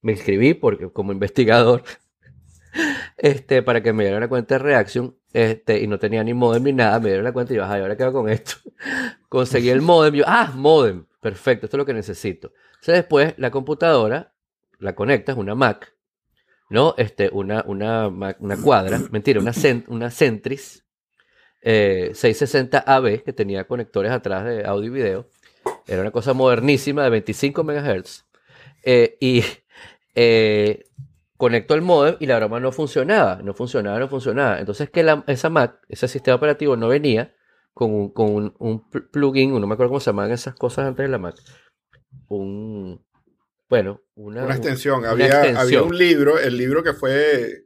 me 0.01 0.12
inscribí 0.14 0.53
porque, 0.55 0.91
como 0.91 1.12
investigador, 1.12 1.84
este, 3.18 3.62
para 3.64 3.82
que 3.84 3.93
me 3.93 4.03
diera 4.03 4.18
una 4.18 4.30
cuenta 4.30 4.55
de 4.55 4.60
Reaction, 4.60 5.16
este, 5.34 5.80
y 5.82 5.88
no 5.88 5.99
tenía 5.99 6.24
ni 6.24 6.34
modem 6.34 6.64
ni 6.64 6.74
nada, 6.74 6.99
me 6.99 7.07
dieron 7.10 7.24
la 7.24 7.34
cuenta 7.34 7.53
y 7.53 7.57
yo, 7.57 7.66
ay, 7.66 7.82
ahora 7.82 7.95
qué 7.95 8.03
hago 8.03 8.22
con 8.22 8.30
esto. 8.30 8.53
Conseguí 9.30 9.70
el 9.70 9.82
modem, 9.82 10.16
yo, 10.16 10.24
ah, 10.28 10.51
modem, 10.55 11.05
perfecto, 11.22 11.66
esto 11.66 11.78
es 11.78 11.80
lo 11.80 11.86
que 11.86 11.93
necesito. 11.93 12.51
Entonces 12.76 12.95
después 12.95 13.34
la 13.38 13.51
computadora 13.51 14.34
la 14.80 14.95
conectas, 14.95 15.38
una 15.38 15.55
Mac, 15.55 15.93
¿no? 16.70 16.93
Este, 16.97 17.30
una, 17.32 17.63
una, 17.67 18.07
una 18.07 18.57
cuadra, 18.57 18.99
mentira, 19.11 19.39
una, 19.39 19.51
cen- 19.51 19.86
una 19.88 20.11
Centris 20.11 20.86
eh, 21.61 22.11
660 22.13 22.80
AB 22.80 23.24
que 23.24 23.34
tenía 23.34 23.65
conectores 23.67 24.11
atrás 24.11 24.45
de 24.45 24.65
audio 24.65 24.88
y 24.88 24.93
video. 24.93 25.28
Era 25.88 26.01
una 26.01 26.11
cosa 26.11 26.34
modernísima 26.34 27.03
de 27.03 27.09
25 27.09 27.63
MHz. 27.63 28.26
Eh, 28.84 29.17
y 29.20 29.43
eh, 30.15 30.86
conecto 31.38 31.74
el 31.74 31.82
modem 31.82 32.15
y 32.20 32.26
la 32.28 32.38
broma 32.38 32.59
no 32.59 32.72
funcionaba, 32.72 33.41
no 33.43 33.53
funcionaba, 33.53 33.99
no 33.99 34.07
funcionaba. 34.07 34.59
Entonces 34.59 34.89
que 34.89 35.03
la- 35.03 35.24
esa 35.28 35.49
Mac, 35.49 35.80
ese 35.89 36.07
sistema 36.07 36.36
operativo 36.36 36.76
no 36.78 36.88
venía 36.88 37.34
con 37.74 37.93
un, 37.93 38.09
con 38.11 38.28
un, 38.34 38.53
un 38.59 38.89
pl- 38.89 39.05
plugin, 39.11 39.59
no 39.59 39.67
me 39.67 39.74
acuerdo 39.74 39.89
cómo 39.91 39.99
se 39.99 40.11
llamaban 40.11 40.32
esas 40.32 40.55
cosas 40.55 40.86
antes 40.88 41.03
de 41.03 41.09
la 41.09 41.17
Mac. 41.17 41.36
Un, 42.28 43.03
bueno, 43.70 44.01
una, 44.15 44.39
Una 44.43 44.45
un- 44.47 44.51
extensión. 44.51 44.99
una 44.99 45.11
había, 45.11 45.28
extensión. 45.28 45.57
había 45.57 45.84
un 45.84 45.97
libro, 45.97 46.39
el 46.39 46.57
libro 46.57 46.84
que 46.84 46.93
fue 46.93 47.65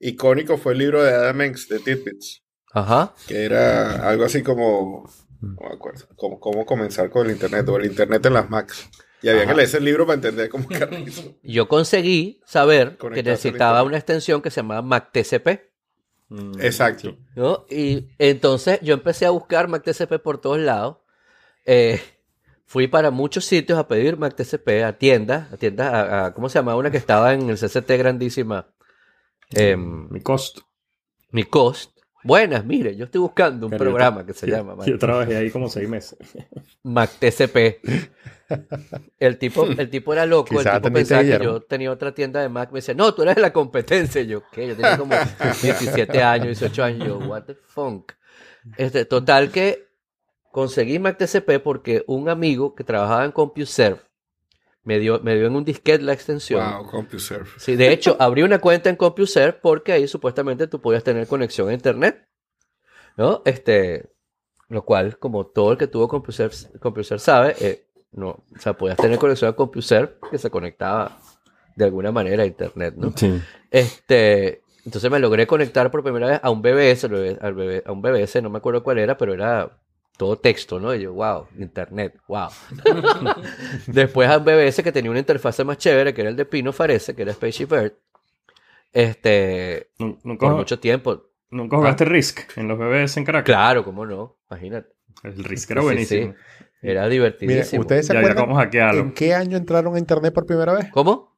icónico 0.00 0.56
fue 0.58 0.72
el 0.72 0.78
libro 0.78 1.02
de 1.02 1.12
Adam 1.14 1.40
Hanks 1.40 1.68
de 1.68 1.78
Tidbits, 1.78 2.42
Ajá. 2.72 3.14
que 3.26 3.44
era 3.44 4.08
algo 4.08 4.24
así 4.24 4.42
como, 4.42 5.08
no 5.40 5.56
me 5.68 5.74
acuerdo, 5.74 6.06
como 6.16 6.40
cómo 6.40 6.64
comenzar 6.66 7.10
con 7.10 7.26
el 7.26 7.32
Internet 7.32 7.68
o 7.68 7.76
el 7.76 7.86
Internet 7.86 8.24
en 8.26 8.32
las 8.34 8.50
Macs. 8.50 8.88
Y 9.22 9.28
había 9.28 9.42
Ajá. 9.42 9.50
que 9.52 9.56
leer 9.56 9.68
ese 9.68 9.80
libro 9.80 10.04
para 10.06 10.14
entender 10.16 10.48
cómo. 10.50 10.68
Yo 11.42 11.68
conseguí 11.68 12.40
saber 12.46 12.90
que 12.92 12.96
Conectarse 12.98 13.30
necesitaba 13.30 13.82
una 13.82 13.96
extensión 13.96 14.42
que 14.42 14.50
se 14.50 14.56
llamaba 14.60 14.82
MacTCP, 14.82 15.74
Mm, 16.28 16.60
Exacto. 16.60 17.16
Y 17.70 18.08
entonces 18.18 18.80
yo 18.82 18.94
empecé 18.94 19.26
a 19.26 19.30
buscar 19.30 19.68
MacTCP 19.68 20.18
por 20.20 20.40
todos 20.40 20.58
lados. 20.58 20.96
Eh, 21.64 22.00
fui 22.66 22.88
para 22.88 23.10
muchos 23.10 23.44
sitios 23.44 23.78
a 23.78 23.86
pedir 23.88 24.16
MacTCP, 24.18 24.84
a 24.84 24.92
tiendas, 24.98 25.52
a 25.52 25.56
tiendas, 25.56 25.92
a, 25.94 26.26
a- 26.26 26.34
¿cómo 26.34 26.48
se 26.48 26.58
llamaba 26.58 26.78
una 26.78 26.90
que 26.90 26.96
estaba 26.98 27.32
en 27.32 27.48
el 27.48 27.56
CCT 27.58 27.90
grandísima? 27.96 28.66
Em, 29.50 30.08
Mi 30.10 30.20
costo. 30.20 30.62
mi 31.30 31.44
cost. 31.44 31.92
Buenas, 32.24 32.64
mire, 32.64 32.96
yo 32.96 33.04
estoy 33.04 33.20
buscando 33.20 33.66
un 33.66 33.70
Pero 33.70 33.84
programa 33.84 34.26
que 34.26 34.32
se 34.34 34.48
yo- 34.48 34.56
llama 34.56 34.84
Yo 34.84 34.98
trabajé 34.98 35.36
ahí 35.36 35.48
como 35.50 35.68
seis 35.68 35.88
meses. 35.88 36.18
MacTCP. 36.82 37.80
El 39.18 39.38
tipo, 39.38 39.64
el 39.66 39.90
tipo 39.90 40.12
era 40.12 40.26
loco, 40.26 40.58
el 40.60 40.66
tipo 40.68 40.92
pensaba 40.92 41.22
que 41.22 41.38
yo 41.42 41.60
tenía 41.62 41.90
otra 41.90 42.12
tienda 42.14 42.40
de 42.40 42.48
Mac. 42.48 42.70
Me 42.72 42.78
decía, 42.78 42.94
no, 42.94 43.14
tú 43.14 43.22
eres 43.22 43.36
de 43.36 43.42
la 43.42 43.52
competencia. 43.52 44.20
Y 44.22 44.26
yo, 44.26 44.42
¿qué? 44.50 44.66
Yo 44.68 44.74
tenía 44.76 44.98
como 44.98 45.14
17 45.62 46.22
años, 46.22 46.46
18 46.58 46.82
años. 46.84 47.06
Yo, 47.08 47.18
what 47.18 47.42
the 47.44 47.54
funk. 47.54 48.12
Este, 48.76 49.04
total 49.04 49.50
que 49.52 49.85
conseguí 50.56 50.98
MacTCP 50.98 51.60
porque 51.62 52.02
un 52.06 52.30
amigo 52.30 52.74
que 52.74 52.82
trabajaba 52.82 53.26
en 53.26 53.30
CompuServe 53.30 54.00
me 54.84 54.98
dio, 54.98 55.20
me 55.20 55.36
dio 55.36 55.48
en 55.48 55.54
un 55.54 55.66
disquete 55.66 56.02
la 56.02 56.14
extensión. 56.14 56.64
Wow, 56.66 56.86
CompuServe. 56.86 57.50
Sí, 57.58 57.76
de 57.76 57.92
hecho, 57.92 58.16
abrí 58.20 58.42
una 58.42 58.58
cuenta 58.58 58.88
en 58.88 58.96
CompuServe 58.96 59.52
porque 59.52 59.92
ahí 59.92 60.08
supuestamente 60.08 60.66
tú 60.66 60.80
podías 60.80 61.04
tener 61.04 61.26
conexión 61.26 61.68
a 61.68 61.74
internet. 61.74 62.26
¿No? 63.18 63.42
Este, 63.44 64.08
lo 64.70 64.82
cual, 64.86 65.18
como 65.18 65.44
todo 65.44 65.72
el 65.72 65.76
que 65.76 65.88
tuvo 65.88 66.08
CompuServe, 66.08 66.56
CompuServe 66.80 67.18
sabe, 67.18 67.56
eh, 67.60 67.88
no, 68.12 68.28
o 68.28 68.58
sea, 68.58 68.72
podías 68.72 68.96
tener 68.96 69.18
conexión 69.18 69.50
a 69.50 69.52
CompuServe 69.56 70.14
que 70.30 70.38
se 70.38 70.48
conectaba 70.48 71.18
de 71.74 71.84
alguna 71.84 72.12
manera 72.12 72.44
a 72.44 72.46
internet, 72.46 72.94
¿no? 72.96 73.12
Sí. 73.14 73.42
Este, 73.70 74.62
entonces 74.86 75.10
me 75.10 75.18
logré 75.18 75.46
conectar 75.46 75.90
por 75.90 76.02
primera 76.02 76.28
vez 76.28 76.40
a 76.42 76.48
un 76.48 76.62
BBS, 76.62 77.04
al 77.04 77.10
BB 77.10 77.38
al 77.42 77.52
BB 77.52 77.82
a 77.84 77.92
un 77.92 78.00
BBS, 78.00 78.42
no 78.42 78.48
me 78.48 78.56
acuerdo 78.56 78.82
cuál 78.82 78.96
era, 79.00 79.18
pero 79.18 79.34
era 79.34 79.82
todo 80.16 80.36
texto, 80.36 80.80
¿no? 80.80 80.94
Y 80.94 81.02
yo, 81.02 81.12
wow, 81.12 81.46
internet, 81.58 82.14
wow. 82.28 82.48
Después 83.86 84.28
a 84.28 84.38
BBS 84.38 84.82
que 84.82 84.92
tenía 84.92 85.10
una 85.10 85.20
interfaz 85.20 85.64
más 85.64 85.78
chévere, 85.78 86.14
que 86.14 86.20
era 86.22 86.30
el 86.30 86.36
de 86.36 86.44
Pino 86.44 86.72
Farese, 86.72 87.14
que 87.14 87.22
era 87.22 87.32
Spaceship 87.32 87.72
Earth. 87.72 87.94
Este, 88.92 89.90
Nunca, 89.98 90.46
por 90.46 90.56
mucho 90.56 90.78
tiempo. 90.78 91.24
nunca 91.50 91.76
jugaste 91.76 92.04
Risk 92.06 92.56
en 92.56 92.68
los 92.68 92.78
bebés 92.78 93.16
en 93.16 93.24
Caracas. 93.24 93.44
Claro, 93.44 93.84
cómo 93.84 94.06
no, 94.06 94.36
imagínate. 94.50 94.88
El 95.22 95.44
Risk 95.44 95.70
era 95.72 95.82
buenísimo. 95.82 96.32
sí. 96.32 96.38
Era 96.82 97.08
divertidísimo. 97.08 97.80
¿ustedes 97.80 98.06
se 98.06 98.12
Ya, 98.12 98.20
acuerdan 98.20 98.48
en 98.96 99.12
qué 99.12 99.34
año 99.34 99.56
entraron 99.56 99.94
a 99.96 99.98
Internet 99.98 100.32
por 100.32 100.46
primera 100.46 100.72
vez? 100.74 100.86
¿Cómo? 100.92 101.34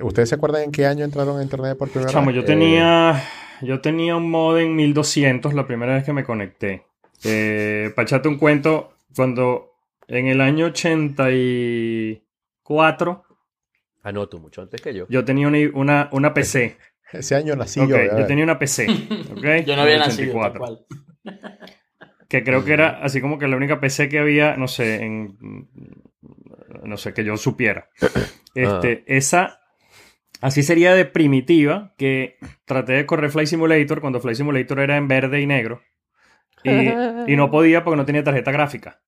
¿Ustedes 0.00 0.30
se 0.30 0.34
acuerdan 0.34 0.62
en 0.62 0.72
qué 0.72 0.86
año 0.86 1.04
entraron 1.04 1.38
a 1.38 1.42
Internet 1.42 1.78
por 1.78 1.88
primera 1.88 2.10
Chamo, 2.10 2.26
vez? 2.28 2.36
yo 2.36 2.44
tenía, 2.44 3.22
yo 3.60 3.80
tenía 3.80 4.16
un 4.16 4.28
modem 4.30 4.74
1200 4.74 5.54
la 5.54 5.66
primera 5.66 5.94
vez 5.94 6.04
que 6.04 6.12
me 6.12 6.24
conecté. 6.24 6.84
Eh, 7.24 7.92
para 7.94 8.04
echarte 8.04 8.28
un 8.28 8.38
cuento, 8.38 8.94
cuando 9.14 9.72
en 10.08 10.26
el 10.28 10.40
año 10.40 10.66
84 10.66 13.24
Anoto 14.02 14.38
mucho 14.38 14.62
antes 14.62 14.80
que 14.82 14.92
yo. 14.94 15.06
yo 15.08 15.24
tenía 15.24 15.48
una, 15.48 15.58
una, 15.72 16.08
una 16.12 16.34
PC. 16.34 16.76
Ese 17.12 17.34
año 17.36 17.54
nací 17.56 17.80
Ok, 17.80 17.88
yo. 17.90 17.96
yo 18.18 18.26
tenía 18.26 18.44
una 18.44 18.58
PC. 18.58 18.86
Yo 19.66 19.76
no 19.76 19.82
había 19.82 19.98
nacido, 19.98 20.32
tal 20.40 20.52
84. 20.52 20.58
cual. 20.58 20.84
Que 22.28 22.42
creo 22.42 22.64
que 22.64 22.72
era 22.72 23.02
así 23.04 23.20
como 23.20 23.38
que 23.38 23.46
la 23.46 23.56
única 23.56 23.78
PC 23.80 24.08
que 24.08 24.18
había, 24.18 24.56
no 24.56 24.66
sé, 24.68 25.04
en. 25.04 25.68
No 26.82 26.96
sé, 26.96 27.12
que 27.14 27.22
yo 27.24 27.36
supiera. 27.36 27.88
Este, 28.56 29.02
Esa. 29.06 29.60
Así 30.40 30.62
sería 30.62 30.94
de 30.94 31.04
primitiva, 31.06 31.94
que 31.98 32.36
traté 32.66 32.92
de 32.92 33.04
correr 33.06 33.30
Flight 33.30 33.48
Simulator 33.48 34.00
cuando 34.00 34.20
Flight 34.20 34.36
Simulator 34.36 34.78
era 34.80 34.96
en 34.96 35.08
verde 35.08 35.40
y 35.40 35.46
negro. 35.46 35.82
Y, 36.64 37.32
y 37.32 37.36
no 37.36 37.50
podía 37.50 37.84
porque 37.84 37.96
no 37.96 38.06
tenía 38.06 38.24
tarjeta 38.24 38.50
gráfica. 38.50 39.00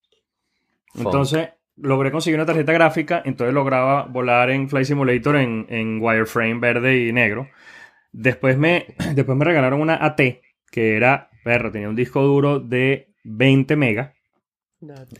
Funk. 0.92 1.06
Entonces 1.06 1.48
logré 1.76 2.10
conseguir 2.10 2.38
una 2.38 2.46
tarjeta 2.46 2.72
gráfica, 2.72 3.22
entonces 3.24 3.54
lograba 3.54 4.04
volar 4.04 4.50
en 4.50 4.68
Flight 4.68 4.86
Simulator 4.86 5.36
en, 5.36 5.66
en 5.68 6.00
wireframe 6.00 6.58
verde 6.58 7.06
y 7.06 7.12
negro. 7.12 7.48
Después 8.12 8.56
me, 8.56 8.86
después 9.14 9.36
me 9.36 9.44
regalaron 9.44 9.80
una 9.80 10.04
AT, 10.04 10.20
que 10.70 10.96
era, 10.96 11.30
perro, 11.44 11.70
tenía 11.70 11.88
un 11.88 11.96
disco 11.96 12.22
duro 12.22 12.60
de 12.60 13.14
20 13.24 13.76
megas. 13.76 14.12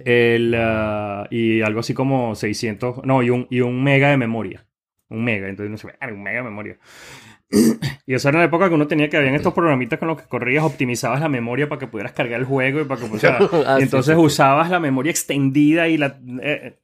El, 0.05 0.55
ah, 0.57 1.26
y 1.30 1.62
algo 1.62 1.80
así 1.80 1.95
como 1.95 2.34
600, 2.34 3.05
no, 3.05 3.22
y 3.22 3.30
un, 3.30 3.47
y 3.51 3.61
un 3.61 3.82
mega 3.82 4.11
de 4.11 4.16
memoria. 4.16 4.66
Un 5.09 5.24
mega, 5.24 5.49
entonces 5.49 5.70
no 5.70 5.76
sé, 5.76 5.97
un 6.12 6.22
mega 6.22 6.39
de 6.39 6.45
memoria. 6.45 6.78
Y 8.07 8.14
eso 8.14 8.28
era 8.28 8.38
la 8.40 8.44
época 8.47 8.68
que 8.68 8.74
uno 8.74 8.86
tenía 8.86 9.09
que 9.09 9.16
habían 9.16 9.34
estos 9.34 9.55
programitas 9.55 9.99
con 9.99 10.09
los 10.09 10.20
que 10.20 10.28
corrías, 10.28 10.64
optimizabas 10.64 11.20
la 11.20 11.28
memoria 11.28 11.68
para 11.68 11.78
que 11.78 11.86
pudieras 11.86 12.12
cargar 12.12 12.40
el 12.40 12.47
juego 12.47 12.80
y 12.80 12.84
para 12.84 13.01
que 13.01 13.07
o 13.14 13.18
sea, 13.18 13.38
Ah, 13.66 13.76
y 13.78 13.84
entonces 13.84 14.14
sí, 14.14 14.20
sí. 14.20 14.26
usabas 14.26 14.68
la 14.70 14.80
memoria 14.80 15.11
extendida 15.11 15.86
y 15.88 15.97
la 15.97 16.07
eh, 16.07 16.42
eh, 16.42 16.78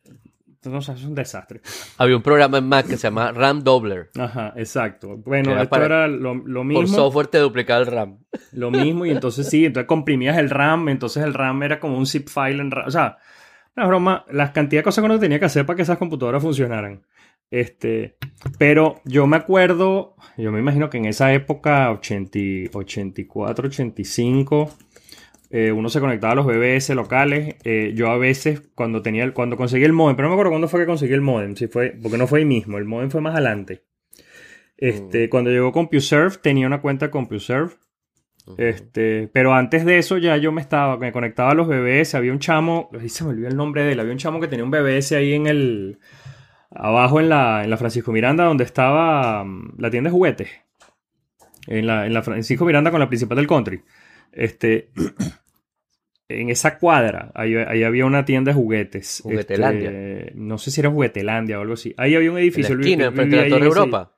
entonces 0.64 0.96
es 0.96 1.04
un 1.04 1.16
desastre. 1.16 1.60
Había 1.98 2.14
un 2.16 2.22
programa 2.22 2.58
en 2.58 2.68
Mac 2.68 2.86
que 2.86 2.96
se 2.96 3.08
llama 3.08 3.32
RAM 3.32 3.64
Doubler. 3.64 4.10
Ajá, 4.16 4.52
exacto. 4.56 5.16
Bueno, 5.16 5.50
Era 5.50 5.62
esto 5.62 5.70
para- 5.70 5.84
era 5.86 6.06
lo, 6.08 6.34
lo 6.36 6.60
Por 6.60 6.64
mismo. 6.66 6.86
software 6.86 7.26
te 7.26 7.38
duplicaba 7.38 7.80
el 7.80 7.86
RAM. 7.88 8.18
Lo 8.52 8.70
mismo, 8.70 9.04
y 9.04 9.10
entonces 9.10 9.48
sí, 9.50 9.64
entonces 9.66 9.88
comprimías 9.88 10.38
el 10.38 10.48
RAM, 10.50 10.88
entonces 10.88 11.24
el 11.24 11.34
RAM 11.34 11.64
era 11.64 11.80
como 11.80 11.98
un 11.98 12.06
zip 12.06 12.28
file 12.28 12.60
en 12.62 12.70
RAM. 12.70 12.86
O 12.86 12.90
sea, 12.92 13.18
una 13.76 13.86
broma, 13.86 14.24
las 14.30 14.52
cantidad 14.52 14.80
de 14.80 14.84
cosas 14.84 15.02
que 15.02 15.06
uno 15.06 15.18
tenía 15.18 15.40
que 15.40 15.46
hacer 15.46 15.66
para 15.66 15.76
que 15.76 15.82
esas 15.82 15.98
computadoras 15.98 16.40
funcionaran. 16.40 17.02
Este, 17.52 18.16
pero 18.58 19.02
yo 19.04 19.26
me 19.26 19.36
acuerdo, 19.36 20.16
yo 20.38 20.50
me 20.50 20.58
imagino 20.58 20.88
que 20.88 20.96
en 20.96 21.04
esa 21.04 21.34
época, 21.34 21.90
80, 21.92 22.38
y- 22.38 22.70
84, 22.72 23.68
85, 23.68 24.70
eh, 25.50 25.70
uno 25.70 25.90
se 25.90 26.00
conectaba 26.00 26.32
a 26.32 26.36
los 26.36 26.46
BBS 26.46 26.94
locales. 26.94 27.56
Eh, 27.64 27.92
yo 27.94 28.08
a 28.10 28.16
veces, 28.16 28.62
cuando 28.74 29.02
tenía 29.02 29.22
el, 29.22 29.34
cuando 29.34 29.58
conseguí 29.58 29.84
el 29.84 29.92
modem, 29.92 30.16
pero 30.16 30.28
no 30.28 30.30
me 30.30 30.36
acuerdo 30.36 30.52
cuándo 30.52 30.66
fue 30.68 30.80
que 30.80 30.86
conseguí 30.86 31.12
el 31.12 31.20
modem, 31.20 31.54
si 31.54 31.66
fue, 31.66 31.94
porque 32.02 32.16
no 32.16 32.26
fue 32.26 32.38
ahí 32.38 32.46
mismo, 32.46 32.78
el 32.78 32.86
modem 32.86 33.10
fue 33.10 33.20
más 33.20 33.34
adelante. 33.34 33.82
Este, 34.78 35.28
Cuando 35.28 35.50
llegó 35.50 35.72
CompuServe, 35.72 36.38
tenía 36.42 36.66
una 36.66 36.80
cuenta 36.80 37.10
CompuServe. 37.10 37.72
Este, 38.56 39.28
pero 39.32 39.54
antes 39.54 39.84
de 39.84 39.98
eso 39.98 40.16
ya 40.18 40.36
yo 40.38 40.50
me 40.52 40.60
estaba, 40.62 40.96
me 40.96 41.12
conectaba 41.12 41.50
a 41.52 41.54
los 41.54 41.68
BBS, 41.68 42.16
había 42.16 42.32
un 42.32 42.40
chamo, 42.40 42.88
ahí 42.98 43.08
se 43.08 43.22
me 43.22 43.30
olvidó 43.30 43.46
el 43.48 43.56
nombre 43.56 43.84
de 43.84 43.92
él, 43.92 44.00
había 44.00 44.10
un 44.12 44.18
chamo 44.18 44.40
que 44.40 44.48
tenía 44.48 44.64
un 44.64 44.70
BBS 44.72 45.14
ahí 45.14 45.34
en 45.34 45.46
el, 45.46 45.98
abajo 46.74 47.20
en 47.20 47.28
la, 47.28 47.64
en 47.64 47.70
la 47.70 47.76
Francisco 47.76 48.12
Miranda, 48.12 48.44
donde 48.44 48.64
estaba 48.64 49.44
mm, 49.44 49.74
la 49.78 49.90
tienda 49.90 50.08
de 50.10 50.14
juguetes. 50.14 50.50
En 51.66 51.86
la, 51.86 52.06
en 52.06 52.12
la 52.14 52.22
Francisco 52.22 52.64
Miranda 52.64 52.90
con 52.90 53.00
la 53.00 53.08
principal 53.08 53.36
del 53.36 53.46
country. 53.46 53.82
Este, 54.32 54.90
en 56.28 56.50
esa 56.50 56.78
cuadra, 56.78 57.30
ahí, 57.34 57.54
ahí 57.54 57.82
había 57.84 58.06
una 58.06 58.24
tienda 58.24 58.50
de 58.52 58.54
juguetes. 58.54 59.20
Juguetelandia. 59.22 59.90
Este, 59.90 60.32
no 60.34 60.58
sé 60.58 60.70
si 60.70 60.80
era 60.80 60.90
Juguetelandia 60.90 61.58
o 61.58 61.62
algo 61.62 61.74
así. 61.74 61.94
Ahí 61.98 62.14
había 62.14 62.30
un 62.30 62.38
edificio. 62.38 62.72
En 62.74 62.80
la 62.80 62.86
esquina, 62.86 63.12
frente 63.12 63.38
a 63.38 63.42
la 63.42 63.48
Torre 63.48 63.66
Europa. 63.66 64.12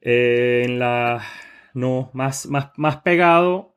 eh, 0.00 0.62
en 0.64 0.78
la. 0.78 1.22
No, 1.72 2.10
más, 2.14 2.46
más, 2.46 2.70
más 2.76 2.96
pegado. 2.98 3.76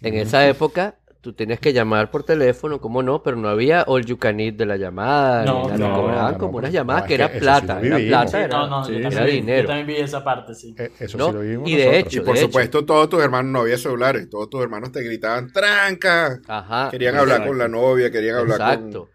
en 0.02 0.16
esa 0.16 0.48
época 0.48 0.96
tú 1.24 1.32
tenías 1.32 1.58
que 1.60 1.72
llamar 1.72 2.12
por 2.12 2.24
teléfono, 2.24 2.82
¿cómo 2.82 3.02
no? 3.02 3.24
Pero 3.24 3.38
no 3.38 3.48
había 3.48 3.84
all 3.88 4.04
you 4.06 4.18
can 4.18 4.42
eat 4.42 4.56
de 4.56 4.66
la 4.66 4.76
llamada, 4.76 5.46
No, 5.46 5.64
nada, 5.64 5.78
no, 5.78 5.88
te 5.96 6.02
cobraban 6.02 6.34
no, 6.34 6.38
como 6.38 6.52
no, 6.52 6.58
unas 6.60 6.74
llamadas 6.74 7.04
que 7.04 7.14
era 7.16 7.30
sí 7.30 7.40
plata, 7.40 7.80
era 7.82 7.98
plata, 7.98 8.28
Sí, 8.28 8.38
era, 8.38 8.58
no, 8.58 8.68
no, 8.68 8.84
sí, 8.84 8.92
yo, 8.92 8.98
era 9.00 9.10
también, 9.10 9.26
vi- 9.26 9.32
dinero. 9.42 9.62
yo 9.62 9.68
también 9.68 9.88
vi 9.88 9.96
esa 9.96 10.22
parte, 10.24 10.54
sí. 10.54 10.76
Eh, 10.78 10.92
Eso 11.00 11.18
¿No? 11.18 11.28
sí 11.28 11.34
lo 11.34 11.40
vivimos 11.40 11.70
Y 11.70 11.76
de 11.78 12.00
hecho, 12.00 12.18
Y 12.18 12.26
por 12.26 12.36
de 12.36 12.42
supuesto, 12.42 12.86
todos 12.86 13.10
tus 13.10 13.24
hermanos 13.24 13.52
no 13.54 13.60
había 13.62 13.78
celulares. 13.78 14.30
Todos 14.30 14.50
tus 14.50 14.62
hermanos 14.62 14.92
te 14.92 15.02
gritaban 15.02 15.52
tranca. 15.52 16.40
Ajá. 16.46 16.90
Querían 16.92 17.16
hablar 17.16 17.48
con 17.48 17.58
la 17.58 17.70
novia, 17.70 18.12
querían 18.12 18.36
hablar 18.36 18.60
Exacto. 18.60 19.08
Eh, 19.10 19.13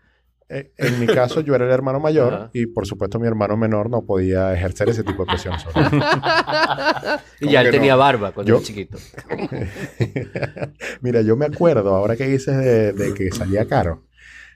en 0.48 1.00
mi 1.00 1.06
caso, 1.06 1.40
yo 1.42 1.54
era 1.54 1.66
el 1.66 1.70
hermano 1.70 2.00
mayor 2.00 2.32
Ajá. 2.34 2.50
y 2.54 2.66
por 2.66 2.86
supuesto 2.86 3.18
mi 3.20 3.26
hermano 3.26 3.56
menor 3.56 3.90
no 3.90 4.02
podía 4.02 4.54
ejercer 4.54 4.88
ese 4.88 5.04
tipo 5.04 5.24
de 5.24 5.28
presión 5.30 5.58
sobre. 5.60 5.82
Y 5.86 7.44
¿Cómo 7.44 7.52
ya 7.52 7.60
él 7.62 7.70
tenía 7.70 7.92
no? 7.92 7.98
barba 7.98 8.32
cuando 8.32 8.48
Yo- 8.50 8.56
era 8.56 8.64
chiquito. 8.64 8.98
Mira, 11.00 11.22
yo 11.22 11.36
me 11.36 11.46
acuerdo, 11.46 11.94
ahora 11.94 12.16
que 12.16 12.26
dices 12.26 12.56
de, 12.56 12.92
de 12.92 13.14
que 13.14 13.30
salía 13.30 13.66
caro, 13.66 14.04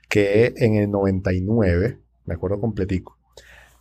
que 0.09 0.53
en 0.57 0.75
el 0.75 0.89
99, 0.91 1.97
me 2.25 2.33
acuerdo 2.33 2.59
completico, 2.59 3.17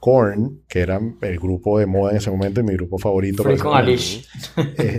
Korn, 0.01 0.63
que 0.69 0.81
era 0.81 1.01
el 1.21 1.39
grupo 1.39 1.79
de 1.79 1.87
moda 1.87 2.11
en 2.11 2.17
ese 2.19 2.31
momento 2.31 2.61
y 2.61 2.65
mi 2.65 2.75
grupo 2.75 2.99
favorito. 2.99 3.43
Free 3.45 3.57
con 3.57 3.77
Alish. 3.77 4.27
eh, 4.57 4.99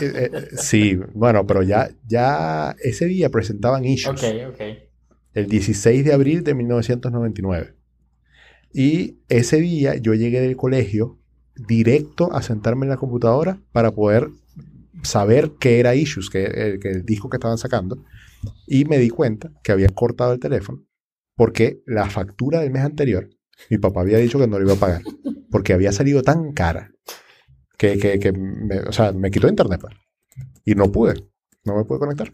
eh, 0.00 0.30
eh, 0.32 0.44
sí, 0.56 0.98
bueno, 1.12 1.46
pero 1.46 1.62
ya, 1.62 1.90
ya 2.08 2.74
ese 2.82 3.04
día 3.06 3.28
presentaban 3.28 3.84
issues. 3.84 4.22
Ok, 4.22 4.54
ok. 4.54 4.60
El 5.34 5.46
16 5.46 6.04
de 6.04 6.12
abril 6.12 6.44
de 6.44 6.54
1999. 6.54 7.74
Y 8.72 9.18
ese 9.28 9.60
día 9.60 9.96
yo 9.96 10.14
llegué 10.14 10.40
del 10.40 10.56
colegio 10.56 11.18
directo 11.54 12.32
a 12.32 12.42
sentarme 12.42 12.86
en 12.86 12.90
la 12.90 12.96
computadora 12.96 13.60
para 13.72 13.90
poder 13.90 14.30
saber 15.02 15.52
qué 15.58 15.80
era 15.80 15.94
Issues, 15.94 16.30
que, 16.30 16.44
el, 16.44 16.80
que 16.80 16.90
el 16.90 17.04
disco 17.04 17.28
que 17.28 17.36
estaban 17.36 17.58
sacando. 17.58 18.04
Y 18.66 18.84
me 18.84 18.98
di 18.98 19.10
cuenta 19.10 19.50
que 19.62 19.72
habían 19.72 19.92
cortado 19.92 20.32
el 20.32 20.40
teléfono 20.40 20.84
porque 21.36 21.82
la 21.86 22.08
factura 22.10 22.60
del 22.60 22.70
mes 22.70 22.84
anterior, 22.84 23.28
mi 23.70 23.78
papá 23.78 24.02
había 24.02 24.18
dicho 24.18 24.38
que 24.38 24.46
no 24.46 24.58
lo 24.58 24.66
iba 24.66 24.74
a 24.74 24.80
pagar 24.80 25.02
porque 25.50 25.72
había 25.72 25.92
salido 25.92 26.22
tan 26.22 26.52
cara 26.52 26.92
que, 27.78 27.98
que, 27.98 28.18
que 28.18 28.32
me, 28.32 28.80
o 28.80 28.92
sea, 28.92 29.12
me 29.12 29.30
quitó 29.30 29.48
internet. 29.48 29.80
pues. 29.80 29.94
Y 30.64 30.74
no 30.74 30.92
pude, 30.92 31.14
no 31.64 31.76
me 31.76 31.84
pude 31.84 31.98
conectar. 31.98 32.30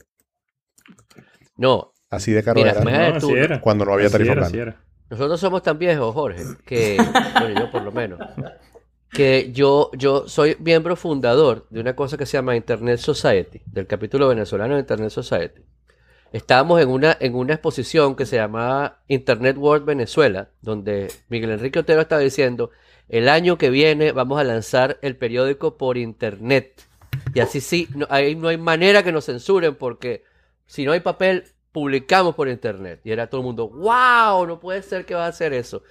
No, 1.57 1.92
Así 2.11 2.32
de 2.32 2.42
caro 2.42 2.61
Mira, 2.61 2.70
era 2.72 2.80
me- 2.82 2.92
No, 2.92 3.16
así 3.16 3.26
tú- 3.26 3.36
era. 3.36 3.61
cuando 3.61 3.84
no 3.84 3.92
había 3.92 4.07
Así 4.07 4.12
tarifa 4.12 4.32
era, 4.32 4.46
así 4.46 4.59
era. 4.59 4.76
nosotros 5.11 5.40
somos 5.40 5.62
tan 5.62 5.78
viejos, 5.78 6.14
Jorge, 6.14 6.42
que, 6.64 6.96
bueno, 7.40 7.61
yo 7.61 7.70
por 7.70 7.82
lo 7.82 7.92
menos, 7.92 8.20
que 9.11 9.50
yo, 9.52 9.90
yo 9.94 10.28
soy 10.28 10.57
miembro 10.61 10.94
fundador 10.96 11.66
de 11.70 11.80
una 11.80 11.96
cosa 11.96 12.16
que 12.16 12.26
se 12.26 12.36
llama 12.36 12.57
Internet 12.57 12.98
Society, 12.98 13.61
del 13.66 13.86
capítulo 13.86 14.28
venezolano 14.28 14.74
de 14.74 14.80
Internet 14.80 15.11
Society. 15.11 15.62
Estábamos 16.32 16.80
en 16.82 16.88
una, 16.90 17.16
en 17.20 17.34
una 17.34 17.54
exposición 17.54 18.14
que 18.14 18.26
se 18.26 18.36
llamaba 18.36 19.00
Internet 19.09 19.57
World 19.59 19.84
Venezuela, 19.86 20.48
donde 20.61 21.11
Miguel 21.28 21.50
Enrique 21.52 21.78
Otero 21.78 22.00
estaba 22.02 22.20
diciendo, 22.20 22.70
el 23.09 23.28
año 23.28 23.57
que 23.59 23.70
viene 23.70 24.12
vamos 24.12 24.38
a 24.40 24.44
lanzar 24.44 24.98
el 25.02 25.16
periódico 25.16 25.76
por 25.76 25.96
Internet. 25.96 26.82
Y 27.34 27.40
así 27.40 27.61
sí, 27.61 27.88
no, 27.94 28.07
ahí 28.11 28.34
no 28.34 28.48
hay 28.48 28.59
manera 28.59 29.02
que 29.02 29.12
nos 29.12 29.26
censuren 29.26 29.76
porque 29.76 30.24
si 30.66 30.84
no 30.84 30.92
hay 30.92 31.00
papel, 31.00 31.44
publicamos 31.76 32.34
por 32.34 32.48
Internet. 32.48 33.00
Y 33.04 33.10
era 33.12 33.26
todo 33.26 33.42
el 33.42 33.46
mundo, 33.46 33.68
wow, 33.68 34.46
no 34.46 34.58
puede 34.58 34.80
ser 34.82 35.04
que 35.04 35.14
va 35.14 35.26
a 35.26 35.28
hacer 35.28 35.52
eso. 35.52 35.82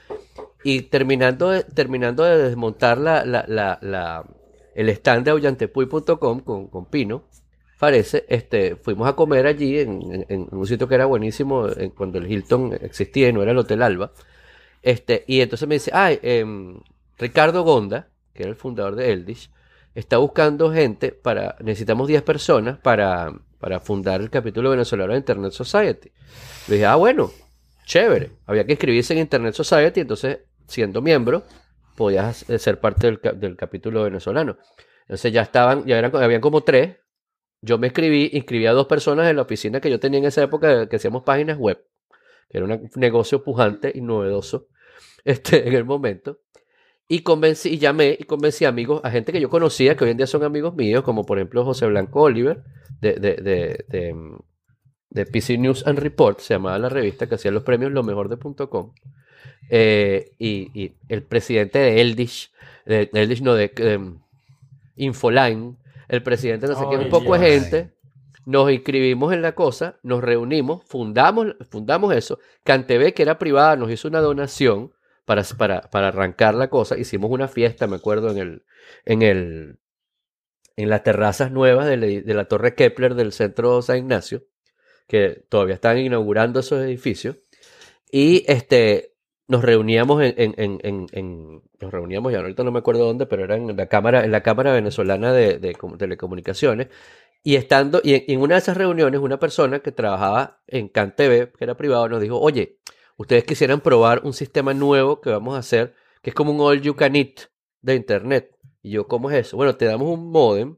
Y 0.63 0.81
terminando 0.81 1.51
de, 1.51 1.63
terminando 1.63 2.23
de 2.23 2.39
desmontar 2.41 2.97
la, 2.97 3.23
la, 3.23 4.25
el 4.73 4.89
stand 4.89 5.25
de 5.25 5.29
aullantepuy.com 5.31 6.39
con, 6.39 6.67
con 6.69 6.85
Pino, 6.87 7.25
parece, 7.77 8.25
este, 8.29 8.77
fuimos 8.77 9.07
a 9.07 9.13
comer 9.15 9.45
allí 9.45 9.77
en, 9.77 10.01
en- 10.11 10.25
en 10.27 10.47
un 10.51 10.65
sitio 10.65 10.87
que 10.87 10.95
era 10.95 11.05
buenísimo 11.05 11.67
en- 11.69 11.91
cuando 11.91 12.17
el 12.17 12.31
Hilton 12.31 12.73
existía 12.81 13.29
y 13.29 13.33
no 13.33 13.43
era 13.43 13.51
el 13.51 13.57
Hotel 13.59 13.83
Alba. 13.83 14.11
Este, 14.81 15.23
y 15.27 15.41
entonces 15.41 15.67
me 15.67 15.75
dice, 15.75 15.91
ay, 15.93 16.17
em, 16.23 16.79
Ricardo 17.19 17.61
Gonda, 17.63 18.07
que 18.33 18.41
era 18.41 18.49
el 18.49 18.55
fundador 18.55 18.95
de 18.95 19.11
Eldish, 19.13 19.51
está 19.93 20.17
buscando 20.17 20.73
gente 20.73 21.11
para, 21.11 21.57
necesitamos 21.59 22.07
10 22.07 22.23
personas 22.23 22.79
para, 22.79 23.31
para 23.59 23.79
fundar 23.79 24.21
el 24.21 24.29
capítulo 24.29 24.69
venezolano 24.69 25.13
de 25.13 25.19
Internet 25.19 25.51
Society. 25.51 26.11
Le 26.67 26.75
dije, 26.75 26.85
ah, 26.85 26.95
bueno, 26.95 27.31
chévere. 27.85 28.31
Había 28.45 28.65
que 28.65 28.73
inscribirse 28.73 29.13
en 29.13 29.19
Internet 29.19 29.53
Society, 29.53 30.01
entonces, 30.01 30.39
siendo 30.67 31.01
miembro, 31.01 31.43
podías 31.95 32.49
eh, 32.49 32.59
ser 32.59 32.79
parte 32.79 33.07
del, 33.07 33.19
del 33.39 33.55
capítulo 33.55 34.03
venezolano. 34.03 34.57
Entonces 35.03 35.31
ya 35.31 35.43
estaban, 35.43 35.85
ya 35.85 35.97
eran, 35.97 36.15
habían 36.15 36.41
como 36.41 36.61
tres. 36.61 36.97
Yo 37.61 37.77
me 37.77 37.87
inscribí, 37.87 38.29
inscribí 38.33 38.65
a 38.65 38.73
dos 38.73 38.87
personas 38.87 39.29
en 39.29 39.35
la 39.35 39.43
oficina 39.43 39.79
que 39.79 39.89
yo 39.89 39.99
tenía 39.99 40.19
en 40.19 40.25
esa 40.25 40.43
época, 40.43 40.87
que 40.87 40.95
hacíamos 40.97 41.23
páginas 41.23 41.57
web, 41.57 41.83
que 42.49 42.57
era 42.57 42.65
un 42.65 42.89
negocio 42.95 43.43
pujante 43.43 43.91
y 43.93 44.01
novedoso 44.01 44.67
este, 45.23 45.67
en 45.67 45.73
el 45.73 45.85
momento. 45.85 46.41
Y 47.07 47.19
convencí, 47.19 47.69
y 47.69 47.77
llamé 47.77 48.17
y 48.19 48.23
convencí 48.23 48.65
a 48.65 48.69
amigos, 48.69 49.01
a 49.03 49.11
gente 49.11 49.31
que 49.31 49.39
yo 49.39 49.49
conocía, 49.49 49.95
que 49.95 50.05
hoy 50.05 50.11
en 50.11 50.17
día 50.17 50.25
son 50.27 50.43
amigos 50.43 50.75
míos, 50.75 51.03
como 51.03 51.23
por 51.23 51.37
ejemplo 51.37 51.63
José 51.63 51.85
Blanco 51.85 52.21
Oliver, 52.23 52.63
de, 52.99 53.13
de, 53.13 53.35
de, 53.35 53.85
de, 53.89 54.15
de 55.11 55.25
PC 55.27 55.57
News 55.59 55.85
and 55.85 55.99
Report, 55.99 56.39
se 56.39 56.55
llamaba 56.55 56.79
la 56.79 56.89
revista 56.89 57.27
que 57.27 57.35
hacía 57.35 57.51
los 57.51 57.63
premios 57.63 57.91
Lo 57.91 58.01
Mejor 58.03 58.27
de 58.29 58.37
.com. 58.67 58.93
eh, 59.69 60.31
y, 60.39 60.71
y 60.79 60.95
el 61.09 61.23
presidente 61.23 61.79
de 61.79 62.01
Eldish, 62.01 62.51
de, 62.85 63.09
Eldish 63.13 63.41
no, 63.41 63.53
de 63.53 63.71
em, 63.77 64.19
Infoline, 64.95 65.75
el 66.07 66.23
presidente 66.23 66.67
no 66.67 66.75
sé 66.75 66.85
qué, 66.89 66.97
un 66.97 67.09
poco 67.09 67.37
de 67.37 67.39
gente, 67.51 67.91
nos 68.45 68.71
inscribimos 68.71 69.33
en 69.33 69.41
la 69.41 69.53
cosa, 69.53 69.97
nos 70.03 70.23
reunimos, 70.23 70.83
fundamos, 70.85 71.55
fundamos 71.69 72.13
eso, 72.15 72.39
CanTV, 72.63 73.13
que 73.13 73.23
era 73.23 73.37
privada, 73.39 73.75
nos 73.75 73.91
hizo 73.91 74.07
una 74.07 74.21
donación 74.21 74.91
para, 75.25 75.43
para, 75.57 75.81
para 75.81 76.09
arrancar 76.09 76.55
la 76.55 76.69
cosa, 76.69 76.97
hicimos 76.97 77.31
una 77.31 77.47
fiesta, 77.47 77.87
me 77.87 77.97
acuerdo, 77.97 78.31
en 78.31 78.37
el, 78.37 78.65
en 79.05 79.21
el, 79.21 79.79
en 80.77 80.89
las 80.89 81.03
terrazas 81.03 81.51
nuevas 81.51 81.85
de 81.87 82.23
la, 82.25 82.45
Torre 82.45 82.75
Kepler 82.75 83.15
del 83.15 83.31
centro 83.31 83.81
San 83.81 83.97
Ignacio, 83.97 84.43
que 85.07 85.45
todavía 85.49 85.75
están 85.75 85.97
inaugurando 85.99 86.59
esos 86.59 86.81
edificios, 86.83 87.37
y 88.11 88.45
este, 88.47 89.13
nos 89.47 89.63
reuníamos 89.63 90.21
en, 90.23 90.35
en, 90.37 90.79
en, 90.83 91.07
en- 91.11 91.61
nos 91.79 91.91
reuníamos 91.91 92.31
ya 92.31 92.39
ahorita 92.39 92.63
no 92.63 92.71
me 92.71 92.79
acuerdo 92.79 93.05
dónde, 93.05 93.25
pero 93.25 93.43
era 93.43 93.55
en 93.57 93.75
la 93.75 93.87
cámara, 93.87 94.23
en 94.25 94.31
la 94.31 94.41
cámara 94.43 94.73
venezolana 94.73 95.33
de, 95.33 95.59
de 95.59 95.75
com- 95.75 95.97
telecomunicaciones, 95.97 96.87
y 97.43 97.55
estando, 97.57 98.01
y 98.03 98.31
en 98.31 98.41
una 98.41 98.55
de 98.55 98.59
esas 98.59 98.77
reuniones, 98.77 99.21
una 99.21 99.39
persona 99.39 99.79
que 99.79 99.91
trabajaba 99.91 100.61
en 100.67 100.87
CanTV, 100.89 101.51
que 101.53 101.63
era 101.63 101.75
privado, 101.77 102.09
nos 102.09 102.21
dijo, 102.21 102.39
oye, 102.39 102.79
ustedes 103.17 103.43
quisieran 103.43 103.81
probar 103.81 104.21
un 104.23 104.33
sistema 104.33 104.73
nuevo 104.73 105.21
que 105.21 105.29
vamos 105.29 105.55
a 105.55 105.59
hacer, 105.59 105.93
que 106.21 106.29
es 106.31 106.35
como 106.35 106.51
un 106.51 106.59
all 106.61 106.81
you 106.81 106.95
can 106.95 107.15
eat 107.15 107.41
de 107.81 107.95
internet. 107.95 108.51
Y 108.81 108.91
yo, 108.91 109.07
¿cómo 109.07 109.29
es 109.31 109.37
eso? 109.47 109.57
Bueno, 109.57 109.75
te 109.75 109.85
damos 109.85 110.07
un 110.09 110.29
modem 110.31 110.77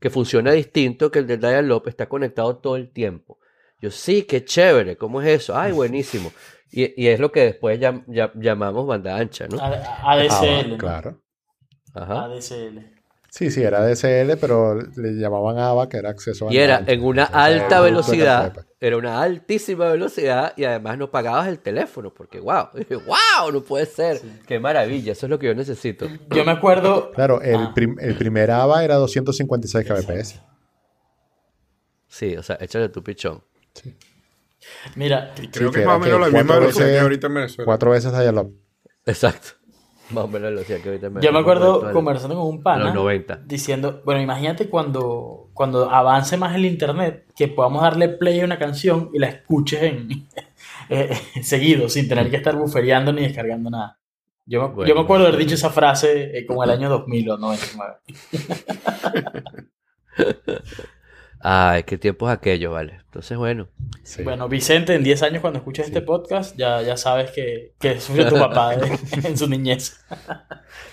que 0.00 0.10
funciona 0.10 0.52
distinto 0.52 1.10
que 1.10 1.20
el 1.20 1.26
del 1.26 1.40
Dial-Up, 1.40 1.88
está 1.88 2.08
conectado 2.08 2.56
todo 2.58 2.76
el 2.76 2.90
tiempo. 2.92 3.38
Yo, 3.80 3.90
sí, 3.90 4.22
qué 4.22 4.44
chévere, 4.44 4.96
¿cómo 4.96 5.20
es 5.22 5.28
eso? 5.28 5.56
Ay, 5.56 5.72
buenísimo. 5.72 6.32
Y, 6.70 7.00
y 7.02 7.08
es 7.08 7.20
lo 7.20 7.30
que 7.32 7.40
después 7.40 7.78
llam- 7.80 8.04
llam- 8.06 8.32
llamamos 8.40 8.86
banda 8.86 9.16
ancha, 9.16 9.46
¿no? 9.48 9.58
A- 9.60 9.68
Ah, 10.02 10.12
ADSL. 10.12 10.70
¿no? 10.70 10.78
claro. 10.78 11.22
Ajá. 11.94 12.24
ADSL. 12.24 12.91
Sí, 13.34 13.50
sí, 13.50 13.62
era 13.62 13.80
DSL, 13.82 14.36
pero 14.38 14.74
le 14.74 15.12
llamaban 15.14 15.56
ABA, 15.56 15.88
que 15.88 15.96
era 15.96 16.10
acceso 16.10 16.48
a 16.48 16.52
Y 16.52 16.58
era 16.58 16.84
en 16.86 17.02
una 17.02 17.24
alta 17.24 17.80
velocidad, 17.80 18.52
era 18.78 18.98
una 18.98 19.22
altísima 19.22 19.88
velocidad 19.90 20.52
y 20.54 20.64
además 20.64 20.98
no 20.98 21.10
pagabas 21.10 21.48
el 21.48 21.58
teléfono, 21.58 22.12
porque 22.12 22.40
wow, 22.40 22.66
wow, 23.06 23.50
no 23.52 23.62
puede 23.62 23.86
ser, 23.86 24.20
qué 24.46 24.60
maravilla, 24.60 25.12
eso 25.12 25.24
es 25.24 25.30
lo 25.30 25.38
que 25.38 25.46
yo 25.46 25.54
necesito. 25.54 26.08
Yo 26.28 26.44
me 26.44 26.52
acuerdo. 26.52 27.10
Claro, 27.12 27.40
el, 27.40 27.56
Ah. 27.56 27.72
prim- 27.74 27.96
el 28.00 28.16
primer 28.18 28.50
ABA 28.50 28.84
era 28.84 28.96
256 28.96 29.86
kbps. 29.88 30.40
Sí, 32.08 32.36
o 32.36 32.42
sea, 32.42 32.58
échale 32.60 32.90
tu 32.90 33.02
pichón. 33.02 33.42
Mira, 34.94 35.32
Y 35.40 35.48
creo 35.48 35.68
Sí, 35.70 35.72
que 35.72 35.74
que 35.76 35.80
es 35.80 35.86
más 35.86 35.96
o 35.96 36.00
menos 36.00 36.20
la 36.20 36.28
misma 36.28 36.58
velocidad 36.58 36.86
que 36.86 36.98
ahorita 37.00 37.26
en 37.28 37.34
Venezuela. 37.34 37.64
Cuatro 37.64 37.90
veces 37.92 38.12
dial-up. 38.12 38.54
Exacto. 39.06 39.48
Más 40.12 40.24
o 40.24 40.28
menos 40.28 40.42
la 40.42 40.48
velocidad 40.50 40.80
que 40.80 40.88
ahorita 40.88 41.10
me 41.10 41.20
yo 41.22 41.32
me 41.32 41.38
acuerdo 41.38 41.92
conversando 41.92 42.36
con 42.36 42.46
un 42.46 42.62
pana. 42.62 42.84
los 42.86 42.94
90. 42.94 43.36
Diciendo, 43.44 44.02
bueno, 44.04 44.20
imagínate 44.20 44.68
cuando, 44.68 45.50
cuando 45.54 45.90
avance 45.90 46.36
más 46.36 46.54
el 46.54 46.64
internet, 46.66 47.26
que 47.36 47.48
podamos 47.48 47.82
darle 47.82 48.08
play 48.08 48.40
a 48.40 48.44
una 48.44 48.58
canción 48.58 49.10
y 49.12 49.18
la 49.18 49.28
escuches 49.28 49.82
en 49.82 50.08
eh, 50.88 51.14
seguido, 51.42 51.88
sin 51.88 52.08
tener 52.08 52.30
que 52.30 52.36
estar 52.36 52.54
buferiando 52.56 53.12
ni 53.12 53.22
descargando 53.22 53.70
nada. 53.70 53.98
Yo, 54.44 54.60
me- 54.62 54.74
Bueno, 54.74 54.88
yo 54.88 54.94
me 54.96 55.00
acuerdo 55.02 55.26
haber 55.26 55.38
dicho 55.38 55.54
esa 55.54 55.70
frase 55.70 56.36
eh, 56.36 56.44
como 56.46 56.64
el 56.64 56.70
año 56.70 56.88
2000 56.88 57.30
o 57.30 57.36
99. 57.38 57.94
Ay, 61.44 61.82
qué 61.82 61.98
tiempos 61.98 62.30
aquellos, 62.30 62.72
vale. 62.72 63.00
Entonces, 63.04 63.36
bueno. 63.36 63.68
Sí. 64.04 64.22
Bueno, 64.22 64.48
Vicente, 64.48 64.94
en 64.94 65.02
10 65.02 65.22
años 65.24 65.40
cuando 65.40 65.58
escuches 65.58 65.86
este 65.86 66.00
podcast, 66.00 66.56
ya, 66.56 66.82
ya 66.82 66.96
sabes 66.96 67.32
que, 67.32 67.74
que 67.80 68.00
sufrió 68.00 68.28
tu 68.28 68.36
papá 68.36 68.74
en 69.24 69.36
su 69.36 69.48
niñez. 69.48 69.98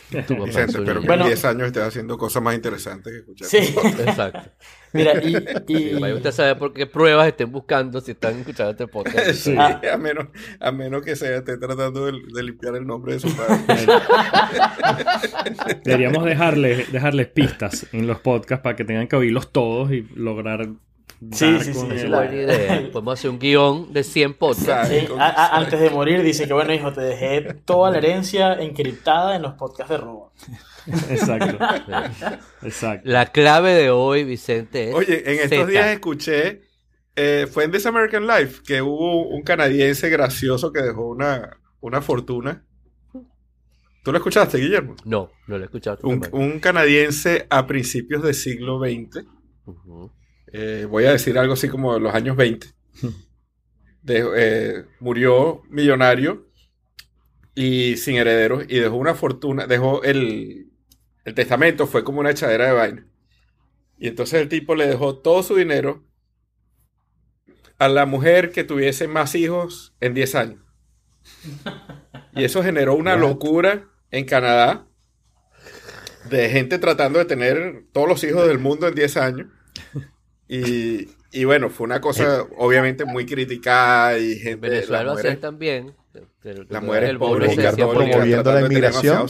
tu 0.09 0.33
papá 0.33 0.45
Vicente, 0.45 0.81
pero. 0.83 1.01
Bueno. 1.03 1.23
en 1.23 1.29
10 1.29 1.45
años 1.45 1.67
estés 1.67 1.83
haciendo 1.83 2.17
cosas 2.17 2.41
más 2.41 2.55
interesantes 2.55 3.13
que 3.13 3.19
escuchar. 3.19 3.47
Sí, 3.47 3.75
Exacto. 4.05 4.51
Mira, 4.93 5.23
y... 5.23 5.33
Sí, 5.67 5.91
y- 5.95 5.99
vaya 5.99 6.15
usted 6.15 6.31
sabe 6.31 6.55
por 6.55 6.73
qué 6.73 6.85
pruebas 6.87 7.27
estén 7.27 7.51
buscando 7.51 8.01
si 8.01 8.11
están 8.11 8.39
escuchando 8.39 8.71
este 8.71 8.87
podcast. 8.87 9.29
Sí, 9.33 9.55
Ah. 9.57 9.79
a, 9.93 9.97
menos, 9.97 10.27
a 10.59 10.71
menos 10.71 11.03
que 11.03 11.15
se 11.15 11.35
esté 11.37 11.57
tratando 11.57 12.05
de, 12.05 12.13
de 12.33 12.43
limpiar 12.43 12.75
el 12.75 12.85
nombre 12.87 13.13
de 13.13 13.19
su 13.19 13.35
padre. 13.35 13.59
Deberíamos 15.83 16.25
dejarles, 16.25 16.91
dejarles 16.91 17.27
pistas 17.27 17.85
en 17.93 18.07
los 18.07 18.19
podcasts 18.19 18.63
para 18.63 18.75
que 18.75 18.83
tengan 18.83 19.07
que 19.07 19.15
oírlos 19.15 19.51
todos 19.51 19.91
y 19.91 20.07
lograr. 20.15 20.67
Sí, 21.33 21.59
sí, 21.59 21.73
sí, 21.73 21.85
sí, 21.97 22.07
la-. 22.07 22.29
Podemos 22.93 23.19
hacer 23.19 23.29
un 23.29 23.39
guion 23.39 23.91
de 23.91 24.03
100 24.05 24.35
podcasts. 24.35 24.87
Sí, 24.93 25.05
a- 25.17 25.27
a- 25.27 25.57
antes 25.57 25.77
de 25.79 25.89
morir 25.89 26.23
dice 26.23 26.47
que 26.47 26.53
bueno 26.53 26.73
hijo 26.73 26.93
te 26.93 27.01
dejé 27.01 27.41
toda 27.65 27.91
la 27.91 27.97
herencia 27.97 28.53
encriptada 28.53 29.35
en 29.35 29.41
los 29.41 29.53
podcasts 29.55 29.91
de 29.91 29.97
Robot. 29.97 30.31
Exacto. 31.09 31.57
Exacto. 32.63 33.09
La 33.09 33.27
clave 33.27 33.73
de 33.73 33.89
hoy, 33.89 34.23
Vicente, 34.23 34.89
es 34.89 34.95
Oye, 34.95 35.19
en 35.31 35.39
estos 35.39 35.59
Z. 35.59 35.65
días 35.67 35.87
escuché, 35.87 36.61
eh, 37.15 37.47
fue 37.51 37.63
en 37.65 37.71
This 37.71 37.85
American 37.85 38.25
Life, 38.27 38.61
que 38.65 38.81
hubo 38.81 39.27
un 39.27 39.43
canadiense 39.43 40.09
gracioso 40.09 40.71
que 40.73 40.81
dejó 40.81 41.07
una, 41.09 41.57
una 41.81 42.01
fortuna. 42.01 42.65
¿Tú 44.03 44.11
lo 44.11 44.17
escuchaste, 44.17 44.57
Guillermo? 44.57 44.95
No, 45.05 45.29
no 45.47 45.57
lo 45.57 45.63
he 45.63 45.65
escuchado. 45.65 45.99
Un, 46.03 46.25
un 46.31 46.59
canadiense 46.59 47.45
a 47.49 47.67
principios 47.67 48.23
del 48.23 48.33
siglo 48.33 48.79
XX. 48.79 49.25
Ujú. 49.65 50.11
eh, 50.53 50.87
voy 50.89 51.05
a 51.05 51.11
decir 51.11 51.37
algo 51.37 51.53
así 51.53 51.67
como 51.69 51.93
de 51.93 51.99
los 51.99 52.13
años 52.15 52.35
20. 52.37 52.67
Dejó- 54.01 54.33
eh, 54.35 54.85
murió 54.99 55.61
millonario 55.69 56.47
y 57.53 57.97
sin 57.97 58.15
herederos 58.15 58.63
y 58.69 58.79
dejó 58.79 58.95
una 58.95 59.13
fortuna, 59.13 59.67
dejó 59.67 60.01
el, 60.03 60.68
el 61.26 61.34
testamento, 61.34 61.88
fue 61.88 62.03
como 62.03 62.20
una 62.20 62.32
echadera 62.32 62.67
de 62.67 62.74
vaina. 62.74 63.07
Y 63.97 64.07
entonces 64.07 64.41
el 64.41 64.49
tipo 64.49 64.76
le 64.76 64.88
dejó 64.88 65.17
todo 65.17 65.43
su 65.43 65.55
dinero 65.55 66.03
a 67.78 67.88
la 67.88 68.05
mujer 68.05 68.51
que 68.51 68.63
tuviese 68.63 69.07
más 69.07 69.36
hijos 69.36 69.95
en 69.99 70.13
10 70.13 70.36
años. 70.36 70.59
Y 72.34 72.43
eso 72.43 72.63
generó 72.63 72.95
una 72.95 73.15
locura 73.15 73.89
en 74.11 74.26
Canadá 74.26 74.88
de 76.30 76.49
gente 76.49 76.80
tratando 76.80 77.20
de 77.20 77.26
tener 77.26 77.86
todos 77.91 78.07
los 78.07 78.24
hijos 78.24 78.47
del 78.47 78.59
mundo 78.59 78.88
en 78.88 78.95
10 78.95 79.17
años. 79.17 79.47
Y, 80.47 81.09
y 81.32 81.43
bueno, 81.43 81.70
fue 81.70 81.86
una 81.86 82.01
cosa 82.01 82.43
obviamente 82.57 83.05
muy 83.05 83.26
criticada 83.26 84.17
y 84.17 84.34
En 84.34 84.39
gente... 84.39 84.70
Venezuela 84.70 85.03
lo 85.03 85.11
hacen 85.13 85.39
también. 85.39 85.95
Las 86.70 86.84
mujeres 86.84 87.10
el 87.12 87.18
pobres 87.20 87.55
promoviendo 87.55 88.51
la 88.53 88.62
inmigración. 88.62 89.28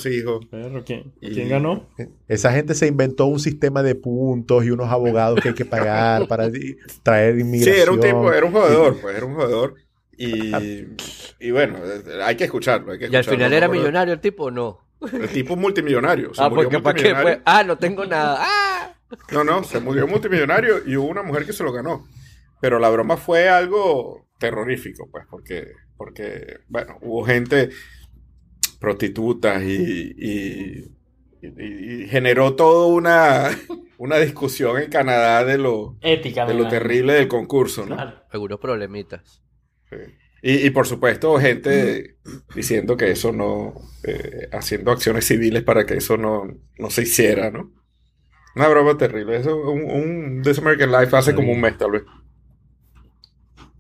Perro, 0.50 0.84
¿quién, 0.86 1.14
Y- 1.20 1.34
quién 1.34 1.50
ganó? 1.50 1.90
Esa 2.28 2.52
gente 2.54 2.74
se 2.76 2.88
inventó 2.88 3.26
un 3.26 3.40
sistema 3.40 3.84
de 3.84 3.96
puntos 3.96 4.64
y 4.64 4.72
unos 4.72 4.90
abogados 4.90 5.40
que 5.42 5.50
hay 5.50 5.56
que 5.56 5.66
pagar 5.66 6.28
para 6.28 6.50
traer 7.04 7.36
Sí, 7.36 7.42
inmigración. 7.42 7.82
era 7.82 7.92
un 7.92 8.00
tipo, 8.00 8.32
era 8.34 8.46
un 8.46 8.52
jodedor, 8.54 8.98
pues 9.02 9.16
era 9.18 9.26
un 9.26 9.36
jodedor. 9.36 9.76
Y, 10.18 10.52
y 11.40 11.52
bueno, 11.52 11.78
eh, 11.84 12.22
hay 12.24 12.36
que 12.36 12.46
escucharlo. 12.46 12.92
Hay 12.94 13.00
que 13.00 13.06
Y 13.06 13.08
al 13.08 13.16
escucharlo, 13.16 13.38
final 13.38 13.54
era 13.54 13.68
millonario 13.68 14.14
el 14.14 14.20
tipo 14.22 14.46
o 14.46 14.52
no. 14.52 14.80
El 15.14 15.30
tipo 15.30 15.54
es 15.54 15.60
multimillonario. 15.60 16.34
Se 16.34 16.42
Ah, 16.44 16.50
murió 16.50 16.64
porque 16.70 16.80
para 16.84 16.96
qué 17.02 17.16
pues. 17.22 17.40
Ah, 17.46 17.64
no 17.64 17.78
tengo 17.78 18.06
nada. 18.06 18.40
Ah. 18.48 18.94
No, 19.32 19.44
no, 19.44 19.64
se 19.64 19.80
murió 19.80 20.06
multimillonario 20.08 20.84
y 20.86 20.96
hubo 20.96 21.08
una 21.08 21.24
mujer 21.24 21.44
que 21.44 21.52
se 21.54 21.64
lo 21.64 21.72
ganó. 21.72 22.06
Pero 22.62 22.78
la 22.78 22.90
broma 22.90 23.18
fue 23.18 23.50
algo 23.50 24.28
terrorífico, 24.38 25.08
pues, 25.12 25.26
porque, 25.32 25.66
porque 26.00 26.62
bueno, 26.70 26.98
hubo 27.02 27.26
gente, 27.26 27.70
prostitutas 28.80 29.62
y, 29.64 30.14
y, 30.18 30.96
y- 31.42 32.04
y 32.04 32.08
generó 32.08 32.56
toda 32.56 32.88
una, 32.88 33.50
una 33.98 34.18
discusión 34.18 34.78
en 34.82 34.90
Canadá 34.90 35.44
de 35.46 35.58
lo, 35.58 35.98
Ética. 36.02 36.46
de 36.46 36.54
lo 36.54 36.62
imagino. 36.62 36.80
terrible 36.82 37.14
del 37.14 37.28
concurso, 37.28 37.86
¿no? 37.86 37.96
Claro. 37.96 38.24
Algunos 38.32 38.60
problemitas. 38.60 39.42
Sí. 39.90 39.98
Y, 40.42 40.68
y 40.68 40.70
por 40.70 40.88
supuesto, 40.88 41.38
gente 41.38 42.18
diciendo 42.56 42.96
que 42.98 43.12
eso 43.12 43.32
no, 43.34 43.74
eh, 44.04 44.48
haciendo 44.54 44.92
acciones 44.92 45.26
civiles 45.26 45.64
para 45.64 45.86
que 45.86 45.96
eso 45.96 46.16
no, 46.18 46.44
no 46.78 46.90
se 46.90 47.02
hiciera, 47.04 47.52
¿no? 47.52 47.74
Una 48.56 48.68
broma 48.70 48.98
terrible. 48.98 49.38
Eso, 49.38 49.58
un, 49.70 49.84
un 49.84 50.42
This 50.42 50.60
American 50.60 50.92
Life 50.92 51.16
hace 51.16 51.36
como 51.36 51.52
un 51.52 51.60
mes, 51.62 51.78
tal 51.78 51.92
vez. 51.92 52.04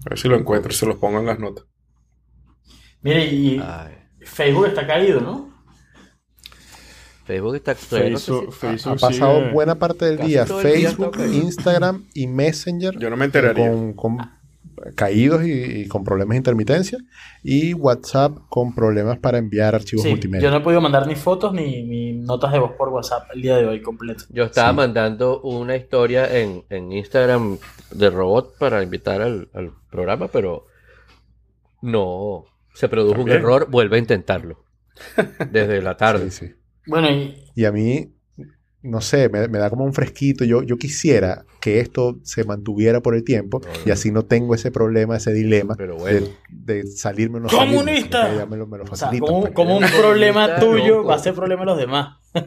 A 0.05 0.09
ver 0.09 0.20
si 0.20 0.28
lo 0.28 0.38
encuentro 0.38 0.72
y 0.72 0.76
se 0.76 0.86
los 0.86 0.97
pongo 0.97 1.20
en 1.20 1.26
las 1.26 1.39
notas. 1.39 1.65
Mire, 3.02 3.26
y 3.28 3.60
Ay. 3.64 3.93
Facebook 4.22 4.68
está 4.68 4.86
caído, 4.86 5.22
¿no? 5.22 5.50
Facebook 7.26 7.56
está. 7.56 7.76
todavía 7.76 8.10
no 8.12 8.18
sé 8.18 8.32
Facebook, 8.32 8.54
si- 8.54 8.60
Facebook 8.60 8.93
Ha 8.97 9.00
pasado 9.00 9.39
sigue- 9.39 9.52
buena 9.52 9.76
parte 9.76 10.06
del 10.06 10.18
Casi 10.18 10.30
día 10.30 10.45
Facebook. 10.47 11.18
Instagram 11.32 12.06
y 12.14 12.28
Messenger 12.28 12.97
Yo 12.97 13.10
no 13.10 13.18
me 13.18 13.26
enteraría. 13.26 13.70
con, 13.70 13.93
con 13.93 14.18
caídos 14.95 15.43
y, 15.45 15.52
y 15.82 15.88
con 15.88 16.04
problemas 16.04 16.32
de 16.34 16.38
intermitencia 16.38 16.97
y 17.43 17.74
WhatsApp 17.74 18.32
con 18.50 18.74
problemas 18.74 19.20
para 19.20 19.38
enviar 19.38 19.76
archivos 19.76 20.04
Sí, 20.04 20.10
multimedia. 20.10 20.41
yo 20.45 20.50
no 20.52 20.58
he 20.58 20.62
podido 20.62 20.82
mandar 20.82 21.06
ni 21.06 21.16
fotos 21.16 21.54
ni, 21.54 21.84
ni 21.84 22.14
notas 22.14 22.52
de 22.54 22.60
voz 22.60 22.72
por 22.78 22.89
WhatsApp 22.89 23.28
el 23.36 23.41
día 23.43 23.58
de 23.58 23.68
hoy 23.68 23.82
completo. 23.82 24.24
Yo 24.30 24.45
estaba 24.45 24.70
Sí. 24.72 24.76
mandando 24.78 25.41
una 25.41 25.76
historia 25.76 26.34
en, 26.39 26.64
en 26.70 26.91
Instagram 26.93 27.58
de 27.91 28.10
robot 28.10 28.58
para 28.58 28.82
invitar 28.82 29.22
al, 29.22 29.50
al 29.54 29.72
programa, 29.91 30.30
pero 30.30 30.66
no, 31.82 32.45
se 32.74 32.89
produjo 32.89 33.22
un 33.22 33.30
error, 33.30 33.67
vuelve 33.70 33.97
a 33.97 33.99
intentarlo. 33.99 34.63
Desde 35.51 35.82
la 35.82 35.95
tarde. 35.97 36.30
Sí, 36.32 36.47
sí. 36.47 36.53
Bueno, 36.88 37.09
y 37.09 37.36
Y 37.55 37.65
a 37.65 37.72
mí, 37.72 38.13
no 38.82 39.01
sé, 39.01 39.30
me, 39.30 39.47
me 39.47 39.57
da 39.59 39.70
como 39.70 39.86
un 39.86 39.93
fresquito. 39.93 40.43
Yo, 40.45 40.61
yo 40.63 40.78
quisiera 40.78 41.45
que 41.61 41.80
esto 41.80 42.20
se 42.24 42.43
mantuviera 42.45 43.01
por 43.01 43.15
el 43.15 43.24
tiempo 43.24 43.61
y 43.86 43.91
así 43.91 44.11
no 44.11 44.24
tengo 44.26 44.55
ese 44.55 44.72
problema, 44.72 45.17
ese 45.17 45.34
dilema 45.34 45.76
Pero 45.76 45.97
bueno. 45.97 46.28
de, 46.49 46.84
de 46.84 46.88
salirme 46.88 47.38
o 47.38 47.41
no 47.41 47.49
¡Comunista! 47.49 48.24
salirme, 48.24 48.30
sino 48.30 48.30
que 48.32 48.38
ya 48.38 48.45
me 48.45 48.57
lo, 48.57 48.67
me 48.67 48.78
lo 48.78 48.84
o 48.86 48.88
sea, 48.88 49.07
facilitan, 49.07 49.28
como, 49.28 49.53
como 49.53 49.78
un 49.78 49.84
problema 49.99 50.59
tuyo 50.59 51.03
va 51.03 51.15
a 51.15 51.20
ser 51.20 51.34
problema 51.34 51.61
de 51.61 51.65
los 51.65 51.78
demás. 51.78 52.17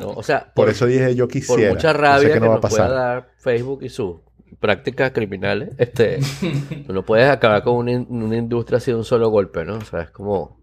No, 0.00 0.08
o 0.10 0.22
sea, 0.22 0.52
Por 0.54 0.68
eso 0.68 0.86
dije 0.86 1.14
yo 1.14 1.26
por 1.26 1.32
quisiera. 1.32 1.70
mucha 1.72 1.92
rabia 1.92 2.28
que, 2.28 2.34
que 2.34 2.40
no 2.40 2.46
va 2.48 2.52
a 2.54 2.60
nos 2.60 2.70
pueda 2.70 2.84
pasar. 2.84 2.90
dar 2.90 3.30
Facebook 3.38 3.82
y 3.82 3.88
sus 3.88 4.16
prácticas 4.62 5.10
criminales, 5.10 5.74
este, 5.76 6.20
tú 6.86 6.94
no 6.94 7.04
puedes 7.04 7.28
acabar 7.28 7.62
con 7.62 7.74
una, 7.76 7.92
in- 7.92 8.06
una 8.08 8.36
industria 8.38 8.78
así 8.78 8.90
de 8.92 8.96
un 8.96 9.04
solo 9.04 9.28
golpe, 9.28 9.64
¿no? 9.66 9.74
O 9.76 9.84
sea, 9.84 10.00
es 10.02 10.10
como... 10.10 10.58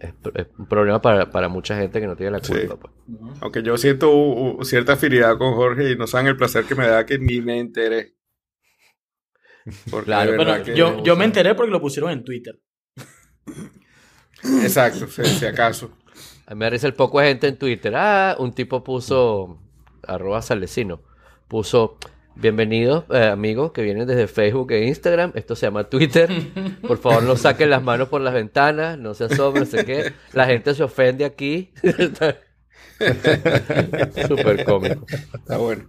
Es, 0.00 0.12
es 0.34 0.48
un 0.58 0.66
problema 0.66 1.00
para, 1.00 1.30
para 1.30 1.48
mucha 1.48 1.76
gente 1.78 2.00
que 2.00 2.08
no 2.08 2.16
tiene 2.16 2.32
la 2.32 2.42
Sí. 2.42 2.52
culpa. 2.52 2.76
pues. 2.76 2.92
Aunque 3.40 3.62
yo 3.62 3.76
siento 3.76 4.58
cierta 4.62 4.94
afinidad 4.94 5.38
con 5.38 5.54
Jorge 5.54 5.92
y 5.92 5.96
no 5.96 6.08
saben 6.08 6.26
el 6.26 6.36
placer 6.36 6.64
que 6.64 6.74
me 6.74 6.88
da 6.88 7.06
que 7.06 7.20
ni 7.20 7.40
me 7.40 7.60
enteré. 7.60 8.16
Porque 9.92 10.06
Claro, 10.06 10.64
que- 10.64 10.74
yo, 10.74 11.04
yo 11.04 11.14
me 11.14 11.24
enteré 11.24 11.54
porque 11.54 11.70
lo 11.70 11.80
pusieron 11.80 12.10
en 12.10 12.24
Twitter. 12.24 12.58
Exacto, 14.62 15.06
si, 15.06 15.24
si 15.24 15.46
acaso. 15.46 15.92
A 16.46 16.54
mí 16.54 16.58
me 16.58 16.70
risa 16.70 16.86
el 16.88 16.94
poco 16.94 17.20
de 17.20 17.28
gente 17.28 17.46
en 17.48 17.56
Twitter. 17.58 17.94
Ah, 17.94 18.34
un 18.38 18.52
tipo 18.52 18.82
puso, 18.82 19.60
arroba 20.02 20.42
salecino, 20.42 21.02
puso, 21.46 21.96
bienvenidos 22.34 23.04
eh, 23.10 23.26
amigos 23.26 23.72
que 23.72 23.82
vienen 23.82 24.06
desde 24.06 24.26
Facebook 24.26 24.72
e 24.72 24.86
Instagram. 24.86 25.32
Esto 25.34 25.54
se 25.56 25.66
llama 25.66 25.84
Twitter. 25.84 26.30
Por 26.86 26.98
favor, 26.98 27.22
no 27.22 27.36
saquen 27.36 27.70
las 27.70 27.82
manos 27.82 28.08
por 28.08 28.20
las 28.20 28.34
ventanas, 28.34 28.98
no 28.98 29.14
se 29.14 29.24
asombren, 29.24 29.64
no 29.64 29.70
sé 29.70 29.84
qué. 29.84 30.12
La 30.32 30.46
gente 30.46 30.74
se 30.74 30.82
ofende 30.82 31.24
aquí. 31.24 31.72
Súper 34.28 34.64
cómico. 34.64 35.06
Está 35.34 35.58
bueno. 35.58 35.84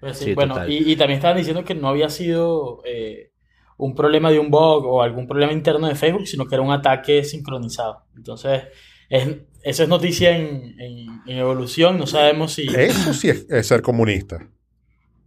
Pues 0.00 0.16
sí, 0.18 0.26
Sí, 0.26 0.34
bueno, 0.34 0.56
y 0.68 0.94
también 0.96 1.18
estaban 1.18 1.36
diciendo 1.36 1.64
que 1.64 1.74
no 1.74 1.88
había 1.88 2.08
sido 2.08 2.82
eh, 2.84 3.32
un 3.78 3.94
problema 3.94 4.30
de 4.30 4.38
un 4.38 4.50
bug 4.50 4.84
o 4.86 5.02
algún 5.02 5.26
problema 5.26 5.52
interno 5.52 5.88
de 5.88 5.94
Facebook, 5.94 6.26
sino 6.26 6.46
que 6.46 6.54
era 6.54 6.62
un 6.62 6.72
ataque 6.72 7.24
sincronizado. 7.24 8.04
Entonces, 8.16 8.64
es, 9.08 9.28
eso 9.62 9.82
es 9.82 9.88
noticia 9.88 10.36
en, 10.36 10.74
en- 10.80 11.20
en 11.26 11.36
evolución. 11.38 11.98
No 11.98 12.06
sabemos 12.06 12.52
si. 12.54 12.66
Eso 12.74 13.12
sí 13.14 13.28
es, 13.28 13.46
es 13.50 13.66
ser 13.66 13.82
comunista. 13.82 14.48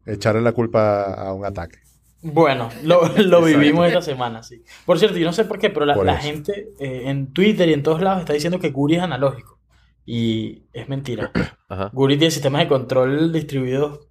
Echarle 0.05 0.41
la 0.41 0.51
culpa 0.51 1.13
a 1.13 1.33
un 1.33 1.45
ataque. 1.45 1.77
Bueno, 2.23 2.69
lo, 2.83 3.07
lo 3.17 3.41
vivimos 3.43 3.87
esta 3.87 4.01
semana, 4.01 4.43
sí. 4.43 4.63
Por 4.85 4.99
cierto, 4.99 5.17
yo 5.17 5.25
no 5.25 5.33
sé 5.33 5.45
por 5.45 5.57
qué, 5.59 5.69
pero 5.69 5.85
la, 5.85 5.95
la 5.95 6.17
gente 6.17 6.69
eh, 6.79 7.03
en 7.05 7.33
Twitter 7.33 7.67
y 7.69 7.73
en 7.73 7.83
todos 7.83 8.01
lados 8.01 8.19
está 8.21 8.33
diciendo 8.33 8.59
que 8.59 8.69
Guri 8.69 8.95
es 8.95 9.01
analógico. 9.01 9.59
Y 10.05 10.63
es 10.73 10.89
mentira. 10.89 11.31
Ajá. 11.69 11.89
Guri 11.93 12.17
tiene 12.17 12.31
sistemas 12.31 12.61
de 12.63 12.67
control 12.67 13.31
distribuidos 13.31 14.07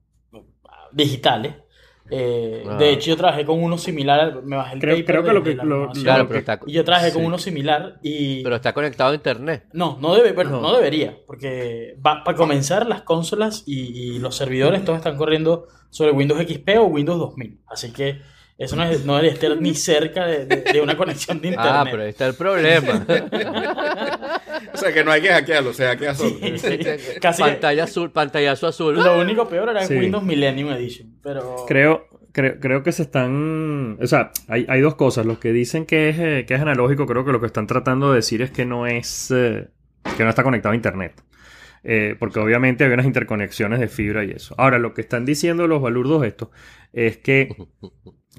digitales. 0.92 1.54
Eh, 2.10 2.64
Ah. 2.68 2.76
De 2.76 2.90
hecho, 2.90 3.10
yo 3.10 3.16
trabajé 3.16 3.44
con 3.44 3.62
uno 3.62 3.78
similar. 3.78 4.42
Me 4.42 4.56
bajé 4.56 4.74
el 4.74 4.80
Creo- 4.80 4.96
paper 4.96 5.04
creo 5.06 5.22
que 5.22 5.28
de- 5.28 5.34
lo 5.34 5.42
que- 5.44 5.54
lo-. 5.66 5.90
Claro, 6.02 6.26
pero 6.28 6.40
está, 6.40 6.60
Y 6.66 6.72
yo 6.72 6.84
trabajé 6.84 7.12
con 7.12 7.24
uno 7.24 7.38
similar 7.38 7.98
y... 8.02 8.42
pero 8.42 8.56
está 8.56 8.72
conectado 8.72 9.12
a 9.12 9.14
internet. 9.14 9.64
No, 9.72 9.98
no 10.00 10.14
debe, 10.14 10.32
bueno, 10.32 10.50
No. 10.50 10.60
no 10.60 10.74
debería, 10.76 11.16
porque 11.26 11.96
va- 12.04 12.22
para 12.24 12.36
comenzar 12.36 12.86
las 12.86 13.02
consolas 13.02 13.62
y, 13.66 14.14
y 14.14 14.18
los 14.18 14.36
servidores 14.36 14.84
todos 14.84 14.98
están 14.98 15.16
corriendo 15.16 15.66
sobre 15.90 16.12
Windows 16.12 16.40
XP 16.40 16.78
o 16.78 16.84
Windows 16.84 17.18
2000, 17.18 17.58
así 17.68 17.92
que 17.92 18.20
eso 18.58 18.76
no, 18.76 18.84
es- 18.84 19.04
no 19.04 19.14
debería 19.16 19.32
estar 19.34 19.60
ni 19.60 19.74
cerca 19.74 20.26
de, 20.26 20.44
de- 20.46 20.62
de 20.72 20.80
una 20.82 20.96
conexión 20.96 21.40
de 21.40 21.48
internet. 21.48 21.72
Ah, 21.74 21.84
pero 21.90 22.02
ahí 22.02 22.10
está 22.10 22.26
el 22.26 22.34
problema. 22.34 23.06
O 24.72 24.76
sea, 24.76 24.92
que 24.92 25.02
no 25.04 25.10
hay 25.10 25.22
que 25.22 25.28
hackearlo, 25.28 25.72
se 25.72 25.84
hackea 25.86 26.14
solo. 26.14 26.36
Sí, 26.40 26.58
sí. 26.58 26.78
Casi 27.20 27.42
que- 27.42 27.50
Pantalla 27.50 27.84
azul, 27.84 28.10
pantallazo 28.10 28.66
azul. 28.66 28.94
Lo 28.96 29.20
único 29.20 29.48
peor 29.48 29.68
era 29.70 29.82
Sí. 29.84 29.94
Windows 29.94 30.24
Millennium 30.24 30.70
Edition, 30.70 31.14
pero... 31.22 31.64
Creo, 31.66 32.06
creo, 32.32 32.58
creo 32.60 32.82
que 32.82 32.92
se 32.92 33.02
están. 33.02 33.98
O 34.00 34.06
sea, 34.06 34.30
hay, 34.48 34.66
hay 34.68 34.80
dos 34.80 34.94
cosas. 34.94 35.26
Los 35.26 35.38
que 35.38 35.52
dicen 35.52 35.86
que 35.86 36.08
es, 36.10 36.18
eh, 36.18 36.44
que 36.46 36.54
es 36.54 36.60
analógico, 36.60 37.06
creo 37.06 37.24
que 37.24 37.32
lo 37.32 37.40
que 37.40 37.46
están 37.46 37.66
tratando 37.66 38.10
de 38.10 38.16
decir 38.16 38.42
es 38.42 38.50
que 38.50 38.64
no 38.66 38.86
es. 38.86 39.30
eh, 39.34 39.68
que 40.16 40.22
no 40.24 40.30
está 40.30 40.42
conectado 40.42 40.72
a 40.72 40.76
internet. 40.76 41.22
Eh, 41.82 42.14
porque 42.18 42.38
obviamente 42.40 42.84
había 42.84 42.94
unas 42.94 43.06
interconexiones 43.06 43.80
de 43.80 43.88
fibra 43.88 44.22
y 44.24 44.30
eso. 44.32 44.54
Ahora, 44.58 44.78
lo 44.78 44.92
que 44.92 45.00
están 45.00 45.24
diciendo 45.24 45.66
los 45.66 45.80
balurdos 45.80 46.24
estos 46.24 46.48
es 46.92 47.16
que. 47.18 47.54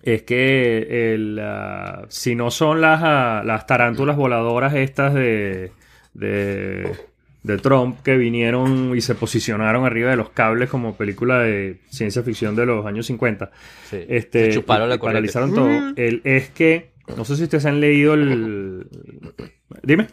Es 0.04 0.24
que 0.24 1.14
el, 1.14 1.40
ah, 1.42 2.06
si 2.10 2.34
no 2.34 2.50
son 2.50 2.82
las, 2.82 3.02
ah, 3.04 3.44
las 3.46 3.68
tarántulas 3.68 4.16
voladoras 4.16 4.74
estas 4.74 5.14
de, 5.14 5.72
de, 6.14 6.92
de 7.44 7.58
Trump 7.58 8.00
que 8.04 8.18
vinieron 8.18 8.96
y 8.96 9.02
se 9.02 9.16
posicionaron 9.16 9.86
arriba 9.86 10.10
de 10.12 10.16
los 10.18 10.30
cables 10.32 10.70
como 10.70 10.96
película 10.96 11.40
de 11.40 11.80
ciencia 11.90 12.24
ficción 12.24 12.56
de 12.56 12.66
los 12.66 12.86
años 12.86 13.06
50, 13.08 13.52
Sí. 13.90 14.06
este, 14.10 14.48
Se 14.48 14.60
chuparon 14.60 14.90
la 14.90 14.96
y 14.96 14.98
corriente. 15.00 15.32
paralizaron 15.34 15.54
todo, 15.56 15.94
el, 15.96 16.22
es 16.24 16.50
que, 16.50 16.92
no 17.18 17.26
sé 17.26 17.36
si 17.36 17.44
ustedes 17.44 17.66
han 17.66 17.80
leído 17.80 18.14
el... 18.14 18.88
Dime. 19.84 20.08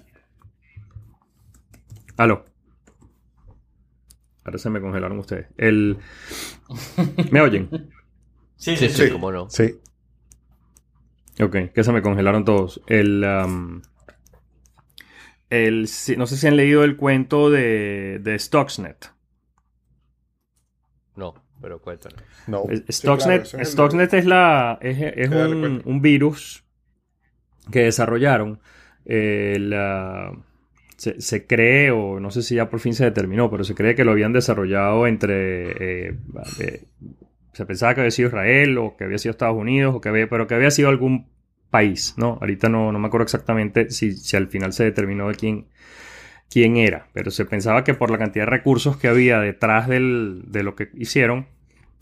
Aló. 2.17 2.45
Ahora 4.45 4.59
se 4.59 4.71
me 4.71 4.81
congelaron 4.81 5.19
ustedes. 5.19 5.47
El... 5.57 5.99
¿Me 7.31 7.41
oyen? 7.41 7.69
Sí, 8.61 8.75
Sí, 8.77 8.89
sí, 8.89 8.95
sí, 8.97 9.05
sí. 9.07 9.13
cómo 9.13 9.31
no. 9.31 9.49
Sí. 9.51 9.77
Ok, 11.41 11.71
que 11.73 11.85
se 11.85 11.93
me 11.93 12.03
congelaron 12.03 12.45
todos. 12.45 12.81
El, 12.89 13.23
am, 13.23 13.83
el, 15.51 15.89
no 16.17 16.27
sé 16.27 16.37
si 16.37 16.47
han 16.47 16.57
leído 16.57 16.85
el 16.85 16.97
cuento 16.97 17.51
de, 17.51 18.19
de 18.23 18.39
Stuxnet. 18.39 19.11
No, 21.17 21.35
pero 21.61 21.81
cuéntanos. 21.81 22.23
No. 22.47 22.65
Sí, 22.69 22.85
Stuxnet, 22.93 23.43
claro, 23.49 23.63
es 23.63 23.73
Stuxnet 23.73 24.15
es, 24.15 24.25
la, 24.27 24.79
es, 24.81 24.99
es 25.01 25.29
un, 25.31 25.83
un 25.85 26.01
virus 26.03 26.65
que 27.71 27.81
desarrollaron. 27.85 28.61
eh, 29.05 29.57
la- 29.61 30.33
se, 30.97 31.21
se 31.21 31.47
cree, 31.47 31.93
o 31.93 32.19
no 32.19 32.31
sé 32.33 32.43
si 32.43 32.57
ya 32.57 32.69
por 32.69 32.81
fin 32.81 32.93
se 32.93 33.05
determinó, 33.05 33.49
pero 33.51 33.63
se 33.63 33.75
cree 33.77 33.95
que 33.95 34.05
lo 34.05 34.11
habían 34.11 34.33
desarrollado 34.33 35.07
entre... 35.07 36.09
eh, 36.09 36.19
eh, 36.61 36.85
se 37.53 37.67
pensaba 37.67 37.95
que 37.95 38.01
había 38.01 38.11
sido 38.11 38.29
Israel 38.29 38.79
o 38.79 38.97
que 38.97 39.05
había 39.05 39.19
sido 39.19 39.31
Estados 39.31 39.57
Unidos, 39.57 39.95
o 39.95 40.01
que 40.01 40.09
había, 40.09 40.29
pero 40.29 40.47
que 40.49 40.55
había 40.55 40.71
sido 40.73 40.89
algún 40.89 41.27
país, 41.71 42.15
¿no? 42.17 42.39
Ahorita 42.41 42.69
no, 42.69 42.93
no 42.93 42.99
me 42.99 43.07
acuerdo 43.09 43.25
exactamente 43.25 43.91
si, 43.91 44.13
si 44.13 44.37
al 44.37 44.49
final 44.49 44.73
se 44.73 44.85
determinó 44.85 45.29
de 45.29 45.35
quién, 45.35 45.67
quién 46.51 46.77
era, 46.77 47.09
pero 47.13 47.31
se 47.31 47.45
pensaba 47.45 47.85
que 47.85 47.95
por 47.95 48.11
la 48.11 48.19
cantidad 48.19 48.45
de 48.47 48.51
recursos 48.51 48.97
que 48.97 49.09
había 49.09 49.41
detrás 49.41 49.87
del- 49.89 50.43
de 50.47 50.63
lo 50.63 50.75
que 50.75 50.89
hicieron, 50.95 51.47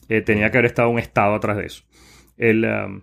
eh, 0.08 0.22
tenía 0.22 0.50
que 0.50 0.58
haber 0.58 0.66
estado 0.66 0.88
un 0.90 0.98
estado 1.00 1.34
atrás 1.34 1.56
de 1.56 1.66
eso. 1.66 1.82
El, 2.36 2.64
um, 2.64 3.02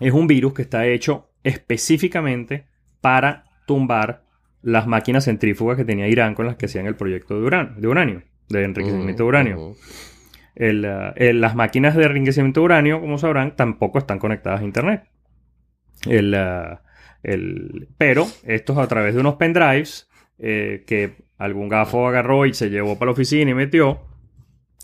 es 0.00 0.12
un 0.12 0.26
virus 0.26 0.52
que 0.54 0.62
está 0.62 0.86
hecho 0.86 1.30
específicamente 1.42 2.66
para 3.00 3.44
tumbar 3.66 4.24
las 4.60 4.86
máquinas 4.86 5.24
centrífugas 5.24 5.76
que 5.76 5.84
tenía 5.84 6.08
Irán 6.08 6.34
con 6.34 6.46
las 6.46 6.56
que 6.56 6.66
hacían 6.66 6.86
el 6.86 6.96
proyecto 6.96 7.38
de 7.40 7.46
uranio, 7.46 7.74
de, 7.76 7.88
uranio, 7.88 8.22
de 8.48 8.64
enriquecimiento 8.64 9.22
de 9.22 9.28
uranio. 9.28 9.56
El, 10.54 10.84
uh, 10.84 11.12
el- 11.16 11.40
las 11.40 11.54
máquinas 11.54 11.94
de 11.94 12.04
enriquecimiento 12.04 12.60
de 12.60 12.64
uranio, 12.64 13.00
como 13.00 13.16
sabrán, 13.18 13.54
tampoco 13.56 13.98
están 13.98 14.18
conectadas 14.18 14.60
a 14.60 14.64
Internet. 14.64 15.04
El, 16.06 16.34
uh, 16.34 16.78
el- 17.22 17.88
pero 17.98 18.26
estos 18.44 18.78
a 18.78 18.86
través 18.86 19.14
de 19.14 19.20
unos 19.20 19.34
pendrives 19.36 20.08
eh, 20.38 20.84
que 20.86 21.16
algún 21.38 21.68
gafo 21.68 22.06
agarró 22.08 22.46
y 22.46 22.54
se 22.54 22.70
llevó 22.70 22.98
para 22.98 23.06
la 23.08 23.12
oficina 23.12 23.50
y 23.50 23.54
metió, 23.54 24.00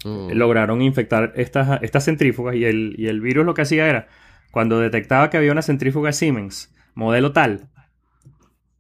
Ujú. 0.05 0.35
lograron 0.35 0.83
infectar 0.83 1.33
estas, 1.37 1.83
estas 1.83 2.05
centrífugas 2.05 2.55
y 2.57 2.65
el, 2.65 2.95
y 2.99 3.07
el 3.07 3.21
virus 3.21 3.47
lo 3.47 3.55
que 3.55 3.63
hacía 3.63 3.89
era, 3.89 4.09
cuando 4.51 4.79
detectaba 4.81 5.31
que 5.31 5.37
había 5.37 5.53
una 5.53 5.63
centrífuga 5.63 6.13
Siemens, 6.13 6.73
modelo 6.95 7.33
tal, 7.33 7.69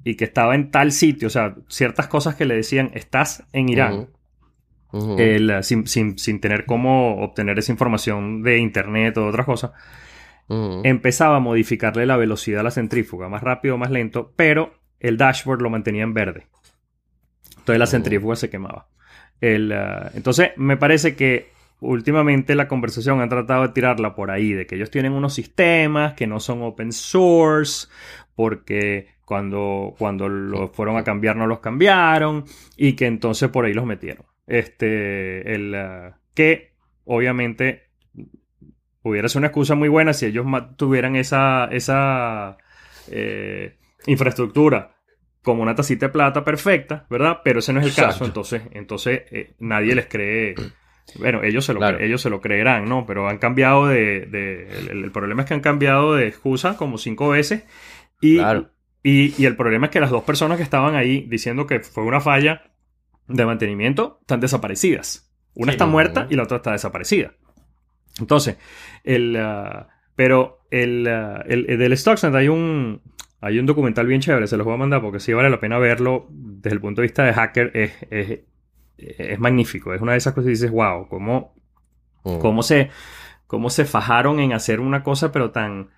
y 0.04 0.16
que 0.16 0.24
estaba 0.24 0.54
en 0.54 0.70
tal 0.70 0.92
sitio, 0.92 1.28
o 1.28 1.30
sea, 1.30 1.54
ciertas 1.68 2.08
cosas 2.08 2.34
que 2.34 2.44
le 2.44 2.54
decían, 2.56 2.90
estás 2.94 3.44
en 3.52 3.68
Irán, 3.68 4.08
el, 5.18 5.50
uh, 5.50 5.62
sin, 5.62 5.86
sin- 5.86 6.18
sin 6.18 6.40
tener 6.40 6.66
cómo 6.66 7.16
obtener 7.24 7.58
esa 7.58 7.72
información 7.72 8.42
de 8.42 8.58
internet 8.58 9.16
o 9.16 9.22
de 9.22 9.28
otras 9.28 9.46
cosas, 9.46 9.72
Empezaba 10.48 11.36
a 11.36 11.40
modificarle 11.40 12.06
la 12.06 12.16
velocidad 12.16 12.60
a 12.60 12.64
la 12.64 12.70
centrífuga, 12.70 13.28
más 13.28 13.42
rápido, 13.42 13.78
más 13.78 13.90
lento, 13.90 14.32
pero 14.36 14.74
el 15.00 15.16
dashboard 15.16 15.62
lo 15.62 15.70
mantenía 15.70 16.02
en 16.02 16.14
verde. 16.14 16.46
Entonces 17.50 17.78
la 17.78 17.86
centrífuga 17.86 18.36
se 18.36 18.50
quemaba. 18.50 18.88
El, 19.40 19.72
ah, 19.72 20.10
entonces 20.14 20.50
me 20.56 20.76
parece 20.76 21.16
que 21.16 21.50
últimamente 21.80 22.54
la 22.54 22.68
conversación 22.68 23.20
han 23.20 23.28
tratado 23.28 23.62
de 23.62 23.68
tirarla 23.70 24.14
por 24.14 24.30
ahí, 24.30 24.52
de 24.52 24.66
que 24.66 24.76
ellos 24.76 24.90
tienen 24.90 25.12
unos 25.12 25.34
sistemas 25.34 26.14
que 26.14 26.26
no 26.26 26.40
son 26.40 26.62
open 26.62 26.92
source, 26.92 27.88
porque 28.34 29.08
cuando, 29.24 29.94
cuando 29.98 30.28
los 30.28 30.70
fueron 30.72 30.96
a 30.96 31.04
cambiar 31.04 31.36
no 31.36 31.46
los 31.46 31.60
cambiaron, 31.60 32.44
y 32.76 32.94
que 32.94 33.06
entonces 33.06 33.48
por 33.48 33.64
ahí 33.64 33.74
los 33.74 33.86
metieron. 33.86 34.26
Este, 34.46 35.54
el, 35.54 35.74
ah, 35.74 36.18
que 36.34 36.74
obviamente 37.04 37.84
pudiera 39.04 39.28
ser 39.28 39.40
una 39.40 39.48
excusa 39.48 39.74
muy 39.74 39.90
buena 39.90 40.14
si 40.14 40.24
ellos 40.24 40.46
tuvieran 40.78 41.14
esa, 41.14 41.66
esa 41.70 42.56
eh, 43.10 43.76
infraestructura 44.06 44.96
como 45.42 45.62
una 45.62 45.74
tacita 45.74 46.06
de 46.06 46.12
plata 46.12 46.42
perfecta, 46.42 47.06
¿verdad? 47.10 47.40
Pero 47.44 47.58
ese 47.58 47.74
no 47.74 47.80
es 47.80 47.84
el 47.84 47.90
Exacto. 47.90 48.12
caso, 48.12 48.24
entonces, 48.24 48.62
entonces 48.72 49.22
eh, 49.30 49.54
nadie 49.58 49.94
les 49.94 50.06
cree. 50.06 50.54
Bueno, 51.18 51.42
ellos 51.42 51.66
se, 51.66 51.74
lo 51.74 51.80
Claro. 51.80 51.98
ellos 52.00 52.22
se 52.22 52.30
lo 52.30 52.40
creerán, 52.40 52.86
¿no? 52.88 53.04
Pero 53.04 53.28
han 53.28 53.36
cambiado 53.36 53.86
de... 53.88 54.22
de- 54.22 54.68
el, 54.90 55.04
el 55.04 55.12
problema 55.12 55.42
es 55.42 55.48
que 55.48 55.52
han 55.54 55.60
cambiado 55.60 56.14
de 56.14 56.26
excusa 56.26 56.78
como 56.78 56.96
cinco 56.96 57.28
veces 57.28 57.64
y, 58.22 58.38
Claro. 58.38 58.70
y, 59.02 59.34
y 59.40 59.44
el 59.44 59.54
problema 59.54 59.86
es 59.86 59.92
que 59.92 60.00
las 60.00 60.10
dos 60.10 60.24
personas 60.24 60.56
que 60.56 60.62
estaban 60.62 60.94
ahí 60.94 61.26
diciendo 61.28 61.66
que 61.66 61.80
fue 61.80 62.04
una 62.04 62.22
falla 62.22 62.62
de 63.28 63.44
mantenimiento 63.44 64.16
están 64.22 64.40
desaparecidas. 64.40 65.30
Una 65.54 65.72
Sí. 65.72 65.74
está 65.74 65.84
muerta 65.84 66.26
y 66.30 66.36
la 66.36 66.44
otra 66.44 66.56
está 66.56 66.72
desaparecida. 66.72 67.34
Entonces, 68.20 68.56
el, 69.02 69.36
ah, 69.36 69.88
pero 70.16 70.60
el, 70.70 71.06
ah, 71.08 71.42
el- 71.46 71.66
el 71.68 71.78
del 71.78 71.96
Stuxnet 71.96 72.34
hay 72.34 72.48
un, 72.48 73.00
hay 73.40 73.58
un 73.58 73.66
documental 73.66 74.06
bien 74.06 74.20
chévere, 74.20 74.46
se 74.46 74.56
los 74.56 74.64
voy 74.64 74.74
a 74.74 74.78
mandar 74.78 75.00
porque 75.02 75.20
sí 75.20 75.32
vale 75.32 75.50
la 75.50 75.60
pena 75.60 75.78
verlo 75.78 76.26
desde 76.30 76.74
el 76.76 76.80
punto 76.80 77.00
de 77.02 77.06
vista 77.06 77.24
de 77.24 77.32
hacker, 77.32 77.70
es, 77.74 77.92
es, 78.10 78.40
es 78.96 79.38
magnífico, 79.38 79.92
es 79.92 80.00
una 80.00 80.12
de 80.12 80.18
esas 80.18 80.32
cosas 80.32 80.46
que 80.46 80.50
dices, 80.50 80.70
wow, 80.70 81.08
cómo, 81.08 81.54
Mm. 82.26 82.38
cómo 82.38 82.62
se, 82.62 82.88
cómo 83.46 83.68
se 83.68 83.84
fajaron 83.84 84.40
en 84.40 84.54
hacer 84.54 84.80
una 84.80 85.02
cosa 85.02 85.30
pero 85.30 85.50
tan, 85.50 85.90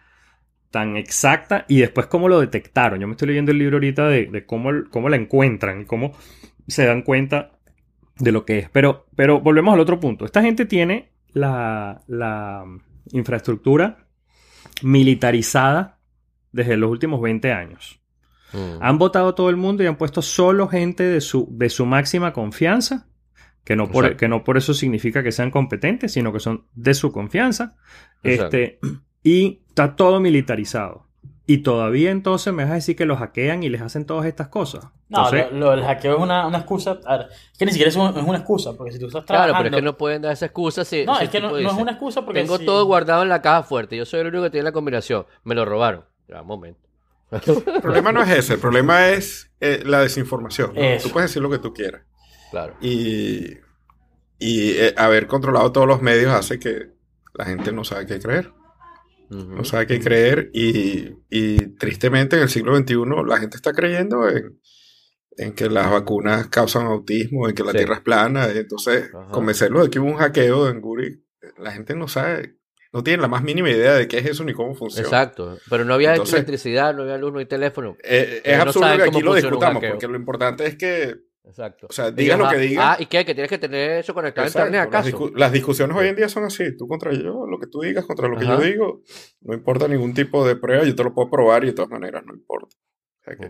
tan 0.73 0.97
exacta 0.97 1.65
y 1.69 1.79
después 1.79 2.07
cómo 2.09 2.29
lo 2.29 2.41
detectaron. 2.41 2.99
Yo 2.99 3.07
me 3.07 3.13
estoy 3.13 3.29
leyendo 3.29 3.53
el 3.53 3.59
libro 3.59 3.77
ahorita 3.77 4.09
de, 4.09 4.27
de 4.27 4.45
cómo, 4.45 4.71
cómo 4.91 5.09
la 5.09 5.15
encuentran 5.17 5.83
y 5.83 5.85
cómo 5.85 6.15
se 6.67 6.85
dan 6.85 7.03
cuenta 7.03 7.53
de 8.19 8.33
lo 8.33 8.45
que 8.45 8.59
es. 8.59 8.69
Pero, 8.71 9.07
pero 9.15 9.41
volvemos 9.41 9.73
al 9.73 9.79
otro 9.79 10.01
punto. 10.01 10.25
Esta 10.25 10.43
gente 10.43 10.67
tiene 10.67 11.13
la, 11.37 12.01
la 12.07 12.65
infraestructura 13.13 14.07
militarizada 14.83 15.99
desde 16.51 16.79
los 16.79 16.91
últimos 16.91 17.21
20 17.21 17.53
años. 17.53 18.01
Mm. 18.55 18.79
Han 18.81 18.99
votado 18.99 19.35
todo 19.35 19.51
el 19.51 19.57
mundo 19.57 19.83
y 19.83 19.87
han 19.87 19.99
puesto 19.99 20.23
solo 20.23 20.67
gente 20.67 21.03
de 21.03 21.21
su, 21.21 21.47
de 21.51 21.69
su 21.69 21.85
máxima 21.85 22.33
confianza, 22.33 23.09
que 23.65 23.77
no, 23.77 23.87
por, 23.91 24.07
Exacto. 24.07 24.21
que 24.21 24.29
no 24.29 24.45
por 24.45 24.57
eso 24.57 24.73
significa 24.73 25.23
que 25.23 25.31
sean 25.31 25.51
competentes, 25.51 26.13
sino 26.13 26.33
que 26.33 26.41
son 26.41 26.65
de 26.73 26.95
su 26.95 27.13
confianza. 27.13 27.77
Exacto. 28.23 28.57
Este, 28.57 28.79
y 29.23 29.61
está 29.69 29.95
todo 29.95 30.21
militarizado. 30.21 31.07
Y 31.49 31.59
todavía 31.59 32.11
entonces 32.11 32.53
me 32.53 32.65
vas 32.65 32.73
a 32.73 32.75
decir 32.75 32.97
que 32.97 33.07
los 33.07 33.19
hackean 33.21 33.63
y 33.63 33.69
les 33.69 33.81
hacen 33.81 34.05
todas 34.05 34.27
estas 34.27 34.49
cosas. 34.49 34.87
No, 35.09 35.19
Entonces, 35.27 35.53
lo, 35.53 35.59
lo 35.59 35.71
del 35.71 35.85
hackeo 35.85 36.17
es 36.17 36.21
una, 36.23 36.45
una 36.47 36.59
excusa. 36.59 36.99
A 37.07 37.19
ver, 37.19 37.27
es 37.53 37.59
que 37.59 37.67
ni 37.67 37.71
siquiera 37.71 37.89
es, 37.91 37.95
un- 37.97 38.17
es 38.19 38.25
una 38.25 38.39
excusa, 38.39 38.73
porque 38.73 38.91
si 38.93 38.99
tú 38.99 39.07
estás 39.07 39.25
Claro, 39.25 39.45
trabajando. 39.45 39.65
pero 39.71 39.77
es 39.77 39.81
que 39.81 39.85
no 39.85 39.97
pueden 39.97 40.23
dar 40.23 40.33
esa 40.33 40.47
excusa 40.47 40.85
si. 40.85 41.05
No, 41.07 41.15
si 41.17 41.25
es 41.25 41.31
que 41.31 41.37
el 41.37 41.45
no, 41.45 41.57
es 41.57 41.73
una 41.73 41.93
excusa 41.93 42.25
porque. 42.25 42.41
Tengo 42.43 42.59
si- 42.59 42.67
todo 42.67 42.85
guardado 42.85 43.23
en 43.23 43.29
la 43.29 43.41
caja 43.43 43.63
fuerte. 43.63 43.97
Yo 43.97 44.05
soy 44.05 44.21
el 44.21 44.27
único 44.27 44.43
que 44.43 44.51
tiene 44.51 44.65
la 44.65 44.73
combinación. 44.73 45.25
Me 45.45 45.55
lo 45.55 45.65
robaron. 45.65 46.05
Ya, 46.29 46.41
un 46.43 46.49
momento. 46.49 46.81
El 47.31 47.81
problema 47.81 48.11
no 48.11 48.23
es 48.23 48.31
ese, 48.31 48.55
el 48.55 48.61
problema 48.61 49.09
es 49.11 49.51
eh, 49.61 49.83
la 49.87 50.01
desinformación. 50.01 50.73
¿no? 50.75 50.81
Tú 51.03 51.11
puedes 51.11 51.31
decir 51.31 51.43
lo 51.43 51.51
que 51.51 51.59
tú 51.59 51.73
quieras. 51.73 52.03
Claro. 52.51 52.75
Y, 52.81 53.53
y 54.39 54.71
eh, 54.73 54.95
haber 54.97 55.27
controlado 55.29 55.71
todos 55.73 55.87
los 55.87 56.03
medios 56.03 56.33
hace 56.33 56.59
que 56.59 56.91
la 57.35 57.45
gente 57.45 57.71
no 57.73 57.85
sabe 57.85 58.07
qué 58.07 58.19
creer. 58.19 58.53
Ujú. 59.31 59.57
No 59.57 59.65
sabe 59.65 59.87
qué 59.87 60.01
creer 60.01 60.51
y, 60.55 61.11
y 61.31 61.57
tristemente 61.77 62.37
en 62.37 62.43
el 62.43 62.49
siglo 62.49 62.77
XXI 62.77 62.95
la 63.27 63.39
gente 63.39 63.57
está 63.57 63.73
creyendo 63.73 64.29
en, 64.29 64.61
en 65.37 65.53
que 65.53 65.69
las 65.69 65.91
vacunas 65.91 66.49
causan 66.49 66.87
autismo, 66.87 67.49
en 67.49 67.55
que 67.55 67.63
la 67.65 67.73
Sí. 67.73 67.79
Tierra 67.79 67.95
es 67.97 68.01
plana. 68.03 68.49
Entonces, 68.51 69.11
Ajá. 69.15 69.31
convencerlos 69.33 69.85
de 69.85 69.91
que 69.91 69.99
hubo 70.01 70.09
un 70.09 70.17
hackeo 70.17 70.69
en 70.69 70.81
Guri, 70.81 71.23
la 71.59 71.73
gente 71.73 71.95
no 71.95 72.09
sabe, 72.09 72.57
no 72.93 73.03
tiene 73.03 73.21
la 73.21 73.29
más 73.29 73.43
mínima 73.43 73.69
idea 73.71 73.95
de 73.95 74.09
qué 74.09 74.19
es 74.19 74.27
eso 74.27 74.45
ni 74.45 74.53
cómo 74.53 74.75
funciona. 74.75 75.07
Exacto. 75.07 75.59
Pero 75.69 75.85
no 75.85 75.95
había 75.95 76.13
Entonces- 76.13 76.35
electricidad, 76.35 76.95
no 76.95 77.03
había 77.03 77.19
luz, 77.19 77.33
no 77.33 77.39
hay 77.41 77.47
teléfono. 77.47 77.97
Eh, 78.03 78.41
es 78.45 78.57
no 78.57 78.63
absurdo 78.63 78.87
saben 78.87 79.03
que 79.03 79.09
aquí 79.11 79.21
lo 79.23 79.35
discutamos, 79.35 79.83
porque 79.91 80.09
lo 80.09 80.17
importante 80.17 80.67
es 80.67 80.77
que, 80.77 81.15
Exacto. 81.47 81.87
o 81.89 81.93
sea, 81.93 82.11
digas 82.11 82.39
lo 82.39 82.47
ah, 82.47 82.51
que 82.53 82.59
digas. 82.59 82.85
Ah, 82.87 82.97
¿y 83.01 83.07
qué? 83.07 83.25
¿Que 83.25 83.33
tienes 83.35 83.49
que 83.49 83.59
tener 83.59 84.01
eso 84.01 84.13
conectado 84.13 84.45
a 84.45 84.49
Exacto, 84.49 84.67
internet 84.69 84.93
Las, 84.93 85.07
acaso? 85.07 85.17
discu- 85.31 85.37
las 85.39 85.53
discusiones 85.53 85.97
hoy 85.97 86.09
en 86.09 86.17
día 86.17 86.29
son 86.29 86.45
así, 86.45 86.77
tú 86.77 86.89
contra 86.89 87.13
yo, 87.13 87.47
lo 87.47 87.59
que 87.61 87.69
tú 87.69 87.81
digas 87.83 88.05
contra 88.05 88.27
lo 88.29 88.37
que 88.37 88.45
Ajá. 88.45 88.57
yo 88.59 88.63
digo, 88.63 89.03
no 89.43 89.55
importa 89.55 89.87
ningún 89.87 90.13
tipo 90.13 90.47
de 90.47 90.57
prueba, 90.57 90.85
yo 90.85 90.95
te 90.95 91.05
lo 91.05 91.15
puedo 91.15 91.31
probar 91.31 91.63
y 91.65 91.69
de 91.69 91.73
todas 91.73 91.91
maneras 91.91 92.25
no 92.27 92.35
importa. 92.35 92.77
O 92.77 93.25
sea 93.25 93.37
que- 93.37 93.47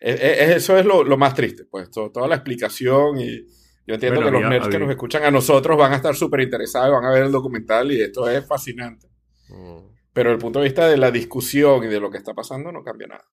es- 0.00 0.20
es- 0.20 0.56
eso 0.56 0.78
es 0.78 0.84
lo, 0.86 1.02
lo 1.04 1.16
más 1.16 1.34
triste, 1.34 1.64
pues, 1.70 1.90
to- 1.90 2.10
toda 2.12 2.28
la 2.28 2.36
explicación 2.36 3.18
y 3.18 3.44
yo 3.86 3.94
entiendo 3.94 4.20
Bueno, 4.20 4.26
que 4.28 4.32
los 4.32 4.44
había- 4.44 4.48
nerds 4.50 4.68
que 4.68 4.76
había- 4.76 4.86
nos 4.86 4.94
escuchan 4.94 5.24
a 5.24 5.30
nosotros 5.30 5.76
van 5.76 5.92
a 5.92 5.96
estar 5.96 6.14
súper 6.14 6.40
interesados, 6.40 6.92
van 6.92 7.04
a 7.04 7.10
ver 7.12 7.24
el 7.24 7.32
documental 7.32 7.90
y 7.92 8.00
esto 8.00 8.28
es 8.28 8.46
fascinante. 8.46 9.08
Mm, 9.48 9.92
Pero 10.12 10.30
desde 10.30 10.34
el 10.36 10.40
punto 10.40 10.60
de 10.60 10.64
vista 10.66 10.86
de 10.88 10.96
la 10.96 11.10
discusión 11.10 11.82
y 11.82 11.88
de 11.88 11.98
lo 11.98 12.08
que 12.08 12.18
está 12.18 12.34
pasando 12.34 12.70
no 12.70 12.82
cambia 12.84 13.08
nada. 13.08 13.24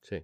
Sí, 0.00 0.16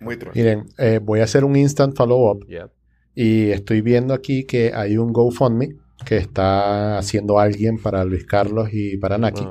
Muy 0.00 0.16
triste. 0.16 0.38
Miren, 0.38 0.64
eh, 0.78 1.00
voy 1.02 1.20
a 1.20 1.24
hacer 1.24 1.44
un 1.44 1.56
instant 1.56 1.96
follow-up 1.96 2.46
ya. 2.48 2.68
y 3.14 3.50
estoy 3.50 3.80
viendo 3.80 4.14
aquí 4.14 4.44
que 4.44 4.72
hay 4.74 4.96
un 4.96 5.12
GoFundMe 5.12 5.76
que 6.06 6.16
está 6.16 6.98
haciendo 6.98 7.38
alguien 7.38 7.78
para 7.82 8.04
Luis 8.04 8.24
Carlos 8.24 8.68
y 8.72 8.96
para 8.98 9.18
Naki, 9.18 9.44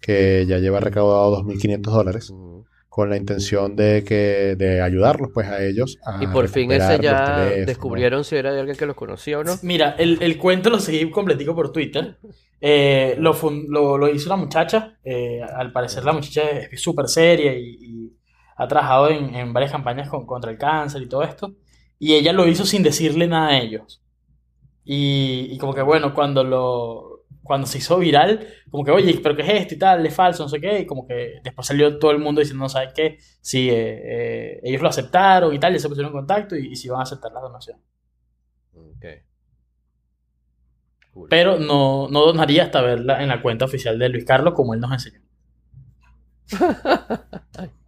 que 0.00 0.44
ya 0.46 0.58
lleva 0.58 0.80
recaudado 0.80 1.30
2.500 1.42 1.80
dólares 1.92 2.30
Ujú. 2.30 2.64
con 2.88 3.10
la 3.10 3.16
intención 3.16 3.74
de 3.76 4.04
que 4.06 4.54
de 4.56 4.80
ayudarlos 4.80 5.30
pues 5.34 5.46
a 5.48 5.62
ellos 5.64 5.98
a 6.04 6.22
Y 6.22 6.26
por 6.28 6.48
fin 6.48 6.70
ese 6.72 6.98
ya 7.02 7.50
descubrieron 7.66 8.24
si 8.24 8.36
era 8.36 8.52
de 8.52 8.60
alguien 8.60 8.76
que 8.76 8.86
los 8.86 8.96
conocía 8.96 9.38
o 9.40 9.44
no. 9.44 9.56
Mira, 9.62 9.94
el, 9.98 10.22
el 10.22 10.38
cuento 10.38 10.70
lo 10.70 10.78
seguí 10.78 11.10
completico 11.10 11.54
por 11.54 11.72
Twitter. 11.72 12.16
Eh, 12.60 13.16
lo, 13.18 13.34
fun- 13.34 13.66
lo, 13.68 13.98
lo 13.98 14.08
hizo 14.08 14.28
una 14.32 14.36
muchacha. 14.42 14.96
eh, 15.04 15.40
al 15.42 15.70
parecer 15.72 16.04
la 16.04 16.12
muchacha 16.14 16.42
es 16.70 16.80
súper 16.80 17.08
seria 17.08 17.52
y, 17.54 17.76
y 17.80 18.03
ha 18.56 18.68
trabajado 18.68 19.08
en, 19.10 19.34
en 19.34 19.52
varias 19.52 19.72
campañas 19.72 20.08
con- 20.08 20.26
contra 20.26 20.50
el 20.50 20.58
cáncer 20.58 21.02
y 21.02 21.08
todo 21.08 21.22
esto. 21.22 21.54
Y 21.98 22.14
ella 22.14 22.32
lo 22.32 22.46
hizo 22.48 22.64
sin 22.66 22.82
decirle 22.82 23.26
nada 23.26 23.48
a 23.50 23.58
ellos. 23.60 24.02
Y, 24.84 25.48
y 25.52 25.58
como 25.58 25.74
que 25.74 25.82
bueno, 25.82 26.14
cuando 26.14 26.44
lo 26.44 27.10
cuando 27.42 27.66
se 27.66 27.78
hizo 27.78 27.98
viral, 27.98 28.46
como 28.70 28.84
que 28.84 28.90
oye, 28.90 29.20
pero 29.22 29.36
¿qué 29.36 29.42
es 29.42 29.50
esto 29.62 29.74
y 29.74 29.78
tal? 29.78 30.06
Es 30.06 30.14
falso, 30.14 30.42
no 30.44 30.48
sé 30.48 30.60
qué. 30.60 30.80
Y 30.80 30.86
como 30.86 31.06
que 31.06 31.40
después 31.44 31.66
salió 31.66 31.98
todo 31.98 32.10
el 32.12 32.18
mundo 32.18 32.40
diciendo, 32.40 32.64
no 32.64 32.68
sabes 32.70 32.92
qué, 32.94 33.18
sí, 33.40 33.68
eh, 33.70 34.54
eh, 34.56 34.60
ellos 34.64 34.80
lo 34.82 34.88
aceptaron 34.88 35.52
y 35.54 35.58
tal, 35.60 35.72
ya 35.74 35.78
se 35.78 35.88
pusieron 35.88 36.10
en 36.12 36.18
contacto 36.18 36.56
y, 36.56 36.68
y 36.72 36.76
si 36.76 36.88
van 36.88 37.00
a 37.00 37.02
aceptar 37.04 37.32
la 37.32 37.40
donación. 37.40 37.78
Ok. 38.74 39.04
Cool. 41.14 41.28
Pero 41.30 41.58
no, 41.58 42.08
no 42.10 42.26
donaría 42.26 42.64
hasta 42.64 42.82
verla 42.82 43.22
en 43.22 43.28
la 43.28 43.40
cuenta 43.40 43.64
oficial 43.64 43.98
de 43.98 44.10
Luis 44.10 44.24
Carlos, 44.26 44.52
como 44.54 44.74
él 44.74 44.80
nos 44.80 44.92
enseñó. 44.92 45.20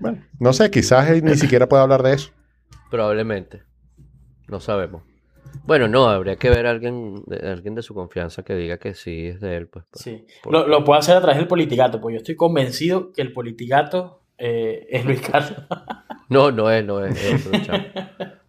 Bueno, 0.00 0.22
no 0.40 0.52
sé, 0.52 0.70
quizás 0.70 1.08
él 1.10 1.24
ni 1.24 1.36
siquiera 1.36 1.68
puede 1.68 1.82
hablar 1.82 2.02
de 2.02 2.14
eso. 2.14 2.30
Probablemente. 2.90 3.62
No 4.48 4.58
sabemos. 4.60 5.02
Bueno, 5.64 5.86
no, 5.86 6.08
habría 6.08 6.36
que 6.36 6.50
ver 6.50 6.66
a 6.66 6.70
alguien 6.70 7.22
de, 7.26 7.48
alguien 7.50 7.74
de 7.74 7.82
su 7.82 7.94
confianza 7.94 8.42
que 8.42 8.54
diga 8.54 8.78
que 8.78 8.94
sí 8.94 9.28
es 9.28 9.40
de 9.40 9.56
él. 9.56 9.68
Pues, 9.68 9.84
pues. 9.90 10.02
Sí. 10.02 10.26
por- 10.42 10.52
Lo, 10.52 10.66
lo 10.66 10.82
puedo 10.84 10.98
hacer 10.98 11.16
a 11.16 11.20
través 11.20 11.36
del 11.38 11.46
politigato, 11.46 12.00
porque 12.00 12.14
yo 12.14 12.18
estoy 12.18 12.34
convencido 12.36 13.12
que 13.12 13.22
el 13.22 13.32
politigato 13.32 14.22
eh, 14.38 14.86
es 14.90 15.04
Luis 15.04 15.20
Carlos. 15.20 15.62
No, 16.28 16.50
no 16.50 16.70
es, 16.70 16.84
no 16.84 17.04
es, 17.04 17.22
es 17.24 17.46
otro 17.46 17.60
chamo. 17.62 17.84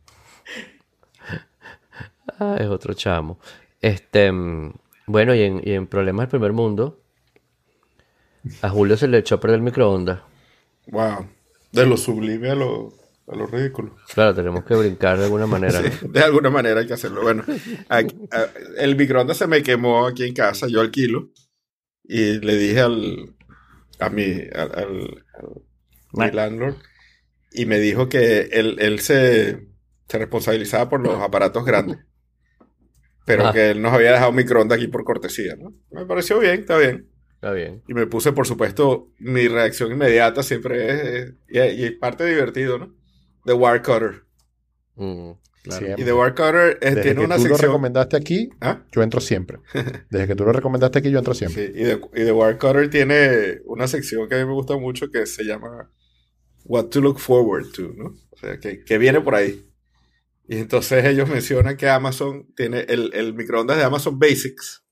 Ah, 2.40 2.58
es 2.60 2.68
otro 2.68 2.94
chamo. 2.94 3.38
Este, 3.80 4.32
mm, 4.32 4.74
bueno, 5.08 5.36
y 5.36 5.44
en, 5.44 5.62
y 5.64 5.74
en 5.74 5.88
Problemas 5.88 6.24
del 6.24 6.30
Primer 6.32 6.52
Mundo, 6.54 7.03
a 8.62 8.70
Julio 8.70 8.98
se 8.98 9.08
le 9.08 9.18
echó 9.20 9.36
a 9.36 9.40
perder 9.40 9.58
el 9.58 9.64
microondas. 9.64 10.22
Wow. 10.88 11.28
De 11.72 11.86
lo 11.86 11.98
sublime 11.98 12.50
a 12.52 12.56
lo, 12.56 12.94
a 13.28 13.36
lo 13.36 13.48
ridículo. 13.48 13.96
Claro, 14.14 14.36
tenemos 14.36 14.64
que 14.66 14.76
brincar 14.76 15.18
de 15.18 15.26
alguna 15.26 15.48
manera. 15.48 15.82
¿no? 15.82 15.90
Sí, 15.90 16.08
de 16.10 16.20
alguna 16.22 16.50
manera 16.50 16.82
hay 16.82 16.88
que 16.88 16.94
hacerlo. 16.94 17.22
Bueno, 17.24 17.44
aquí- 17.90 18.16
a- 18.32 18.48
el 18.78 18.96
microondas 18.96 19.38
se 19.38 19.48
me 19.48 19.64
quemó 19.64 20.06
aquí 20.08 20.24
en 20.24 20.34
casa, 20.34 20.68
yo 20.68 20.82
alquilo, 20.82 21.30
y 22.04 22.40
le 22.40 22.56
dije 22.58 22.82
al, 22.82 23.36
a 24.00 24.10
mi, 24.10 24.24
al, 24.24 24.72
al- 24.76 25.24
al- 25.36 25.62
mi 26.14 26.32
landlord, 26.32 26.76
y 27.52 27.66
me 27.66 27.80
dijo 27.80 28.10
que 28.10 28.50
él, 28.52 28.76
él 28.80 29.00
se, 29.00 29.68
se 30.08 30.18
responsabilizaba 30.18 30.90
por 30.90 31.00
los 31.02 31.20
aparatos 31.22 31.64
grandes, 31.66 31.98
pero 33.26 33.48
Ah. 33.48 33.54
que 33.54 33.72
él 33.72 33.82
nos 33.82 33.94
había 33.94 34.12
dejado 34.12 34.30
un 34.32 34.36
microondas 34.36 34.78
aquí 34.78 34.88
por 34.90 35.04
cortesía, 35.06 35.56
¿no? 35.56 35.74
Me 35.92 36.06
pareció 36.06 36.40
bien, 36.40 36.60
está 36.60 36.78
bien. 36.78 37.10
Está 37.44 37.52
bien. 37.54 37.84
Y 37.90 37.94
me 37.94 38.08
puse, 38.08 38.32
por 38.32 38.48
supuesto, 38.48 39.12
mi 39.20 39.50
reacción 39.50 39.92
inmediata 39.92 40.44
siempre 40.44 40.88
es, 40.88 41.02
es- 41.04 41.34
y, 41.50 41.82
y 41.82 41.84
es 41.88 41.92
parte 41.94 42.26
divertido, 42.26 42.78
¿no? 42.78 42.96
The 43.44 43.52
Wire 43.52 43.82
Cutter. 43.82 44.24
Mm, 44.96 45.32
Siempre. 45.70 45.96
Y 46.02 46.06
The 46.06 46.14
Wire 46.14 46.32
Cutter 46.36 46.78
eh, 46.82 46.90
Desde 46.90 47.02
tiene 47.02 47.20
que 47.20 47.26
una 47.26 47.36
tú 47.36 47.44
lo 47.44 47.50
sección... 47.50 47.68
recomendaste 47.70 48.16
aquí, 48.18 48.50
¿Ah? 48.62 48.86
yo 48.94 49.04
entro 49.04 49.20
siempre. 49.20 49.60
Desde 50.10 50.28
que 50.28 50.36
tú 50.36 50.46
lo 50.46 50.54
recomendaste 50.54 51.00
aquí, 51.00 51.12
yo 51.12 51.20
entro 51.20 51.34
siempre. 51.34 51.68
Sí, 51.68 51.72
y 51.76 51.84
The, 51.84 52.02
y 52.16 52.24
The 52.26 52.32
Wire 52.32 52.58
Cutter 52.58 52.90
tiene 52.90 53.60
una 53.66 53.88
sección 53.90 54.28
que 54.30 54.36
a 54.36 54.40
mí 54.40 54.46
me 54.46 54.54
gusta 54.54 54.78
mucho 54.78 55.10
que 55.12 55.26
se 55.26 55.44
llama 55.44 55.92
What 56.64 56.86
to 56.88 57.02
Look 57.02 57.20
Forward 57.20 57.72
to, 57.74 57.94
¿no? 57.94 58.14
O 58.32 58.38
sea, 58.38 58.58
que, 58.58 58.84
que 58.86 58.98
viene 58.98 59.20
por 59.20 59.36
ahí. 59.36 59.66
Y 60.48 60.58
entonces 60.60 61.04
ellos 61.06 61.28
mencionan 61.30 61.76
que 61.76 61.90
Amazon 61.90 62.48
tiene 62.56 62.82
el, 62.88 63.14
el 63.14 63.34
microondas 63.34 63.76
de 63.78 63.84
Amazon 63.84 64.18
Basics. 64.18 64.86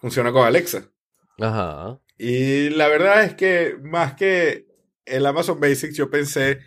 Funciona 0.00 0.30
con 0.32 0.46
Alexa. 0.46 0.90
Ajá. 1.38 2.00
Y 2.18 2.70
la 2.70 2.88
verdad 2.88 3.24
es 3.24 3.34
que 3.34 3.76
más 3.82 4.14
que 4.14 4.66
el 5.04 5.24
Amazon 5.24 5.60
Basics, 5.60 5.96
yo 5.96 6.10
pensé, 6.10 6.58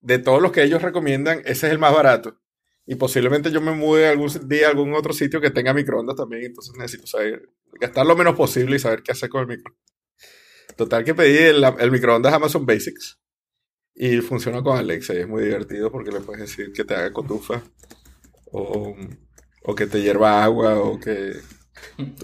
de 0.00 0.18
todos 0.18 0.40
los 0.40 0.52
que 0.52 0.62
ellos 0.62 0.82
recomiendan, 0.82 1.40
ese 1.40 1.66
es 1.66 1.72
el 1.72 1.78
más 1.78 1.92
barato. 1.92 2.38
Y 2.86 2.96
posiblemente 2.96 3.50
yo 3.50 3.60
me 3.60 3.72
mude 3.72 4.06
algún 4.06 4.30
día 4.48 4.66
a 4.66 4.70
algún 4.70 4.94
otro 4.94 5.12
sitio 5.12 5.40
que 5.40 5.50
tenga 5.50 5.72
microondas 5.72 6.16
también, 6.16 6.44
entonces 6.44 6.74
necesito 6.76 7.06
saber, 7.06 7.48
gastar 7.80 8.06
lo 8.06 8.14
menos 8.14 8.36
posible 8.36 8.76
y 8.76 8.78
saber 8.78 9.02
qué 9.02 9.12
hacer 9.12 9.30
con 9.30 9.40
el 9.42 9.48
microondas. 9.48 9.82
Total 10.76 11.04
que 11.04 11.14
pedí 11.14 11.38
el, 11.38 11.64
el 11.64 11.90
microondas 11.90 12.32
Amazon 12.32 12.66
Basics 12.66 13.18
y 13.94 14.18
funciona 14.18 14.62
con 14.62 14.76
Alexa 14.76 15.14
y 15.14 15.18
es 15.18 15.28
muy 15.28 15.44
divertido 15.44 15.90
porque 15.90 16.10
le 16.10 16.20
puedes 16.20 16.42
decir 16.42 16.72
que 16.72 16.84
te 16.84 16.94
haga 16.94 17.12
cotufa 17.12 17.62
o, 18.46 18.96
o 19.62 19.74
que 19.74 19.86
te 19.86 20.02
hierva 20.02 20.42
agua 20.44 20.80
o 20.80 20.98
que, 20.98 21.32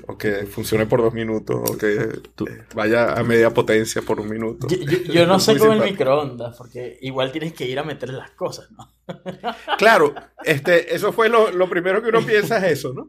o 0.07 0.17
que 0.17 0.47
funcione 0.47 0.87
por 0.87 1.03
dos 1.03 1.13
minutos 1.15 1.57
o 1.71 1.77
que 1.79 1.95
eh, 1.95 2.63
vaya 2.75 3.13
a 3.15 3.23
media 3.23 3.51
potencia 3.51 4.03
por 4.03 4.21
un 4.21 4.29
minuto. 4.29 4.67
Yo, 4.69 4.77
yo- 4.79 5.13
yo 5.13 5.27
no 5.27 5.39
sé 5.39 5.57
con 5.59 5.73
el 5.73 5.81
microondas, 5.83 6.57
porque 6.57 6.99
igual 7.03 7.33
tienes 7.33 7.53
que 7.53 7.67
ir 7.67 7.79
a 7.79 7.83
meter 7.85 8.11
las 8.11 8.31
cosas, 8.33 8.69
¿no? 8.73 8.93
Claro, 9.79 10.15
este, 10.45 10.95
eso 10.95 11.13
fue 11.13 11.29
lo, 11.29 11.51
lo 11.51 11.69
primero 11.69 12.03
que 12.03 12.09
uno 12.11 12.21
piensa 12.25 12.59
es 12.59 12.79
eso, 12.79 12.93
¿no? 12.93 13.09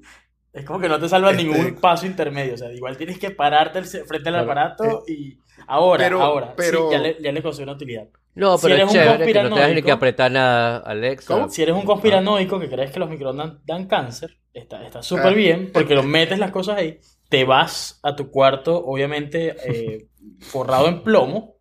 Es 0.53 0.65
como 0.65 0.79
que 0.79 0.89
no 0.89 0.99
te 0.99 1.07
salva 1.07 1.31
Este- 1.31 1.43
ningún 1.43 1.75
paso 1.75 2.05
intermedio. 2.05 2.55
O 2.55 2.57
sea, 2.57 2.71
igual 2.73 2.97
tienes 2.97 3.17
que 3.19 3.31
pararte 3.31 3.81
frente 3.83 4.29
al 4.29 4.35
aparato 4.35 5.03
y 5.07 5.39
ahora, 5.67 6.03
pero- 6.05 6.21
ahora, 6.21 6.53
pero- 6.55 6.89
sí, 6.89 6.95
ya 6.95 6.99
le, 6.99 7.17
ya 7.21 7.31
le 7.31 7.63
una 7.63 7.71
utilidad. 7.73 8.07
No, 8.35 8.57
Si 8.57 8.63
pero 8.63 8.75
eres 8.75 8.87
es 8.87 8.91
un 8.95 9.01
chévere 9.01 9.09
que 9.11 9.17
no 9.17 9.49
tengas 9.49 9.69
ni 9.69 9.75
conspiranoico- 9.81 9.85
que 9.85 9.91
apretar 9.91 10.31
nada, 10.31 10.77
Alexa. 10.77 11.33
¿Cómo? 11.33 11.49
Si 11.49 11.61
eres 11.63 11.75
un 11.75 11.83
conspiranoico 11.83 12.59
que 12.59 12.69
crees 12.69 12.91
que 12.91 12.99
los 12.99 13.09
microondas 13.09 13.53
dan 13.65 13.87
cáncer, 13.87 14.37
está 14.53 14.83
está 14.85 15.01
súper 15.03 15.27
Ah. 15.27 15.29
bien 15.31 15.69
porque 15.73 15.95
lo 15.95 16.03
metes 16.03 16.39
las 16.39 16.51
cosas 16.51 16.77
ahí, 16.77 16.99
te 17.29 17.43
vas 17.43 17.99
a 18.03 18.15
tu 18.15 18.29
cuarto, 18.31 18.77
obviamente 18.85 19.55
eh, 19.65 20.07
forrado 20.39 20.87
en 20.87 21.03
plomo, 21.03 21.55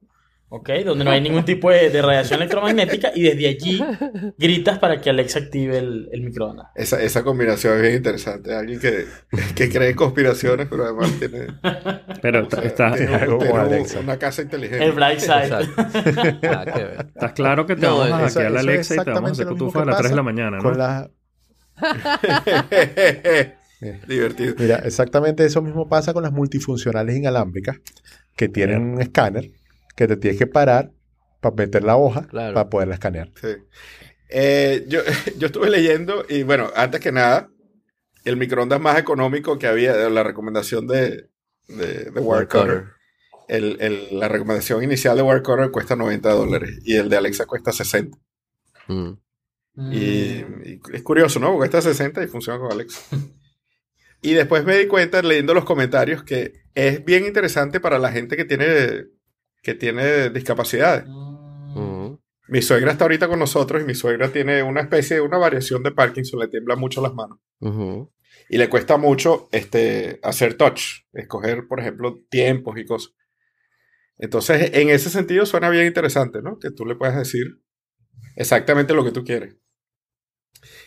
¿ok? 0.51 0.68
Donde 0.85 1.05
no 1.05 1.10
hay 1.12 1.20
ningún 1.20 1.44
tipo 1.44 1.70
de, 1.70 1.89
de 1.90 2.02
radiación 2.02 2.40
electromagnética 2.40 3.10
y 3.14 3.22
desde 3.22 3.48
allí 3.48 3.82
gritas 4.36 4.78
para 4.78 5.01
que 5.01 5.09
Alexa 5.10 5.39
active 5.39 5.78
el, 5.78 6.09
el 6.12 6.20
microondas. 6.22 6.66
Esa, 6.74 7.01
esa 7.02 7.22
combinación 7.22 7.77
es 7.77 7.82
bien 7.82 7.94
interesante. 7.94 8.52
Alguien 8.55 8.78
que, 8.81 9.06
que 9.55 9.68
cree 9.70 9.94
conspiraciones, 9.94 10.66
pero 10.68 10.85
además 10.85 11.10
tiene, 11.18 11.47
Pero 12.20 12.47
o 12.47 12.51
sea, 12.51 12.62
está, 12.64 12.93
tiene- 12.94 13.14
algo 13.14 13.39
tiene 13.39 13.52
como 13.52 13.62
un- 13.64 13.72
Alexa. 13.72 14.01
una 14.01 14.18
casa 14.18 14.43
inteligente. 14.43 14.85
El 14.85 14.93
bright 14.93 15.20
side. 15.20 15.51
Ver. 16.43 17.06
estás 17.14 17.32
claro 17.32 17.64
que 17.66 17.77
te 17.77 17.82
No, 17.82 17.98
vamos 17.98 18.12
a 18.20 18.28
hackear 18.28 18.51
la 18.52 18.60
Alexa 18.60 18.94
y 18.97 18.98
te 19.05 19.10
vamos 19.10 19.31
a 19.31 19.32
hacer 19.32 19.47
que 19.47 19.78
a 19.78 19.85
las 19.85 19.98
3 19.98 20.10
de 20.10 20.16
la 20.16 20.22
mañana, 20.22 20.56
¿no? 20.59 20.62
con 20.62 20.77
la- 20.77 21.09
Divertido. 24.06 24.55
Mira, 24.59 24.77
exactamente 24.85 25.44
eso 25.47 25.62
mismo 25.62 25.89
pasa 25.89 26.12
con 26.12 26.22
las 26.22 26.32
multifuncionales 26.32 27.16
inalámbricas, 27.16 27.78
que 28.36 28.48
tienen 28.48 28.82
un 28.82 29.01
escáner 29.01 29.51
que 30.09 30.14
te 30.14 30.20
tienes 30.20 30.39
que 30.39 30.47
parar 30.47 30.93
para 31.40 31.55
meter 31.55 31.85
la 31.85 31.97
hoja 31.97 32.27
Claro. 32.27 32.55
para 32.55 32.68
poderla 32.70 32.94
escanear. 32.94 33.31
Sí. 33.40 33.48
Eh, 34.28 34.85
yo, 34.89 35.01
yo 35.39 35.47
estuve 35.47 35.70
leyendo 35.70 36.24
y 36.28 36.43
bueno, 36.43 36.70
antes 36.74 37.01
que 37.01 37.12
nada, 37.12 37.51
el 38.24 38.36
microondas 38.36 38.81
más 38.81 38.98
económico 38.98 39.59
que 39.59 39.66
había, 39.66 39.94
la 40.10 40.22
recomendación 40.22 40.86
de, 40.86 41.28
de, 41.68 42.05
de 42.10 42.20
Wirecutter, 42.20 42.85
el, 43.48 43.77
el- 43.81 44.18
la 44.20 44.28
recomendación 44.28 44.82
inicial 44.85 45.16
de 45.16 45.22
Wirecutter 45.22 45.70
cuesta 45.70 45.97
90 45.97 46.31
dólares 46.31 46.78
y 46.85 46.97
el 46.97 47.09
de 47.09 47.16
Alexa 47.16 47.47
cuesta 47.47 47.72
60. 47.72 48.16
Mm. 48.89 49.10
Y, 49.93 49.98
y 49.98 50.81
es 50.93 51.02
curioso, 51.02 51.40
¿no? 51.40 51.47
Porque 51.52 51.70
cuesta 51.70 51.81
60 51.81 52.22
y 52.22 52.27
funciona 52.27 52.59
con 52.59 52.72
Alexa. 52.72 53.01
Y 54.22 54.35
después 54.35 54.66
me 54.66 54.77
di 54.77 54.86
cuenta 54.86 55.22
leyendo 55.22 55.55
los 55.55 55.64
comentarios 55.64 56.22
que 56.22 56.52
es 56.74 57.02
bien 57.02 57.24
interesante 57.24 57.81
para 57.81 57.98
la 57.98 58.12
gente 58.12 58.36
que 58.36 58.44
tiene, 58.44 59.06
que 59.62 59.74
tiene 59.74 60.31
discapacidades. 60.31 61.05
Mi 62.49 62.62
suegra 62.62 62.91
está 62.91 63.05
ahorita 63.05 63.28
con 63.28 63.39
nosotros 63.39 63.81
y 63.81 63.85
mi 63.85 63.95
suegra 63.95 64.32
tiene 64.32 64.62
una 64.65 64.81
especie 64.81 65.16
de 65.16 65.23
una 65.23 65.39
variación 65.39 65.85
de 65.85 65.93
Parkinson, 65.93 66.41
le 66.41 66.49
tiemblan 66.49 66.81
mucho 66.81 67.01
las 67.01 67.15
manos. 67.15 67.39
Y 68.49 68.59
le 68.59 68.69
cuesta 68.69 68.97
mucho 68.97 69.49
este, 69.53 70.19
hacer 70.24 70.55
touch, 70.55 71.05
escoger, 71.12 71.69
por 71.69 71.78
ejemplo, 71.78 72.24
tiempos 72.28 72.77
y 72.77 72.85
cosas. 72.85 73.15
Entonces, 74.19 74.73
en 74.74 74.91
ese 74.91 75.11
sentido 75.11 75.47
suena 75.47 75.70
bien 75.70 75.87
interesante, 75.87 76.43
¿no? 76.43 76.59
Que 76.59 76.73
tú 76.73 76.85
le 76.85 76.97
puedas 76.97 77.16
decir 77.16 77.61
exactamente 78.35 78.95
lo 78.95 79.05
que 79.05 79.12
tú 79.12 79.23
quieres. 79.23 79.57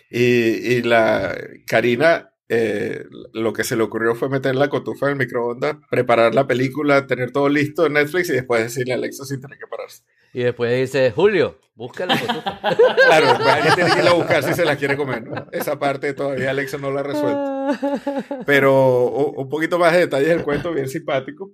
Y, 0.10 0.20
y 0.20 0.82
la 0.82 1.36
Karina, 1.66 2.33
eh, 2.50 3.06
lo 3.34 3.54
que 3.54 3.64
se 3.64 3.76
le 3.76 3.84
ocurrió 3.84 4.16
fue 4.16 4.30
meter 4.30 4.56
la 4.56 4.70
cotufa 4.70 5.08
en 5.08 5.14
el 5.14 5.18
microondas, 5.18 5.78
preparar 5.90 6.36
la 6.36 6.46
película, 6.46 7.08
tener 7.08 7.32
todo 7.32 7.50
listo 7.50 7.86
en 7.86 7.94
Netflix 7.94 8.30
y 8.30 8.34
después 8.34 8.64
decirle 8.64 8.94
a 8.94 8.98
Alexa 8.98 9.26
sin 9.26 9.42
tener 9.42 9.58
que 9.58 9.68
pararse. 9.68 10.04
Y 10.34 10.44
después 10.44 10.74
dice, 10.74 11.12
Julio, 11.12 11.60
busca 11.76 12.06
la 12.06 12.20
cotufa. 12.20 12.60
Claro, 13.06 13.28
alguien 13.46 13.76
tiene 13.76 13.92
que 13.92 14.00
ir 14.00 14.08
a 14.08 14.14
buscar 14.14 14.44
si 14.44 14.54
se 14.54 14.66
la 14.66 14.76
quiere 14.76 14.98
comer. 14.98 15.24
¿no? 15.24 15.48
Esa 15.52 15.78
parte 15.78 16.14
todavía 16.14 16.50
Alexa 16.50 16.78
no 16.78 16.92
la 16.92 17.02
ha 17.02 17.04
resuelto. 17.04 18.44
Pero 18.46 19.08
un 19.08 19.48
poquito 19.50 19.78
más 19.78 19.94
de 19.94 20.00
detalles 20.00 20.30
del 20.30 20.44
cuento, 20.44 20.74
bien 20.74 20.90
simpático. 20.90 21.52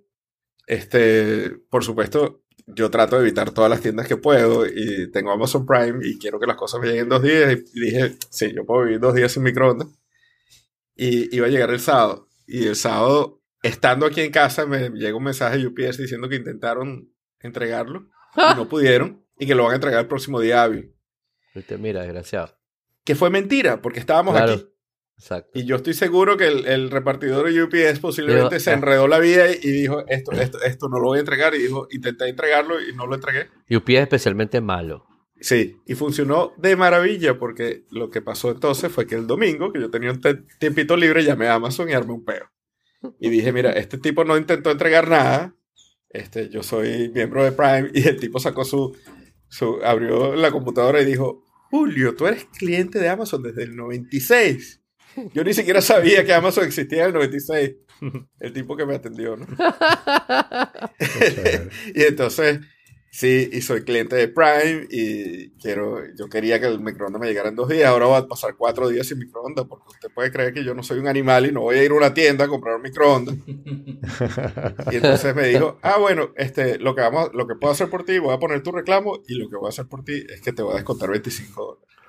Este, 0.66 1.50
por 1.70 1.84
supuesto, 1.84 2.44
yo 2.68 2.90
trato 2.90 3.18
de 3.18 3.24
evitar 3.24 3.52
todas 3.52 3.70
las 3.70 3.82
tiendas 3.82 4.08
que 4.08 4.18
puedo 4.18 4.66
y 4.66 5.12
tengo 5.12 5.32
Amazon 5.32 5.66
Prime 5.66 6.00
y 6.04 6.18
quiero 6.18 6.40
que 6.40 6.48
las 6.48 6.56
cosas 6.56 6.80
me 6.80 6.88
lleguen 6.88 7.04
en 7.04 7.10
dos 7.10 7.24
días. 7.24 7.58
Y 7.74 7.80
dije, 7.80 8.16
sí, 8.30 8.54
yo 8.54 8.66
puedo 8.66 8.86
vivir 8.86 9.00
dos 9.00 9.14
días 9.14 9.32
sin 9.32 9.44
microondas. 9.44 9.88
Y 11.02 11.34
iba 11.34 11.48
a 11.48 11.50
llegar 11.50 11.70
el 11.70 11.80
sábado. 11.80 12.28
Y 12.46 12.68
el 12.68 12.76
sábado, 12.76 13.42
estando 13.64 14.06
aquí 14.06 14.20
en 14.20 14.32
casa, 14.32 14.66
me 14.66 14.90
llega 14.90 15.16
un 15.16 15.24
mensaje 15.24 15.58
de 15.58 15.68
UPS 15.68 15.98
diciendo 15.98 16.28
que 16.28 16.36
intentaron 16.36 17.10
entregarlo 17.40 18.10
y 18.36 18.56
no 18.58 18.68
pudieron 18.70 19.26
y 19.40 19.48
que 19.48 19.56
lo 19.56 19.64
van 19.64 19.72
a 19.72 19.76
entregar 19.76 20.02
el 20.02 20.08
próximo 20.08 20.42
día 20.42 20.64
hábil. 20.64 20.94
Mira, 21.80 22.02
desgraciado. 22.02 22.58
Que 23.06 23.16
fue 23.16 23.30
mentira, 23.30 23.82
porque 23.82 24.00
estábamos 24.00 24.36
Claro. 24.36 24.54
aquí. 24.54 24.66
Exacto. 25.18 25.52
Y 25.54 25.66
yo 25.66 25.78
estoy 25.78 25.94
seguro 25.94 26.38
que 26.38 26.48
el, 26.48 26.66
el 26.66 26.92
repartidor 26.92 27.50
de 27.52 27.64
UPS 27.64 28.00
posiblemente 28.00 28.60
se 28.60 28.72
ah. 28.72 28.74
enredó 28.74 29.08
la 29.08 29.20
vida 29.20 29.50
y, 29.52 29.60
y 29.64 29.72
dijo, 29.72 30.04
esto, 30.08 30.32
esto, 30.34 30.62
esto 30.64 30.88
no 30.90 30.98
lo 31.00 31.08
voy 31.08 31.18
a 31.18 31.22
entregar. 31.22 31.56
Y 31.56 31.60
dijo, 31.60 31.88
intenté 31.92 32.28
entregarlo 32.28 32.82
y 32.82 32.94
no 32.94 33.06
lo 33.06 33.16
entregué. 33.16 33.50
UPS 33.70 33.90
es 33.90 34.02
especialmente 34.04 34.62
malo. 34.62 35.09
Sí, 35.42 35.78
y 35.86 35.96
funcionó 35.96 36.54
de 36.58 36.76
maravilla 36.76 37.40
porque 37.40 37.86
lo 37.92 38.10
que 38.10 38.22
pasó 38.22 38.52
entonces 38.52 38.92
fue 38.92 39.08
que 39.08 39.16
el 39.16 39.28
domingo, 39.28 39.72
que 39.72 39.80
yo 39.80 39.90
tenía 39.90 40.12
un 40.12 40.22
tiempito 40.60 40.98
libre, 40.98 41.24
llamé 41.24 41.48
a 41.48 41.56
Amazon 41.56 41.90
y 41.90 41.94
armé 41.94 42.14
un 42.14 42.26
peo. 42.26 42.50
Y 43.20 43.30
dije, 43.30 43.54
mira, 43.54 43.72
este 43.72 43.98
tipo 43.98 44.26
no 44.26 44.38
intentó 44.38 44.72
entregar 44.72 45.08
nada. 45.08 45.56
Este, 46.10 46.50
yo 46.50 46.64
soy 46.64 47.10
miembro 47.10 47.44
de 47.44 47.52
Prime 47.52 47.92
y 47.94 48.08
el 48.08 48.20
tipo 48.20 48.40
sacó 48.40 48.66
su, 48.66 48.98
su 49.48 49.80
abrió 49.84 50.36
la 50.36 50.52
computadora 50.52 51.02
y 51.02 51.06
dijo, 51.06 51.46
Julio, 51.70 52.16
tú 52.16 52.28
eres 52.28 52.46
cliente 52.46 53.00
de 53.00 53.10
Amazon 53.10 53.44
desde 53.44 53.64
el 53.64 53.76
96. 53.76 54.82
Yo 55.34 55.44
ni 55.44 55.54
siquiera 55.54 55.82
sabía 55.82 56.26
que 56.26 56.34
Amazon 56.34 56.66
existía 56.66 57.02
en 57.02 57.08
el 57.08 57.14
96. 57.14 57.76
El 58.40 58.54
tipo 58.54 58.76
que 58.76 58.86
me 58.86 58.96
atendió, 58.96 59.36
¿no? 59.36 59.46
Y 61.94 62.04
entonces, 62.04 62.60
sí, 63.12 63.50
y 63.52 63.62
soy 63.62 63.84
cliente 63.84 64.16
de 64.16 64.28
Prime 64.28 64.88
y 64.90 65.50
quiero, 65.62 66.00
yo 66.16 66.28
quería 66.30 66.60
que 66.60 66.68
el 66.68 66.80
microondas 66.80 67.20
me 67.22 67.28
llegara 67.28 67.50
en 67.50 67.56
dos 67.56 67.68
días, 67.70 67.90
ahora 67.90 68.08
va 68.08 68.18
a 68.20 68.28
pasar 68.28 68.56
cuatro 68.58 68.88
días 68.90 69.08
sin 69.08 69.20
microondas, 69.20 69.66
porque 69.68 69.86
usted 69.90 70.10
puede 70.14 70.32
creer 70.32 70.54
que 70.54 70.64
yo 70.64 70.74
no 70.74 70.84
soy 70.84 71.00
un 71.00 71.08
animal 71.08 71.46
y 71.46 71.52
no 71.52 71.62
voy 71.62 71.78
a 71.78 71.84
ir 71.84 71.92
a 71.92 71.96
una 71.96 72.14
tienda 72.14 72.46
a 72.46 72.48
comprar 72.48 72.76
un 72.76 72.82
microondas. 72.84 73.36
Y 74.92 74.96
entonces 74.96 75.36
me 75.36 75.48
dijo, 75.48 75.78
ah, 75.82 75.98
bueno, 76.00 76.30
este, 76.36 76.80
lo 76.80 76.96
que 76.96 77.02
vamos, 77.02 77.30
lo 77.34 77.48
que 77.48 77.56
puedo 77.56 77.72
hacer 77.74 77.90
por 77.90 78.04
ti, 78.04 78.20
voy 78.20 78.34
a 78.34 78.40
poner 78.40 78.64
tu 78.64 78.72
reclamo 78.72 79.20
y 79.28 79.36
lo 79.36 79.50
que 79.50 79.56
voy 79.58 79.68
a 79.68 79.70
hacer 79.70 79.88
por 79.88 80.04
ti 80.04 80.24
es 80.30 80.42
que 80.42 80.54
te 80.54 80.62
voy 80.62 80.74
a 80.74 80.76
descontar 80.78 81.10
25 81.10 81.62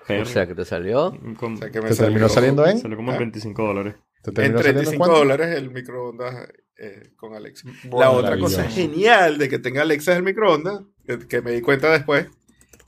dólares. 0.09 0.29
O 0.29 0.33
sea, 0.33 0.47
que 0.47 0.55
te 0.55 0.65
salió. 0.65 1.13
Con- 1.39 1.55
O 1.55 1.57
sea, 1.57 1.71
que 1.71 1.81
me 1.81 1.89
¿Te 1.91 1.95
terminó 1.97 2.29
saliendo 2.29 2.67
en? 2.67 2.79
Salió 2.79 2.97
como 2.97 3.11
en 3.11 3.17
¿Ah? 3.17 3.21
25 3.21 3.63
dólares. 3.63 3.95
¿Te 4.23 4.31
en 4.31 4.35
terminó 4.35 4.59
saliendo 4.59 4.81
en 4.81 4.87
35 4.87 4.99
cuánto? 4.99 5.19
dólares 5.19 5.57
el 5.57 5.71
microondas 5.71 6.49
eh, 6.81 7.11
con 7.17 7.35
Alexa. 7.35 7.69
La 7.93 8.11
otra 8.11 8.39
cosa 8.39 8.65
genial 8.65 9.39
de 9.39 9.49
que 9.49 9.59
tenga 9.59 9.83
Alexa 9.83 10.13
en 10.13 10.19
el 10.19 10.23
microondas, 10.25 10.81
que, 11.07 11.19
que 11.19 11.43
me 11.43 11.53
di 11.53 11.61
cuenta 11.61 11.91
después, 11.91 12.27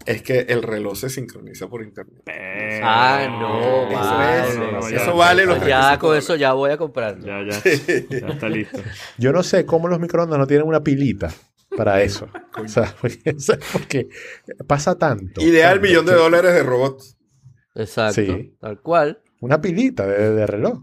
es 0.07 0.23
que 0.23 0.41
el 0.49 0.63
reloj 0.63 0.97
se 0.97 1.11
sincroniza 1.11 1.69
por 1.69 1.83
internet. 1.83 2.23
Ah, 2.83 3.29
no, 3.31 3.89
Eso 3.89 4.01
vale. 4.01 4.49
es, 4.49 4.57
no, 4.59 4.73
no, 4.73 4.79
eso 4.89 4.91
ya, 5.07 5.13
vale 5.13 5.47
los 5.47 5.59
Ya 5.59 5.65
35 5.65 5.99
con 6.01 6.09
dólares. 6.09 6.25
eso 6.25 6.37
ya 6.37 6.53
voy 6.55 6.71
a 6.73 6.77
comprarlo. 6.77 7.25
Ya, 7.25 7.43
ya. 7.49 7.63
Ya 8.11 8.27
está 8.29 8.49
listo. 8.49 8.79
Yo 9.19 9.33
no 9.33 9.43
sé 9.45 9.65
cómo 9.65 9.87
los 9.89 10.01
microondas 10.01 10.39
no 10.41 10.47
tienen 10.49 10.67
una 10.67 10.83
pilita 10.83 11.33
para 11.77 12.03
eso. 12.03 12.29
o 12.65 12.69
sea, 12.69 12.93
porque, 13.01 14.09
pasa 14.67 14.99
tanto. 14.99 15.41
Ideal 15.41 15.75
tanto, 15.75 15.87
millón 15.89 16.07
de 16.07 16.13
que- 16.13 16.19
dólares 16.19 16.53
de 16.55 16.63
robots. 16.65 17.17
Exacto. 17.77 18.21
Sí. 18.23 18.57
Tal 18.61 18.81
cual. 18.81 19.23
Una 19.41 19.61
pilita 19.61 20.05
de, 20.07 20.31
de 20.31 20.47
reloj. 20.47 20.81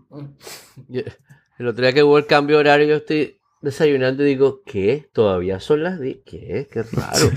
El 1.59 1.67
otro 1.67 1.83
día 1.83 1.93
que 1.93 2.03
hubo 2.03 2.17
el 2.17 2.25
cambio 2.25 2.55
de 2.55 2.61
horario, 2.61 2.87
yo 2.87 2.95
estoy 2.95 3.39
desayunando 3.61 4.23
y 4.23 4.27
digo, 4.27 4.61
¿qué? 4.65 5.09
¿Todavía 5.13 5.59
son 5.59 5.83
las 5.83 5.99
10? 5.99 6.19
¿Qué? 6.25 6.67
Qué 6.71 6.83
raro. 6.83 7.29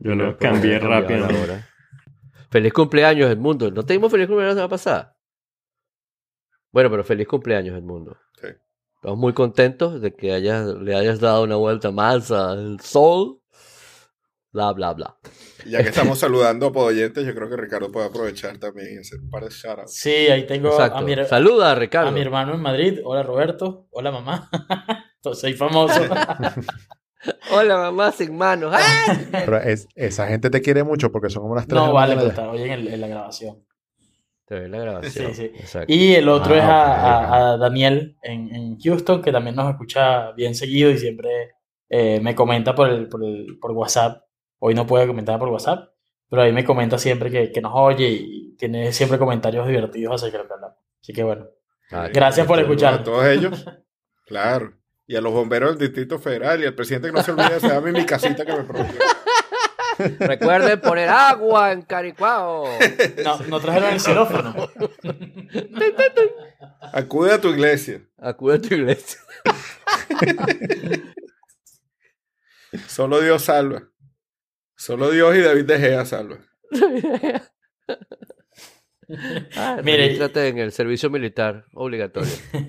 Yo 0.00 0.14
lo 0.14 0.26
No, 0.26 0.36
cambié 0.38 0.78
rápido. 0.78 1.26
la 1.26 1.38
hora. 1.40 1.68
Feliz 2.50 2.72
cumpleaños, 2.72 3.28
Edmundo. 3.30 3.70
¿No 3.72 3.84
te 3.84 3.94
dimos 3.94 4.12
feliz 4.12 4.28
cumpleaños 4.28 4.54
la 4.54 4.60
semana 4.60 4.70
pasada? 4.70 5.16
Bueno, 6.70 6.90
pero 6.90 7.02
feliz 7.02 7.26
cumpleaños, 7.26 7.76
Edmundo. 7.76 8.16
Sí. 8.40 8.46
Estamos 8.94 9.18
muy 9.18 9.32
contentos 9.32 10.00
de 10.00 10.14
que 10.14 10.32
hayas, 10.32 10.66
le 10.76 10.94
hayas 10.94 11.18
dado 11.18 11.42
una 11.42 11.56
vuelta 11.56 11.90
más 11.90 12.30
al 12.30 12.78
sol. 12.80 13.40
Bla, 14.52 14.72
bla, 14.72 14.92
bla. 14.94 15.18
Ya 15.66 15.82
que 15.82 15.88
estamos 15.88 16.18
saludando 16.18 16.66
a 16.66 16.72
podoyentes, 16.72 17.24
yo 17.26 17.34
creo 17.34 17.48
que 17.48 17.56
Ricardo 17.56 17.90
puede 17.90 18.06
aprovechar 18.06 18.58
también 18.58 18.94
y 18.94 18.98
hacer 18.98 19.20
un 19.20 19.30
par 19.30 19.44
de 19.44 19.50
shoutouts. 19.50 19.94
Sí, 19.94 20.10
ahí 20.10 20.46
tengo 20.46 20.78
a 20.78 21.00
mi, 21.02 21.14
Saluda, 21.26 21.74
Ricardo. 21.74 22.08
a 22.08 22.12
mi 22.12 22.20
hermano 22.20 22.54
en 22.54 22.60
Madrid. 22.60 23.00
Hola 23.04 23.22
Roberto. 23.22 23.86
Hola 23.90 24.10
mamá. 24.10 24.50
Soy 25.22 25.54
famoso. 25.54 26.00
Hola, 27.52 27.78
mamá 27.78 28.12
sin 28.12 28.36
manos. 28.36 28.74
¡Ah! 28.76 29.16
Pero 29.32 29.56
es- 29.58 29.88
esa 29.94 30.26
gente 30.28 30.50
te 30.50 30.60
quiere 30.60 30.84
mucho 30.84 31.10
porque 31.10 31.30
son 31.30 31.42
como 31.42 31.54
unas 31.54 31.66
tres. 31.66 31.80
no, 31.80 31.92
vale, 31.92 32.14
pero 32.14 32.26
ya. 32.26 32.32
está 32.32 32.50
hoy 32.50 32.62
en, 32.62 32.70
el- 32.72 32.88
en 32.88 33.00
la 33.00 33.06
grabación. 33.08 33.64
Te 34.46 34.56
ve 34.60 34.68
la 34.68 34.78
grabación. 34.78 35.34
Sí, 35.34 35.42
sí. 35.48 35.50
Exacto. 35.58 35.90
Y 35.92 36.14
el 36.14 36.28
otro 36.28 36.54
Ah, 36.54 36.58
es 36.58 36.64
a, 36.64 36.94
a- 36.94 37.52
a 37.52 37.56
Daniel 37.56 38.18
en, 38.22 38.54
en 38.54 38.78
Houston, 38.78 39.22
que 39.22 39.32
también 39.32 39.56
nos 39.56 39.70
escucha 39.70 40.32
bien 40.32 40.54
seguido 40.54 40.90
y 40.90 40.98
siempre 40.98 41.52
eh, 41.88 42.20
me 42.20 42.34
comenta 42.34 42.74
por, 42.74 42.90
el, 42.90 43.08
por, 43.08 43.24
el- 43.24 43.58
por 43.58 43.70
WhatsApp. 43.72 44.23
Hoy 44.66 44.74
no 44.74 44.86
puede 44.86 45.06
comentar 45.06 45.38
por 45.38 45.50
WhatsApp, 45.50 45.90
pero 46.30 46.40
ahí 46.40 46.50
me 46.50 46.64
comenta 46.64 46.96
siempre 46.96 47.30
que, 47.30 47.52
que 47.52 47.60
nos 47.60 47.72
oye 47.74 48.08
y 48.08 48.56
tiene 48.56 48.94
siempre 48.94 49.18
comentarios 49.18 49.68
divertidos 49.68 50.14
acerca 50.14 50.38
de 50.38 50.44
lo 50.44 50.48
que 50.48 50.54
hablamos. 50.54 50.78
Así 51.02 51.12
que 51.12 51.22
bueno, 51.22 51.48
gracias 52.14 52.46
por 52.46 52.58
escuchar. 52.58 52.94
A 52.94 53.04
todos 53.04 53.26
ellos. 53.26 53.66
Claro. 54.26 54.72
Y 55.06 55.16
a 55.16 55.20
los 55.20 55.34
bomberos 55.34 55.78
del 55.78 55.88
Distrito 55.88 56.18
Federal 56.18 56.62
y 56.62 56.64
al 56.64 56.74
presidente 56.74 57.08
que 57.08 57.12
no 57.12 57.22
se 57.22 57.32
olvide, 57.32 57.60
se 57.60 57.68
llama 57.68 57.92
mi 57.92 58.06
casita 58.06 58.46
que 58.46 58.56
me 58.56 58.64
prometió. 58.64 59.00
Recuerden 60.18 60.80
poner 60.80 61.10
agua 61.10 61.72
en 61.72 61.82
Caricuao. 61.82 62.64
No, 63.22 63.38
no 63.40 63.60
trajeron 63.60 63.92
el 63.92 64.00
xilófono. 64.00 64.54
Acude 66.90 67.32
a 67.32 67.38
tu 67.38 67.48
iglesia. 67.48 68.00
Acude 68.16 68.54
a 68.54 68.60
tu 68.62 68.74
iglesia. 68.74 69.20
Solo 72.88 73.20
Dios 73.20 73.42
salva. 73.42 73.90
Solo 74.76 75.10
Dios 75.10 75.36
y 75.36 75.40
David 75.40 75.64
De 75.64 75.78
Gea 75.78 76.04
salva. 76.04 76.38
Ah, 79.54 79.80
Mire- 79.84 79.98
regístrate 79.98 80.48
en 80.48 80.56
el 80.58 80.72
servicio 80.72 81.10
militar 81.10 81.66
obligatorio. 81.74 82.32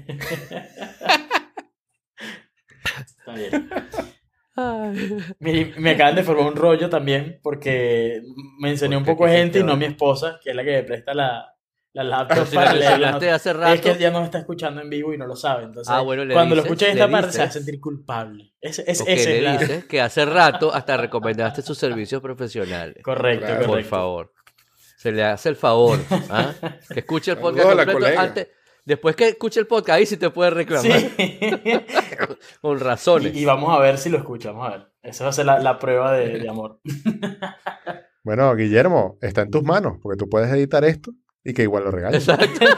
Está 2.99 3.33
bien. 3.33 3.69
Mire, 5.39 5.73
me 5.79 5.91
acaban 5.91 6.15
de 6.15 6.23
formar 6.23 6.47
un 6.47 6.55
rollo 6.57 6.89
también 6.89 7.39
porque 7.41 8.21
mencioné 8.59 8.95
¿Por 8.95 9.01
un 9.01 9.05
poco 9.05 9.25
de 9.25 9.31
¿Qué 9.31 9.37
gente 9.37 9.59
y 9.59 9.63
no 9.63 9.75
mi 9.77 9.85
esposa, 9.85 10.39
que 10.43 10.49
es 10.51 10.55
la 10.55 10.63
que 10.63 10.71
me 10.71 10.83
presta 10.83 11.13
la, 11.13 11.54
la 11.95 12.03
laptop 12.03 12.45
si 12.45 12.55
la 12.55 13.11
notas. 13.11 13.31
hace 13.33 13.53
rato. 13.53 13.73
Es 13.73 13.81
que 13.81 13.97
ya 13.97 14.11
nos 14.11 14.25
está 14.25 14.39
escuchando 14.39 14.81
en 14.81 14.89
vivo 14.89 15.13
y 15.13 15.17
no 15.17 15.25
lo 15.25 15.35
sabe. 15.35 15.63
Entonces, 15.63 15.91
Ah, 15.91 16.01
bueno, 16.01 16.25
le 16.25 16.33
cuando 16.33 16.53
lo 16.55 16.61
dices- 16.61 16.71
escuche 16.71 16.85
en 16.91 16.97
esta 16.97 17.09
parte 17.09 17.31
se 17.31 17.39
va 17.39 17.45
a 17.45 17.51
sentir 17.51 17.79
culpable. 17.79 18.53
Es, 18.61 18.79
es, 18.79 19.01
esa 19.01 19.05
le 19.05 19.37
es 19.37 19.43
la- 19.43 19.57
dices 19.57 19.85
que 19.85 20.01
hace 20.01 20.25
rato 20.25 20.73
hasta 20.73 20.97
recomendaste 20.97 21.61
sus 21.61 21.77
servicios 21.77 22.21
profesionales. 22.21 22.97
Correcto, 23.03 23.45
Claro. 23.45 23.65
correcto. 23.67 23.73
Por 23.73 23.83
favor. 23.99 24.33
Se 24.97 25.11
le 25.11 25.23
hace 25.23 25.49
el 25.49 25.55
favor. 25.55 25.99
¿ah? 26.29 26.53
Que 26.93 26.99
escuche 26.99 27.31
el 27.31 27.37
podcast 27.37 27.85
completo 27.89 28.19
antes. 28.19 28.47
Después 28.83 29.15
que 29.15 29.29
escuche 29.29 29.59
el 29.59 29.65
podcast, 29.67 29.97
ahí 29.97 30.05
sí 30.05 30.17
te 30.17 30.29
puede 30.29 30.49
reclamar. 30.51 30.91
Sí. 30.91 31.15
Con 32.61 32.79
razones. 32.79 33.33
y, 33.35 33.39
y 33.39 33.45
vamos 33.45 33.75
a 33.75 33.79
ver 33.79 33.97
si 33.97 34.09
lo 34.09 34.17
escucha. 34.17 34.51
Vamos 34.51 34.67
a 34.67 34.71
ver. 34.77 34.87
Esa 35.01 35.23
va 35.23 35.29
a 35.29 35.33
ser 35.33 35.45
la, 35.45 35.59
la 35.59 35.79
prueba 35.79 36.11
de, 36.13 36.39
de 36.39 36.49
amor. 36.49 36.79
Bueno, 38.23 38.55
Guillermo, 38.55 39.17
está 39.21 39.41
en 39.43 39.51
tus 39.51 39.63
manos 39.63 39.97
porque 40.01 40.17
tú 40.17 40.27
puedes 40.29 40.51
editar 40.51 40.83
esto 40.83 41.11
y 41.45 41.53
que 41.53 41.61
igual 41.63 41.85
lo 41.85 41.91
regañes. 41.91 42.27
Exacto. 42.27 42.65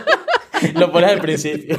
Lo 0.73 0.91
pones 0.91 1.11
al 1.11 1.19
principio. 1.22 1.77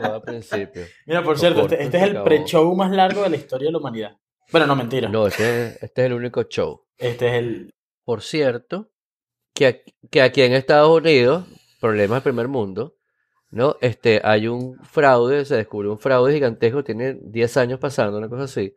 No, 0.00 0.14
al 0.14 0.22
principio. 0.22 0.82
Mira, 1.06 1.22
por 1.22 1.34
Lo 1.34 1.38
cierto, 1.38 1.60
corto, 1.60 1.74
este, 1.74 1.84
este 1.84 1.96
es 1.98 2.02
el 2.02 2.22
pre-show 2.24 2.74
más 2.74 2.90
largo 2.90 3.22
de 3.22 3.30
la 3.30 3.36
historia 3.36 3.66
de 3.68 3.72
la 3.72 3.78
humanidad. 3.78 4.16
Bueno, 4.50 4.66
no, 4.66 4.74
mentira. 4.74 5.08
No, 5.08 5.28
este, 5.28 5.66
es- 5.68 5.82
este 5.84 6.02
es 6.02 6.06
el 6.06 6.12
único 6.14 6.42
show. 6.42 6.82
Este 6.98 7.28
es 7.28 7.34
el. 7.34 7.74
Por 8.04 8.22
cierto, 8.22 8.90
que, 9.54 9.66
aquí- 9.66 9.94
que 10.10 10.20
aquí 10.20 10.42
en 10.42 10.54
Estados 10.54 10.90
Unidos, 11.00 11.46
problemas 11.80 12.16
del 12.16 12.32
primer 12.32 12.48
mundo, 12.48 12.96
¿no? 13.50 13.76
Este, 13.80 14.20
hay 14.24 14.48
un 14.48 14.76
fraude, 14.82 15.44
se 15.44 15.54
descubrió 15.54 15.92
un 15.92 16.00
fraude 16.00 16.32
gigantesco, 16.34 16.82
tiene 16.82 17.18
10 17.22 17.56
años 17.56 17.78
pasando, 17.78 18.18
una 18.18 18.28
cosa 18.28 18.44
así, 18.44 18.74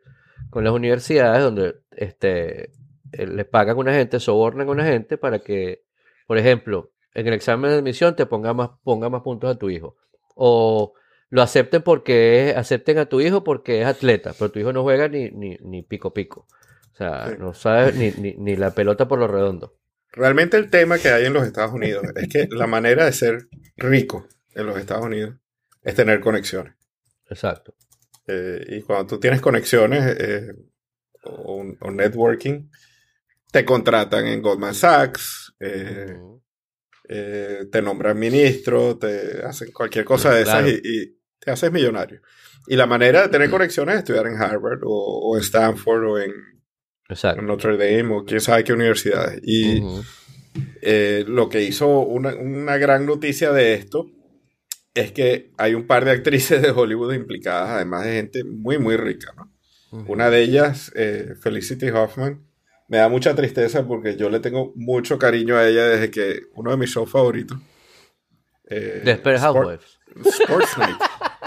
con 0.50 0.62
las 0.62 0.72
universidades 0.72 1.42
donde 1.42 1.74
este, 1.96 2.70
eh, 3.10 3.26
le 3.26 3.44
pagan 3.44 3.76
a 3.76 3.80
una 3.80 3.92
gente, 3.92 4.20
sobornan 4.20 4.68
a 4.68 4.70
una 4.70 4.84
gente 4.84 5.18
para 5.18 5.40
que, 5.40 5.82
por 6.28 6.38
ejemplo, 6.38 6.92
en 7.14 7.26
el 7.28 7.34
examen 7.34 7.70
de 7.70 7.76
admisión 7.78 8.16
te 8.16 8.26
ponga 8.26 8.52
más, 8.54 8.70
ponga 8.82 9.08
más 9.08 9.22
puntos 9.22 9.54
a 9.54 9.58
tu 9.58 9.70
hijo. 9.70 9.96
O 10.34 10.94
lo 11.30 11.42
acepten 11.42 11.82
porque 11.82 12.50
es- 12.50 12.56
acepten 12.56 12.98
a 12.98 13.06
tu 13.06 13.20
hijo 13.20 13.42
porque 13.44 13.80
es 13.80 13.86
atleta, 13.86 14.34
pero 14.38 14.50
tu 14.50 14.58
hijo 14.58 14.72
no 14.72 14.82
juega 14.82 15.08
ni, 15.08 15.30
ni, 15.30 15.56
ni 15.62 15.82
pico 15.82 16.12
pico. 16.12 16.46
O 16.92 16.96
sea, 16.96 17.28
Sí. 17.30 17.36
no 17.38 17.54
sabe 17.54 17.92
ni, 17.92 18.10
ni, 18.12 18.34
ni 18.34 18.56
la 18.56 18.72
pelota 18.72 19.08
por 19.08 19.18
lo 19.18 19.26
redondo. 19.26 19.74
Realmente 20.12 20.56
el 20.56 20.70
tema 20.70 20.98
que 20.98 21.08
hay 21.08 21.24
en 21.26 21.32
los 21.32 21.44
Estados 21.44 21.72
Unidos 21.72 22.04
es 22.14 22.28
que 22.28 22.46
la 22.50 22.66
manera 22.68 23.04
de 23.04 23.12
ser 23.12 23.48
rico 23.76 24.28
en 24.54 24.66
los 24.66 24.78
Estados 24.78 25.04
Unidos 25.04 25.34
es 25.82 25.94
tener 25.96 26.20
conexiones. 26.20 26.74
Exacto. 27.28 27.74
Eh, 28.28 28.64
y 28.68 28.82
cuando 28.82 29.06
tú 29.06 29.18
tienes 29.20 29.40
conexiones 29.40 30.16
eh, 30.20 30.54
o, 31.24 31.64
o 31.80 31.90
networking, 31.90 32.68
te 33.50 33.64
contratan 33.64 34.26
en 34.26 34.40
Goldman 34.40 34.74
Sachs, 34.74 35.54
eh. 35.60 36.16
Eh, 37.08 37.66
te 37.70 37.82
nombran 37.82 38.18
ministro, 38.18 38.96
te 38.98 39.42
hacen 39.44 39.70
cualquier 39.72 40.04
cosa 40.04 40.32
de 40.34 40.44
Claro. 40.44 40.66
esas 40.66 40.80
y, 40.84 40.88
y 41.02 41.18
te 41.38 41.50
haces 41.50 41.70
millonario. 41.72 42.20
Y 42.66 42.76
la 42.76 42.86
manera 42.86 43.22
de 43.22 43.28
tener 43.28 43.50
conexiones 43.50 43.94
es 43.96 43.98
estudiar 44.00 44.26
en 44.26 44.36
Harvard 44.40 44.80
o, 44.84 44.90
o 45.30 45.36
en 45.36 45.42
Stanford 45.42 46.04
o 46.04 46.18
en, 46.18 46.32
Exacto. 47.08 47.40
en 47.40 47.46
Notre 47.46 47.76
Dame 47.76 48.14
o 48.14 48.24
quién 48.24 48.40
sabe 48.40 48.64
qué 48.64 48.72
universidades. 48.72 49.40
Y 49.42 49.80
Ujú. 49.82 50.02
eh, 50.82 51.24
lo 51.28 51.48
que 51.48 51.62
hizo 51.62 51.86
una, 52.00 52.34
una 52.34 52.78
gran 52.78 53.04
noticia 53.06 53.52
de 53.52 53.74
esto 53.74 54.10
es 54.94 55.12
que 55.12 55.50
hay 55.58 55.74
un 55.74 55.86
par 55.86 56.04
de 56.04 56.12
actrices 56.12 56.62
de 56.62 56.70
Hollywood 56.70 57.12
implicadas, 57.14 57.70
además 57.70 58.04
de 58.06 58.12
gente 58.14 58.44
muy, 58.44 58.78
muy 58.78 58.96
rica, 58.96 59.32
¿no? 59.36 59.52
Ujú. 59.90 60.12
Una 60.12 60.30
de 60.30 60.40
ellas, 60.40 60.90
eh, 60.94 61.34
Felicity 61.40 61.88
Hoffman, 61.90 62.46
me 62.88 62.98
da 62.98 63.08
mucha 63.08 63.34
tristeza 63.34 63.86
porque 63.86 64.16
yo 64.16 64.28
le 64.30 64.40
tengo 64.40 64.72
mucho 64.76 65.18
cariño 65.18 65.56
a 65.56 65.66
ella 65.66 65.86
desde 65.86 66.10
que 66.10 66.40
uno 66.54 66.70
de 66.70 66.76
mis 66.76 66.90
shows 66.90 67.10
favoritos. 67.10 67.58
eh, 68.68 69.02
Desperate 69.04 69.40
Housewives. 69.40 69.98
Sports 70.24 70.78
Night. 70.78 70.96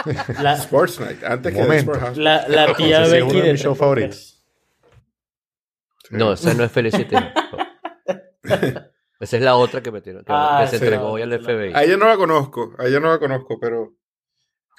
La, 0.41 0.53
Sports 0.53 0.99
Night. 0.99 1.23
Antes 1.23 1.53
que. 1.53 1.61
Desperate 1.64 1.99
Housewives. 1.99 2.18
la, 2.18 2.47
la 2.47 2.73
tía 2.76 3.05
sí 3.05 3.11
Becky 3.11 3.23
uno 3.23 3.43
de 3.43 3.51
mis 3.51 3.61
shows 3.61 3.77
3x3. 3.77 3.80
favoritos. 3.80 4.45
No, 6.11 6.34
esa 6.34 6.53
no 6.53 6.64
es 6.64 6.72
Felicity. 6.72 7.15
esa 8.43 9.38
es 9.38 9.41
la 9.43 9.55
otra 9.55 9.81
que 9.81 9.91
metieron. 9.91 10.23
Que, 10.23 10.31
Ah, 10.34 10.59
que 10.64 10.68
se 10.69 10.77
sí. 10.80 10.84
entregó 10.85 11.07
hoy 11.09 11.22
al 11.22 11.39
FBI. 11.39 11.72
A 11.73 11.84
ella 11.84 11.97
no 11.97 12.07
la 12.07 12.15
conozco, 12.18 12.73
a 12.77 12.85
ella 12.85 12.99
no 12.99 13.09
la 13.09 13.19
conozco, 13.19 13.59
pero 13.59 13.95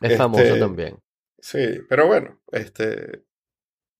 es 0.00 0.10
este- 0.12 0.16
famosa 0.16 0.58
también. 0.58 0.98
sí, 1.38 1.80
pero 1.88 2.06
bueno, 2.06 2.40
este, 2.52 3.24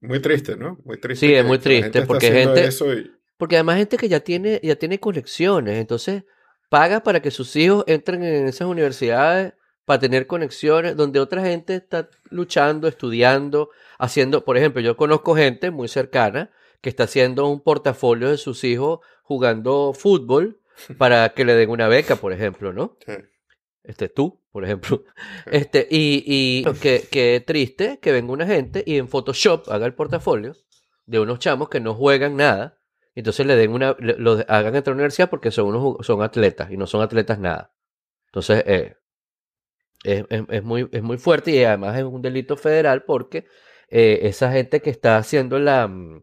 muy 0.01 0.20
triste, 0.20 0.57
¿no? 0.57 0.79
Muy 0.85 0.99
triste. 0.99 1.27
Sí, 1.27 1.35
es 1.35 1.45
muy 1.45 1.59
triste, 1.59 2.03
porque 2.07 2.27
gente- 2.47 2.61
y- 2.95 3.11
Porque 3.37 3.57
además 3.57 3.77
gente 3.79 3.97
que 3.97 4.09
ya 4.09 4.20
tiene, 4.20 4.61
ya 4.62 4.77
tiene 4.77 4.99
conexiones, 4.99 5.79
entonces 5.79 6.25
paga 6.69 7.03
para 7.03 7.20
que 7.23 7.31
sus 7.31 7.55
hijos 7.57 7.85
entren 7.87 8.23
en 8.25 8.47
esas 8.49 8.66
universidades 8.69 9.55
para 9.85 10.01
tener 10.01 10.27
conexiones 10.27 10.97
donde 10.97 11.19
otra 11.20 11.43
gente 11.43 11.75
está 11.77 12.09
luchando, 12.31 12.89
estudiando, 12.89 13.70
haciendo, 13.99 14.45
por 14.45 14.57
ejemplo, 14.57 14.81
yo 14.83 14.97
conozco 14.97 15.35
gente 15.35 15.70
muy 15.70 15.89
cercana 15.89 16.51
que 16.81 16.89
está 16.91 17.05
haciendo 17.05 17.49
un 17.49 17.61
portafolio 17.62 18.29
de 18.31 18.37
sus 18.37 18.65
hijos 18.65 19.01
jugando 19.23 19.93
fútbol 19.95 20.61
para 20.99 21.31
que 21.31 21.45
le 21.45 21.55
den 21.55 21.70
una 21.70 21.89
beca, 21.89 22.16
por 22.16 22.33
ejemplo, 22.33 22.73
¿no? 22.73 22.97
sí. 23.07 23.12
Este 23.89 24.09
tú, 24.09 24.40
por 24.52 24.65
ejemplo. 24.65 25.05
Este, 25.47 25.86
y, 25.90 26.23
y 26.27 26.65
que, 26.82 27.02
que 27.10 27.43
triste 27.47 27.98
que 28.01 28.12
venga 28.12 28.32
una 28.32 28.47
gente 28.47 28.82
y 28.86 28.97
en 28.98 29.09
Photoshop 29.09 29.69
haga 29.70 29.86
el 29.86 29.94
portafolio 29.94 30.55
de 31.06 31.20
unos 31.20 31.39
chamos 31.40 31.69
que 31.69 31.81
no 31.81 31.94
juegan 31.94 32.36
nada. 32.36 32.78
Entonces 33.15 33.44
le 33.47 33.56
den 33.56 33.73
una, 33.73 33.97
le- 33.98 34.16
lo 34.19 34.32
hagan 34.48 34.77
entrar 34.77 34.93
a 34.93 34.97
la 34.97 35.01
universidad 35.01 35.31
porque 35.31 35.51
son 35.51 35.66
unos 35.74 36.06
son 36.06 36.23
atletas 36.23 36.70
y 36.70 36.77
no 36.77 36.86
son 36.86 37.02
atletas 37.02 37.39
nada. 37.40 37.73
Entonces, 38.27 38.62
eh, 38.66 38.97
es, 40.05 40.24
es- 40.28 40.44
es 40.48 40.62
muy, 40.65 40.89
es 40.93 41.02
muy 41.02 41.19
fuerte 41.19 41.51
y 41.52 41.65
además 41.65 41.97
es 41.98 42.05
un 42.05 42.23
delito 42.23 42.56
federal 42.56 43.02
porque 43.05 43.47
eh, 43.90 44.20
esa 44.23 44.52
gente 44.52 44.81
que 44.81 44.90
está 44.90 45.16
haciendo 45.16 45.59
la 45.59 45.89
mm, 45.89 46.23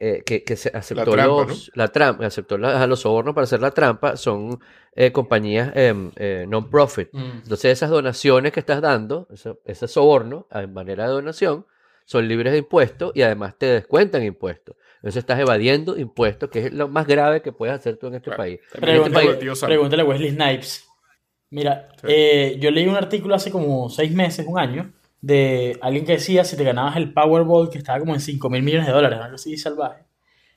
eh, 0.00 0.22
que, 0.24 0.42
que 0.42 0.56
se 0.56 0.70
aceptó 0.74 1.10
trampa, 1.12 1.44
los 1.46 1.70
la 1.74 1.88
trampa, 1.88 2.26
aceptó 2.26 2.56
la- 2.58 2.82
a 2.82 2.86
los 2.86 3.00
sobornos 3.00 3.34
para 3.34 3.44
hacer 3.44 3.60
la 3.60 3.70
trampa, 3.70 4.16
son 4.16 4.58
eh, 4.96 5.12
compañías 5.12 5.70
em, 5.76 6.10
eh, 6.16 6.46
non-profit. 6.48 7.10
Mm. 7.12 7.42
Entonces 7.44 7.66
esas 7.66 7.90
donaciones 7.90 8.50
que 8.52 8.60
estás 8.60 8.80
dando, 8.80 9.28
ese, 9.30 9.54
ese 9.64 9.86
soborno 9.86 10.46
en 10.50 10.72
manera 10.72 11.04
de 11.06 11.10
donación, 11.12 11.66
son 12.06 12.26
libres 12.26 12.52
de 12.52 12.58
impuestos 12.58 13.12
y 13.14 13.22
además 13.22 13.54
te 13.56 13.66
descuentan 13.66 14.24
impuestos. 14.24 14.74
Entonces 14.96 15.18
estás 15.20 15.38
evadiendo 15.38 15.96
impuestos, 15.96 16.50
que 16.50 16.66
es 16.66 16.72
lo 16.72 16.88
más 16.88 17.06
grave 17.06 17.40
que 17.42 17.52
puedes 17.52 17.74
hacer 17.74 17.98
tú 17.98 18.08
en 18.08 18.14
este 18.14 18.24
Claro. 18.30 18.38
país. 18.38 18.58
Este 18.66 18.80
Pregúntale, 18.80 19.54
Sam. 19.54 19.68
pregúntale 19.68 20.02
a 20.02 20.04
Wesley 20.06 20.30
Snipes. 20.30 20.86
Mira, 21.50 21.88
Sí. 22.00 22.06
eh, 22.08 22.56
yo 22.60 22.70
leí 22.70 22.86
un 22.88 22.96
artículo 22.96 23.34
hace 23.34 23.50
como 23.50 23.88
seis 23.90 24.12
meses, 24.12 24.46
un 24.48 24.58
año, 24.58 24.92
de 25.20 25.78
alguien 25.82 26.04
que 26.04 26.12
decía 26.12 26.44
si 26.44 26.56
te 26.56 26.64
ganabas 26.64 26.96
el 26.96 27.12
Powerball, 27.12 27.70
que 27.70 27.78
estaba 27.78 27.98
como 27.98 28.14
en 28.14 28.20
5 28.20 28.50
mil 28.50 28.62
millones 28.62 28.86
de 28.86 28.92
dólares, 28.92 29.18
algo 29.20 29.34
así 29.34 29.56
salvaje, 29.56 30.04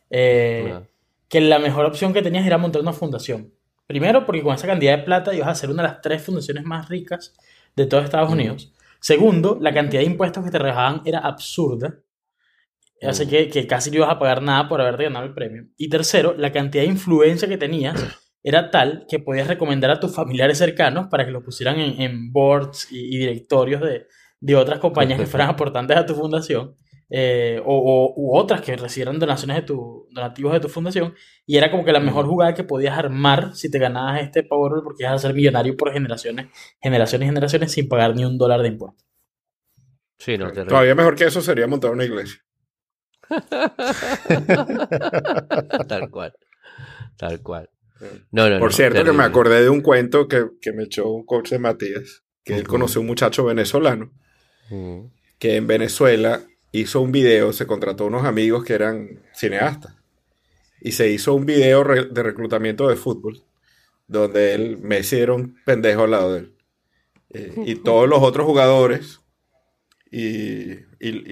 eh, 0.10 0.80
que 1.28 1.42
la 1.42 1.60
mejor 1.60 1.86
opción 1.86 2.14
que 2.14 2.22
tenías 2.22 2.46
era 2.46 2.58
montar 2.58 2.82
una 2.82 2.94
fundación. 2.94 3.52
Primero, 3.88 4.26
porque 4.26 4.42
con 4.42 4.56
esa 4.56 4.68
cantidad 4.68 4.98
de 4.98 5.04
plata 5.04 5.34
ibas 5.34 5.50
a 5.50 5.56
ser 5.56 5.70
una 5.70 5.84
de 5.84 5.90
las 5.90 6.02
tres 6.02 6.24
fundaciones 6.24 6.64
más 6.64 6.88
ricas 6.88 7.34
de 7.76 7.86
todo 7.86 8.02
Estados 8.02 8.32
Unidos. 8.32 8.74
Segundo, 9.00 9.58
la 9.60 9.74
cantidad 9.74 10.02
de 10.02 10.08
impuestos 10.08 10.46
que 10.46 10.52
te 10.52 10.60
rebajaban 10.60 11.02
era 11.06 11.20
absurda. 11.20 12.00
Así 13.02 13.28
que, 13.28 13.50
que 13.50 13.68
casi 13.68 13.90
no 13.90 13.98
ibas 13.98 14.12
a 14.12 14.20
pagar 14.20 14.42
nada 14.42 14.70
por 14.70 14.80
haberte 14.80 15.04
ganado 15.04 15.26
el 15.26 15.34
premio. 15.34 15.66
Y 15.76 15.90
tercero, 15.90 16.34
la 16.38 16.54
cantidad 16.54 16.84
de 16.84 16.90
influencia 16.90 17.50
que 17.50 17.58
tenías 17.58 18.02
era 18.44 18.72
tal 18.72 19.06
que 19.10 19.20
podías 19.20 19.48
recomendar 19.48 19.92
a 19.92 20.00
tus 20.00 20.16
familiares 20.16 20.58
cercanos 20.58 21.08
para 21.08 21.26
que 21.26 21.32
los 21.32 21.44
pusieran 21.44 21.80
en, 21.80 22.02
en 22.02 22.32
boards 22.32 22.90
y, 22.92 23.14
y 23.14 23.18
directorios 23.18 23.82
de, 23.82 24.08
de 24.46 24.56
otras 24.56 24.80
compañías 24.80 25.20
que 25.20 25.26
fueran 25.34 25.50
aportantes 25.50 25.98
a 25.98 26.06
tu 26.06 26.16
fundación. 26.16 26.76
eh, 27.16 27.62
o, 27.66 27.76
o- 27.78 28.14
u 28.18 28.36
otras 28.38 28.62
que 28.62 28.76
recibieran 28.76 29.20
donaciones 29.20 29.58
de 29.58 29.62
tu, 29.64 30.08
donativos 30.12 30.54
de 30.54 30.60
tu 30.62 30.68
fundación. 30.70 31.14
Y 31.46 31.58
era 31.58 31.70
como 31.70 31.86
que 31.86 31.92
la 31.92 32.00
mejor 32.00 32.26
jugada 32.26 32.54
que 32.56 32.64
podías 32.64 32.98
armar 32.98 33.56
si 33.56 33.70
te 33.70 33.78
ganabas 33.78 34.22
este 34.24 34.42
Powerball 34.44 34.84
porque 34.84 35.04
ibas 35.04 35.14
a 35.16 35.20
ser 35.28 35.36
millonario 35.36 35.78
por 35.78 35.92
generaciones, 35.94 36.48
generaciones 36.82 37.28
y 37.28 37.30
generaciones 37.30 37.72
sin 37.72 37.88
pagar 37.88 38.16
ni 38.16 38.26
un 38.26 38.38
dólar 38.38 38.62
de 38.62 38.70
impuestos. 38.70 39.06
Sí, 40.18 40.38
no. 40.38 40.52
Todavía 40.52 40.96
mejor 40.96 41.16
que 41.16 41.26
eso 41.26 41.42
sería 41.42 41.68
montar 41.68 41.92
una 41.92 42.06
iglesia. 42.06 42.40
Tal 45.88 46.10
cual. 46.10 46.34
Tal 47.18 47.42
cual. 47.42 47.70
No, 48.32 48.50
no, 48.50 48.60
Por 48.60 48.72
no, 48.72 48.76
cierto, 48.76 49.04
que 49.04 49.12
me 49.14 49.24
acordé 49.24 49.62
de 49.62 49.70
un 49.70 49.82
cuento 49.82 50.28
que, 50.28 50.46
que 50.62 50.74
me 50.74 50.84
echó 50.84 51.10
un 51.10 51.26
coach 51.26 51.52
de 51.52 51.60
Matías, 51.60 52.24
que 52.44 52.56
él 52.56 52.68
conoció 52.68 53.02
un 53.02 53.08
muchacho 53.08 53.46
venezolano 53.46 54.12
Mm. 54.70 55.02
que 55.40 55.56
en 55.58 55.68
Venezuela 55.68 56.42
hizo 56.72 57.02
un 57.02 57.12
video, 57.12 57.54
se 57.54 57.68
contrató 57.68 58.06
a 58.06 58.08
unos 58.08 58.26
amigos 58.26 58.64
que 58.64 58.74
eran 58.74 59.22
cineastas 59.36 59.96
y 60.82 60.94
se 60.94 61.10
hizo 61.12 61.34
un 61.36 61.46
video 61.46 61.84
re- 61.84 62.06
de 62.06 62.24
reclutamiento 62.24 62.88
de 62.90 62.96
fútbol 62.96 63.44
donde 64.08 64.54
él 64.56 64.78
Messi 64.80 65.18
era 65.20 65.34
un 65.34 65.56
pendejo 65.66 66.04
al 66.04 66.12
lado 66.12 66.34
de 66.34 66.40
él 66.42 66.56
Eh, 67.32 67.54
y 67.66 67.76
todos 67.84 68.08
los 68.10 68.22
otros 68.24 68.46
jugadores 68.48 69.22
y, 70.12 70.72
y- 70.74 70.78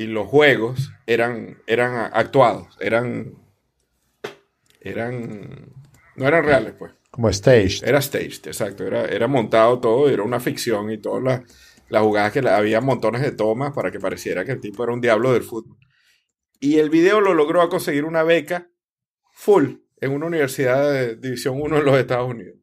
y 0.04 0.08
los 0.08 0.28
juegos 0.28 0.92
eran, 1.08 1.60
eran 1.68 2.12
actuados, 2.14 2.78
eran 2.82 3.36
eran 4.80 5.72
no 6.16 6.28
eran 6.28 6.44
reales 6.46 6.74
pues 6.78 6.94
Como 7.12 7.32
staged. 7.32 7.84
era 7.88 8.02
staged, 8.02 8.48
exacto. 8.48 8.86
Era, 8.86 9.06
era 9.06 9.28
montado 9.28 9.80
todo, 9.80 10.10
era 10.10 10.24
una 10.24 10.40
ficción 10.40 10.92
y 10.92 10.98
todas 10.98 11.24
las, 11.24 11.42
las 11.92 12.02
jugadas 12.04 12.32
que 12.34 12.42
la- 12.42 12.58
había 12.58 12.82
montones 12.82 13.22
de 13.22 13.32
tomas 13.32 13.74
para 13.74 13.92
que 13.92 14.00
pareciera 14.00 14.44
que 14.46 14.52
el 14.54 14.60
tipo 14.60 14.84
era 14.84 14.94
un 14.94 15.02
diablo 15.02 15.32
del 15.34 15.44
fútbol. 15.44 15.78
Y 16.60 16.80
el 16.80 16.90
video 16.90 17.22
lo 17.22 17.34
logró 17.34 17.62
a 17.62 17.70
conseguir 17.70 18.06
una 18.06 18.24
beca 18.24 18.70
full 19.34 19.76
en 20.00 20.12
una 20.12 20.26
universidad 20.28 20.92
de 20.92 21.16
División 21.18 21.60
1 21.62 21.78
en 21.78 21.86
los 21.86 21.98
Estados 21.98 22.30
Unidos. 22.30 22.58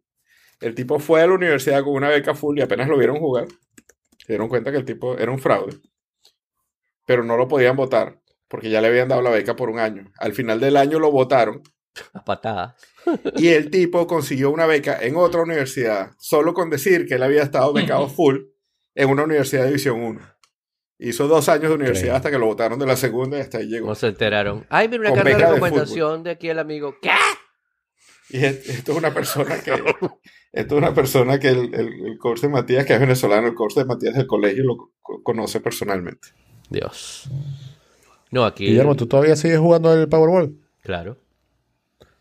El 0.60 0.74
tipo 0.74 0.98
fue 0.98 1.22
a 1.22 1.26
la 1.26 1.34
universidad 1.34 1.84
con 1.84 1.94
una 1.94 2.08
beca 2.08 2.34
full 2.34 2.58
y 2.58 2.62
apenas 2.62 2.88
lo 2.88 2.96
vieron 2.98 3.18
jugar. 3.18 3.46
Se 4.18 4.32
dieron 4.32 4.48
cuenta 4.48 4.70
que 4.72 4.78
el 4.78 4.84
tipo 4.84 5.16
era 5.16 5.30
un 5.30 5.38
fraude. 5.38 5.76
Pero 7.06 7.24
no 7.24 7.36
lo 7.36 7.48
podían 7.48 7.76
votar 7.76 8.20
porque 8.48 8.70
ya 8.70 8.80
le 8.80 8.88
habían 8.88 9.08
dado 9.08 9.22
la 9.22 9.30
beca 9.30 9.54
por 9.56 9.68
un 9.70 9.78
año. 9.78 10.10
Al 10.18 10.32
final 10.32 10.58
del 10.60 10.76
año 10.76 10.98
lo 10.98 11.10
votaron 11.10 11.62
A 12.14 12.24
patadas. 12.24 12.74
y 13.36 13.48
el 13.48 13.70
tipo 13.70 14.06
consiguió 14.06 14.50
una 14.50 14.66
beca 14.66 14.98
en 15.00 15.16
otra 15.16 15.42
universidad, 15.42 16.12
solo 16.18 16.54
con 16.54 16.70
decir 16.70 17.06
que 17.06 17.14
él 17.14 17.22
había 17.22 17.42
estado 17.42 17.72
becado 17.72 18.08
full 18.08 18.38
en 18.98 19.08
una 19.10 19.24
universidad 19.24 19.62
de 19.62 19.68
División 19.68 20.00
1. 20.02 20.20
Hizo 21.00 21.28
dos 21.28 21.48
años 21.48 21.68
de 21.68 21.74
universidad 21.76 22.16
hasta 22.16 22.30
que 22.30 22.38
lo 22.38 22.46
votaron 22.46 22.78
de 22.78 22.86
la 22.86 22.96
segunda 22.96 23.38
y 23.38 23.40
hasta 23.40 23.58
ahí 23.58 23.66
llegó. 23.66 23.84
¿Cómo 23.86 23.94
se 23.94 24.08
enteraron? 24.08 24.66
Ay, 24.68 24.88
mira 24.88 25.00
una 25.02 25.10
Con 25.10 25.18
carta 25.22 25.30
de 25.38 25.52
recomendación 25.54 26.22
de, 26.24 26.30
aquí 26.32 26.48
el 26.48 26.58
amigo. 26.58 26.96
¿Qué? 27.00 27.10
Y 28.30 28.44
es- 28.44 28.68
esto 28.68 28.92
es 28.92 28.98
una 28.98 29.14
persona 29.14 29.60
que, 29.60 29.70
esto 30.52 30.74
es 30.74 30.78
una 30.82 30.92
persona 30.92 31.38
que 31.38 31.48
el, 31.50 31.72
el, 31.74 32.06
el 32.06 32.18
coach 32.18 32.40
de 32.40 32.48
Matías, 32.48 32.84
que 32.84 32.94
es 32.94 33.00
venezolano, 33.00 33.46
el 33.46 33.54
coach 33.54 33.74
de 33.76 33.84
Matías 33.84 34.14
del 34.16 34.26
colegio 34.26 34.64
lo 34.64 34.90
co- 35.00 35.22
conoce 35.22 35.60
personalmente. 35.60 36.28
Dios. 36.68 37.30
No, 38.32 38.44
aquí. 38.44 38.66
Guillermo, 38.66 38.96
¿tú 38.96 39.06
todavía 39.06 39.36
sigues 39.36 39.58
jugando 39.60 39.94
el 39.94 40.08
Powerball? 40.08 40.58
Claro. 40.82 41.16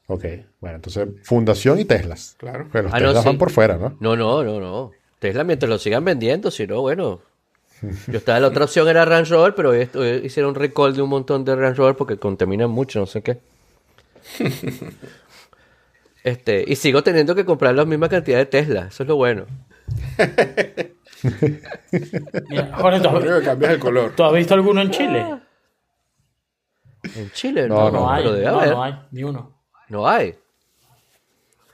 Ok, 0.06 0.24
bueno, 0.62 0.76
entonces 0.78 1.08
Fundación 1.24 1.80
y 1.80 1.86
Teslas. 1.86 2.36
Claro. 2.38 2.70
Pero 2.72 2.84
los 2.86 2.94
Ah, 2.94 3.00
no, 3.00 3.08
Teslas 3.08 3.24
sí. 3.24 3.30
van 3.30 3.38
por 3.40 3.50
fuera, 3.52 3.78
¿no? 3.78 3.98
No, 4.00 4.16
no, 4.16 4.44
no, 4.44 4.60
no. 4.62 4.92
Tesla 5.20 5.44
mientras 5.44 5.70
lo 5.70 5.78
sigan 5.80 6.06
vendiendo, 6.06 6.52
si 6.52 6.68
no, 6.68 6.82
bueno. 6.82 7.22
Yo 8.08 8.18
estaba, 8.18 8.40
la 8.40 8.48
otra 8.48 8.66
opción 8.66 8.88
era 8.88 9.06
Range 9.06 9.30
Rover, 9.32 9.54
pero 9.54 9.74
esto, 9.74 10.04
eh, 10.04 10.22
hicieron 10.24 10.56
recall 10.56 10.96
de 10.96 11.02
un 11.04 11.10
montón 11.10 11.46
de 11.46 11.56
Range 11.56 11.76
Rover 11.78 11.96
porque 11.96 12.18
contaminan 12.18 12.72
mucho, 12.72 13.00
no 13.00 13.06
sé 13.06 13.22
qué. 13.22 13.40
Este, 16.24 16.66
y 16.68 16.76
sigo 16.76 17.04
teniendo 17.04 17.36
que 17.36 17.46
comprar 17.46 17.74
la 17.74 17.86
misma 17.86 18.10
cantidad 18.10 18.38
de 18.38 18.46
Tesla, 18.46 18.88
eso 18.88 19.04
es 19.04 19.08
lo 19.08 19.16
bueno. 19.16 19.46
Mira, 22.50 22.76
Jorge, 22.76 23.00
¿tú 23.00 23.08
has, 23.08 23.62
el 23.72 23.80
color. 23.80 24.12
tú 24.14 24.30
visto 24.34 24.54
alguno 24.54 24.82
en 24.82 24.92
Chile? 24.92 25.40
En 27.16 27.32
Chile 27.32 27.70
No, 27.70 27.90
no, 27.90 27.92
No, 27.92 28.12
hay, 28.12 28.24
pero 28.24 28.36
debe 28.36 28.46
no, 28.52 28.60
haber. 28.60 28.72
no 28.72 28.84
hay, 28.84 29.00
ni 29.12 29.24
uno. 29.24 29.54
No 29.88 30.06
hay. 30.08 30.36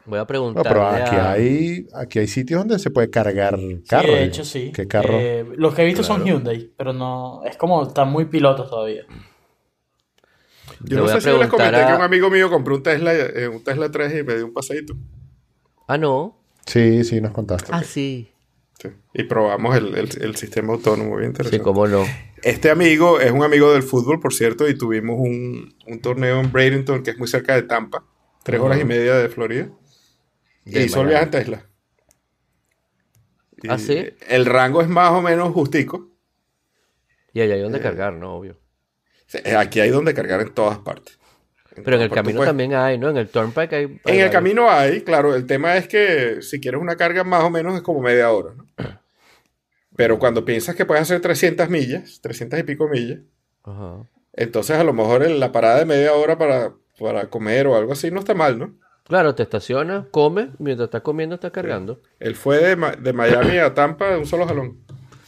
Voy 0.05 0.17
a 0.17 0.21
No, 0.21 0.27
preguntarle 0.27 0.69
pero 0.69 0.85
aquí 0.87 1.15
a- 1.15 1.31
hay, 1.31 1.87
aquí 1.93 2.19
hay 2.19 2.27
sitios 2.27 2.59
donde 2.59 2.77
se 2.79 2.91
puede 2.91 3.09
cargar 3.09 3.57
Sí, 3.57 3.81
carro. 3.87 4.11
de 4.13 4.23
hecho, 4.25 4.43
sí. 4.43 4.71
¿Qué 4.75 4.87
carro? 4.87 5.13
Eh, 5.19 5.45
los 5.55 5.73
que 5.73 5.83
he 5.83 5.85
visto 5.85 6.03
son 6.03 6.25
Hyundai, 6.25 6.71
pero 6.75 6.91
no. 6.91 7.41
Es 7.45 7.55
como 7.55 7.83
están 7.87 8.09
muy 8.09 8.25
pilotos 8.25 8.69
todavía. 8.69 9.03
Yo 10.81 10.97
Le 10.97 11.01
no 11.03 11.07
sé 11.07 11.21
si 11.21 11.27
yo 11.27 11.37
les 11.37 11.47
preguntar 11.47 11.49
comenté 11.71 11.77
a- 11.77 11.87
que 11.87 11.93
un 11.95 12.01
amigo 12.01 12.29
mío 12.29 12.49
compró 12.49 12.75
un 12.75 12.83
Tesla, 12.83 13.13
eh, 13.13 13.47
un 13.47 13.63
Tesla 13.63 13.89
3 13.91 14.11
y 14.19 14.23
me 14.23 14.35
dio 14.35 14.45
un 14.45 14.53
paseíto. 14.53 14.93
Ah, 15.87 15.97
no. 15.97 16.37
Sí, 16.65 17.03
sí, 17.05 17.21
nos 17.21 17.31
contaste. 17.31 17.69
Ah, 17.73 17.83
sí. 17.83 18.29
Sí. 18.81 18.89
Y 19.13 19.23
probamos 19.23 19.75
el, 19.77 19.95
el- 19.95 20.21
el 20.21 20.35
sistema 20.35 20.73
autónomo, 20.73 21.11
bien 21.17 21.27
Sí, 21.29 21.41
interesante. 21.41 21.59
cómo 21.63 21.87
no. 21.87 22.03
Este 22.41 22.69
amigo 22.69 23.21
es 23.21 23.31
un 23.31 23.43
amigo 23.43 23.71
del 23.71 23.83
fútbol, 23.83 24.19
por 24.19 24.33
cierto, 24.33 24.67
y 24.67 24.77
tuvimos 24.77 25.15
un, 25.17 25.73
un 25.87 26.01
torneo 26.01 26.41
en 26.41 26.51
Bradenton, 26.51 27.03
que 27.03 27.11
es 27.11 27.17
muy 27.17 27.27
cerca 27.29 27.55
de 27.55 27.63
Tampa, 27.63 28.03
tres 28.43 28.59
horas 28.59 28.79
y 28.81 28.83
media 28.83 29.15
de 29.15 29.29
Florida. 29.29 29.69
Y 30.65 30.71
De 30.71 30.87
Miami. 30.89 31.09
viaje 31.09 31.23
en 31.25 31.31
Tesla. 31.31 31.65
Y 33.61 33.69
¿Ah, 33.69 33.77
sí? 33.77 34.05
El 34.27 34.45
rango 34.45 34.81
es 34.81 34.87
más 34.87 35.11
o 35.11 35.21
menos 35.21 35.53
justico. 35.53 36.09
Y 37.33 37.41
allá 37.41 37.53
hay 37.55 37.59
Eh, 37.59 37.63
donde 37.63 37.79
cargar, 37.79 38.13
¿no? 38.13 38.35
Obvio. 38.35 38.57
Aquí 39.57 39.79
hay 39.79 39.89
donde 39.89 40.13
cargar 40.13 40.41
en 40.41 40.53
todas 40.53 40.77
partes. 40.79 41.17
Pero 41.83 41.95
en 41.97 42.03
el 42.03 42.11
camino 42.11 42.43
también 42.43 42.75
hay, 42.75 42.99
¿no? 42.99 43.09
En 43.09 43.17
el 43.17 43.29
Turnpike 43.29 43.73
hay... 43.73 43.83
hay 44.05 44.17
En 44.17 44.19
el 44.25 44.29
camino 44.29 44.69
hay, 44.69 45.01
claro, 45.01 45.33
el 45.33 45.47
tema 45.47 45.75
es 45.75 45.87
que 45.87 46.41
si 46.43 46.59
quieres 46.59 46.79
una 46.79 46.95
carga 46.95 47.23
más 47.23 47.43
o 47.43 47.49
menos 47.49 47.75
es 47.75 47.81
como 47.81 47.99
media 48.01 48.29
hora, 48.31 48.53
¿no? 48.55 48.67
Pero 49.95 50.19
cuando 50.19 50.45
piensas 50.45 50.75
que 50.75 50.85
puedes 50.85 51.01
hacer 51.03 51.21
300 51.21 51.69
millas, 51.69 52.19
300 52.21 52.59
y 52.59 52.63
pico 52.63 52.87
millas, 52.89 53.19
Ajá. 53.63 54.07
entonces 54.33 54.77
a 54.77 54.83
lo 54.83 54.93
mejor 54.93 55.23
en 55.23 55.39
la 55.39 55.51
parada 55.51 55.79
de 55.79 55.85
media 55.85 56.13
hora 56.13 56.37
para, 56.37 56.73
para 56.99 57.29
comer 57.29 57.65
o 57.65 57.75
algo 57.75 57.93
así 57.93 58.11
no 58.11 58.19
está 58.19 58.35
mal, 58.35 58.59
¿no? 58.59 58.75
Claro, 59.07 59.35
te 59.35 59.43
estacionas, 59.43 60.05
comes, 60.11 60.47
mientras 60.59 60.87
estás 60.87 61.01
comiendo 61.01 61.35
estás 61.35 61.51
cargando. 61.51 62.01
Él 62.19 62.35
fue 62.35 62.57
de, 62.59 62.75
Ma- 62.75 62.91
de 62.95 63.11
Miami 63.13 63.57
a 63.57 63.73
Tampa 63.73 64.09
de 64.11 64.17
un 64.17 64.25
solo 64.25 64.45
jalón. 64.47 64.77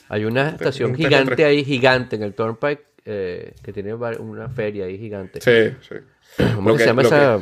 Hay 0.07 0.23
una 0.25 0.49
estación 0.49 0.91
un 0.91 0.95
gigante 0.97 1.43
ahí, 1.45 1.63
gigante 1.65 2.15
en 2.15 2.23
el 2.23 2.33
Turnpike, 2.33 2.85
eh, 3.05 3.53
que 3.61 3.73
tiene 3.73 3.93
una 3.93 4.49
feria 4.49 4.85
ahí 4.85 4.97
gigante. 4.97 5.41
Sí, 5.41 5.75
sí. 5.81 5.95
¿Cómo 6.55 6.73
que 6.73 6.79
se 6.79 6.85
llama 6.85 7.01
esa? 7.01 7.39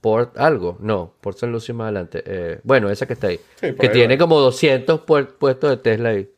Port 0.00 0.36
algo. 0.38 0.76
No, 0.80 1.14
Port 1.20 1.38
San 1.38 1.50
Lucio 1.52 1.74
más 1.74 1.84
adelante. 1.86 2.22
Eh, 2.26 2.60
bueno, 2.62 2.90
esa 2.90 3.06
que 3.06 3.14
está 3.14 3.28
ahí. 3.28 3.40
Sí, 3.56 3.74
que 3.74 3.86
ahí 3.86 3.92
tiene 3.92 4.14
va. 4.16 4.18
como 4.20 4.38
200 4.40 5.00
puer- 5.06 5.28
puestos 5.38 5.70
de 5.70 5.76
Tesla 5.78 6.10
ahí. 6.10 6.30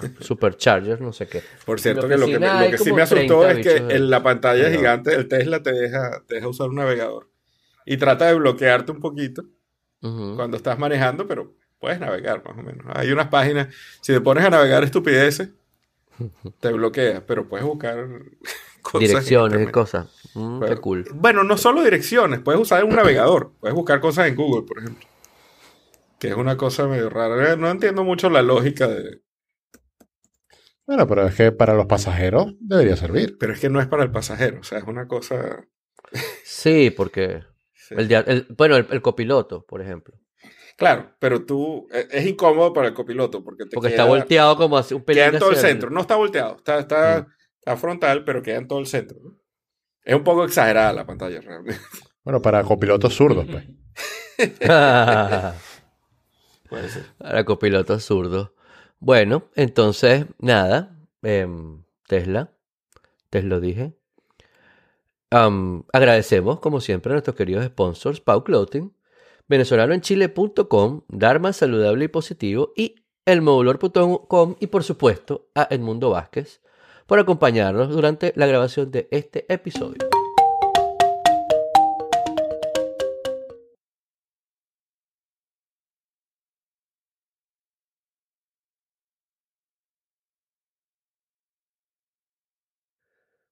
Sí. 0.00 0.06
Superchargers, 0.20 1.00
no 1.00 1.12
sé 1.12 1.26
qué. 1.26 1.42
Por 1.64 1.80
cierto, 1.80 2.08
que 2.08 2.16
lo 2.16 2.26
que, 2.26 2.38
me- 2.38 2.46
lo 2.64 2.70
que 2.70 2.78
sí 2.78 2.92
me 2.92 3.02
asustó 3.02 3.40
30 3.42 3.60
es 3.60 3.66
que 3.88 3.94
en 3.96 4.10
la 4.10 4.22
pantalla 4.22 4.70
gigante 4.70 5.14
el 5.14 5.28
Tesla 5.28 5.62
te 5.62 5.72
deja, 5.72 6.22
te 6.26 6.36
deja 6.36 6.48
usar 6.48 6.68
un 6.68 6.76
navegador. 6.76 7.28
Y 7.86 7.96
trata 7.96 8.26
de 8.26 8.34
bloquearte 8.34 8.92
un 8.92 9.00
poquito 9.00 9.44
cuando 10.36 10.56
estás 10.56 10.78
manejando, 10.78 11.26
pero 11.26 11.54
puedes 11.80 11.98
navegar 12.00 12.42
más 12.44 12.56
o 12.56 12.62
menos. 12.62 12.86
Hay 12.94 13.10
unas 13.10 13.28
páginas, 13.28 13.74
si 14.00 14.12
te 14.12 14.20
pones 14.20 14.44
a 14.44 14.50
navegar 14.50 14.84
estupideces, 14.84 15.50
te 16.60 16.72
bloquea, 16.72 17.24
pero 17.26 17.48
puedes 17.48 17.66
buscar 17.66 18.06
cosas 18.82 19.00
Direcciones 19.08 19.68
y 19.68 19.72
cosas. 19.72 20.06
Mm, 20.34 20.62
Qué 20.64 20.76
cool. 20.76 21.04
Bueno, 21.14 21.42
no 21.44 21.56
solo 21.56 21.82
direcciones, 21.82 22.40
puedes 22.40 22.60
usar 22.60 22.84
un 22.84 22.94
navegador, 22.94 23.52
puedes 23.58 23.74
buscar 23.74 24.00
cosas 24.00 24.28
en 24.28 24.36
Google, 24.36 24.66
por 24.66 24.78
ejemplo. 24.78 25.06
Que 26.18 26.28
es 26.28 26.34
una 26.34 26.56
cosa 26.56 26.86
medio 26.88 27.08
rara. 27.10 27.54
No 27.56 27.70
entiendo 27.70 28.02
mucho 28.04 28.28
la 28.28 28.42
lógica 28.42 28.88
de, 28.88 29.20
Bueno, 30.88 31.06
pero 31.06 31.26
es 31.28 31.34
que 31.36 31.52
para 31.52 31.74
los 31.74 31.86
pasajeros 31.86 32.54
debería 32.58 32.96
servir. 32.96 33.36
Pero 33.38 33.52
es 33.52 33.60
que 33.60 33.68
no 33.68 33.78
es 33.80 33.86
para 33.86 34.02
el 34.02 34.10
pasajero, 34.10 34.58
o 34.60 34.64
sea, 34.64 34.78
es 34.78 34.84
una 34.84 35.06
cosa... 35.06 35.64
Sí, 36.44 36.90
porque 36.90 37.42
sí. 37.74 37.94
el, 37.96 38.08
dia- 38.08 38.24
el- 38.26 38.46
bueno, 38.56 38.74
el, 38.76 38.86
el 38.90 39.02
copiloto, 39.02 39.64
por 39.66 39.82
ejemplo. 39.82 40.14
Claro, 40.76 41.14
pero 41.18 41.44
tú... 41.44 41.86
e- 41.92 42.08
Es 42.10 42.26
incómodo 42.26 42.72
para 42.72 42.88
el 42.88 42.94
copiloto 42.94 43.44
porque 43.44 43.64
te 43.66 43.74
Porque 43.74 43.90
queda, 43.90 44.02
está 44.02 44.08
volteado 44.08 44.56
como 44.56 44.78
así 44.78 44.94
un 44.94 45.04
pelín 45.04 45.24
queda 45.24 45.32
en 45.34 45.38
todo 45.38 45.50
el 45.50 45.56
centro. 45.56 45.90
No 45.90 46.00
está 46.00 46.16
volteado, 46.16 46.56
está, 46.56 46.78
está, 46.80 47.26
está 47.58 47.76
frontal, 47.76 48.24
pero 48.24 48.42
queda 48.42 48.56
en 48.56 48.66
todo 48.66 48.78
el 48.80 48.86
centro. 48.86 49.18
¿no? 49.22 49.36
Es 50.02 50.14
un 50.14 50.24
poco 50.24 50.44
exagerada 50.44 50.92
la 50.94 51.06
pantalla 51.06 51.40
realmente. 51.40 51.80
Bueno, 52.24 52.42
para 52.42 52.62
copilotos 52.62 53.14
zurdos, 53.14 53.46
pues. 53.46 53.64
Puede 56.68 56.88
ser. 56.90 57.06
Para 57.18 57.44
copiloto 57.44 57.98
zurdo. 58.00 58.54
Bueno, 59.00 59.44
entonces, 59.54 60.26
nada. 60.38 60.94
em, 61.22 61.82
Tesla. 62.06 62.52
Te 63.30 63.42
lo 63.42 63.60
dije. 63.60 63.94
Agradecemos, 65.30 66.60
como 66.60 66.80
siempre, 66.80 67.12
a 67.12 67.14
nuestros 67.14 67.36
queridos 67.36 67.64
sponsors, 67.66 68.20
Pau 68.20 68.42
Clothing, 68.44 68.92
venezolanoenchile.com, 69.48 71.02
Dharma 71.08 71.52
Saludable 71.52 72.06
y 72.06 72.08
Positivo 72.08 72.72
y 72.76 72.94
elmodulor.com 73.26 74.56
y, 74.58 74.66
por 74.68 74.84
supuesto, 74.84 75.48
a 75.54 75.68
Edmundo 75.70 76.10
Vázquez 76.10 76.60
por 77.06 77.18
acompañarnos 77.18 77.90
durante 77.90 78.32
la 78.36 78.46
grabación 78.46 78.90
de 78.90 79.08
este 79.10 79.46
episodio. 79.52 80.07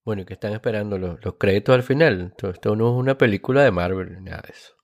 Bueno, 0.06 0.22
¿y 0.22 0.24
qué 0.24 0.32
están 0.32 0.54
esperando 0.54 0.96
los, 0.96 1.22
los 1.22 1.34
créditos 1.34 1.74
al 1.74 1.82
final? 1.82 2.28
Esto, 2.30 2.48
esto 2.48 2.74
no 2.76 2.88
es 2.88 2.94
una 2.98 3.18
película 3.18 3.62
de 3.62 3.72
Marvel, 3.72 4.24
nada 4.24 4.42
de 4.46 4.52
eso. 4.54 4.75